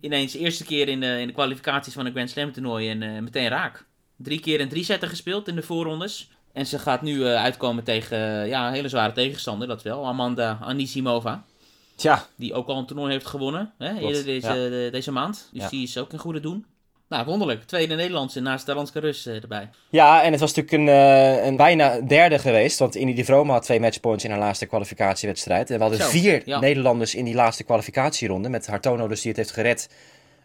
Ineens 0.00 0.32
de 0.32 0.38
eerste 0.38 0.64
keer 0.64 0.88
in 0.88 1.00
de, 1.00 1.20
in 1.20 1.26
de 1.26 1.32
kwalificaties 1.32 1.92
van 1.92 2.06
een 2.06 2.12
Grand 2.12 2.30
Slam 2.30 2.52
toernooi 2.52 2.90
en 2.90 3.02
uh, 3.02 3.20
meteen 3.20 3.48
raak. 3.48 3.84
Drie 4.16 4.40
keer 4.40 4.60
in 4.60 4.68
drie 4.68 4.84
zetten 4.84 5.08
gespeeld 5.08 5.48
in 5.48 5.54
de 5.54 5.62
voorrondes. 5.62 6.30
En 6.52 6.66
ze 6.66 6.78
gaat 6.78 7.02
nu 7.02 7.24
uitkomen 7.24 7.84
tegen 7.84 8.46
ja, 8.48 8.66
een 8.66 8.72
hele 8.72 8.88
zware 8.88 9.12
tegenstander, 9.12 9.68
dat 9.68 9.82
wel. 9.82 10.06
Amanda 10.06 10.58
Anisimova. 10.62 11.44
Tja. 11.94 12.26
Die 12.36 12.54
ook 12.54 12.68
al 12.68 12.78
een 12.78 12.86
toernooi 12.86 13.12
heeft 13.12 13.26
gewonnen 13.26 13.72
hè, 13.78 13.98
eerder 13.98 14.24
deze, 14.24 14.52
ja. 14.52 14.90
deze 14.90 15.12
maand. 15.12 15.48
Dus 15.52 15.62
ja. 15.62 15.68
die 15.68 15.82
is 15.82 15.98
ook 15.98 16.12
in 16.12 16.18
goede 16.18 16.40
doen. 16.40 16.66
Nou, 17.08 17.24
wonderlijk. 17.26 17.64
Tweede 17.64 17.94
Nederlandse 17.94 18.40
naast 18.40 18.66
Daranska 18.66 19.00
Rus 19.00 19.26
uh, 19.26 19.42
erbij. 19.42 19.70
Ja, 19.88 20.22
en 20.22 20.30
het 20.30 20.40
was 20.40 20.54
natuurlijk 20.54 20.88
een, 20.88 20.94
uh, 20.94 21.44
een 21.44 21.56
bijna 21.56 22.00
derde 22.00 22.38
geweest. 22.38 22.78
Want 22.78 22.94
Indy 22.94 23.22
de 23.22 23.32
had 23.32 23.62
twee 23.62 23.80
matchpoints 23.80 24.24
in 24.24 24.30
haar 24.30 24.38
laatste 24.38 24.66
kwalificatiewedstrijd. 24.66 25.70
En 25.70 25.76
we 25.76 25.82
hadden 25.82 26.00
Zo, 26.00 26.08
vier 26.08 26.42
ja. 26.44 26.60
Nederlanders 26.60 27.14
in 27.14 27.24
die 27.24 27.34
laatste 27.34 27.64
kwalificatieronde. 27.64 28.48
Met 28.48 28.66
Hartono 28.66 29.08
dus 29.08 29.20
die 29.20 29.28
het 29.30 29.40
heeft 29.40 29.52
gered. 29.52 29.88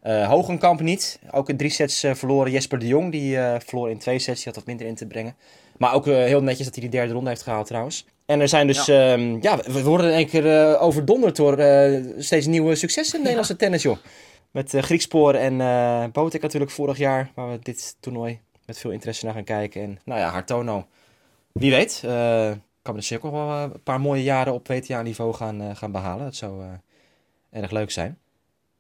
Uh, 0.04 0.28
Hogenkamp 0.28 0.82
niet. 0.82 1.20
Ook 1.32 1.50
in 1.50 1.58
drie 1.58 1.70
sets 1.70 2.04
uh, 2.04 2.14
verloren. 2.14 2.52
Jesper 2.52 2.80
de 2.80 2.88
Jong 2.88 3.12
die 3.12 3.38
verloor 3.66 3.90
in 3.90 3.98
twee 3.98 4.20
sets. 4.20 4.38
Die 4.38 4.46
had 4.46 4.56
wat 4.56 4.66
minder 4.66 4.88
in 4.88 4.96
te 4.96 5.06
brengen. 5.06 5.36
Maar 5.78 5.94
ook 5.94 6.06
heel 6.06 6.42
netjes 6.42 6.66
dat 6.66 6.76
hij 6.76 6.84
die 6.84 7.00
derde 7.00 7.14
ronde 7.14 7.30
heeft 7.30 7.44
gehaald 7.44 7.68
trouwens. 7.68 8.06
En 8.26 8.42
er 8.42 8.48
zijn 8.48 8.68
dus, 8.68 8.86
ja, 8.86 9.14
um, 9.14 9.38
ja 9.42 9.58
we 9.58 9.84
worden 9.84 10.08
in 10.08 10.16
één 10.16 10.28
keer 10.28 10.80
overdonderd 10.80 11.36
door 11.36 11.54
steeds 12.18 12.46
nieuwe 12.46 12.76
successen 12.76 13.14
in 13.14 13.22
Nederlandse 13.22 13.54
ja. 13.54 13.60
tennis 13.60 13.82
joh. 13.82 13.98
Met 14.52 14.74
Griekspoor 14.78 15.34
en 15.34 15.60
uh, 15.60 16.06
Botek 16.12 16.42
natuurlijk 16.42 16.72
vorig 16.72 16.98
jaar. 16.98 17.32
Waar 17.36 17.52
we 17.52 17.60
dit 17.60 17.98
toernooi 18.00 18.40
met 18.66 18.80
veel 18.80 18.92
interesse 18.92 19.26
naar 19.26 19.34
gaan 19.34 19.44
kijken. 19.44 19.82
En 19.82 20.00
nou 20.06 20.20
ja, 20.20 20.30
Hartono. 20.30 20.88
Wie 21.52 21.72
weet. 21.72 22.02
Uh, 22.06 22.52
kan 22.82 22.96
we 22.96 23.20
ook 23.22 23.32
wel 23.32 23.50
een 23.50 23.84
paar 23.84 24.02
mooie 24.02 24.24
jaren 24.24 24.54
op 24.54 24.68
WTA-niveau 24.68 25.34
gaan, 25.34 25.76
gaan 25.76 25.92
behalen. 25.92 26.26
Dat 26.26 26.36
zou 26.36 26.64
erg 27.52 27.72
leuk 27.72 27.92
zijn. 27.92 28.18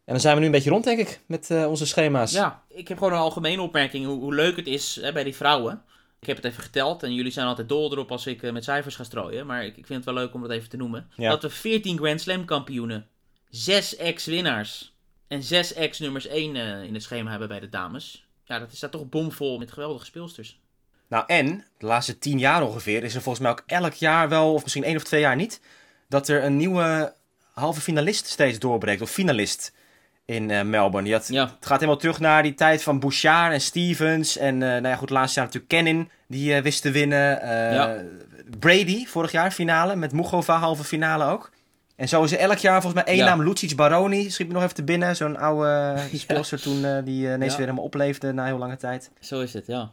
En 0.06 0.16
dan 0.16 0.20
zijn 0.20 0.34
we 0.34 0.40
nu 0.40 0.46
een 0.46 0.52
beetje 0.52 0.70
rond, 0.70 0.84
denk 0.84 1.00
ik, 1.00 1.22
met 1.26 1.50
onze 1.68 1.86
schema's. 1.86 2.32
Ja, 2.32 2.64
ik 2.68 2.88
heb 2.88 2.98
gewoon 2.98 3.14
een 3.14 3.20
algemene 3.20 3.62
opmerking 3.62 4.06
hoe, 4.06 4.20
hoe 4.20 4.34
leuk 4.34 4.56
het 4.56 4.68
is 4.68 5.00
hè, 5.02 5.12
bij 5.12 5.24
die 5.24 5.36
vrouwen. 5.36 5.82
Ik 6.20 6.28
heb 6.28 6.36
het 6.36 6.46
even 6.46 6.64
geteld 6.64 7.04
en 7.04 7.14
jullie 7.14 7.32
zijn 7.32 7.48
altijd 7.48 7.70
dol 7.70 7.92
erop 7.92 8.12
als 8.12 8.28
ik 8.28 8.52
met 8.52 8.64
cijfers 8.64 8.96
ga 8.96 9.04
strooien. 9.04 9.46
Maar 9.46 9.66
ik, 9.66 9.78
ik, 9.78 9.86
vind 9.86 10.06
het 10.06 10.14
wel 10.14 10.24
leuk 10.24 10.34
om 10.34 10.42
het 10.42 10.52
even 10.52 10.70
te 10.70 10.78
noemen. 10.78 11.10
Ja. 11.16 11.30
Dat 11.30 11.42
we 11.42 11.50
14 11.50 11.98
Grand 11.98 12.22
Slam 12.22 12.46
kampioenen, 12.46 13.08
6 13.50 13.96
ex-winnaars 13.96 14.94
en 15.30 15.44
6 15.44 15.74
ex-nummers 15.74 16.28
1 16.28 16.56
uh, 16.56 16.84
in 16.84 16.94
het 16.94 17.04
schema 17.04 17.30
hebben 17.30 17.48
bij 17.48 17.60
de 17.60 17.70
dames. 17.70 18.28
Ja, 18.44 18.60
dat 18.60 18.72
is 18.72 18.80
daar 18.80 18.90
toch 18.90 19.10
bomvol 19.10 19.58
met 19.58 19.72
geweldige 19.72 20.06
speelsters. 20.06 20.60
Nou, 21.08 21.24
en 21.28 21.66
de 21.78 21.86
laatste 21.86 22.20
10 22.20 22.40
jaar 22.40 22.64
ongeveer 22.64 23.04
is 23.04 23.16
er 23.16 23.22
volgens 23.22 23.44
mij 23.44 23.52
ook 23.52 23.64
elk 23.66 23.94
jaar 23.94 24.30
wel, 24.30 24.54
of 24.54 24.62
misschien 24.62 24.84
één 24.84 24.96
of 24.96 25.04
twee 25.04 25.22
jaar 25.22 25.36
niet, 25.36 25.62
dat 26.08 26.28
er 26.28 26.44
een 26.44 26.58
nieuwe 26.58 27.14
halve 27.54 27.82
finalist 27.82 28.28
steeds 28.28 28.60
doorbreekt, 28.60 29.02
of 29.02 29.10
finalist 29.10 29.74
in 30.26 30.50
uh, 30.50 30.62
Melbourne. 30.62 31.12
Had, 31.12 31.28
ja. 31.28 31.44
Het 31.44 31.66
gaat 31.66 31.80
helemaal 31.80 32.00
terug 32.00 32.20
naar 32.20 32.44
die 32.44 32.54
tijd 32.54 32.84
van 32.84 33.00
Bouchard 33.00 33.54
en 33.54 33.62
Stevens. 33.62 34.38
En 34.38 34.54
uh, 34.54 34.60
nou 34.60 34.88
ja, 34.88 34.96
goed, 34.96 35.10
laatst 35.10 35.36
jaar 35.36 35.46
natuurlijk 35.46 35.72
Kenin, 35.72 36.10
die 36.28 36.56
uh, 36.56 36.62
wist 36.62 36.82
te 36.82 36.92
winnen. 36.92 37.48
Ja. 37.74 38.04
Brady, 38.60 39.06
vorig 39.06 39.32
jaar 39.32 39.52
finale, 39.52 39.96
met 39.96 40.12
Mugova 40.12 40.58
halve 40.58 40.84
finale 40.84 41.24
ook. 41.24 41.52
En 42.00 42.08
zo 42.08 42.24
is 42.24 42.32
er 42.32 42.38
elk 42.40 42.58
jaar 42.58 42.82
volgens 42.82 43.04
mij 43.04 43.14
één 43.14 43.24
Ja. 43.24 43.26
naam, 43.36 43.44
Lucic 43.44 43.76
Baroni, 43.76 44.30
schiet 44.32 44.48
me 44.48 44.54
nog 44.54 44.64
even 44.64 44.76
te 44.76 44.84
binnen. 44.84 45.16
Zo'n 45.16 45.38
oude 45.38 45.98
speelster 46.14 46.62
toen, 46.62 46.86
eh, 46.86 46.98
die 47.04 47.28
eh, 47.28 47.34
ineens 47.34 47.52
Ja. 47.52 47.58
weer 47.58 47.66
helemaal 47.66 47.84
opleefde 47.84 48.32
na 48.32 48.46
heel 48.46 48.58
lange 48.58 48.78
tijd. 48.78 49.12
Zo 49.20 49.42
is 49.42 49.54
het, 49.54 49.66
ja. 49.68 49.92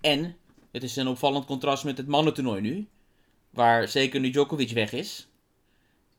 En 0.00 0.36
het 0.72 0.82
is 0.82 0.96
een 0.96 1.06
opvallend 1.08 1.44
contrast 1.44 1.84
met 1.84 1.96
het 1.96 2.06
mannentoernooi 2.06 2.60
nu. 2.60 2.86
Waar 3.50 3.88
zeker 3.88 4.20
nu 4.20 4.30
Djokovic 4.30 4.70
weg 4.70 4.92
is. 4.92 5.28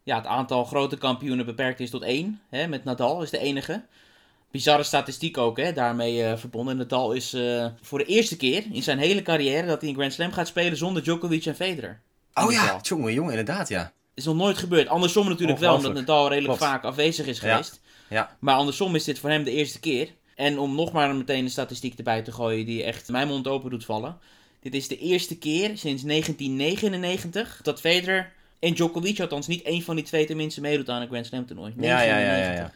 ja, 0.03 0.15
het 0.17 0.25
aantal 0.25 0.65
grote 0.65 0.97
kampioenen 0.97 1.45
beperkt 1.45 1.79
is 1.79 1.89
tot 1.89 2.01
één. 2.03 2.41
Hè, 2.49 2.67
met 2.67 2.83
Nadal 2.83 3.21
is 3.21 3.29
de 3.29 3.37
enige. 3.39 3.83
Bizarre 4.51 4.83
statistiek 4.83 5.37
ook, 5.37 5.57
hè, 5.57 5.73
daarmee 5.73 6.17
uh, 6.23 6.37
verbonden. 6.37 6.77
Nadal 6.77 7.11
is 7.13 7.33
uh, 7.33 7.65
voor 7.81 7.97
de 7.97 8.05
eerste 8.05 8.37
keer 8.37 8.63
in 8.71 8.83
zijn 8.83 8.97
hele 8.97 9.21
carrière 9.21 9.67
dat 9.67 9.81
hij 9.81 9.89
een 9.89 9.95
Grand 9.95 10.13
Slam 10.13 10.31
gaat 10.31 10.47
spelen 10.47 10.77
zonder 10.77 11.03
Djokovic 11.03 11.45
en 11.45 11.55
Federer. 11.55 11.99
Oh 12.33 12.51
ja, 12.51 12.79
jongen, 12.81 13.13
jongen, 13.13 13.29
inderdaad, 13.37 13.67
ja. 13.69 13.91
Is 14.13 14.25
nog 14.25 14.35
nooit 14.35 14.57
gebeurd. 14.57 14.87
Andersom 14.87 15.29
natuurlijk 15.29 15.59
wel, 15.59 15.75
omdat 15.75 15.93
Nadal 15.93 16.29
redelijk 16.29 16.57
Klopt. 16.57 16.71
vaak 16.71 16.83
afwezig 16.83 17.25
is 17.25 17.39
geweest. 17.39 17.81
Ja. 18.09 18.15
ja. 18.15 18.37
Maar 18.39 18.55
andersom 18.55 18.95
is 18.95 19.03
dit 19.03 19.19
voor 19.19 19.29
hem 19.29 19.43
de 19.43 19.51
eerste 19.51 19.79
keer. 19.79 20.09
En 20.35 20.59
om 20.59 20.75
nog 20.75 20.91
maar 20.91 21.15
meteen 21.15 21.43
een 21.43 21.49
statistiek 21.49 21.97
erbij 21.97 22.21
te 22.21 22.31
gooien 22.31 22.65
die 22.65 22.83
echt 22.83 23.09
mijn 23.09 23.27
mond 23.27 23.47
open 23.47 23.69
doet 23.69 23.85
vallen. 23.85 24.17
Dit 24.59 24.73
is 24.73 24.87
de 24.87 24.97
eerste 24.97 25.37
keer 25.37 25.77
sinds 25.77 26.03
1999 26.03 27.59
dat 27.63 27.79
Federer 27.79 28.31
en 28.59 28.73
Djokovic, 28.73 29.19
althans 29.19 29.47
niet 29.47 29.61
één 29.61 29.81
van 29.81 29.95
die 29.95 30.05
twee 30.05 30.25
tenminste, 30.25 30.61
meedoet 30.61 30.89
aan 30.89 31.01
een 31.01 31.07
Grand 31.07 31.25
Slam 31.25 31.45
toernooi. 31.45 31.73
Ja, 31.77 32.01
ja, 32.01 32.17
ja, 32.17 32.35
ja, 32.35 32.51
ja. 32.51 32.71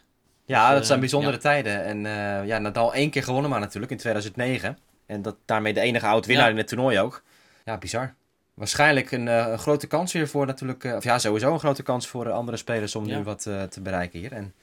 Ja, 0.46 0.74
dat 0.74 0.86
zijn 0.86 1.00
bijzondere 1.00 1.36
tijden. 1.36 1.84
En 1.84 2.04
uh, 2.04 2.46
ja, 2.46 2.58
Nadal 2.58 2.94
één 2.94 3.10
keer 3.10 3.22
gewonnen 3.22 3.50
maar 3.50 3.60
natuurlijk 3.60 3.92
in 3.92 3.98
2009. 3.98 4.78
En 5.06 5.22
dat 5.22 5.36
daarmee 5.44 5.72
de 5.72 5.80
enige 5.80 6.06
oud-winnaar 6.06 6.50
in 6.50 6.56
het 6.56 6.68
toernooi 6.68 7.00
ook. 7.00 7.22
Ja, 7.64 7.78
bizar. 7.78 8.14
Waarschijnlijk 8.56 9.10
een, 9.10 9.26
uh, 9.26 9.46
een 9.48 9.58
grote 9.58 9.86
kans 9.86 10.12
weer 10.12 10.28
voor 10.28 10.46
natuurlijk... 10.46 10.84
Uh, 10.84 10.94
of 10.94 11.04
ja, 11.04 11.18
sowieso 11.18 11.52
een 11.52 11.58
grote 11.58 11.82
kans 11.82 12.06
voor 12.06 12.30
andere 12.30 12.56
spelers 12.56 12.94
om 12.94 13.06
nu 13.06 13.22
wat 13.22 13.42
te 13.42 13.80
bereiken 13.82 14.18
hier. 14.18 14.32
En 14.32 14.54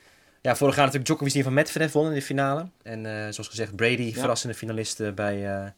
ja, 0.42 0.56
vorig 0.56 0.76
jaar 0.76 0.86
natuurlijk 0.86 1.06
Djokovic 1.06 1.34
die 1.34 1.44
van 1.44 1.54
Medvedev 1.54 1.94
won 1.94 2.08
in 2.08 2.14
de 2.14 2.22
finale. 2.22 2.68
En 2.84 3.04
zoals 3.34 3.48
gezegd, 3.48 3.76
Brady, 3.76 4.14
verrassende 4.14 4.56
finalist 4.56 5.16
bij, 5.16 5.74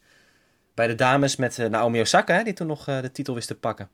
bij 0.73 0.87
de 0.87 0.95
dames 0.95 1.35
met 1.35 1.57
Naomi 1.69 2.01
Osaka, 2.01 2.35
hè, 2.35 2.43
die 2.43 2.53
toen 2.53 2.67
nog 2.67 2.83
de 2.83 3.11
titel 3.11 3.33
wist 3.33 3.47
te 3.47 3.55
pakken. 3.55 3.89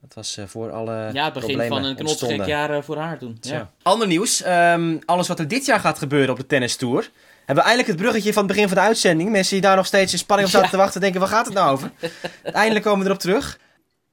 Dat 0.00 0.14
was 0.14 0.38
voor 0.46 0.70
alle 0.70 1.10
Ja, 1.12 1.24
het 1.24 1.34
begin 1.34 1.68
van 1.68 1.84
een 1.84 1.96
knotsgek 1.96 2.46
jaar 2.46 2.84
voor 2.84 2.96
haar 2.96 3.18
toen. 3.18 3.36
Ja. 3.40 3.70
Ander 3.82 4.06
nieuws. 4.06 4.46
Um, 4.46 4.98
alles 5.04 5.28
wat 5.28 5.38
er 5.38 5.48
dit 5.48 5.66
jaar 5.66 5.80
gaat 5.80 5.98
gebeuren 5.98 6.30
op 6.30 6.36
de 6.36 6.46
tennis 6.46 6.76
tour. 6.76 7.10
Hebben 7.36 7.64
we 7.64 7.70
eindelijk 7.70 7.88
het 7.88 7.96
bruggetje 7.96 8.32
van 8.32 8.42
het 8.42 8.52
begin 8.52 8.68
van 8.68 8.76
de 8.76 8.82
uitzending. 8.82 9.30
Mensen 9.30 9.52
die 9.52 9.62
daar 9.62 9.76
nog 9.76 9.86
steeds 9.86 10.12
in 10.12 10.18
spanning 10.18 10.48
op 10.48 10.54
zaten 10.54 10.70
te 10.70 10.76
wachten, 10.76 11.00
denken: 11.00 11.20
waar 11.20 11.28
gaat 11.28 11.46
het 11.46 11.54
nou 11.54 11.72
over? 11.72 11.90
eindelijk 12.42 12.84
komen 12.84 13.00
we 13.00 13.06
erop 13.06 13.20
terug. 13.20 13.58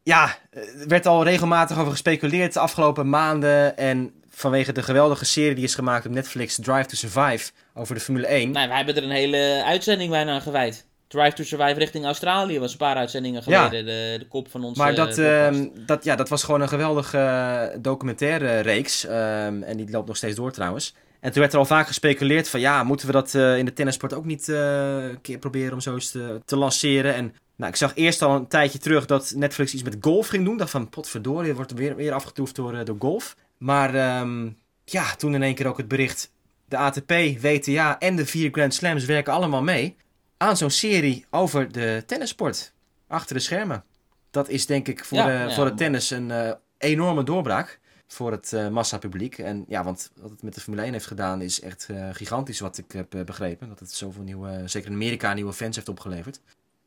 Ja, 0.03 0.35
er 0.51 0.87
werd 0.87 1.05
al 1.05 1.23
regelmatig 1.23 1.79
over 1.79 1.91
gespeculeerd 1.91 2.53
de 2.53 2.59
afgelopen 2.59 3.09
maanden. 3.09 3.77
En 3.77 4.13
vanwege 4.29 4.71
de 4.71 4.83
geweldige 4.83 5.25
serie 5.25 5.55
die 5.55 5.63
is 5.63 5.75
gemaakt 5.75 6.05
op 6.05 6.11
Netflix, 6.11 6.55
Drive 6.55 6.85
to 6.85 6.95
Survive, 6.95 7.51
over 7.73 7.95
de 7.95 8.01
Formule 8.01 8.27
1. 8.27 8.51
Nou, 8.51 8.67
wij 8.67 8.77
hebben 8.77 8.95
er 8.95 9.03
een 9.03 9.09
hele 9.09 9.63
uitzending 9.65 10.09
bijna 10.09 10.33
aan 10.33 10.41
gewijd. 10.41 10.85
Drive 11.07 11.33
to 11.33 11.43
Survive 11.43 11.79
richting 11.79 12.05
Australië 12.05 12.59
was 12.59 12.71
een 12.71 12.77
paar 12.77 12.95
uitzendingen 12.95 13.43
geleden 13.43 13.85
de, 13.85 14.15
de 14.19 14.27
kop 14.27 14.51
van 14.51 14.63
ons. 14.63 14.77
Maar 14.77 14.95
dat, 14.95 15.17
uh, 15.17 15.49
dat, 15.85 16.03
ja, 16.03 16.15
dat 16.15 16.29
was 16.29 16.43
gewoon 16.43 16.61
een 16.61 16.69
geweldige 16.69 17.17
uh, 17.17 17.81
documentaire 17.81 18.59
reeks. 18.59 19.03
Um, 19.03 19.63
en 19.63 19.77
die 19.77 19.89
loopt 19.89 20.07
nog 20.07 20.17
steeds 20.17 20.35
door 20.35 20.51
trouwens. 20.51 20.95
En 21.19 21.31
toen 21.31 21.41
werd 21.41 21.53
er 21.53 21.59
al 21.59 21.65
vaak 21.65 21.87
gespeculeerd 21.87 22.49
van 22.49 22.59
ja, 22.59 22.83
moeten 22.83 23.07
we 23.07 23.13
dat 23.13 23.33
uh, 23.33 23.57
in 23.57 23.65
de 23.65 23.73
tennissport 23.73 24.13
ook 24.13 24.25
niet 24.25 24.47
een 24.47 25.21
keer 25.21 25.37
proberen 25.37 25.73
om 25.73 25.81
zo 25.81 25.93
eens 25.93 26.11
te, 26.11 26.41
te 26.45 26.55
lanceren. 26.55 27.15
En 27.15 27.35
nou, 27.63 27.75
ik 27.75 27.81
zag 27.81 27.95
eerst 27.95 28.21
al 28.21 28.35
een 28.35 28.47
tijdje 28.47 28.79
terug 28.79 29.05
dat 29.05 29.33
Netflix 29.35 29.73
iets 29.73 29.83
met 29.83 29.97
golf 30.01 30.27
ging 30.27 30.45
doen. 30.45 30.57
Dacht 30.57 30.71
van 30.71 30.89
potverdorie, 30.89 31.53
wordt 31.53 31.73
weer, 31.73 31.95
weer 31.95 32.13
afgetoefd 32.13 32.55
door, 32.55 32.85
door 32.85 32.95
golf. 32.99 33.35
Maar 33.57 34.19
um, 34.19 34.57
ja, 34.85 35.15
toen 35.15 35.33
in 35.33 35.43
één 35.43 35.55
keer 35.55 35.67
ook 35.67 35.77
het 35.77 35.87
bericht. 35.87 36.31
De 36.65 36.77
ATP, 36.77 37.11
WTA 37.41 37.99
en 37.99 38.15
de 38.15 38.25
vier 38.25 38.49
Grand 38.51 38.73
Slams 38.73 39.05
werken 39.05 39.33
allemaal 39.33 39.63
mee 39.63 39.95
aan 40.37 40.57
zo'n 40.57 40.69
serie 40.69 41.25
over 41.29 41.71
de 41.71 42.03
tennissport. 42.05 42.73
Achter 43.07 43.35
de 43.35 43.41
schermen. 43.41 43.83
Dat 44.31 44.49
is 44.49 44.65
denk 44.65 44.87
ik 44.87 45.05
voor, 45.05 45.23
de, 45.23 45.51
voor 45.55 45.65
het 45.65 45.77
tennis 45.77 46.09
een 46.09 46.29
uh, 46.29 46.51
enorme 46.77 47.23
doorbraak. 47.23 47.79
Voor 48.07 48.31
het 48.31 48.51
uh, 48.53 48.67
massapubliek. 48.67 49.37
En 49.37 49.65
ja, 49.67 49.83
want 49.83 50.11
wat 50.21 50.29
het 50.29 50.43
met 50.43 50.55
de 50.55 50.61
Formule 50.61 50.83
1 50.83 50.93
heeft 50.93 51.05
gedaan 51.05 51.41
is 51.41 51.61
echt 51.61 51.87
uh, 51.91 52.09
gigantisch 52.11 52.59
wat 52.59 52.77
ik 52.77 52.91
heb 52.91 53.23
begrepen. 53.25 53.69
Dat 53.69 53.79
het 53.79 53.91
zoveel 53.91 54.23
nieuwe, 54.23 54.61
zeker 54.65 54.89
in 54.89 54.95
Amerika, 54.95 55.33
nieuwe 55.33 55.53
fans 55.53 55.75
heeft 55.75 55.89
opgeleverd. 55.89 56.39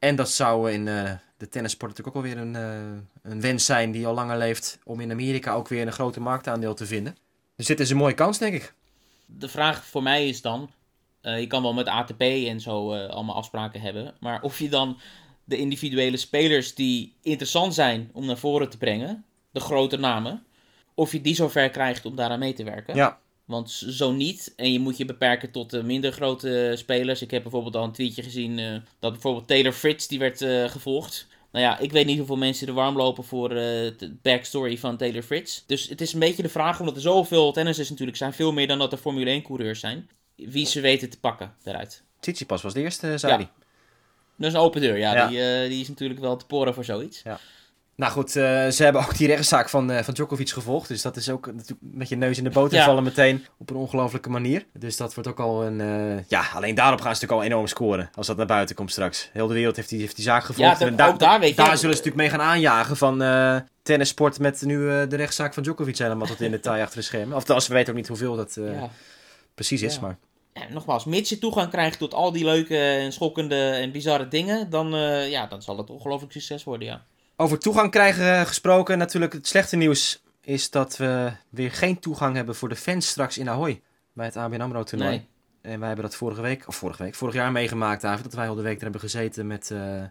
En 0.07 0.17
dat 0.17 0.31
zou 0.31 0.73
in 0.73 0.85
de 1.37 1.49
tennissport 1.51 1.91
natuurlijk 1.91 2.17
ook 2.17 2.23
alweer 2.23 2.39
een, 2.39 2.55
een 3.23 3.41
wens 3.41 3.65
zijn 3.65 3.91
die 3.91 4.07
al 4.07 4.15
langer 4.15 4.39
leeft. 4.39 4.79
Om 4.85 5.01
in 5.01 5.11
Amerika 5.11 5.53
ook 5.53 5.69
weer 5.69 5.87
een 5.87 5.93
grote 5.93 6.21
marktaandeel 6.21 6.75
te 6.75 6.87
vinden. 6.87 7.17
Dus 7.57 7.67
dit 7.67 7.81
is 7.81 7.91
een 7.91 7.97
mooie 7.97 8.15
kans, 8.15 8.39
denk 8.39 8.55
ik. 8.55 8.75
De 9.27 9.49
vraag 9.49 9.85
voor 9.85 10.03
mij 10.03 10.29
is 10.29 10.41
dan, 10.41 10.71
uh, 11.23 11.41
je 11.41 11.47
kan 11.47 11.63
wel 11.63 11.75
met 11.75 11.87
ATP 11.87 12.21
en 12.21 12.61
zo 12.61 12.95
allemaal 13.07 13.35
afspraken 13.35 13.81
hebben. 13.81 14.15
Maar 14.21 14.43
of 14.43 14.59
je 14.59 14.69
dan 14.69 14.99
de 15.45 15.57
individuele 15.57 16.17
spelers 16.17 16.75
die 16.75 17.15
interessant 17.23 17.75
zijn 17.75 18.11
om 18.13 18.27
naar 18.27 18.39
voren 18.39 18.71
te 18.71 18.79
brengen, 18.79 19.25
de 19.51 19.61
grote 19.61 19.97
namen, 19.97 20.45
of 20.95 21.13
je 21.13 21.21
die 21.21 21.35
zover 21.35 21.71
krijgt 21.71 22.05
om 22.05 22.17
daaraan 22.17 22.39
mee 22.39 22.53
te 22.53 22.65
werken. 22.65 22.95
Ja. 22.95 23.19
Want 23.47 23.71
zo 23.71 24.13
niet. 24.13 24.53
En 24.57 24.73
je 24.73 24.81
moet 24.81 24.97
je 24.97 25.05
beperken 25.05 25.51
tot 25.51 25.71
de 25.71 25.83
minder 25.83 26.13
grote 26.13 26.73
spelers. 26.77 27.23
Ik 27.23 27.31
heb 27.31 27.43
bijvoorbeeld 27.43 27.77
al 27.77 27.85
een 27.85 27.93
tweetje 27.93 28.23
gezien 28.23 28.59
uh, 28.59 28.77
dat 28.99 29.13
bijvoorbeeld 29.13 29.47
Taylor 29.47 29.73
Fritz 29.73 30.07
die 30.07 30.19
werd 30.19 30.39
gevolgd. 30.71 31.27
Nou 31.53 31.65
ja, 31.65 31.79
ik 31.79 31.93
weet 31.93 32.07
niet 32.07 32.19
hoeveel 32.19 32.37
mensen 32.37 32.67
er 32.67 32.73
warm 32.73 32.97
lopen 32.97 33.25
voor 33.25 33.49
de 33.49 34.17
backstory 34.23 34.79
van 34.79 34.97
Taylor 34.97 35.23
Fritz. 35.23 35.63
Dus 35.67 35.89
het 35.89 36.01
is 36.01 36.13
een 36.13 36.19
beetje 36.19 36.43
de 36.43 36.49
vraag, 36.49 36.81
omdat 36.81 36.95
er 36.95 37.01
zoveel 37.01 37.53
tennissers 37.53 37.91
natuurlijk 37.91 38.17
zijn, 38.17 38.33
veel 38.33 38.53
meer 38.53 38.67
dan 38.67 38.79
dat 38.79 38.93
er 38.93 38.99
Formule 38.99 39.31
1 39.31 39.43
coureurs 39.43 39.81
zijn 39.81 40.09
wie 40.37 40.67
ze 40.67 40.81
weten 40.81 41.11
te 41.11 41.21
pakken 41.21 41.55
daaruit. 41.63 42.03
Tsitsipas 42.21 42.63
was 42.63 42.75
de 42.75 42.81
eerste, 42.81 43.19
zei 43.19 43.33
hij. 43.33 43.49
Dat 44.37 44.49
is 44.49 44.55
een 44.55 44.61
open 44.61 44.81
deur, 44.81 44.99
ja. 44.99 45.27
Die, 45.27 45.69
die 45.69 45.81
is 45.81 45.89
natuurlijk 45.89 46.21
wel 46.21 46.37
te 46.37 46.47
poren 46.47 46.75
voor 46.75 46.85
zoiets. 46.85 47.23
Ja. 47.23 47.41
Nou 47.97 48.13
goed, 48.13 48.37
uh, 48.37 48.69
ze 48.69 48.83
hebben 48.83 49.03
ook 49.03 49.17
die 49.17 49.27
rechtszaak 49.27 49.69
van, 49.69 49.91
uh, 49.91 49.99
van 49.99 50.15
Djokovic 50.15 50.51
gevolgd. 50.51 50.89
Dus 50.89 51.03
dat 51.03 51.17
is 51.17 51.31
ook 51.31 51.47
natuurlijk 51.47 51.79
met 51.81 52.09
je 52.09 52.17
neus 52.17 52.39
in 52.39 52.45
de 52.45 52.51
boter 52.51 52.83
vallen 52.83 53.03
meteen 53.03 53.47
op 53.59 53.71
een 53.71 53.77
ongelofelijke 53.77 54.31
manier. 54.31 54.67
Dus 54.73 54.97
dat 54.97 55.15
wordt 55.15 55.29
ook 55.29 55.41
al 55.41 55.65
een... 55.65 55.81
Uh, 55.81 56.23
ja, 56.29 56.45
alleen 56.55 56.75
daarop 56.75 57.01
gaan 57.01 57.17
ze 57.17 57.21
natuurlijk 57.21 57.41
al 57.41 57.53
enorm 57.53 57.67
scoren. 57.67 58.11
Als 58.15 58.27
dat 58.27 58.37
naar 58.37 58.47
buiten 58.47 58.77
komt 58.77 58.91
straks. 58.91 59.31
Heel 59.33 59.47
de 59.47 59.55
wereld 59.55 59.77
heeft 59.77 59.89
die, 59.89 60.01
heeft 60.01 60.17
die 60.17 60.25
zaak 60.25 60.45
gevolgd. 60.45 60.79
Ja, 60.79 60.87
en 60.87 60.97
daar, 60.97 61.19
daar, 61.19 61.41
weet 61.41 61.49
je, 61.49 61.57
daar 61.57 61.65
zullen 61.65 61.81
ze 61.81 61.87
natuurlijk 61.87 62.17
mee 62.17 62.31
gaan 62.31 62.41
aanjagen 62.41 62.97
van 62.97 63.19
tennissport 63.83 64.39
met 64.39 64.63
nu 64.63 65.07
de 65.07 65.17
rechtszaak 65.17 65.55
van 65.55 65.63
Djokovic 65.63 65.99
helemaal 65.99 66.27
tot 66.27 66.41
in 66.41 66.51
detail 66.51 66.83
achter 66.83 66.99
de 66.99 67.05
schermen. 67.05 67.37
Of 67.37 67.51
als 67.51 67.69
we 67.69 67.75
weten 67.75 67.91
ook 67.91 67.99
niet 67.99 68.09
hoeveel 68.09 68.37
dat 68.37 68.55
ja. 68.61 68.91
precies 69.55 69.83
is, 69.83 70.01
maar 70.01 70.17
ja, 70.53 70.63
nogmaals, 70.71 71.05
mits 71.05 71.31
je 71.31 71.39
toegang 71.39 71.71
krijgt 71.71 71.99
tot 71.99 72.15
al 72.15 72.33
die 72.33 72.45
leuke 72.45 72.79
en 72.79 73.13
schokkende 73.13 73.71
en 73.71 73.93
bizarre 73.93 74.29
dingen, 74.29 74.71
dan, 74.71 74.89
ja, 75.29 75.47
dan 75.47 75.63
zal 75.63 75.79
het 75.79 75.91
ongelooflijk 75.91 76.33
succes 76.33 76.65
worden, 76.65 76.89
ja. 76.89 77.05
Over 77.37 77.59
toegang 77.59 77.91
krijgen 77.91 78.47
gesproken, 78.47 78.99
natuurlijk 78.99 79.33
het 79.33 79.47
slechte 79.47 79.77
nieuws 79.77 80.23
is 80.41 80.71
dat 80.71 80.97
we 80.97 81.33
weer 81.49 81.73
geen 81.73 81.99
toegang 81.99 82.37
hebben 82.37 82.55
voor 82.55 82.69
de 82.69 82.77
fans 82.77 83.09
straks 83.09 83.39
in 83.39 83.49
Ahoy 83.49 83.83
bij 84.13 84.27
het 84.27 84.37
ABN 84.37 84.61
AMRO 84.61 84.83
toernooi. 84.83 85.11
Nee. 85.11 85.29
En 85.63 85.79
wij 85.79 85.87
hebben 85.87 86.05
dat 86.05 86.17
vorige 86.17 86.41
week, 86.41 86.69
of 86.69 86.77
vorige 86.77 87.03
week, 87.03 87.15
vorig 87.15 87.35
jaar 87.35 87.53
meegemaakt 87.53 88.03
dat 88.03 88.35
wij 88.35 88.49
al 88.49 88.55
de 88.55 88.63
week 88.63 88.77
er 88.77 88.83
hebben 88.83 89.01
gezeten 89.01 89.47
met 89.47 89.71
uh, 89.73 90.03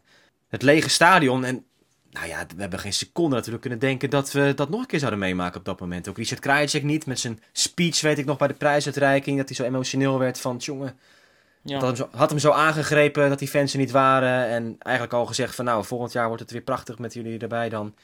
het 0.48 0.62
lege 0.62 0.90
stadion. 0.90 1.44
En 1.46 1.66
nou 2.10 2.28
ja, 2.28 2.46
we 2.56 2.62
hebben 2.62 2.80
geen 2.80 2.94
seconde 2.94 3.36
natuurlijk 3.36 3.62
kunnen 3.62 3.80
denken 3.80 4.10
dat 4.10 4.32
we 4.32 4.54
dat 4.56 4.70
nog 4.70 4.80
een 4.80 4.86
keer 4.86 5.00
zouden 5.00 5.20
meemaken 5.20 5.60
op 5.60 5.66
dat 5.66 5.80
moment. 5.80 6.08
Ook 6.08 6.18
Richard 6.18 6.42
Krajicek 6.42 6.84
niet, 6.84 7.06
met 7.06 7.20
zijn 7.20 7.40
speech 7.52 8.02
weet 8.02 8.18
ik 8.18 8.26
nog 8.26 8.38
bij 8.38 8.48
de 8.48 8.54
prijsuitreiking, 8.54 9.38
dat 9.38 9.48
hij 9.48 9.56
zo 9.56 9.64
emotioneel 9.64 10.20
werd 10.20 10.40
van, 10.40 10.58
jongen, 10.58 10.98
ja. 11.66 11.80
had, 11.80 11.88
hem 11.88 11.96
zo, 11.96 12.10
had 12.12 12.30
hem 12.30 12.40
zo 12.40 12.52
aangegrepen 12.52 13.30
dat 13.30 13.40
die 13.40 13.48
fans 13.48 13.74
er 13.74 13.80
niet 13.80 13.92
waren. 13.92 14.48
En 14.48 14.76
eigenlijk 14.80 15.16
al 15.16 15.26
gezegd 15.26 15.56
van, 15.56 15.66
nou, 15.66 15.86
volgend 15.86 16.12
jaar 16.12 16.28
wordt 16.28 16.42
het 16.42 16.52
weer 16.52 16.62
prachtig 16.62 17.00
met 17.00 17.14
jullie 17.14 17.40
erbij 17.40 17.70
dan. 17.70 17.96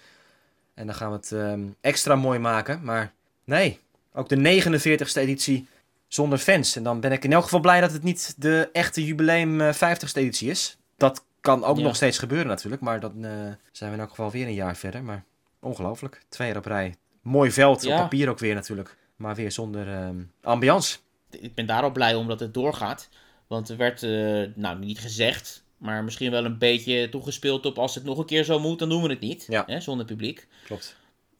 En 0.74 0.86
dan 0.86 0.95
gaan 0.95 1.09
we 1.09 1.16
het 1.16 1.32
um, 1.32 1.76
extra 1.82 2.16
mooi 2.16 2.39
maken. 2.39 2.84
Maar 2.84 3.14
nee, 3.43 3.80
ook 4.14 4.30
de 4.30 4.62
49ste 4.62 5.20
editie 5.20 5.68
zonder 6.07 6.38
fans. 6.38 6.76
En 6.76 6.84
dan 6.84 6.99
ben 6.99 7.12
ik 7.12 7.24
in 7.24 7.34
elk 7.34 7.43
geval 7.43 7.59
blij 7.59 7.82
dat 7.82 7.91
het 7.91 8.03
niet 8.03 8.36
de 8.38 8.70
echte 8.72 9.05
jubileum 9.05 9.74
50ste 9.74 10.14
eh, 10.14 10.24
editie 10.24 10.49
is. 10.49 10.78
Dat 10.97 11.24
kan 11.41 11.64
ook 11.64 11.78
nog 11.78 11.95
steeds 11.95 12.18
gebeuren 12.18 12.47
natuurlijk, 12.47 12.82
maar 12.82 12.99
dan 12.99 13.14
uh, 13.18 13.32
zijn 13.72 13.89
we 13.89 13.95
in 13.95 13.99
elk 13.99 14.09
geval 14.09 14.32
weer 14.32 14.47
een 14.47 14.53
jaar 14.53 14.76
verder. 14.76 15.03
Maar 15.03 15.24
ongelooflijk, 15.59 16.22
twee 16.30 16.47
jaar 16.47 16.57
op 16.57 16.66
rij. 16.66 16.95
Mooi 17.22 17.51
veld, 17.51 17.86
op 17.86 17.95
papier 17.95 18.30
ook 18.30 18.39
weer 18.39 18.55
natuurlijk, 18.55 18.97
maar 19.16 19.36
weer 19.36 19.51
zonder 19.51 19.88
uh, 19.88 20.09
ambiance. 20.41 20.97
Ik 21.30 21.53
ben 21.53 21.66
daarop 21.66 21.93
blij 21.93 22.16
omdat 22.16 22.39
het 22.39 22.53
doorgaat. 22.53 23.09
Want 23.52 23.70
er 23.70 23.78
werd, 23.78 24.04
uh, 24.04 24.47
nou 24.56 24.80
niet 24.80 24.99
gezegd, 24.99 25.64
maar 25.78 26.04
misschien 26.04 26.32
wel 26.32 26.45
een 26.45 26.58
beetje 26.58 27.10
toegespeeld 27.10 27.66
op 27.66 27.80
als 27.80 27.95
het 27.95 28.04
nog 28.04 28.18
een 28.18 28.26
keer 28.26 28.43
zo 28.43 28.60
moet, 28.60 28.80
dan 28.80 28.89
doen 28.89 29.02
we 29.02 29.10
het 29.10 29.20
niet. 29.20 29.45
Ja. 29.47 29.64
Hè, 29.66 29.80
zonder 29.80 30.06
publiek. 30.06 30.47
Klopt. 30.66 30.95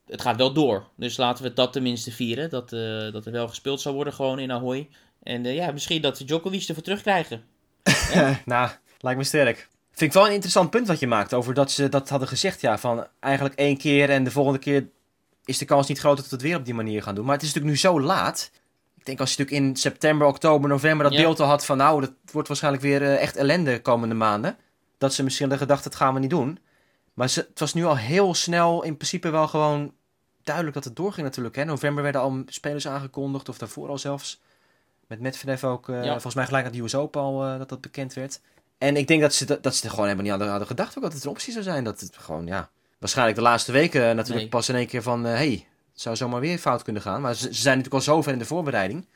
Het 0.08 0.22
gaat 0.22 0.36
wel 0.36 0.54
door. 0.54 0.88
Dus 0.96 1.18
laten 1.18 1.44
we 1.44 1.54
dat 1.54 1.74
tenminste 1.74 2.12
vieren. 2.12 2.50
Dat, 2.50 2.74
uh, 2.74 3.12
dat 3.12 3.26
er 3.26 3.32
wel 3.32 3.48
gespeeld 3.48 3.82
zal 3.82 3.94
worden 3.94 4.14
gewoon 4.14 4.40
in 4.40 4.52
Ahoy. 4.52 4.90
En 5.24 5.46
uh, 5.46 5.56
ja, 5.56 5.72
misschien 5.72 6.02
dat 6.02 6.18
Djokovic 6.26 6.68
ervoor 6.68 6.84
terugkrijgen. 6.84 7.44
nou, 8.46 8.70
lijkt 9.00 9.20
me 9.20 9.26
sterk. 9.26 9.70
Vind 9.92 10.14
ik 10.14 10.18
wel 10.18 10.28
een 10.28 10.34
interessant 10.34 10.70
punt 10.70 10.88
wat 10.88 11.00
je 11.00 11.08
maakt 11.08 11.34
over 11.34 11.54
dat 11.54 11.72
ze 11.72 11.90
dat 11.90 12.10
hadden 12.10 12.28
gezegd. 12.28 12.62
Ja, 12.62 12.78
van 12.78 13.08
eigenlijk 13.20 13.56
één 13.56 13.78
keer 13.78 14.10
en 14.10 14.24
de 14.24 14.32
volgende 14.32 14.60
keer 14.60 14.90
is 15.46 15.58
de 15.58 15.66
kans 15.66 15.88
niet 15.88 16.00
groot 16.00 16.18
dat 16.18 16.30
we 16.30 16.36
het 16.36 16.46
weer 16.46 16.58
op 16.58 16.66
die 16.66 16.74
manier 16.74 17.04
gaan 17.04 17.16
doen. 17.16 17.26
Maar 17.26 17.36
het 17.36 17.44
is 17.44 17.54
natuurlijk 17.54 17.76
nu 17.76 17.82
zo 17.90 18.02
laat. 18.02 18.52
Ik 19.02 19.08
denk 19.08 19.20
als 19.20 19.34
je 19.34 19.38
natuurlijk 19.40 19.68
in 19.68 19.76
september, 19.76 20.28
oktober, 20.28 20.70
november 20.70 21.04
dat 21.10 21.14
ja. 21.16 21.22
beeld 21.22 21.40
al 21.40 21.48
had 21.48 21.66
van 21.66 21.78
nou, 21.78 22.02
dat 22.02 22.12
wordt 22.32 22.48
waarschijnlijk 22.48 22.84
weer 22.84 23.02
uh, 23.02 23.22
echt 23.22 23.36
ellende 23.36 23.82
komende 23.82 24.16
maanden. 24.16 24.58
Dat 24.98 25.14
ze 25.14 25.24
misschien 25.24 25.50
hadden 25.50 25.68
gedacht, 25.68 25.84
dat 25.84 25.96
gaan 25.96 26.14
we 26.14 26.20
niet 26.20 26.30
doen. 26.30 26.60
Maar 27.14 27.30
ze, 27.30 27.40
het 27.50 27.60
was 27.60 27.74
nu 27.74 27.86
al 27.86 27.98
heel 27.98 28.34
snel 28.34 28.84
in 28.84 28.96
principe 28.96 29.30
wel 29.30 29.48
gewoon 29.48 29.94
duidelijk 30.44 30.76
dat 30.76 30.84
het 30.84 30.96
doorging 30.96 31.26
natuurlijk. 31.26 31.56
Hè. 31.56 31.64
november 31.66 32.04
werden 32.04 32.22
al 32.22 32.44
spelers 32.46 32.88
aangekondigd, 32.88 33.50
of 33.50 33.58
daarvoor 33.58 33.90
al 33.90 33.98
zelfs. 33.98 34.42
Met 35.08 35.20
Medvedev 35.20 35.64
ook, 35.64 35.88
uh, 35.88 36.04
Ja. 36.04 36.12
volgens 36.12 36.36
mij 36.36 36.46
gelijk 36.46 36.66
aan 36.66 36.72
de 36.72 36.82
US 36.82 36.96
Open 36.96 37.22
al 37.22 37.46
eh, 37.46 37.58
dat 37.58 37.70
dat 37.70 37.82
bekend 37.82 38.14
werd. 38.14 38.42
En 38.78 38.96
ik 38.98 39.08
denk 39.08 39.22
dat 39.22 39.34
ze, 39.34 39.46
dat, 39.46 39.64
dat 39.64 39.76
ze 39.76 39.84
er 39.84 39.90
gewoon 39.90 40.06
helemaal 40.06 40.24
niet 40.24 40.32
hadden, 40.32 40.50
hadden 40.50 40.68
gedacht 40.68 40.98
ook 40.98 41.04
dat 41.04 41.14
het 41.14 41.24
een 41.24 41.30
optie 41.30 41.52
zou 41.52 41.64
zijn. 41.64 41.84
Dat 41.84 42.00
het 42.00 42.18
gewoon, 42.18 42.46
ja, 42.48 42.70
waarschijnlijk 43.00 43.38
de 43.38 43.44
laatste 43.44 43.72
weken 43.72 44.02
eh, 44.02 44.16
natuurlijk 44.16 44.40
Nee. 44.42 44.50
pas 44.50 44.70
in 44.70 44.76
één 44.76 44.88
keer 44.88 45.02
van, 45.02 45.24
hé, 45.24 45.32
hey, 45.32 45.68
zou 46.02 46.16
zomaar 46.16 46.40
weer 46.42 46.58
fout 46.58 46.84
kunnen 46.84 47.02
gaan. 47.02 47.22
Maar 47.22 47.36
ze, 47.36 47.54
ze 47.54 47.62
zijn 47.62 47.78
natuurlijk 47.78 48.06
al 48.08 48.14
zo 48.14 48.22
ver 48.22 48.34
in 48.34 48.40
de 48.40 48.46
voorbereiding, 48.46 49.08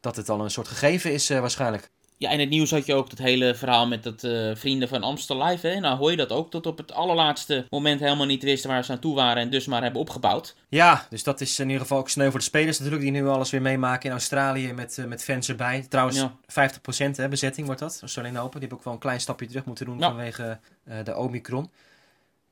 dat 0.00 0.16
het 0.16 0.28
al 0.28 0.40
een 0.40 0.50
soort 0.50 0.68
gegeven 0.68 1.12
is 1.12 1.30
eh, 1.30 1.40
waarschijnlijk. 1.40 1.90
Ja, 2.16 2.30
in 2.30 2.40
het 2.40 2.48
nieuws 2.48 2.70
had 2.70 2.86
je 2.86 2.94
ook 2.94 3.10
dat 3.10 3.18
hele 3.18 3.54
verhaal 3.54 3.86
met 3.86 4.02
dat 4.02 4.24
eh, 4.24 4.50
vrienden 4.54 4.88
van 4.88 5.02
Amstel 5.02 5.44
Live. 5.44 5.66
Hè? 5.66 5.80
Nou 5.80 5.98
hoor 5.98 6.10
je 6.10 6.16
dat 6.16 6.30
ook, 6.32 6.50
tot 6.50 6.66
op 6.66 6.76
het 6.78 6.92
allerlaatste 6.92 7.66
moment 7.70 8.00
helemaal 8.00 8.26
niet 8.26 8.42
wisten 8.42 8.70
waar 8.70 8.84
ze 8.84 8.92
aan 8.92 8.98
toe 8.98 9.14
waren 9.14 9.42
en 9.42 9.50
dus 9.50 9.66
maar 9.66 9.82
hebben 9.82 10.00
opgebouwd. 10.00 10.54
Ja, 10.68 11.06
dus 11.10 11.22
dat 11.22 11.40
is 11.40 11.58
in 11.58 11.66
ieder 11.66 11.80
geval 11.82 11.98
ook 11.98 12.08
sneu 12.08 12.30
voor 12.30 12.38
de 12.38 12.44
spelers 12.44 12.78
natuurlijk, 12.78 13.04
die 13.04 13.12
nu 13.12 13.26
alles 13.28 13.50
weer 13.50 13.62
meemaken 13.62 14.06
in 14.06 14.12
Australië 14.12 14.72
met, 14.72 14.98
eh, 14.98 15.04
met 15.04 15.24
fans 15.24 15.48
erbij. 15.48 15.86
Trouwens, 15.88 16.18
Ja. 16.18 16.36
50% 16.46 17.16
hè, 17.16 17.28
bezetting 17.28 17.66
wordt 17.66 17.80
dat, 17.80 17.98
Australian 18.00 18.36
Open. 18.36 18.50
Die 18.50 18.60
hebben 18.60 18.78
ook 18.78 18.84
wel 18.84 18.92
een 18.92 18.98
klein 18.98 19.20
stapje 19.20 19.46
terug 19.46 19.64
moeten 19.64 19.84
doen 19.86 19.98
Ja. 19.98 20.08
vanwege 20.08 20.58
de 21.04 21.16
Omicron. 21.16 21.70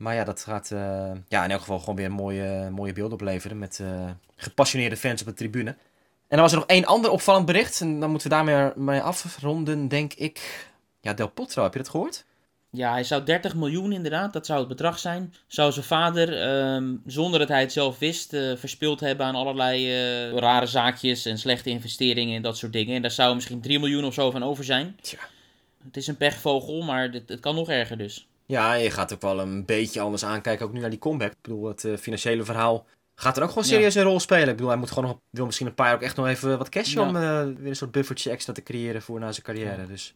Maar 0.02 0.14
ja, 0.14 0.24
dat 0.24 0.40
gaat 0.40 0.70
eh, 0.70 1.10
ja, 1.28 1.44
in 1.44 1.50
elk 1.50 1.60
geval 1.60 1.78
gewoon 1.78 1.96
weer 1.96 2.04
een 2.04 2.12
mooie, 2.12 2.70
mooie 2.70 2.92
beeld 2.92 3.12
opleveren 3.12 3.58
met 3.58 3.80
eh, 3.80 4.10
gepassioneerde 4.36 4.96
fans 4.96 5.20
op 5.20 5.26
de 5.26 5.34
tribune. 5.34 5.70
En 5.70 6.38
dan 6.38 6.40
was 6.40 6.52
er 6.52 6.58
nog 6.58 6.66
één 6.66 6.84
ander 6.84 7.10
opvallend 7.10 7.46
bericht, 7.46 7.80
en 7.80 8.00
dan 8.00 8.10
moeten 8.10 8.28
we 8.28 8.34
daarmee 8.34 8.70
mee 8.76 9.00
afronden, 9.00 9.88
denk 9.88 10.12
ik. 10.12 10.66
Ja, 11.00 11.12
Del 11.14 11.28
Potro, 11.28 11.62
heb 11.62 11.72
je 11.72 11.78
dat 11.78 11.88
gehoord? 11.88 12.24
Ja, 12.70 12.92
hij 12.92 13.04
zou 13.04 13.24
30 13.24 13.54
miljoen 13.54 13.92
inderdaad, 13.92 14.32
dat 14.32 14.46
zou 14.46 14.58
het 14.58 14.68
bedrag 14.68 14.98
zijn. 14.98 15.34
Zou 15.46 15.72
zijn 15.72 15.84
vader, 15.84 16.40
ehm, 16.42 16.94
zonder 17.06 17.38
dat 17.38 17.48
hij 17.48 17.60
het 17.60 17.72
zelf 17.72 17.98
wist, 17.98 18.32
eh, 18.32 18.56
verspild 18.56 19.00
hebben 19.00 19.26
aan 19.26 19.34
allerlei 19.34 19.90
rare 20.34 20.66
zaakjes 20.66 21.26
en 21.26 21.38
slechte 21.38 21.70
investeringen 21.70 22.36
en 22.36 22.42
dat 22.42 22.56
soort 22.56 22.72
dingen. 22.72 22.96
En 22.96 23.02
daar 23.02 23.10
zou 23.10 23.34
misschien 23.34 23.60
3 23.60 23.78
miljoen 23.78 24.04
of 24.04 24.14
zo 24.14 24.30
van 24.30 24.42
over 24.42 24.64
zijn. 24.64 24.96
Tja. 25.00 25.18
Het 25.84 25.96
is 25.96 26.06
een 26.06 26.16
pechvogel, 26.16 26.82
maar 26.82 27.12
het, 27.12 27.28
het 27.28 27.40
kan 27.40 27.54
nog 27.54 27.68
erger 27.68 27.98
dus. 27.98 28.26
Ja, 28.52 28.72
je 28.74 28.90
gaat 28.90 29.12
ook 29.12 29.20
wel 29.20 29.40
een 29.40 29.64
beetje 29.64 30.00
anders 30.00 30.24
aankijken, 30.24 30.66
ook 30.66 30.72
nu 30.72 30.80
naar 30.80 30.90
die 30.90 30.98
comeback. 30.98 31.30
Ik 31.30 31.36
bedoel, 31.42 31.68
het 31.68 31.84
eh, 31.84 31.96
financiële 31.96 32.44
verhaal 32.44 32.86
gaat 33.14 33.36
er 33.36 33.42
ook 33.42 33.48
gewoon 33.48 33.64
Ja. 33.64 33.70
serieus 33.70 33.94
een 33.94 34.02
rol 34.02 34.20
spelen. 34.20 34.48
Ik 34.48 34.54
bedoel, 34.54 34.68
hij 34.68 34.76
moet 34.78 34.88
gewoon 34.90 35.08
nog, 35.08 35.18
wil 35.30 35.44
misschien 35.44 35.66
een 35.66 35.74
paar 35.74 35.86
jaar 35.86 35.94
ook 35.94 36.02
echt 36.02 36.16
nog 36.16 36.26
even 36.26 36.58
wat 36.58 36.68
cash 36.68 36.92
Ja. 36.92 37.00
om 37.00 37.16
eh, 37.16 37.22
weer 37.42 37.68
een 37.68 37.76
soort 37.76 37.90
buffertje 37.92 38.30
extra 38.30 38.52
te 38.52 38.62
creëren 38.62 39.02
voor 39.02 39.20
na 39.20 39.32
zijn 39.32 39.44
carrière. 39.44 39.86
Dus 39.86 40.14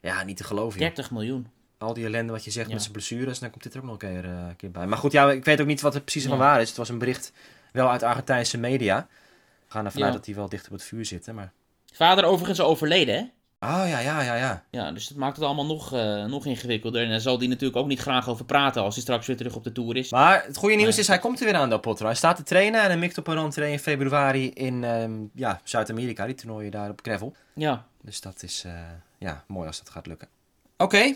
ja, 0.00 0.24
niet 0.24 0.36
te 0.36 0.44
geloven. 0.44 0.78
joh. 0.80 0.88
30 0.88 1.10
miljoen. 1.10 1.46
Al 1.78 1.94
die 1.94 2.04
ellende 2.04 2.32
wat 2.32 2.44
je 2.44 2.50
zegt 2.50 2.70
met 2.70 2.80
zijn 2.80 2.92
blessures, 2.92 3.38
dan 3.38 3.50
komt 3.50 3.62
dit 3.62 3.72
er 3.74 3.78
ook 3.80 3.84
nog 3.84 3.92
een 4.02 4.08
keer, 4.08 4.24
een 4.24 4.56
keer 4.56 4.70
bij. 4.70 4.86
Maar 4.86 4.98
goed, 4.98 5.12
ja, 5.12 5.30
ik 5.30 5.44
weet 5.44 5.60
ook 5.60 5.66
niet 5.66 5.80
wat 5.80 5.94
er 5.94 6.00
precies 6.00 6.26
van 6.26 6.38
waar 6.38 6.60
is. 6.60 6.68
Het 6.68 6.76
was 6.76 6.88
een 6.88 6.98
bericht 6.98 7.32
wel 7.72 7.90
uit 7.90 8.02
Argentijnse 8.02 8.58
media. 8.58 9.06
We 9.66 9.72
gaan 9.72 9.84
ervan 9.84 10.02
uit 10.04 10.12
dat 10.12 10.26
hij 10.26 10.34
wel 10.34 10.48
dicht 10.48 10.66
op 10.66 10.72
het 10.72 10.82
vuur 10.82 11.04
zit, 11.04 11.26
hè, 11.26 11.32
maar... 11.32 11.52
Vader 11.92 12.24
overigens 12.24 12.60
overleden, 12.60 13.14
hè? 13.14 13.24
Oh, 13.64 13.88
ja, 13.88 13.98
ja, 13.98 14.20
ja, 14.22 14.34
ja. 14.34 14.64
Ja, 14.70 14.92
dus 14.92 15.08
dat 15.08 15.16
maakt 15.18 15.36
het 15.36 15.44
allemaal 15.44 15.66
nog, 15.66 15.92
eh, 15.92 16.24
nog 16.24 16.46
ingewikkelder. 16.46 17.02
En 17.02 17.10
daar 17.10 17.20
zal 17.20 17.38
hij 17.38 17.46
natuurlijk 17.46 17.76
ook 17.76 17.86
niet 17.86 18.00
graag 18.00 18.28
over 18.28 18.44
praten 18.44 18.82
als 18.82 18.94
hij 18.94 19.02
straks 19.02 19.26
weer 19.26 19.36
terug 19.36 19.54
op 19.56 19.64
de 19.64 19.72
Tour 19.72 19.96
is. 19.96 20.10
Maar 20.10 20.44
het 20.46 20.56
goede 20.56 20.74
nieuws 20.74 20.98
is, 20.98 21.06
hij 21.06 21.18
komt 21.18 21.38
er 21.38 21.44
weer 21.44 21.54
aan, 21.54 21.68
Del 21.68 21.78
Potro. 21.78 22.06
Hij 22.06 22.14
staat 22.14 22.36
te 22.36 22.42
trainen 22.42 22.80
en 22.80 22.86
hij 22.86 22.96
mikt 22.96 23.18
op 23.18 23.26
een 23.26 23.34
rentree 23.34 23.72
in 23.72 23.78
februari 23.78 24.50
in 24.50 24.84
ehm, 24.84 25.12
ja, 25.34 25.60
Zuid-Amerika. 25.64 26.26
Die 26.26 26.34
toernooien 26.34 26.70
daar 26.70 26.90
op 26.90 27.00
gravel. 27.02 27.34
Ja, 27.54 27.86
Dus 28.02 28.20
dat 28.20 28.42
is 28.42 28.62
eh, 28.66 28.72
ja, 29.18 29.44
mooi 29.46 29.66
als 29.66 29.78
dat 29.78 29.90
gaat 29.90 30.06
lukken. 30.06 30.28
Oké. 30.76 31.14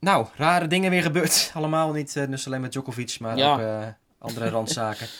Nou, 0.00 0.26
rare 0.36 0.66
dingen 0.66 0.90
weer 0.90 1.02
gebeurd. 1.02 1.50
Allemaal 1.54 1.92
niet 1.92 2.16
eh, 2.16 2.26
dus 2.30 2.46
alleen 2.46 2.60
met 2.60 2.72
Djokovic, 2.72 3.16
maar 3.20 3.36
Ja. 3.36 3.52
ook 3.52 3.94
andere 4.18 4.48
randzaken. 4.48 5.06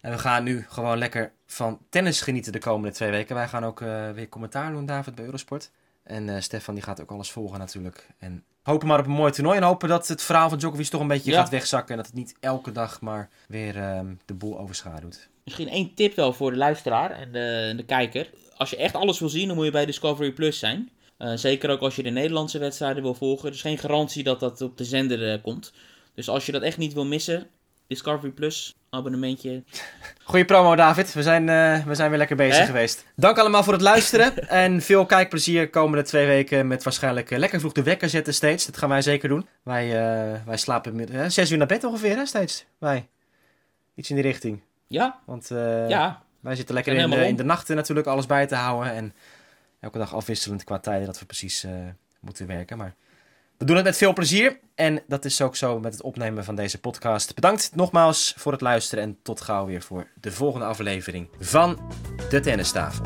En 0.00 0.10
we 0.10 0.18
gaan 0.18 0.44
nu 0.44 0.66
gewoon 0.68 0.98
lekker 0.98 1.32
van 1.46 1.78
tennis 1.88 2.20
genieten 2.20 2.52
de 2.52 2.58
komende 2.58 2.94
twee 2.94 3.10
weken. 3.10 3.34
Wij 3.34 3.48
gaan 3.48 3.64
ook 3.64 3.78
weer 4.14 4.28
commentaar 4.28 4.72
doen, 4.72 4.86
David, 4.86 5.14
bij 5.14 5.24
Eurosport. 5.24 5.70
En 6.04 6.28
eh, 6.28 6.40
Stefan 6.40 6.74
die 6.74 6.82
gaat 6.82 7.00
ook 7.00 7.10
alles 7.10 7.30
volgen 7.30 7.58
natuurlijk. 7.58 8.06
En 8.18 8.44
hopen 8.62 8.88
maar 8.88 8.98
op 8.98 9.04
een 9.06 9.10
mooi 9.12 9.32
toernooi. 9.32 9.56
En 9.56 9.62
hopen 9.62 9.88
dat 9.88 10.08
het 10.08 10.22
verhaal 10.22 10.48
van 10.48 10.58
Djokovic 10.58 10.86
toch 10.86 11.00
een 11.00 11.06
beetje 11.08 11.30
Ja. 11.30 11.40
gaat 11.40 11.50
wegzakken. 11.50 11.90
En 11.90 11.96
dat 11.96 12.06
het 12.06 12.14
niet 12.14 12.34
elke 12.40 12.72
dag 12.72 13.00
maar 13.00 13.30
weer 13.48 13.76
ehm, 13.76 14.14
de 14.24 14.34
boel 14.34 14.58
overschaduwt. 14.58 15.28
misschien 15.44 15.68
één 15.68 15.94
tip 15.94 16.14
wel 16.14 16.32
voor 16.32 16.50
de 16.50 16.56
luisteraar 16.56 17.10
en 17.10 17.32
de, 17.32 17.72
de 17.76 17.84
kijker. 17.84 18.30
Als 18.56 18.70
je 18.70 18.76
echt 18.76 18.94
alles 18.94 19.18
wil 19.18 19.28
zien, 19.28 19.46
dan 19.46 19.56
moet 19.56 19.64
je 19.64 19.70
bij 19.70 19.86
Discovery 19.86 20.32
Plus 20.32 20.58
zijn. 20.58 20.90
Eh, 21.18 21.32
zeker 21.34 21.70
ook 21.70 21.80
als 21.80 21.96
je 21.96 22.02
de 22.02 22.10
Nederlandse 22.10 22.58
wedstrijden 22.58 23.02
wil 23.02 23.14
volgen. 23.14 23.48
Er 23.48 23.54
is 23.54 23.60
geen 23.60 23.78
garantie 23.78 24.22
dat 24.22 24.40
dat 24.40 24.60
op 24.60 24.76
de 24.76 24.84
zender 24.84 25.32
eh, 25.32 25.42
komt. 25.42 25.72
Dus 26.14 26.28
als 26.28 26.46
je 26.46 26.52
dat 26.52 26.62
echt 26.62 26.78
niet 26.78 26.92
wil 26.92 27.04
missen, 27.04 27.46
Discovery 27.86 28.32
Plus, 28.32 28.76
abonnementje. 28.90 29.62
Goeie 30.24 30.44
promo, 30.44 30.76
David. 30.76 31.12
We 31.12 31.22
zijn, 31.22 31.48
eh, 31.48 31.84
we 31.86 31.94
zijn 31.94 32.08
weer 32.08 32.18
lekker 32.18 32.36
bezig 32.36 32.58
Hè? 32.58 32.66
geweest. 32.66 33.04
Dank 33.16 33.38
allemaal 33.38 33.62
voor 33.62 33.72
het 33.72 33.82
luisteren. 33.82 34.48
en 34.48 34.80
veel 34.82 35.06
kijkplezier 35.06 35.70
komende 35.70 36.04
twee 36.04 36.26
weken 36.26 36.66
met 36.66 36.82
waarschijnlijk 36.82 37.30
eh, 37.30 37.38
lekker 37.38 37.60
vroeg 37.60 37.72
de 37.72 37.82
wekker 37.82 38.08
zetten 38.08 38.34
steeds. 38.34 38.66
Dat 38.66 38.76
gaan 38.76 38.88
wij 38.88 39.02
zeker 39.02 39.28
doen. 39.28 39.48
Wij, 39.62 39.84
eh, 39.84 40.40
wij 40.46 40.56
slapen 40.56 40.96
met, 40.96 41.32
zes 41.32 41.50
uur 41.50 41.58
naar 41.58 41.66
bed 41.66 41.84
ongeveer, 41.84 42.16
hè, 42.16 42.26
steeds. 42.26 42.66
Wij. 42.78 43.08
Iets 43.94 44.08
in 44.10 44.14
die 44.16 44.24
richting. 44.24 44.60
Ja, 44.86 45.20
Want 45.24 45.48
ja. 45.88 46.22
wij 46.40 46.54
zitten 46.54 46.74
lekker 46.74 46.92
in 46.92 47.12
in 47.12 47.36
de 47.36 47.44
nachten 47.44 47.76
natuurlijk 47.76 48.06
alles 48.06 48.26
bij 48.26 48.46
te 48.46 48.54
houden. 48.54 48.92
En 48.92 49.14
elke 49.80 49.98
dag 49.98 50.14
afwisselend 50.14 50.64
qua 50.64 50.78
tijden 50.78 51.06
dat 51.06 51.18
we 51.18 51.24
precies 51.24 51.66
moeten 52.20 52.46
werken. 52.46 52.78
Maar 52.78 52.94
we 53.58 53.64
doen 53.64 53.76
het 53.76 53.84
met 53.84 53.96
veel 53.96 54.12
plezier. 54.12 54.58
En 54.74 55.02
dat 55.06 55.24
is 55.24 55.42
ook 55.42 55.56
zo 55.56 55.80
met 55.80 55.92
het 55.92 56.02
opnemen 56.02 56.44
van 56.44 56.54
deze 56.54 56.80
podcast. 56.80 57.34
Bedankt 57.34 57.70
nogmaals 57.74 58.34
voor 58.36 58.52
het 58.52 58.60
luisteren. 58.60 59.04
En 59.04 59.18
tot 59.22 59.40
gauw 59.40 59.66
weer 59.66 59.82
voor 59.82 60.06
de 60.20 60.32
volgende 60.32 60.66
aflevering 60.66 61.28
van 61.38 61.78
De 62.30 62.40
Tennistafel. 62.40 63.04